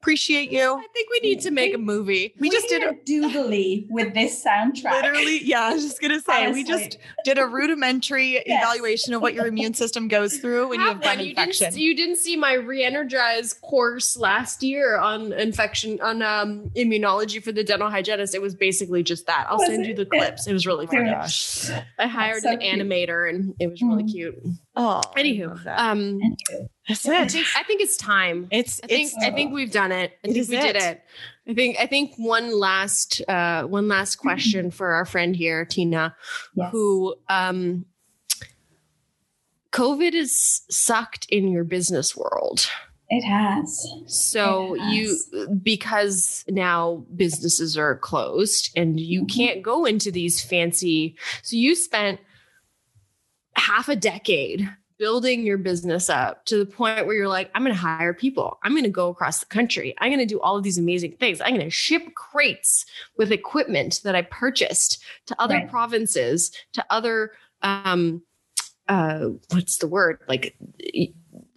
Appreciate 0.03 0.51
you. 0.51 0.73
I 0.77 0.85
think 0.93 1.09
we 1.09 1.19
need 1.21 1.39
to 1.41 1.51
make 1.51 1.73
a 1.73 1.77
movie. 1.77 2.33
We 2.37 2.49
just 2.49 2.67
did 2.67 2.83
a 2.83 2.91
doodly 2.91 3.87
with 3.89 4.13
this 4.13 4.43
soundtrack. 4.43 4.91
literally, 5.01 5.41
yeah, 5.45 5.61
I 5.61 5.73
was 5.73 5.83
just 5.83 6.01
gonna 6.01 6.19
say 6.19 6.51
we 6.51 6.65
just 6.65 6.97
did 7.23 7.37
a 7.37 7.45
rudimentary 7.47 8.33
Yes. 8.45 8.61
evaluation 8.61 9.13
of 9.13 9.21
what 9.21 9.33
your 9.33 9.47
immune 9.47 9.73
system 9.73 10.09
goes 10.09 10.39
through 10.39 10.67
when 10.67 10.81
you 10.81 10.87
have 10.87 10.97
one. 10.97 11.17
gum 11.17 11.19
You 11.25 11.33
didn't, 11.33 11.47
infection. 11.53 11.79
you 11.79 11.95
didn't 11.95 12.17
see 12.17 12.35
my 12.35 12.51
re-energize 12.53 13.53
course 13.53 14.17
last 14.17 14.61
year 14.61 14.97
on 14.97 15.31
infection 15.31 16.01
on 16.01 16.21
um, 16.21 16.69
immunology 16.75 17.41
for 17.41 17.53
the 17.53 17.63
dental 17.63 17.89
hygienist. 17.89 18.35
It 18.35 18.41
was 18.41 18.55
basically 18.55 19.03
just 19.03 19.25
that. 19.27 19.45
I'll 19.49 19.57
Was 19.57 19.67
send 19.67 19.85
it? 19.85 19.87
you 19.87 19.95
the 19.95 20.05
clips. 20.05 20.47
It 20.47 20.53
was 20.53 20.67
really 20.67 20.85
Very 20.85 21.05
fun. 21.05 21.13
gosh. 21.21 21.69
I 21.97 22.07
hired 22.07 22.43
so 22.43 22.49
an 22.49 22.59
cute. 22.59 22.75
animator 22.75 23.29
and 23.29 23.55
it 23.57 23.67
was 23.67 23.81
really 23.81 24.03
Mm. 24.03 24.11
cute. 24.11 24.43
Oh, 24.75 25.01
I 25.15 25.21
Anywho, 25.21 25.63
that. 25.65 25.79
um, 25.79 26.19
Anywho, 26.19 26.67
that's 26.87 27.07
I 27.07 27.23
it. 27.23 27.31
think 27.31 27.47
I 27.55 27.63
think 27.63 27.81
it's 27.81 27.95
time. 27.97 28.47
It's 28.51 28.79
I 28.83 28.87
think 28.87 29.07
it's 29.13 29.23
I 29.23 29.29
think 29.31 29.53
we've 29.53 29.71
done 29.71 29.91
it. 29.91 30.11
I 30.23 30.27
It 30.27 30.33
think 30.33 30.37
is 30.37 30.49
we 30.49 30.55
did 30.57 30.75
it. 30.75 30.81
it. 30.81 31.01
I 31.47 31.53
think 31.53 31.77
I 31.79 31.85
think 31.85 32.13
one 32.17 32.57
last 32.59 33.21
uh 33.27 33.63
one 33.63 33.87
last 33.87 34.15
question 34.15 34.71
for 34.71 34.93
our 34.93 35.05
friend 35.05 35.35
here, 35.35 35.63
Tina, 35.65 36.15
yes. 36.55 36.69
who 36.71 37.15
um 37.29 37.85
COVID 39.71 40.13
has 40.13 40.61
sucked 40.69 41.25
in 41.29 41.47
your 41.49 41.63
business 41.63 42.15
world. 42.15 42.67
It 43.09 43.23
has. 43.23 43.85
So 44.07 44.75
It 44.75 44.79
has. 44.81 44.93
you 44.93 45.47
because 45.61 46.45
now 46.47 47.05
businesses 47.15 47.77
are 47.77 47.97
closed 47.97 48.71
and 48.75 48.99
you 48.99 49.23
Mhm. 49.23 49.29
can't 49.35 49.61
go 49.61 49.85
into 49.85 50.09
these 50.11 50.41
fancy 50.43 51.15
so 51.43 51.55
you 51.55 51.75
spent 51.75 52.19
half 53.63 53.87
a 53.89 53.95
decade 53.95 54.69
building 54.97 55.45
your 55.45 55.57
business 55.57 56.09
up 56.09 56.45
to 56.45 56.57
the 56.57 56.65
point 56.65 57.05
where 57.05 57.15
you're 57.15 57.27
like 57.27 57.49
I'm 57.55 57.63
going 57.63 57.73
to 57.75 57.79
hire 57.79 58.13
people. 58.13 58.59
I'm 58.63 58.73
going 58.73 58.83
to 58.83 58.89
go 58.89 59.09
across 59.09 59.39
the 59.39 59.45
country. 59.47 59.95
I'm 59.99 60.09
going 60.09 60.19
to 60.19 60.25
do 60.25 60.39
all 60.41 60.55
of 60.57 60.63
these 60.63 60.77
amazing 60.77 61.13
things. 61.13 61.41
I'm 61.41 61.55
going 61.55 61.61
to 61.61 61.69
ship 61.69 62.13
crates 62.15 62.85
with 63.17 63.31
equipment 63.31 64.01
that 64.03 64.15
I 64.15 64.21
purchased 64.23 65.01
to 65.27 65.35
other 65.41 65.55
Right. 65.55 65.69
provinces, 65.69 66.51
to 66.73 66.85
other 66.89 67.31
um 67.61 68.21
uh 68.89 69.29
what's 69.51 69.77
the 69.77 69.87
word? 69.87 70.19
Like 70.27 70.55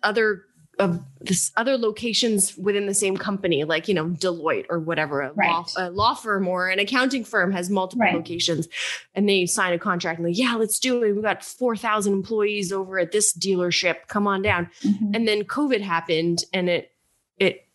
other 0.02 0.44
of 0.79 1.01
this 1.20 1.53
other 1.57 1.79
locations 1.79 2.57
within 2.59 2.87
the 2.87 2.93
same 2.95 3.16
company, 3.16 3.64
like 3.64 3.89
you 3.89 3.95
know 3.95 4.07
Deloitte 4.11 4.66
or 4.68 4.79
whatever, 4.79 5.22
a, 5.22 5.33
law, 5.33 5.66
a 5.79 5.91
law 5.91 6.14
firm 6.14 6.47
or 6.47 6.68
an 6.68 6.79
accounting 6.79 7.24
firm 7.24 7.51
has 7.53 7.70
multiple 7.70 8.03
Right. 8.05 8.14
locations, 8.14 8.68
and 9.14 9.29
they 9.29 9.47
sign 9.47 9.72
a 9.72 9.79
contract 9.79 10.18
and 10.18 10.29
like, 10.29 10.39
yeah, 10.39 10.55
let's 10.55 10.79
do 10.79 11.03
it. 11.03 11.12
We've 11.14 11.22
got 11.22 11.43
four 11.45 11.77
thousand 11.77 12.12
employees 12.12 12.72
over 12.72 12.99
at 12.99 13.12
this 13.12 13.33
dealership. 13.37 14.07
Come 14.09 14.27
on 14.27 14.43
down. 14.43 14.68
Mhm. 14.83 15.14
And 15.16 15.27
then 15.27 15.45
COVID 15.45 15.81
happened, 15.81 16.45
and 16.53 16.68
it 16.68 16.93
it. 17.39 17.66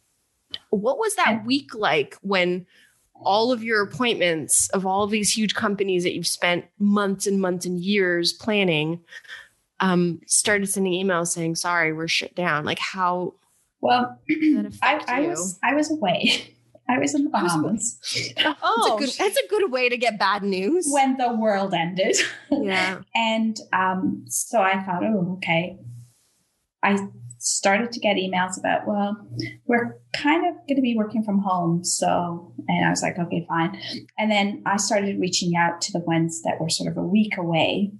What 0.70 0.98
was 1.00 1.16
that 1.16 1.46
week 1.46 1.74
like 1.74 2.16
when? 2.22 2.66
All 3.24 3.52
of 3.52 3.64
your 3.64 3.84
appointments 3.84 4.68
of 4.70 4.84
all 4.84 5.04
of 5.04 5.12
these 5.12 5.30
huge 5.30 5.54
companies 5.54 6.02
that 6.06 6.16
you've 6.16 6.26
spent 6.26 6.66
months 6.80 7.28
and 7.28 7.40
months 7.40 7.68
and 7.68 7.80
years 7.80 8.34
planning 8.34 9.00
um, 9.82 10.22
started 10.28 10.68
sending 10.68 10.94
emails 10.94 11.28
saying, 11.28 11.56
"Sorry, 11.56 11.92
we're 11.92 12.08
shut 12.08 12.34
down." 12.36 12.64
Like, 12.66 12.80
how 12.80 13.34
Well, 13.82 14.18
I, 14.82 15.02
I 15.08 15.22
was 15.28 15.60
I 15.64 15.74
was 15.74 15.92
away. 15.92 16.56
I 16.90 16.98
was 17.00 17.16
in 17.16 17.24
the 17.26 17.32
I 17.34 17.44
was 17.44 17.54
away. 17.54 17.62
Bahamas 17.64 18.34
that's, 18.36 18.60
Oh, 18.64 18.96
a 18.96 19.00
good, 19.00 19.10
that's 19.18 19.38
a 19.38 19.48
good 19.48 19.72
way 19.72 19.88
to 19.88 19.96
get 19.98 20.20
bad 20.20 20.44
news. 20.44 20.88
when 20.90 21.16
the 21.16 21.34
world 21.34 21.74
ended. 21.74 22.18
yeah, 22.52 23.02
And 23.16 23.58
um, 23.72 24.26
so 24.28 24.62
I 24.62 24.84
thought, 24.84 25.02
oh, 25.04 25.36
okay. 25.38 25.78
I 26.84 27.08
started 27.38 27.92
to 27.94 28.00
get 28.00 28.18
emails 28.18 28.60
about, 28.60 28.86
well, 28.88 29.16
we're 29.68 30.00
kind 30.14 30.46
of 30.46 30.56
going 30.68 30.76
to 30.76 30.82
be 30.82 30.96
working 30.98 31.24
from 31.24 31.40
home. 31.40 31.84
So, 31.86 32.54
and 32.68 32.86
I 32.86 32.90
was 32.90 33.02
like, 33.02 33.18
okay, 33.18 33.46
fine. 33.48 33.80
And 34.18 34.30
then 34.30 34.62
I 34.66 34.76
started 34.78 35.18
reaching 35.20 35.56
out 35.56 35.80
to 35.82 35.94
the 35.94 36.00
ones 36.00 36.42
that 36.42 36.60
were 36.60 36.70
sort 36.70 36.92
of 36.92 36.98
a 36.98 37.04
week 37.08 37.38
away, 37.38 37.94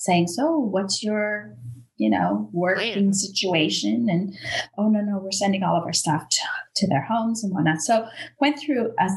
saying, 0.00 0.26
so 0.28 0.56
what's 0.56 1.02
your, 1.02 1.54
you 1.98 2.08
know, 2.08 2.48
working 2.52 3.12
situation? 3.12 4.08
And 4.08 4.34
oh, 4.78 4.88
no, 4.88 5.00
no, 5.02 5.18
we're 5.18 5.30
sending 5.30 5.62
all 5.62 5.76
of 5.76 5.84
our 5.84 5.92
stuff 5.92 6.26
to, 6.30 6.40
to 6.76 6.88
their 6.88 7.02
homes 7.02 7.44
and 7.44 7.52
whatnot. 7.52 7.82
So 7.82 8.06
went 8.40 8.58
through 8.58 8.92
a 8.98 9.08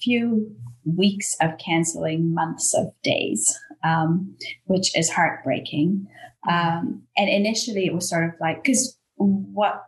few 0.00 0.50
weeks 0.86 1.36
of 1.42 1.58
canceling 1.58 2.32
months 2.32 2.74
of 2.74 2.86
days, 3.02 3.58
um, 3.84 4.34
which 4.64 4.96
is 4.96 5.10
heartbreaking. 5.10 6.06
Um, 6.50 7.02
and 7.18 7.28
initially, 7.28 7.84
it 7.84 7.94
was 7.94 8.08
sort 8.08 8.24
of 8.24 8.30
like 8.40 8.64
because 8.64 8.98
what 9.16 9.84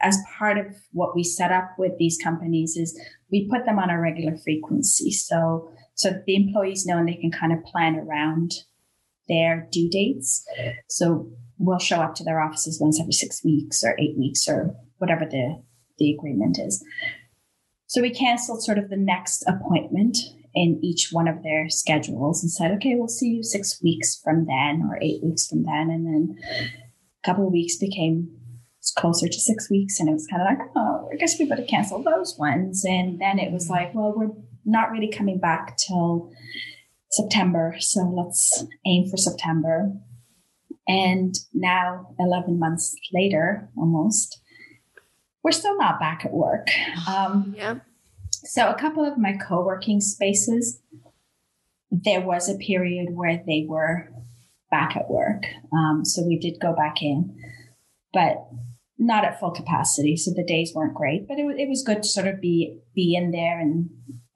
as 0.00 0.16
part 0.38 0.58
of 0.58 0.66
what 0.92 1.14
we 1.14 1.22
set 1.22 1.50
up 1.52 1.74
with 1.76 1.92
these 1.98 2.18
companies 2.22 2.76
is 2.76 2.98
we 3.30 3.48
put 3.50 3.66
them 3.66 3.78
on 3.78 3.90
a 3.90 4.00
regular 4.00 4.36
frequency, 4.38 5.10
so 5.10 5.70
so 5.94 6.12
the 6.26 6.34
employees 6.34 6.86
know 6.86 6.98
and 6.98 7.08
they 7.08 7.14
can 7.14 7.30
kind 7.30 7.52
of 7.52 7.62
plan 7.64 7.96
around 7.96 8.52
their 9.30 9.66
due 9.72 9.88
dates. 9.88 10.44
So 10.88 11.30
we'll 11.56 11.78
show 11.78 12.00
up 12.00 12.14
to 12.16 12.24
their 12.24 12.40
offices 12.42 12.78
once 12.80 13.00
every 13.00 13.12
six 13.12 13.42
weeks 13.42 13.82
or 13.82 13.96
eight 13.98 14.18
weeks 14.18 14.46
or 14.46 14.74
whatever 14.98 15.24
the 15.24 15.62
the 15.98 16.12
agreement 16.12 16.58
is. 16.58 16.84
So 17.86 18.00
we 18.00 18.10
canceled 18.10 18.62
sort 18.62 18.78
of 18.78 18.88
the 18.88 18.96
next 18.96 19.44
appointment 19.46 20.16
in 20.54 20.80
each 20.82 21.10
one 21.12 21.28
of 21.28 21.42
their 21.42 21.68
schedules 21.68 22.42
and 22.42 22.50
said, 22.50 22.72
okay, 22.72 22.94
we'll 22.96 23.08
see 23.08 23.28
you 23.28 23.42
six 23.42 23.80
weeks 23.82 24.20
from 24.22 24.46
then 24.46 24.82
or 24.88 24.98
eight 25.00 25.22
weeks 25.22 25.46
from 25.46 25.64
then. 25.64 25.90
And 25.90 26.06
then 26.06 26.38
a 27.22 27.26
couple 27.26 27.46
of 27.46 27.52
weeks 27.52 27.76
became 27.76 28.28
closer 28.96 29.28
to 29.28 29.40
six 29.40 29.70
weeks. 29.70 30.00
And 30.00 30.08
it 30.08 30.12
was 30.12 30.26
kind 30.26 30.42
of 30.42 30.48
like, 30.48 30.68
oh, 30.74 31.08
I 31.12 31.16
guess 31.16 31.38
we 31.38 31.46
better 31.46 31.64
cancel 31.64 32.02
those 32.02 32.36
ones. 32.38 32.84
And 32.84 33.20
then 33.20 33.38
it 33.38 33.52
was 33.52 33.68
like, 33.68 33.94
well, 33.94 34.14
we're 34.16 34.34
not 34.64 34.90
really 34.90 35.10
coming 35.10 35.38
back 35.38 35.76
till 35.76 36.32
September. 37.10 37.74
So 37.78 38.02
let's 38.02 38.64
aim 38.86 39.08
for 39.08 39.16
September. 39.16 39.92
And 40.88 41.34
now, 41.52 42.14
11 42.18 42.58
months 42.58 42.96
later, 43.12 43.68
almost, 43.76 44.40
we're 45.44 45.52
still 45.52 45.76
not 45.78 46.00
back 46.00 46.24
at 46.24 46.32
work. 46.32 46.68
Um, 47.08 47.54
Yeah. 47.56 47.80
so, 48.30 48.68
a 48.70 48.74
couple 48.74 49.04
of 49.04 49.16
my 49.18 49.34
co 49.34 49.64
working 49.64 50.00
spaces, 50.00 50.80
there 51.90 52.20
was 52.20 52.48
a 52.48 52.58
period 52.58 53.14
where 53.14 53.42
they 53.46 53.66
were 53.68 54.10
back 54.70 54.96
at 54.96 55.08
work. 55.10 55.44
Um, 55.72 56.04
so, 56.04 56.24
we 56.26 56.38
did 56.38 56.58
go 56.60 56.74
back 56.74 57.02
in, 57.02 57.36
but 58.12 58.48
not 58.98 59.24
at 59.24 59.38
full 59.38 59.52
capacity. 59.52 60.16
So, 60.16 60.32
the 60.34 60.44
days 60.44 60.72
weren't 60.74 60.94
great, 60.94 61.28
but 61.28 61.38
it, 61.38 61.44
it 61.56 61.68
was 61.68 61.84
good 61.84 62.02
to 62.02 62.08
sort 62.08 62.26
of 62.26 62.40
be, 62.40 62.78
be 62.96 63.14
in 63.14 63.30
there 63.30 63.60
and 63.60 63.90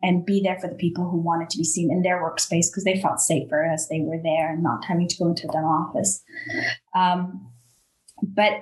and 0.04 0.26
be 0.26 0.42
there 0.42 0.58
for 0.60 0.68
the 0.68 0.74
people 0.74 1.08
who 1.08 1.16
wanted 1.16 1.48
to 1.48 1.56
be 1.56 1.64
seen 1.64 1.90
in 1.90 2.02
their 2.02 2.22
workspace 2.22 2.66
because 2.70 2.84
they 2.84 3.00
felt 3.00 3.20
safer 3.20 3.64
as 3.64 3.88
they 3.88 4.00
were 4.02 4.20
there 4.22 4.52
and 4.52 4.62
not 4.62 4.84
having 4.84 5.08
to 5.08 5.16
go 5.16 5.28
into 5.28 5.48
an 5.48 5.64
office. 5.64 6.22
Um, 6.94 7.50
but 8.22 8.52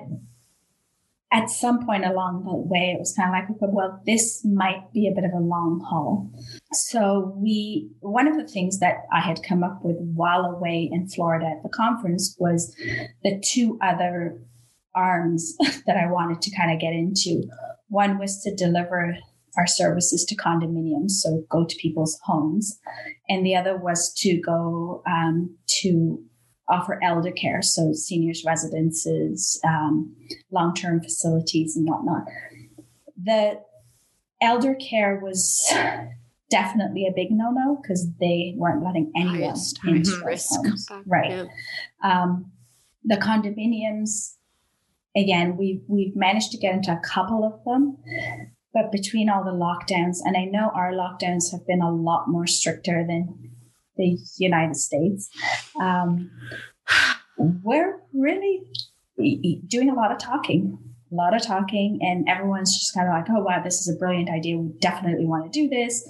at 1.33 1.51
some 1.51 1.85
point 1.85 2.05
along 2.05 2.45
the 2.45 2.55
way, 2.55 2.95
it 2.95 3.01
was 3.01 3.13
kind 3.17 3.29
of 3.29 3.35
like, 3.35 3.73
well, 3.73 4.01
this 4.07 4.45
might 4.45 4.93
be 4.93 5.09
a 5.09 5.15
bit 5.15 5.25
of 5.25 5.33
a 5.33 5.43
long 5.43 5.85
haul. 5.85 6.31
So 6.73 7.35
we, 7.37 7.91
one 8.01 8.29
of 8.29 8.37
the 8.37 8.47
things 8.47 8.79
that 8.79 8.99
I 9.13 9.21
had 9.21 9.43
come 9.43 9.65
up 9.65 9.81
with 9.83 9.97
while 9.99 10.45
away 10.45 10.89
in 10.93 11.09
Florida 11.09 11.47
at 11.47 11.63
the 11.65 11.71
conference 11.71 12.37
was 12.39 12.73
the 13.25 13.43
two 13.45 13.79
other 13.83 14.39
arms 14.95 15.57
that 15.87 15.97
I 15.97 16.07
wanted 16.07 16.41
to 16.43 16.57
kind 16.57 16.71
of 16.71 16.79
get 16.79 16.93
into. 16.93 17.43
One 17.89 18.19
was 18.19 18.43
to 18.43 18.55
deliver 18.55 19.17
our 19.57 19.67
services 19.67 20.25
to 20.25 20.37
condominiums, 20.37 21.11
so 21.13 21.45
go 21.51 21.65
to 21.65 21.77
people's 21.77 22.19
homes, 22.25 22.79
and 23.29 23.45
the 23.45 23.55
other 23.55 23.77
was 23.77 24.13
to 24.15 24.41
go 24.41 25.03
um, 25.07 25.55
to 25.67 26.23
offer 26.69 26.99
elder 27.03 27.33
care, 27.33 27.61
so 27.61 27.93
seniors' 27.93 28.45
residences, 28.47 29.61
um, 29.67 30.15
long-term 30.51 31.03
facilities, 31.03 31.77
and 31.77 31.87
whatnot. 31.89 32.25
The 33.23 33.61
elder 34.41 34.75
care 34.75 35.21
was 35.23 35.71
definitely 36.51 37.07
a 37.07 37.13
big 37.15 37.31
no-no 37.31 37.81
because 37.81 38.09
they 38.21 38.55
weren't 38.57 38.83
letting 38.83 39.13
anyone 39.17 39.55
into 39.87 40.23
risk. 40.25 40.55
homes. 40.57 40.89
Right 41.07 41.31
Yeah. 41.31 41.45
um, 42.03 42.53
the 43.05 43.17
condominiums 43.17 44.35
again 45.17 45.57
we've 45.57 45.83
we've 45.89 46.15
managed 46.17 46.53
to 46.53 46.59
get 46.59 46.75
into 46.75 46.93
a 46.93 47.01
couple 47.05 47.45
of 47.45 47.63
them 47.65 47.97
but 48.75 48.91
between 48.93 49.29
all 49.29 49.45
the 49.45 49.51
lockdowns 49.51 50.19
and 50.25 50.37
i 50.37 50.45
know 50.45 50.71
our 50.75 50.93
lockdowns 50.93 51.51
have 51.53 51.67
been 51.67 51.83
a 51.83 51.91
lot 51.93 52.29
more 52.29 52.47
stricter 52.47 53.05
than 53.07 53.51
the 53.97 54.19
united 54.39 54.77
states 54.77 55.29
um, 55.81 56.31
we're 57.39 58.01
really 58.13 58.63
doing 59.67 59.91
a 59.91 59.95
lot 59.95 60.11
of 60.13 60.19
talking 60.19 60.79
a 61.11 61.15
lot 61.15 61.35
of 61.37 61.43
talking 61.43 61.99
and 62.03 62.27
everyone's 62.29 62.73
just 62.79 62.95
kind 62.95 63.07
of 63.09 63.13
like 63.15 63.27
oh 63.31 63.43
wow 63.43 63.63
this 63.63 63.81
is 63.81 63.95
a 63.95 63.99
brilliant 63.99 64.31
idea 64.31 64.57
we 64.57 64.71
definitely 64.81 65.27
want 65.27 65.45
to 65.45 65.51
do 65.51 65.69
this 65.69 66.09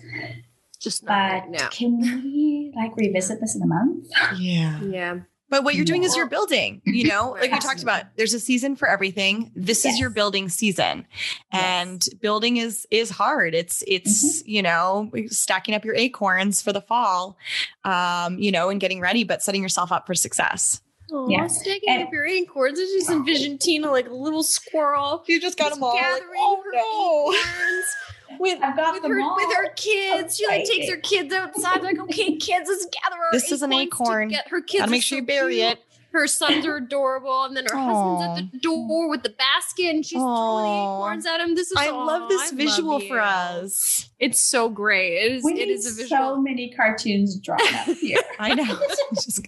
Just 0.81 1.03
not 1.05 1.09
but 1.09 1.33
right 1.43 1.51
now. 1.51 1.69
can 1.71 2.01
we 2.01 2.73
like 2.77 2.97
revisit 2.97 3.41
this 3.41 3.57
in 3.57 3.63
a 3.63 3.67
month 3.67 4.07
Yeah. 4.39 4.81
Yeah. 4.83 5.19
But 5.53 5.65
what 5.65 5.75
you're 5.75 5.85
doing 5.85 6.03
is 6.03 6.17
you're 6.17 6.31
building, 6.31 6.81
you 6.87 7.07
know, 7.07 7.37
like 7.39 7.53
we 7.53 7.59
talked 7.59 7.83
about, 7.83 8.05
there's 8.17 8.33
a 8.33 8.41
season 8.41 8.75
for 8.75 8.89
everything. 8.89 9.53
This 9.55 9.85
is 9.85 10.01
your 10.01 10.09
building 10.09 10.49
season. 10.49 11.07
And 11.53 12.03
building 12.23 12.57
is 12.57 12.87
is 12.91 13.11
hard. 13.11 13.55
It's 13.55 13.85
it's, 13.87 14.43
you 14.47 14.63
know, 14.63 15.11
stacking 15.27 15.75
up 15.75 15.85
your 15.85 15.95
acorns 15.95 16.63
for 16.63 16.73
the 16.73 16.81
fall. 16.81 17.37
Um, 17.85 18.39
you 18.39 18.51
know, 18.51 18.71
and 18.71 18.81
getting 18.81 18.99
ready, 18.99 19.25
but 19.25 19.43
setting 19.43 19.63
yourself 19.63 19.93
up 19.93 20.07
for 20.07 20.15
success. 20.15 20.81
Oh, 21.13 21.29
Yeah. 21.29 21.47
sticking 21.49 21.91
And- 21.91 22.05
up 22.05 22.13
your 22.15 22.25
acorns. 22.25 22.79
I 22.81 22.85
just 22.85 23.11
envision 23.11 23.59
Tina 23.59 23.91
like 23.91 24.09
a 24.09 24.15
little 24.15 24.43
squirrel. 24.43 25.23
You 25.27 25.39
just 25.39 25.59
got 25.59 25.69
just 25.69 25.75
them 25.81 25.85
all. 25.85 25.95
Like, 25.95 26.23
oh 26.35 26.63
no. 26.73 27.35
acorns 27.39 27.87
with, 28.39 28.59
I've 28.63 28.77
got 28.77 28.95
with, 28.95 29.03
them 29.03 29.13
her, 29.13 29.21
all. 29.21 29.37
with 29.37 29.55
her 29.57 29.69
kids. 29.75 30.37
She 30.37 30.47
like 30.47 30.65
takes 30.65 30.91
her 30.91 30.97
kids 30.99 31.33
outside. 31.33 31.83
Like, 31.83 31.99
okay, 32.01 32.37
kids, 32.37 32.69
let's 32.69 32.87
gather 32.87 33.17
our 33.17 33.33
This 33.33 33.51
is 33.53 33.63
an 33.63 33.73
acorns 33.73 33.99
to 33.99 34.05
acorn. 34.13 34.29
Get 34.29 34.49
her 34.49 34.61
kids. 34.61 34.81
Gotta 34.81 34.91
make 34.91 35.03
sure 35.03 35.17
so 35.19 35.21
you 35.21 35.27
bury 35.27 35.55
cute. 35.57 35.73
it. 35.73 35.79
Her 36.13 36.27
sons 36.27 36.67
are 36.67 36.77
adorable, 36.77 37.45
and 37.45 37.57
then 37.57 37.65
her 37.71 37.79
husband's 37.79 38.41
at 38.43 38.53
the 38.53 38.59
door 38.59 39.09
with 39.09 39.23
the 39.23 39.31
basket, 39.31 39.87
and 39.95 40.05
she's 40.05 40.19
throwing 40.19 40.65
the 40.65 40.71
acorns 40.71 41.25
at 41.25 41.41
him. 41.41 41.55
This 41.55 41.69
is 41.71 41.77
I 41.79 41.89
aw, 41.89 42.05
love 42.05 42.29
this 42.29 42.53
I 42.53 42.55
visual 42.55 42.99
love 42.99 43.09
for 43.09 43.19
us. 43.19 44.11
It's 44.19 44.39
so 44.39 44.69
great. 44.69 45.15
It 45.15 45.33
is. 45.33 45.43
we 45.45 45.53
it 45.53 45.55
need 45.55 45.71
is 45.71 45.87
a 45.87 45.91
so 45.91 46.03
visual. 46.03 46.37
many 46.43 46.71
cartoons 46.77 47.37
drawn 47.41 47.61
up 47.63 47.87
here. 48.01 48.19
I 48.39 48.53
know. 48.55 48.65
Just- 49.15 49.47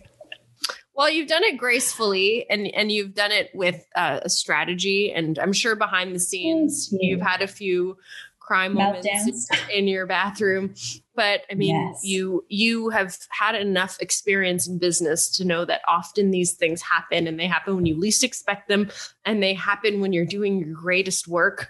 Well, 0.97 1.11
you've 1.11 1.27
done 1.29 1.43
it 1.45 1.59
gracefully, 1.59 2.47
and 2.49 2.67
and 2.69 2.91
you've 2.91 3.15
done 3.15 3.33
it 3.33 3.51
with 3.53 3.85
uh, 3.97 4.21
a 4.23 4.31
strategy, 4.31 5.13
and 5.13 5.39
I'm 5.41 5.53
sure 5.53 5.75
behind 5.77 6.15
the 6.15 6.21
scenes 6.21 6.89
you. 6.93 6.99
you've 7.11 7.21
had 7.21 7.43
a 7.43 7.49
few 7.49 7.99
cry 8.47 8.69
moments 8.69 9.49
in 9.73 9.89
your 9.89 10.07
bathroom. 10.07 10.75
But 11.15 11.43
I 11.51 11.55
mean, 11.55 11.75
Yes. 11.75 12.01
you 12.05 12.45
you 12.49 12.91
have 12.91 13.17
had 13.31 13.55
enough 13.55 13.97
experience 14.01 14.69
in 14.69 14.79
business 14.79 15.31
to 15.37 15.45
know 15.45 15.65
that 15.65 15.81
often 15.89 16.31
these 16.31 16.53
things 16.53 16.83
happen, 16.83 17.27
and 17.27 17.39
they 17.39 17.47
happen 17.47 17.77
when 17.77 17.87
you 17.87 17.99
least 17.99 18.25
expect 18.25 18.69
them, 18.69 18.91
and 19.25 19.43
they 19.43 19.55
happen 19.55 20.01
when 20.01 20.13
you're 20.13 20.27
doing 20.27 20.59
your 20.59 20.75
greatest 20.75 21.29
work. 21.29 21.69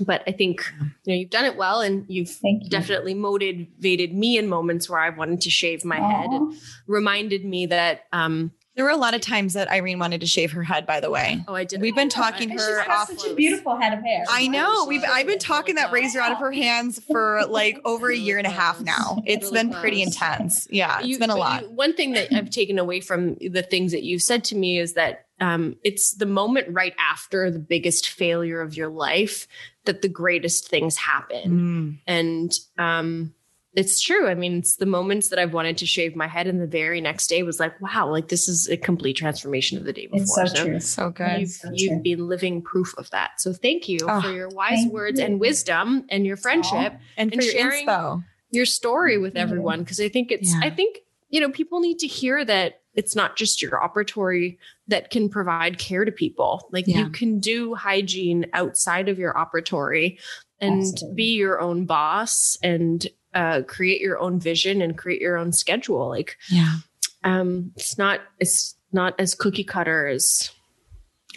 But 0.00 0.22
I 0.26 0.32
think 0.32 0.62
you 1.04 1.12
know 1.12 1.18
you've 1.18 1.30
done 1.30 1.44
it 1.44 1.56
well, 1.56 1.80
and 1.80 2.04
you've 2.08 2.36
you. 2.42 2.68
definitely 2.68 3.14
motivated 3.14 4.12
me 4.12 4.36
in 4.36 4.48
moments 4.48 4.90
where 4.90 4.98
I 4.98 5.10
wanted 5.10 5.40
to 5.42 5.50
shave 5.50 5.84
my 5.84 6.00
head, 6.00 6.30
and 6.30 6.54
reminded 6.86 7.44
me 7.44 7.66
that 7.66 8.02
um, 8.12 8.52
there 8.76 8.84
were 8.84 8.90
a 8.90 8.96
lot 8.96 9.14
of 9.14 9.20
times 9.22 9.54
that 9.54 9.68
Irene 9.70 9.98
wanted 9.98 10.20
to 10.20 10.26
shave 10.26 10.52
her 10.52 10.62
head, 10.62 10.86
by 10.86 11.00
the 11.00 11.10
way. 11.10 11.42
Oh, 11.48 11.54
I 11.54 11.64
did. 11.64 11.80
We've 11.80 11.94
been 11.96 12.08
talking 12.10 12.50
And 12.50 12.60
her 12.60 12.66
she's 12.78 12.86
got 12.86 12.88
off. 12.88 13.08
such 13.08 13.30
a 13.30 13.34
beautiful 13.34 13.76
head 13.76 13.92
of 13.96 14.04
hair. 14.04 14.24
I 14.30 14.46
know. 14.48 14.84
We've 14.86 15.02
I've 15.08 15.26
been 15.26 15.38
talking 15.38 15.76
that 15.76 15.90
razor 15.92 16.20
out 16.20 16.32
of 16.32 16.38
her 16.38 16.52
hands 16.52 17.02
for 17.10 17.44
like 17.48 17.78
over 17.84 18.10
a 18.10 18.16
year 18.16 18.38
and 18.38 18.46
a 18.46 18.50
half 18.50 18.80
now. 18.80 19.22
It's 19.26 19.50
Really 19.50 19.64
been 19.64 19.72
pretty 19.80 20.02
intense. 20.02 20.68
Yeah, 20.70 20.98
it's 20.98 21.08
You- 21.08 21.18
been 21.18 21.30
a 21.30 21.36
lot. 21.36 21.62
you- 21.62 21.70
one 21.70 21.94
thing 21.94 22.12
that 22.12 22.32
I've 22.32 22.50
taken 22.50 22.78
away 22.78 23.00
from 23.00 23.36
the 23.36 23.62
things 23.62 23.92
that 23.92 24.02
you've 24.04 24.22
said 24.22 24.44
to 24.44 24.54
me 24.56 24.78
is 24.78 24.92
that 24.92 25.26
um, 25.40 25.76
it's 25.84 26.12
the 26.12 26.26
moment 26.26 26.68
right 26.70 26.94
after 26.98 27.50
the 27.50 27.58
biggest 27.58 28.08
failure 28.08 28.60
of 28.60 28.76
your 28.76 28.88
life 28.88 29.46
that 29.84 30.00
the 30.02 30.08
greatest 30.08 30.68
things 30.68 30.96
happen. 30.96 31.50
Mm. 31.50 31.98
And 32.06 32.52
um, 32.78 33.34
it's 33.76 34.00
true. 34.00 34.26
I 34.26 34.34
mean, 34.34 34.58
it's 34.58 34.76
the 34.76 34.86
moments 34.86 35.28
that 35.28 35.38
I've 35.38 35.52
wanted 35.52 35.76
to 35.78 35.86
shave 35.86 36.16
my 36.16 36.26
head, 36.26 36.46
and 36.46 36.60
the 36.60 36.66
very 36.66 37.00
next 37.00 37.26
day 37.28 37.42
was 37.42 37.60
like, 37.60 37.78
wow, 37.80 38.10
like 38.10 38.28
this 38.28 38.48
is 38.48 38.68
a 38.68 38.76
complete 38.76 39.14
transformation 39.16 39.76
of 39.78 39.84
the 39.84 39.92
day 39.92 40.06
before. 40.06 40.22
It's 40.22 40.34
so 40.34 40.64
true. 40.64 40.80
So 40.80 41.10
good. 41.10 41.40
You've, 41.40 41.50
So 41.50 41.70
you've 41.74 42.02
been 42.02 42.26
living 42.26 42.62
proof 42.62 42.94
of 42.96 43.10
that. 43.10 43.32
So 43.40 43.52
thank 43.52 43.88
you 43.88 43.98
Oh, 44.08 44.20
for 44.22 44.32
your 44.32 44.48
wise 44.48 44.86
words 44.86 45.20
you. 45.20 45.26
and 45.26 45.38
wisdom 45.38 46.06
and 46.08 46.26
your 46.26 46.36
friendship 46.38 46.94
And 47.16 47.32
and 47.32 47.42
your 47.42 47.52
sharing- 47.52 47.86
inspo. 47.86 48.24
your 48.50 48.66
story 48.66 49.18
with 49.18 49.34
Yeah. 49.34 49.42
everyone 49.42 49.80
because 49.80 50.00
I 50.00 50.08
think 50.08 50.32
it's 50.32 50.52
Yeah. 50.54 50.60
I 50.64 50.70
think 50.70 50.98
you 51.28 51.40
know 51.40 51.50
people 51.50 51.80
need 51.80 51.98
to 51.98 52.06
hear 52.06 52.44
that 52.44 52.80
it's 52.94 53.14
not 53.14 53.36
just 53.36 53.60
your 53.60 53.72
operatory 53.72 54.56
that 54.88 55.10
can 55.10 55.28
provide 55.28 55.78
care 55.78 56.06
to 56.06 56.12
people. 56.12 56.66
Like 56.72 56.86
Yeah. 56.86 57.00
you 57.00 57.10
can 57.10 57.40
do 57.40 57.74
hygiene 57.74 58.46
outside 58.54 59.10
of 59.10 59.18
your 59.18 59.34
operatory 59.34 60.18
and 60.60 60.80
Absolutely. 60.80 61.14
be 61.14 61.34
your 61.34 61.60
own 61.60 61.84
boss 61.84 62.56
and 62.62 63.06
uh, 63.36 63.62
create 63.62 64.00
your 64.00 64.18
own 64.18 64.40
vision 64.40 64.80
and 64.82 64.96
create 64.98 65.20
your 65.20 65.36
own 65.36 65.52
schedule. 65.52 66.08
Like 66.08 66.36
Yeah. 66.50 66.76
um, 67.24 67.72
it's 67.76 67.96
not 67.98 68.20
it's 68.40 68.74
not 68.92 69.14
as 69.20 69.34
cookie 69.34 69.64
cutter 69.64 70.06
as 70.06 70.50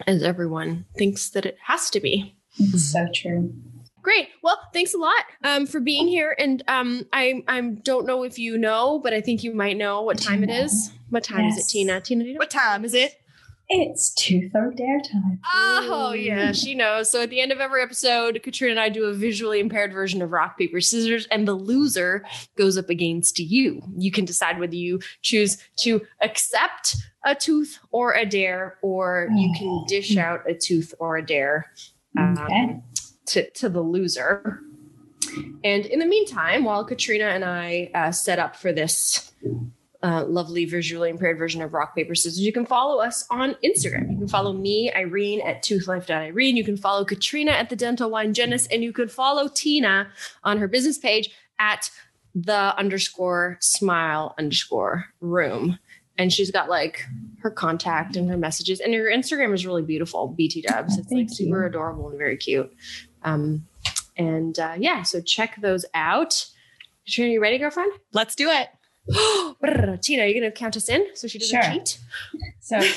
as 0.07 0.23
everyone 0.23 0.85
thinks 0.97 1.29
that 1.31 1.45
it 1.45 1.57
has 1.67 1.89
to 1.91 1.99
be. 1.99 2.35
It's 2.57 2.91
so 2.91 3.05
true. 3.13 3.53
Great. 4.01 4.29
Well, 4.41 4.57
thanks 4.73 4.93
a 4.93 4.97
lot 4.97 5.23
um, 5.43 5.65
for 5.67 5.79
being 5.81 6.07
here. 6.07 6.33
And 6.39 6.63
um, 6.69 7.05
I 7.11 7.43
I 7.47 7.59
don't 7.61 8.05
know 8.07 8.23
if 8.23 8.39
you 8.39 8.57
know, 8.57 8.99
but 8.99 9.13
I 9.13 9.19
think 9.21 9.43
you 9.43 9.53
might 9.53 9.75
know 9.77 10.01
what 10.03 10.17
time 10.17 10.41
it 10.43 10.49
is. 10.49 10.91
What 11.09 11.23
time 11.23 11.45
is 11.45 11.55
it, 11.57 11.61
Yes. 11.61 11.71
Tina? 11.71 12.01
Tina, 12.01 12.23
do 12.23 12.27
you 12.29 12.33
know? 12.35 12.39
What 12.39 12.49
time 12.49 12.85
is 12.85 12.93
it? 12.93 13.15
It's 13.71 14.11
Tooth 14.15 14.51
or 14.55 14.71
Dare 14.73 14.99
time. 14.99 15.39
Oh 15.53 16.13
yeah, 16.13 16.51
she 16.53 16.73
knows. 16.73 17.11
So 17.11 17.21
at 17.21 17.29
the 17.29 17.39
end 17.39 17.51
of 17.51 17.59
every 17.59 17.83
episode, 17.83 18.41
Katrina 18.41 18.71
and 18.71 18.79
I 18.79 18.89
do 18.89 19.05
a 19.05 19.13
visually 19.13 19.59
impaired 19.59 19.93
version 19.93 20.23
of 20.23 20.31
rock 20.31 20.57
paper 20.57 20.81
scissors, 20.81 21.27
and 21.27 21.47
the 21.47 21.53
loser 21.53 22.25
goes 22.57 22.79
up 22.79 22.89
against 22.89 23.37
you. 23.37 23.81
You 23.95 24.11
can 24.11 24.25
decide 24.25 24.59
whether 24.59 24.75
you 24.75 24.99
choose 25.21 25.59
to 25.81 26.01
accept 26.23 26.95
a 27.25 27.35
tooth 27.35 27.77
or 27.91 28.13
a 28.13 28.25
dare, 28.25 28.77
or 28.81 29.29
you 29.35 29.53
can 29.55 29.85
dish 29.87 30.17
out 30.17 30.49
a 30.49 30.55
tooth 30.55 30.95
or 30.99 31.17
a 31.17 31.25
dare. 31.25 31.71
um, 32.17 32.37
Okay. 32.39 32.79
to, 33.27 33.49
to 33.51 33.69
the 33.69 33.81
loser. 33.81 34.61
And 35.63 35.85
in 35.85 35.99
the 35.99 36.07
meantime, 36.07 36.63
while 36.63 36.83
Katrina 36.83 37.25
and 37.25 37.45
I 37.45 37.91
uh, 37.93 38.11
set 38.11 38.39
up 38.39 38.55
for 38.55 38.73
this 38.73 39.31
uh, 40.01 40.23
lovely 40.25 40.65
visually 40.65 41.09
impaired 41.09 41.37
version 41.37 41.61
of 41.61 41.73
rock 41.73 41.95
paper 41.95 42.15
scissors, 42.15 42.39
you 42.39 42.53
can 42.53 42.65
follow 42.65 43.01
us 43.01 43.25
on 43.29 43.55
Instagram. 43.63 44.11
You 44.11 44.17
can 44.17 44.27
follow 44.27 44.53
me, 44.53 44.91
Irene, 44.93 45.41
at 45.41 45.63
toothlife.irene. 45.63 46.55
You 46.55 46.63
can 46.63 46.77
follow 46.77 47.03
Katrina 47.03 47.51
at 47.51 47.69
the 47.69 47.75
Dental 47.75 48.09
Wine 48.09 48.33
Genis, 48.33 48.67
and 48.67 48.83
you 48.83 48.93
can 48.93 49.09
follow 49.09 49.49
Tina 49.49 50.07
on 50.43 50.57
her 50.57 50.67
business 50.67 50.97
page 50.97 51.29
at 51.59 51.89
the 52.33 52.75
underscore 52.77 53.57
smile 53.59 54.35
underscore 54.37 55.05
room. 55.19 55.77
And 56.17 56.33
she's 56.33 56.51
got 56.51 56.69
like 56.69 57.05
her 57.41 57.49
contact 57.51 58.15
and 58.15 58.29
her 58.29 58.37
messages. 58.37 58.81
And 58.81 58.93
her 58.93 59.05
Instagram 59.05 59.53
is 59.53 59.65
really 59.65 59.83
beautiful, 59.83 60.27
BT 60.27 60.61
Dubs. 60.61 60.97
It's 60.97 61.09
like 61.11 61.27
Thank 61.27 61.31
super 61.31 61.61
you. 61.61 61.67
adorable 61.67 62.09
and 62.09 62.17
very 62.17 62.35
cute. 62.35 62.71
Um, 63.23 63.65
and 64.17 64.57
uh, 64.59 64.75
yeah, 64.77 65.03
so 65.03 65.21
check 65.21 65.59
those 65.61 65.85
out. 65.93 66.45
Katrina, 67.05 67.31
you 67.31 67.41
ready, 67.41 67.57
girlfriend? 67.57 67.93
Let's 68.11 68.35
do 68.35 68.49
it. 68.49 68.67
Tina, 70.01 70.23
are 70.23 70.27
you 70.27 70.39
going 70.39 70.43
to 70.43 70.51
count 70.51 70.77
us 70.77 70.89
in 70.89 71.07
so 71.15 71.27
she 71.27 71.39
doesn't 71.39 71.61
Sure. 71.63 71.71
cheat? 71.71 71.99
So 72.59 72.79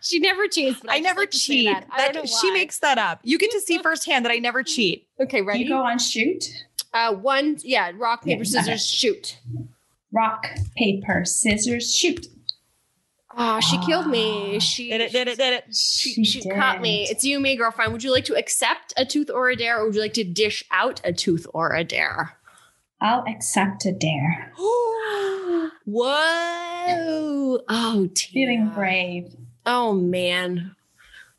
She 0.00 0.20
never 0.20 0.46
cheats. 0.46 0.78
But 0.80 0.90
I 0.92 0.94
just 0.98 1.02
never 1.04 1.20
like 1.22 1.30
cheat. 1.32 1.66
that. 1.66 1.86
I 1.90 2.12
don't 2.12 2.14
know 2.14 2.24
she 2.40 2.48
why. 2.50 2.54
makes 2.54 2.78
that 2.78 2.96
up. 2.96 3.18
You 3.24 3.38
get 3.38 3.50
to 3.50 3.60
see 3.60 3.78
firsthand 3.78 4.24
that 4.24 4.30
I 4.32 4.36
never 4.38 4.62
cheat. 4.62 5.08
Okay, 5.20 5.42
ready? 5.42 5.60
you 5.64 5.68
go 5.68 5.78
on 5.78 5.98
shoot. 5.98 6.44
Uh, 6.94 7.12
one, 7.12 7.56
yeah, 7.62 7.90
rock, 7.96 8.22
paper, 8.24 8.44
Yeah, 8.44 8.50
scissors, 8.62 8.68
okay. 8.68 8.78
shoot. 8.78 9.38
Rock, 10.12 10.46
paper, 10.76 11.24
scissors, 11.24 11.94
shoot. 11.94 12.26
Oh, 13.36 13.60
she 13.60 13.76
killed 13.78 14.06
me. 14.06 14.60
She 14.60 14.90
Did 14.90 15.00
it, 15.00 15.12
did 15.12 15.28
it, 15.28 15.36
did 15.38 15.52
it. 15.54 15.74
She, 15.74 16.24
she 16.24 16.48
caught 16.48 16.80
me. 16.80 17.06
It's 17.10 17.22
you 17.24 17.38
me, 17.40 17.56
girlfriend. 17.56 17.92
Would 17.92 18.02
you 18.04 18.10
like 18.12 18.24
to 18.26 18.34
accept 18.36 18.94
a 18.96 19.04
tooth 19.04 19.28
or 19.30 19.50
a 19.50 19.56
dare, 19.56 19.78
or 19.80 19.86
would 19.86 19.94
you 19.94 20.00
like 20.00 20.14
to 20.14 20.24
dish 20.24 20.62
out 20.70 21.00
a 21.04 21.12
tooth 21.12 21.46
or 21.52 21.74
a 21.74 21.82
dare? 21.84 22.36
I'll 23.00 23.24
accept 23.28 23.84
a 23.86 23.92
dare. 23.92 24.52
Whoa! 25.84 27.60
Oh, 27.68 28.08
Tina. 28.14 28.32
Feeling 28.32 28.70
brave. 28.74 29.34
Oh 29.64 29.92
man, 29.92 30.74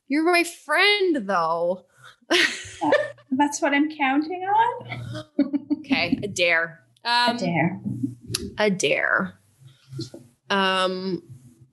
you're 0.07 0.23
my 0.29 0.43
friend, 0.43 1.27
though. 1.27 1.85
That's 3.31 3.61
what 3.61 3.73
I'm 3.73 3.89
counting 3.95 4.41
on. 4.43 5.25
okay, 5.79 6.19
a 6.23 6.27
dare. 6.27 6.83
A 7.03 7.09
Um, 7.29 7.37
dare. 7.37 7.81
a 8.57 8.69
dare. 8.69 9.39
Um. 10.49 11.23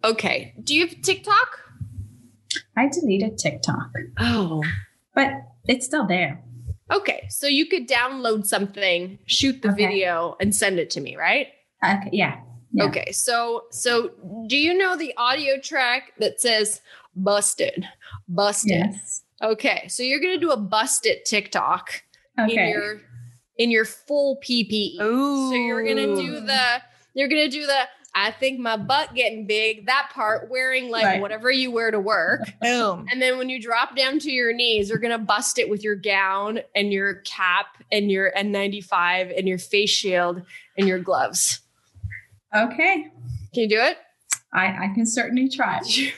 Okay. 0.03 0.55
Do 0.63 0.75
you 0.75 0.87
have 0.87 1.01
TikTok? 1.03 1.61
I 2.77 2.89
deleted 2.89 3.39
TikTok, 3.39 3.91
Oh. 4.19 4.63
but 5.15 5.31
it's 5.67 5.87
still 5.87 6.07
there. 6.07 6.43
Okay, 6.91 7.27
so 7.31 7.47
you 7.47 7.67
could 7.67 7.89
download 7.89 8.47
something, 8.47 9.19
shoot 9.27 9.63
the 9.63 9.69
Okay. 9.71 9.87
video, 9.87 10.37
and 10.41 10.55
send 10.55 10.79
it 10.79 10.91
to 10.91 11.01
me, 11.01 11.17
right? 11.17 11.49
Okay, 11.85 12.11
yeah. 12.13 12.41
Yeah. 12.73 12.85
Okay, 12.85 13.13
so 13.13 13.65
so 13.71 14.11
do 14.49 14.57
you 14.57 14.75
know 14.75 14.97
the 14.97 15.15
audio 15.17 15.59
track 15.59 16.13
that 16.19 16.41
says 16.41 16.81
busted? 17.15 17.87
Busted. 18.29 18.71
Yes. 18.93 19.23
Okay, 19.43 19.87
so 19.89 20.03
you're 20.03 20.21
gonna 20.21 20.39
do 20.39 20.51
a 20.51 20.57
busted 20.57 21.25
TikTok 21.25 22.03
in 22.39 22.51
your 22.51 23.01
in 23.59 23.71
your 23.71 23.85
full 23.85 24.39
PPE. 24.43 25.01
Ooh. 25.01 25.51
So 25.51 25.55
you're 25.55 25.85
gonna 25.85 26.17
do 26.17 26.41
the 26.41 26.83
you're 27.15 27.29
gonna 27.29 27.49
do 27.49 27.65
the 27.65 27.87
I 28.17 28.31
think 28.31 28.61
my 28.61 28.77
butt 28.77 29.15
getting 29.15 29.47
big, 29.47 29.87
that 29.87 30.11
part 30.15 30.49
wearing 30.49 30.89
like 30.91 31.05
Right. 31.05 31.21
whatever 31.21 31.51
you 31.51 31.71
wear 31.73 31.91
to 31.91 31.99
work. 31.99 32.43
Boom. 32.63 33.07
And 33.11 33.21
then 33.21 33.39
when 33.39 33.49
you 33.49 33.61
drop 33.61 33.97
down 33.97 34.19
to 34.21 34.31
your 34.31 34.53
knees, 34.53 34.89
you're 34.89 34.99
gonna 34.99 35.19
bust 35.19 35.59
it 35.59 35.69
with 35.69 35.83
your 35.83 35.97
gown 35.97 36.61
and 36.75 36.93
your 36.93 37.15
cap 37.17 37.67
and 37.91 38.11
your 38.11 38.33
N95 38.37 39.37
and 39.37 39.49
your 39.49 39.59
face 39.59 39.91
shield 39.91 40.43
and 40.79 40.87
your 40.87 40.99
gloves. 41.01 41.61
Okay. 42.55 43.09
Can 43.53 43.63
you 43.63 43.69
do 43.69 43.81
it? 43.81 43.99
I, 44.55 44.85
I 44.85 44.89
can 44.95 45.05
certainly 45.05 45.49
try. 45.49 45.81
Woohoo! 45.81 46.11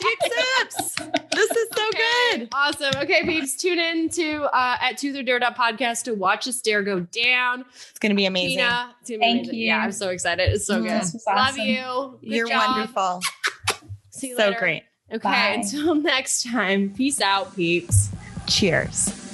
She 0.00 0.12
accepts. 0.12 0.94
this 1.34 1.50
is 1.50 1.68
so 1.74 1.88
Okay, 1.88 2.38
good. 2.38 2.48
Awesome. 2.52 2.92
Okay, 3.02 3.24
peeps, 3.24 3.56
tune 3.56 3.78
in 3.80 4.08
to 4.10 4.42
uh, 4.44 4.76
at 4.80 4.98
Tooth 4.98 5.16
or 5.16 5.22
Dare 5.24 5.40
podcast 5.40 6.04
to 6.04 6.14
watch 6.14 6.46
a 6.46 6.52
stair 6.52 6.82
go 6.82 7.00
down. 7.00 7.64
It's 7.90 7.98
gonna 7.98 8.14
be 8.14 8.26
amazing. 8.26 8.58
Tina, 8.58 8.94
it's 9.00 9.10
gonna 9.10 9.18
be 9.18 9.24
Thank 9.24 9.38
amazing. 9.40 9.54
you. 9.58 9.66
Yeah, 9.66 9.78
I'm 9.78 9.92
so 9.92 10.10
excited. 10.10 10.50
It's 10.52 10.66
so 10.66 10.80
Mm, 10.80 10.84
good. 10.84 11.00
was 11.12 11.24
Love 11.26 11.58
you. 11.58 12.18
Good 12.20 12.30
You're 12.36 12.46
job. 12.48 12.70
wonderful. 12.76 13.20
See 14.10 14.28
you 14.28 14.36
So 14.36 14.46
later. 14.48 14.58
great. 14.60 14.82
Okay, 15.12 15.18
Bye. 15.28 15.56
until 15.62 15.94
next 16.00 16.44
time. 16.46 16.94
Peace 16.94 17.20
out, 17.20 17.56
peeps. 17.56 18.10
Cheers. 18.46 19.29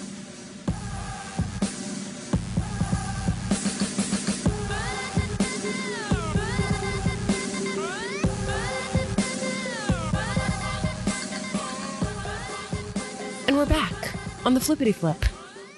And 13.57 13.70
we're 13.70 13.74
back 13.74 14.12
on 14.45 14.53
the 14.53 14.61
flippity 14.61 14.93
flip. 14.93 15.24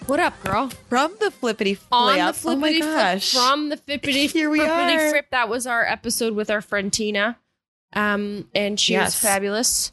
What 0.07 0.19
up, 0.19 0.35
girl? 0.43 0.69
From 0.89 1.15
the 1.21 1.31
flippity 1.31 1.75
flip. 1.75 1.87
On 1.93 2.17
the 2.17 2.27
oh 2.27 2.33
flip. 2.33 2.81
gosh. 2.81 3.33
From 3.33 3.69
the 3.69 3.77
flippity 3.77 4.27
Here 4.33 4.51
we 4.51 4.59
flippity 4.59 4.95
are. 4.97 5.11
flip. 5.11 5.27
That 5.31 5.49
was 5.49 5.65
our 5.65 5.85
episode 5.87 6.35
with 6.35 6.51
our 6.51 6.61
friend 6.61 6.93
Tina. 6.93 7.39
Um, 7.93 8.49
and 8.53 8.81
she 8.81 8.97
was 8.99 9.15
fabulous. 9.15 9.93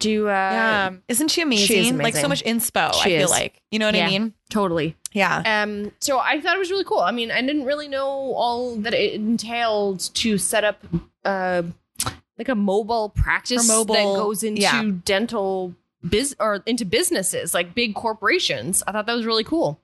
Do 0.00 0.28
uh 0.28 0.32
yeah. 0.32 0.90
Isn't 1.08 1.28
she 1.28 1.40
amazing? 1.40 1.66
she 1.66 1.88
is 1.88 1.92
Like 1.92 2.14
so 2.14 2.28
much 2.28 2.44
inspo, 2.44 2.88
I 2.88 3.02
She 3.04 3.08
feel 3.16 3.24
is. 3.24 3.30
like. 3.30 3.62
You 3.70 3.78
know 3.78 3.86
what 3.86 3.94
Yeah. 3.94 4.04
I 4.08 4.10
mean? 4.10 4.34
totally. 4.50 4.94
Yeah. 5.14 5.62
Um, 5.62 5.92
so 6.02 6.18
I 6.18 6.42
thought 6.42 6.56
it 6.56 6.58
was 6.58 6.70
really 6.70 6.84
cool. 6.84 7.00
I 7.00 7.10
mean, 7.12 7.30
I 7.30 7.40
didn't 7.40 7.64
really 7.64 7.88
know 7.88 8.04
all 8.34 8.76
that 8.76 8.92
it 8.92 9.14
entailed 9.14 10.00
to 10.16 10.36
set 10.36 10.62
up 10.62 10.84
uh 11.24 11.62
like 12.36 12.50
a 12.50 12.54
mobile 12.54 13.08
practice 13.08 13.66
mobile- 13.66 13.94
that 13.94 14.02
goes 14.02 14.42
into 14.42 14.60
yeah. 14.60 14.90
dental 15.06 15.74
biz 16.08 16.34
or 16.40 16.62
into 16.66 16.84
businesses 16.84 17.54
like 17.54 17.74
big 17.74 17.94
corporations. 17.94 18.82
I 18.86 18.92
thought 18.92 19.06
that 19.06 19.14
was 19.14 19.26
really 19.26 19.44
cool. 19.44 19.80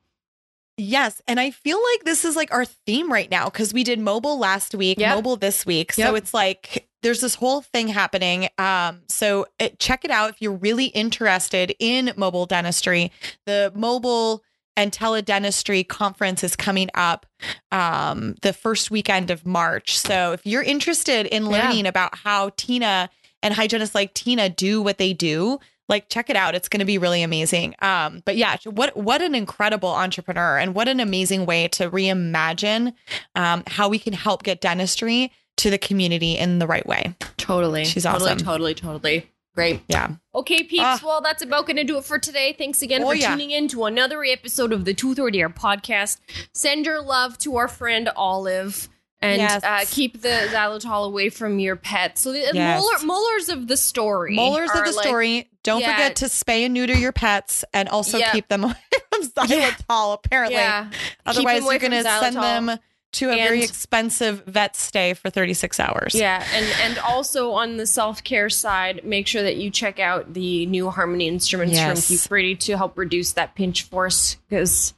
Yes. 0.76 1.20
And 1.26 1.40
I 1.40 1.50
feel 1.50 1.78
like 1.92 2.04
this 2.04 2.24
is 2.24 2.36
like 2.36 2.52
our 2.52 2.64
theme 2.64 3.12
right 3.12 3.30
now 3.30 3.46
because 3.46 3.74
we 3.74 3.82
did 3.82 3.98
mobile 3.98 4.38
last 4.38 4.74
week, 4.74 5.00
Yep. 5.00 5.16
mobile 5.16 5.36
this 5.36 5.66
week. 5.66 5.92
So 5.92 6.14
it's 6.14 6.32
like 6.32 6.88
there's 7.02 7.20
this 7.20 7.34
whole 7.34 7.62
thing 7.62 7.88
happening. 7.88 8.48
Um, 8.58 9.02
so 9.08 9.46
it, 9.58 9.78
check 9.80 10.04
it 10.04 10.10
out 10.12 10.30
if 10.30 10.40
you're 10.40 10.52
really 10.54 10.86
interested 10.86 11.74
in 11.80 12.12
mobile 12.16 12.46
dentistry. 12.46 13.10
The 13.46 13.72
mobile 13.74 14.44
and 14.76 14.92
teledentistry 14.92 15.86
conference 15.86 16.44
is 16.44 16.54
coming 16.54 16.88
up 16.94 17.26
um, 17.72 18.36
the 18.42 18.52
first 18.52 18.90
weekend 18.92 19.30
of 19.32 19.44
March. 19.44 19.98
So 19.98 20.32
if 20.32 20.46
you're 20.46 20.62
interested 20.62 21.26
in 21.26 21.44
Yeah. 21.46 21.50
learning 21.50 21.86
about 21.86 22.16
how 22.16 22.50
Tina 22.56 23.10
and 23.42 23.52
hygienists 23.54 23.94
like 23.96 24.14
Tina 24.14 24.48
do 24.48 24.80
what 24.80 24.98
they 24.98 25.12
do, 25.12 25.58
like 25.88 26.08
check 26.08 26.28
it 26.30 26.36
out. 26.36 26.54
It's 26.54 26.68
going 26.68 26.80
to 26.80 26.86
be 26.86 26.98
really 26.98 27.22
amazing. 27.22 27.74
Um, 27.80 28.22
but 28.24 28.36
yeah, 28.36 28.56
what 28.64 28.96
what 28.96 29.22
an 29.22 29.34
incredible 29.34 29.88
entrepreneur 29.90 30.58
and 30.58 30.74
what 30.74 30.88
an 30.88 31.00
amazing 31.00 31.46
way 31.46 31.68
to 31.68 31.90
reimagine 31.90 32.92
um, 33.34 33.62
how 33.66 33.88
we 33.88 33.98
can 33.98 34.12
help 34.12 34.42
get 34.42 34.60
dentistry 34.60 35.32
to 35.58 35.70
the 35.70 35.78
community 35.78 36.36
in 36.36 36.58
the 36.58 36.66
right 36.66 36.86
way. 36.86 37.14
Totally. 37.36 37.84
She's 37.84 38.04
totally, 38.04 38.30
awesome. 38.30 38.38
Totally, 38.44 38.74
totally. 38.74 39.20
totally. 39.20 39.32
Great. 39.54 39.80
Yeah. 39.88 40.12
Okay, 40.36 40.62
peeps. 40.62 40.82
Ah. 40.84 41.00
well, 41.02 41.20
that's 41.20 41.42
about 41.42 41.66
going 41.66 41.78
to 41.78 41.84
do 41.84 41.98
it 41.98 42.04
for 42.04 42.16
today. 42.16 42.54
Thanks 42.56 42.80
again 42.80 43.02
Oh, 43.02 43.08
for 43.08 43.14
yeah. 43.16 43.30
tuning 43.30 43.50
in 43.50 43.66
to 43.68 43.86
another 43.86 44.22
episode 44.22 44.72
of 44.72 44.84
the 44.84 44.94
Tooth 44.94 45.18
or 45.18 45.32
Dare 45.32 45.48
podcast. 45.50 46.18
Send 46.54 46.86
your 46.86 47.02
love 47.02 47.38
to 47.38 47.56
our 47.56 47.66
friend 47.66 48.08
Olive 48.14 48.88
and 49.20 49.40
Yes. 49.40 49.64
uh, 49.64 49.84
keep 49.90 50.22
the 50.22 50.48
xylitol 50.52 51.06
away 51.06 51.28
from 51.28 51.58
your 51.58 51.76
pets. 51.76 52.20
So 52.22 52.32
the 52.32 52.50
Yes. 52.52 52.80
molar, 52.80 52.98
molars 53.04 53.48
of 53.48 53.66
the 53.68 53.76
story. 53.76 54.34
Molars 54.34 54.70
of 54.74 54.84
the 54.84 54.92
like- 54.92 55.06
story. 55.06 55.48
Don't 55.64 55.80
Yeah. 55.80 55.92
forget 55.92 56.16
to 56.16 56.26
spay 56.26 56.64
and 56.64 56.72
neuter 56.74 56.96
your 56.96 57.12
pets 57.12 57.64
and 57.74 57.88
also 57.88 58.18
Yeah. 58.18 58.30
keep 58.32 58.48
them 58.48 58.64
away 58.64 58.74
from 59.12 59.22
xylitol, 59.28 60.14
apparently. 60.14 60.56
Yeah. 60.56 60.88
Otherwise, 61.26 61.62
you're 61.64 61.78
going 61.78 61.90
to 61.92 62.02
send 62.04 62.36
them 62.36 62.78
to 63.10 63.30
a 63.30 63.34
very 63.36 63.62
expensive 63.64 64.44
vet 64.46 64.76
stay 64.76 65.14
for 65.14 65.30
36 65.30 65.80
hours. 65.80 66.14
Yeah, 66.14 66.44
and 66.54 66.66
and 66.82 66.98
also 66.98 67.52
on 67.52 67.78
the 67.78 67.86
self 67.86 68.22
care 68.22 68.50
side, 68.50 69.00
make 69.02 69.26
sure 69.26 69.42
that 69.42 69.56
you 69.56 69.70
check 69.70 69.98
out 69.98 70.34
the 70.34 70.66
new 70.66 70.90
Harmony 70.90 71.26
instruments 71.26 71.74
Yes. 71.74 72.06
from 72.06 72.16
Hu-Friedy 72.16 72.58
to 72.60 72.76
help 72.76 72.98
reduce 72.98 73.32
that 73.32 73.54
pinch 73.54 73.82
force 73.84 74.36
because 74.48 74.92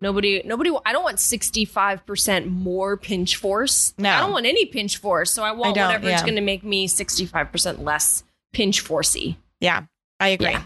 nobody 0.00 0.42
nobody 0.44 0.70
I 0.84 0.92
don't 0.92 1.04
want 1.04 1.20
sixty 1.20 1.64
five 1.64 2.04
percent 2.06 2.46
more 2.46 2.96
pinch 2.96 3.36
force. 3.36 3.94
No. 3.98 4.10
I 4.10 4.20
don't 4.20 4.32
want 4.32 4.46
any 4.46 4.66
pinch 4.66 4.98
force, 4.98 5.30
so 5.30 5.42
I 5.42 5.52
want 5.52 5.74
don't, 5.74 5.86
whatever 5.86 6.06
is 6.06 6.12
yeah. 6.12 6.22
going 6.22 6.36
to 6.36 6.40
make 6.40 6.64
me 6.64 6.86
sixty 6.86 7.26
five 7.26 7.50
percent 7.50 7.82
less 7.82 8.24
pinch 8.52 8.84
forcey. 8.84 9.36
Yeah, 9.60 9.84
I 10.20 10.28
agree. 10.28 10.50
Yeah. 10.50 10.64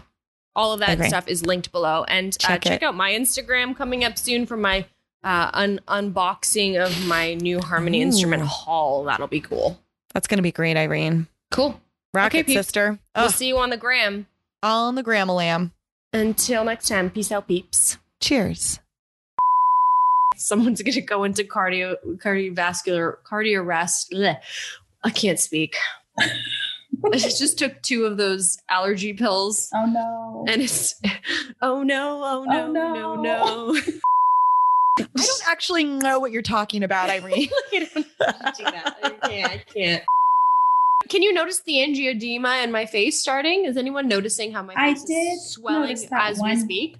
All 0.55 0.73
of 0.73 0.79
that 0.81 1.01
stuff 1.05 1.27
is 1.27 1.45
linked 1.45 1.71
below. 1.71 2.03
And 2.03 2.35
uh, 2.43 2.47
Check 2.47 2.63
check 2.63 2.83
out 2.83 2.95
my 2.95 3.11
Instagram 3.11 3.75
coming 3.75 4.03
up 4.03 4.17
soon 4.17 4.45
for 4.45 4.57
my 4.57 4.85
uh, 5.23 5.49
un- 5.53 5.79
unboxing 5.87 6.83
of 6.83 7.07
my 7.07 7.35
new 7.35 7.59
Harmony 7.59 7.99
Ooh. 7.99 8.07
instrument 8.07 8.43
haul. 8.43 9.05
That'll 9.05 9.27
be 9.27 9.41
cool. 9.41 9.79
That's 10.13 10.27
going 10.27 10.37
to 10.37 10.43
be 10.43 10.51
great, 10.51 10.75
Irene. 10.75 11.27
Cool. 11.51 11.79
Rocket 12.13 12.39
Okay, 12.39 12.53
sister. 12.53 12.99
We'll 13.15 13.25
Ugh, 13.25 13.31
see 13.31 13.47
you 13.47 13.57
on 13.59 13.69
the 13.69 13.77
gram. 13.77 14.27
on 14.63 14.95
the 14.95 15.03
gram, 15.03 15.27
gramalam. 15.27 15.71
Until 16.11 16.63
next 16.63 16.87
time, 16.87 17.09
peace 17.11 17.31
out, 17.31 17.47
peeps. 17.47 17.97
Cheers. 18.19 18.79
Someone's 20.41 20.81
gonna 20.81 21.01
go 21.01 21.23
into 21.23 21.43
cardio 21.43 21.95
cardiovascular 22.17 23.15
cardio 23.29 23.65
rest. 23.65 24.11
bleh. 24.11 24.37
I 25.03 25.09
can't 25.09 25.39
speak. 25.39 25.75
I 26.19 27.17
just 27.17 27.57
took 27.59 27.81
two 27.81 28.05
of 28.05 28.17
those 28.17 28.57
allergy 28.69 29.13
pills, 29.13 29.69
Oh 29.73 29.85
no. 29.85 30.45
and 30.51 30.61
it's 30.61 30.95
oh 31.61 31.83
no, 31.83 32.21
oh 32.23 32.43
no, 32.45 32.65
Oh, 32.67 32.71
no, 32.71 33.15
no. 33.15 33.21
no. 33.73 33.79
I 34.99 35.03
don't 35.25 35.47
actually 35.47 35.85
know 35.85 36.19
what 36.19 36.31
you're 36.31 36.41
talking 36.41 36.83
about, 36.83 37.09
Irene. 37.15 37.47
I 37.71 38.51
can't. 38.57 38.93
I 39.23 39.63
can't. 39.73 40.03
Can 41.07 41.23
you 41.23 41.33
notice 41.33 41.61
the 41.61 41.75
angioedema 41.75 42.63
in 42.63 42.71
my 42.71 42.85
face 42.85 43.19
starting? 43.19 43.65
Is 43.65 43.77
anyone 43.77 44.07
noticing 44.07 44.51
how 44.51 44.61
my 44.61 44.73
I 44.75 44.93
face 44.93 45.03
did 45.05 45.33
is 45.33 45.49
swelling 45.51 45.97
as 46.11 46.41
we 46.41 46.55
speak? 46.57 46.97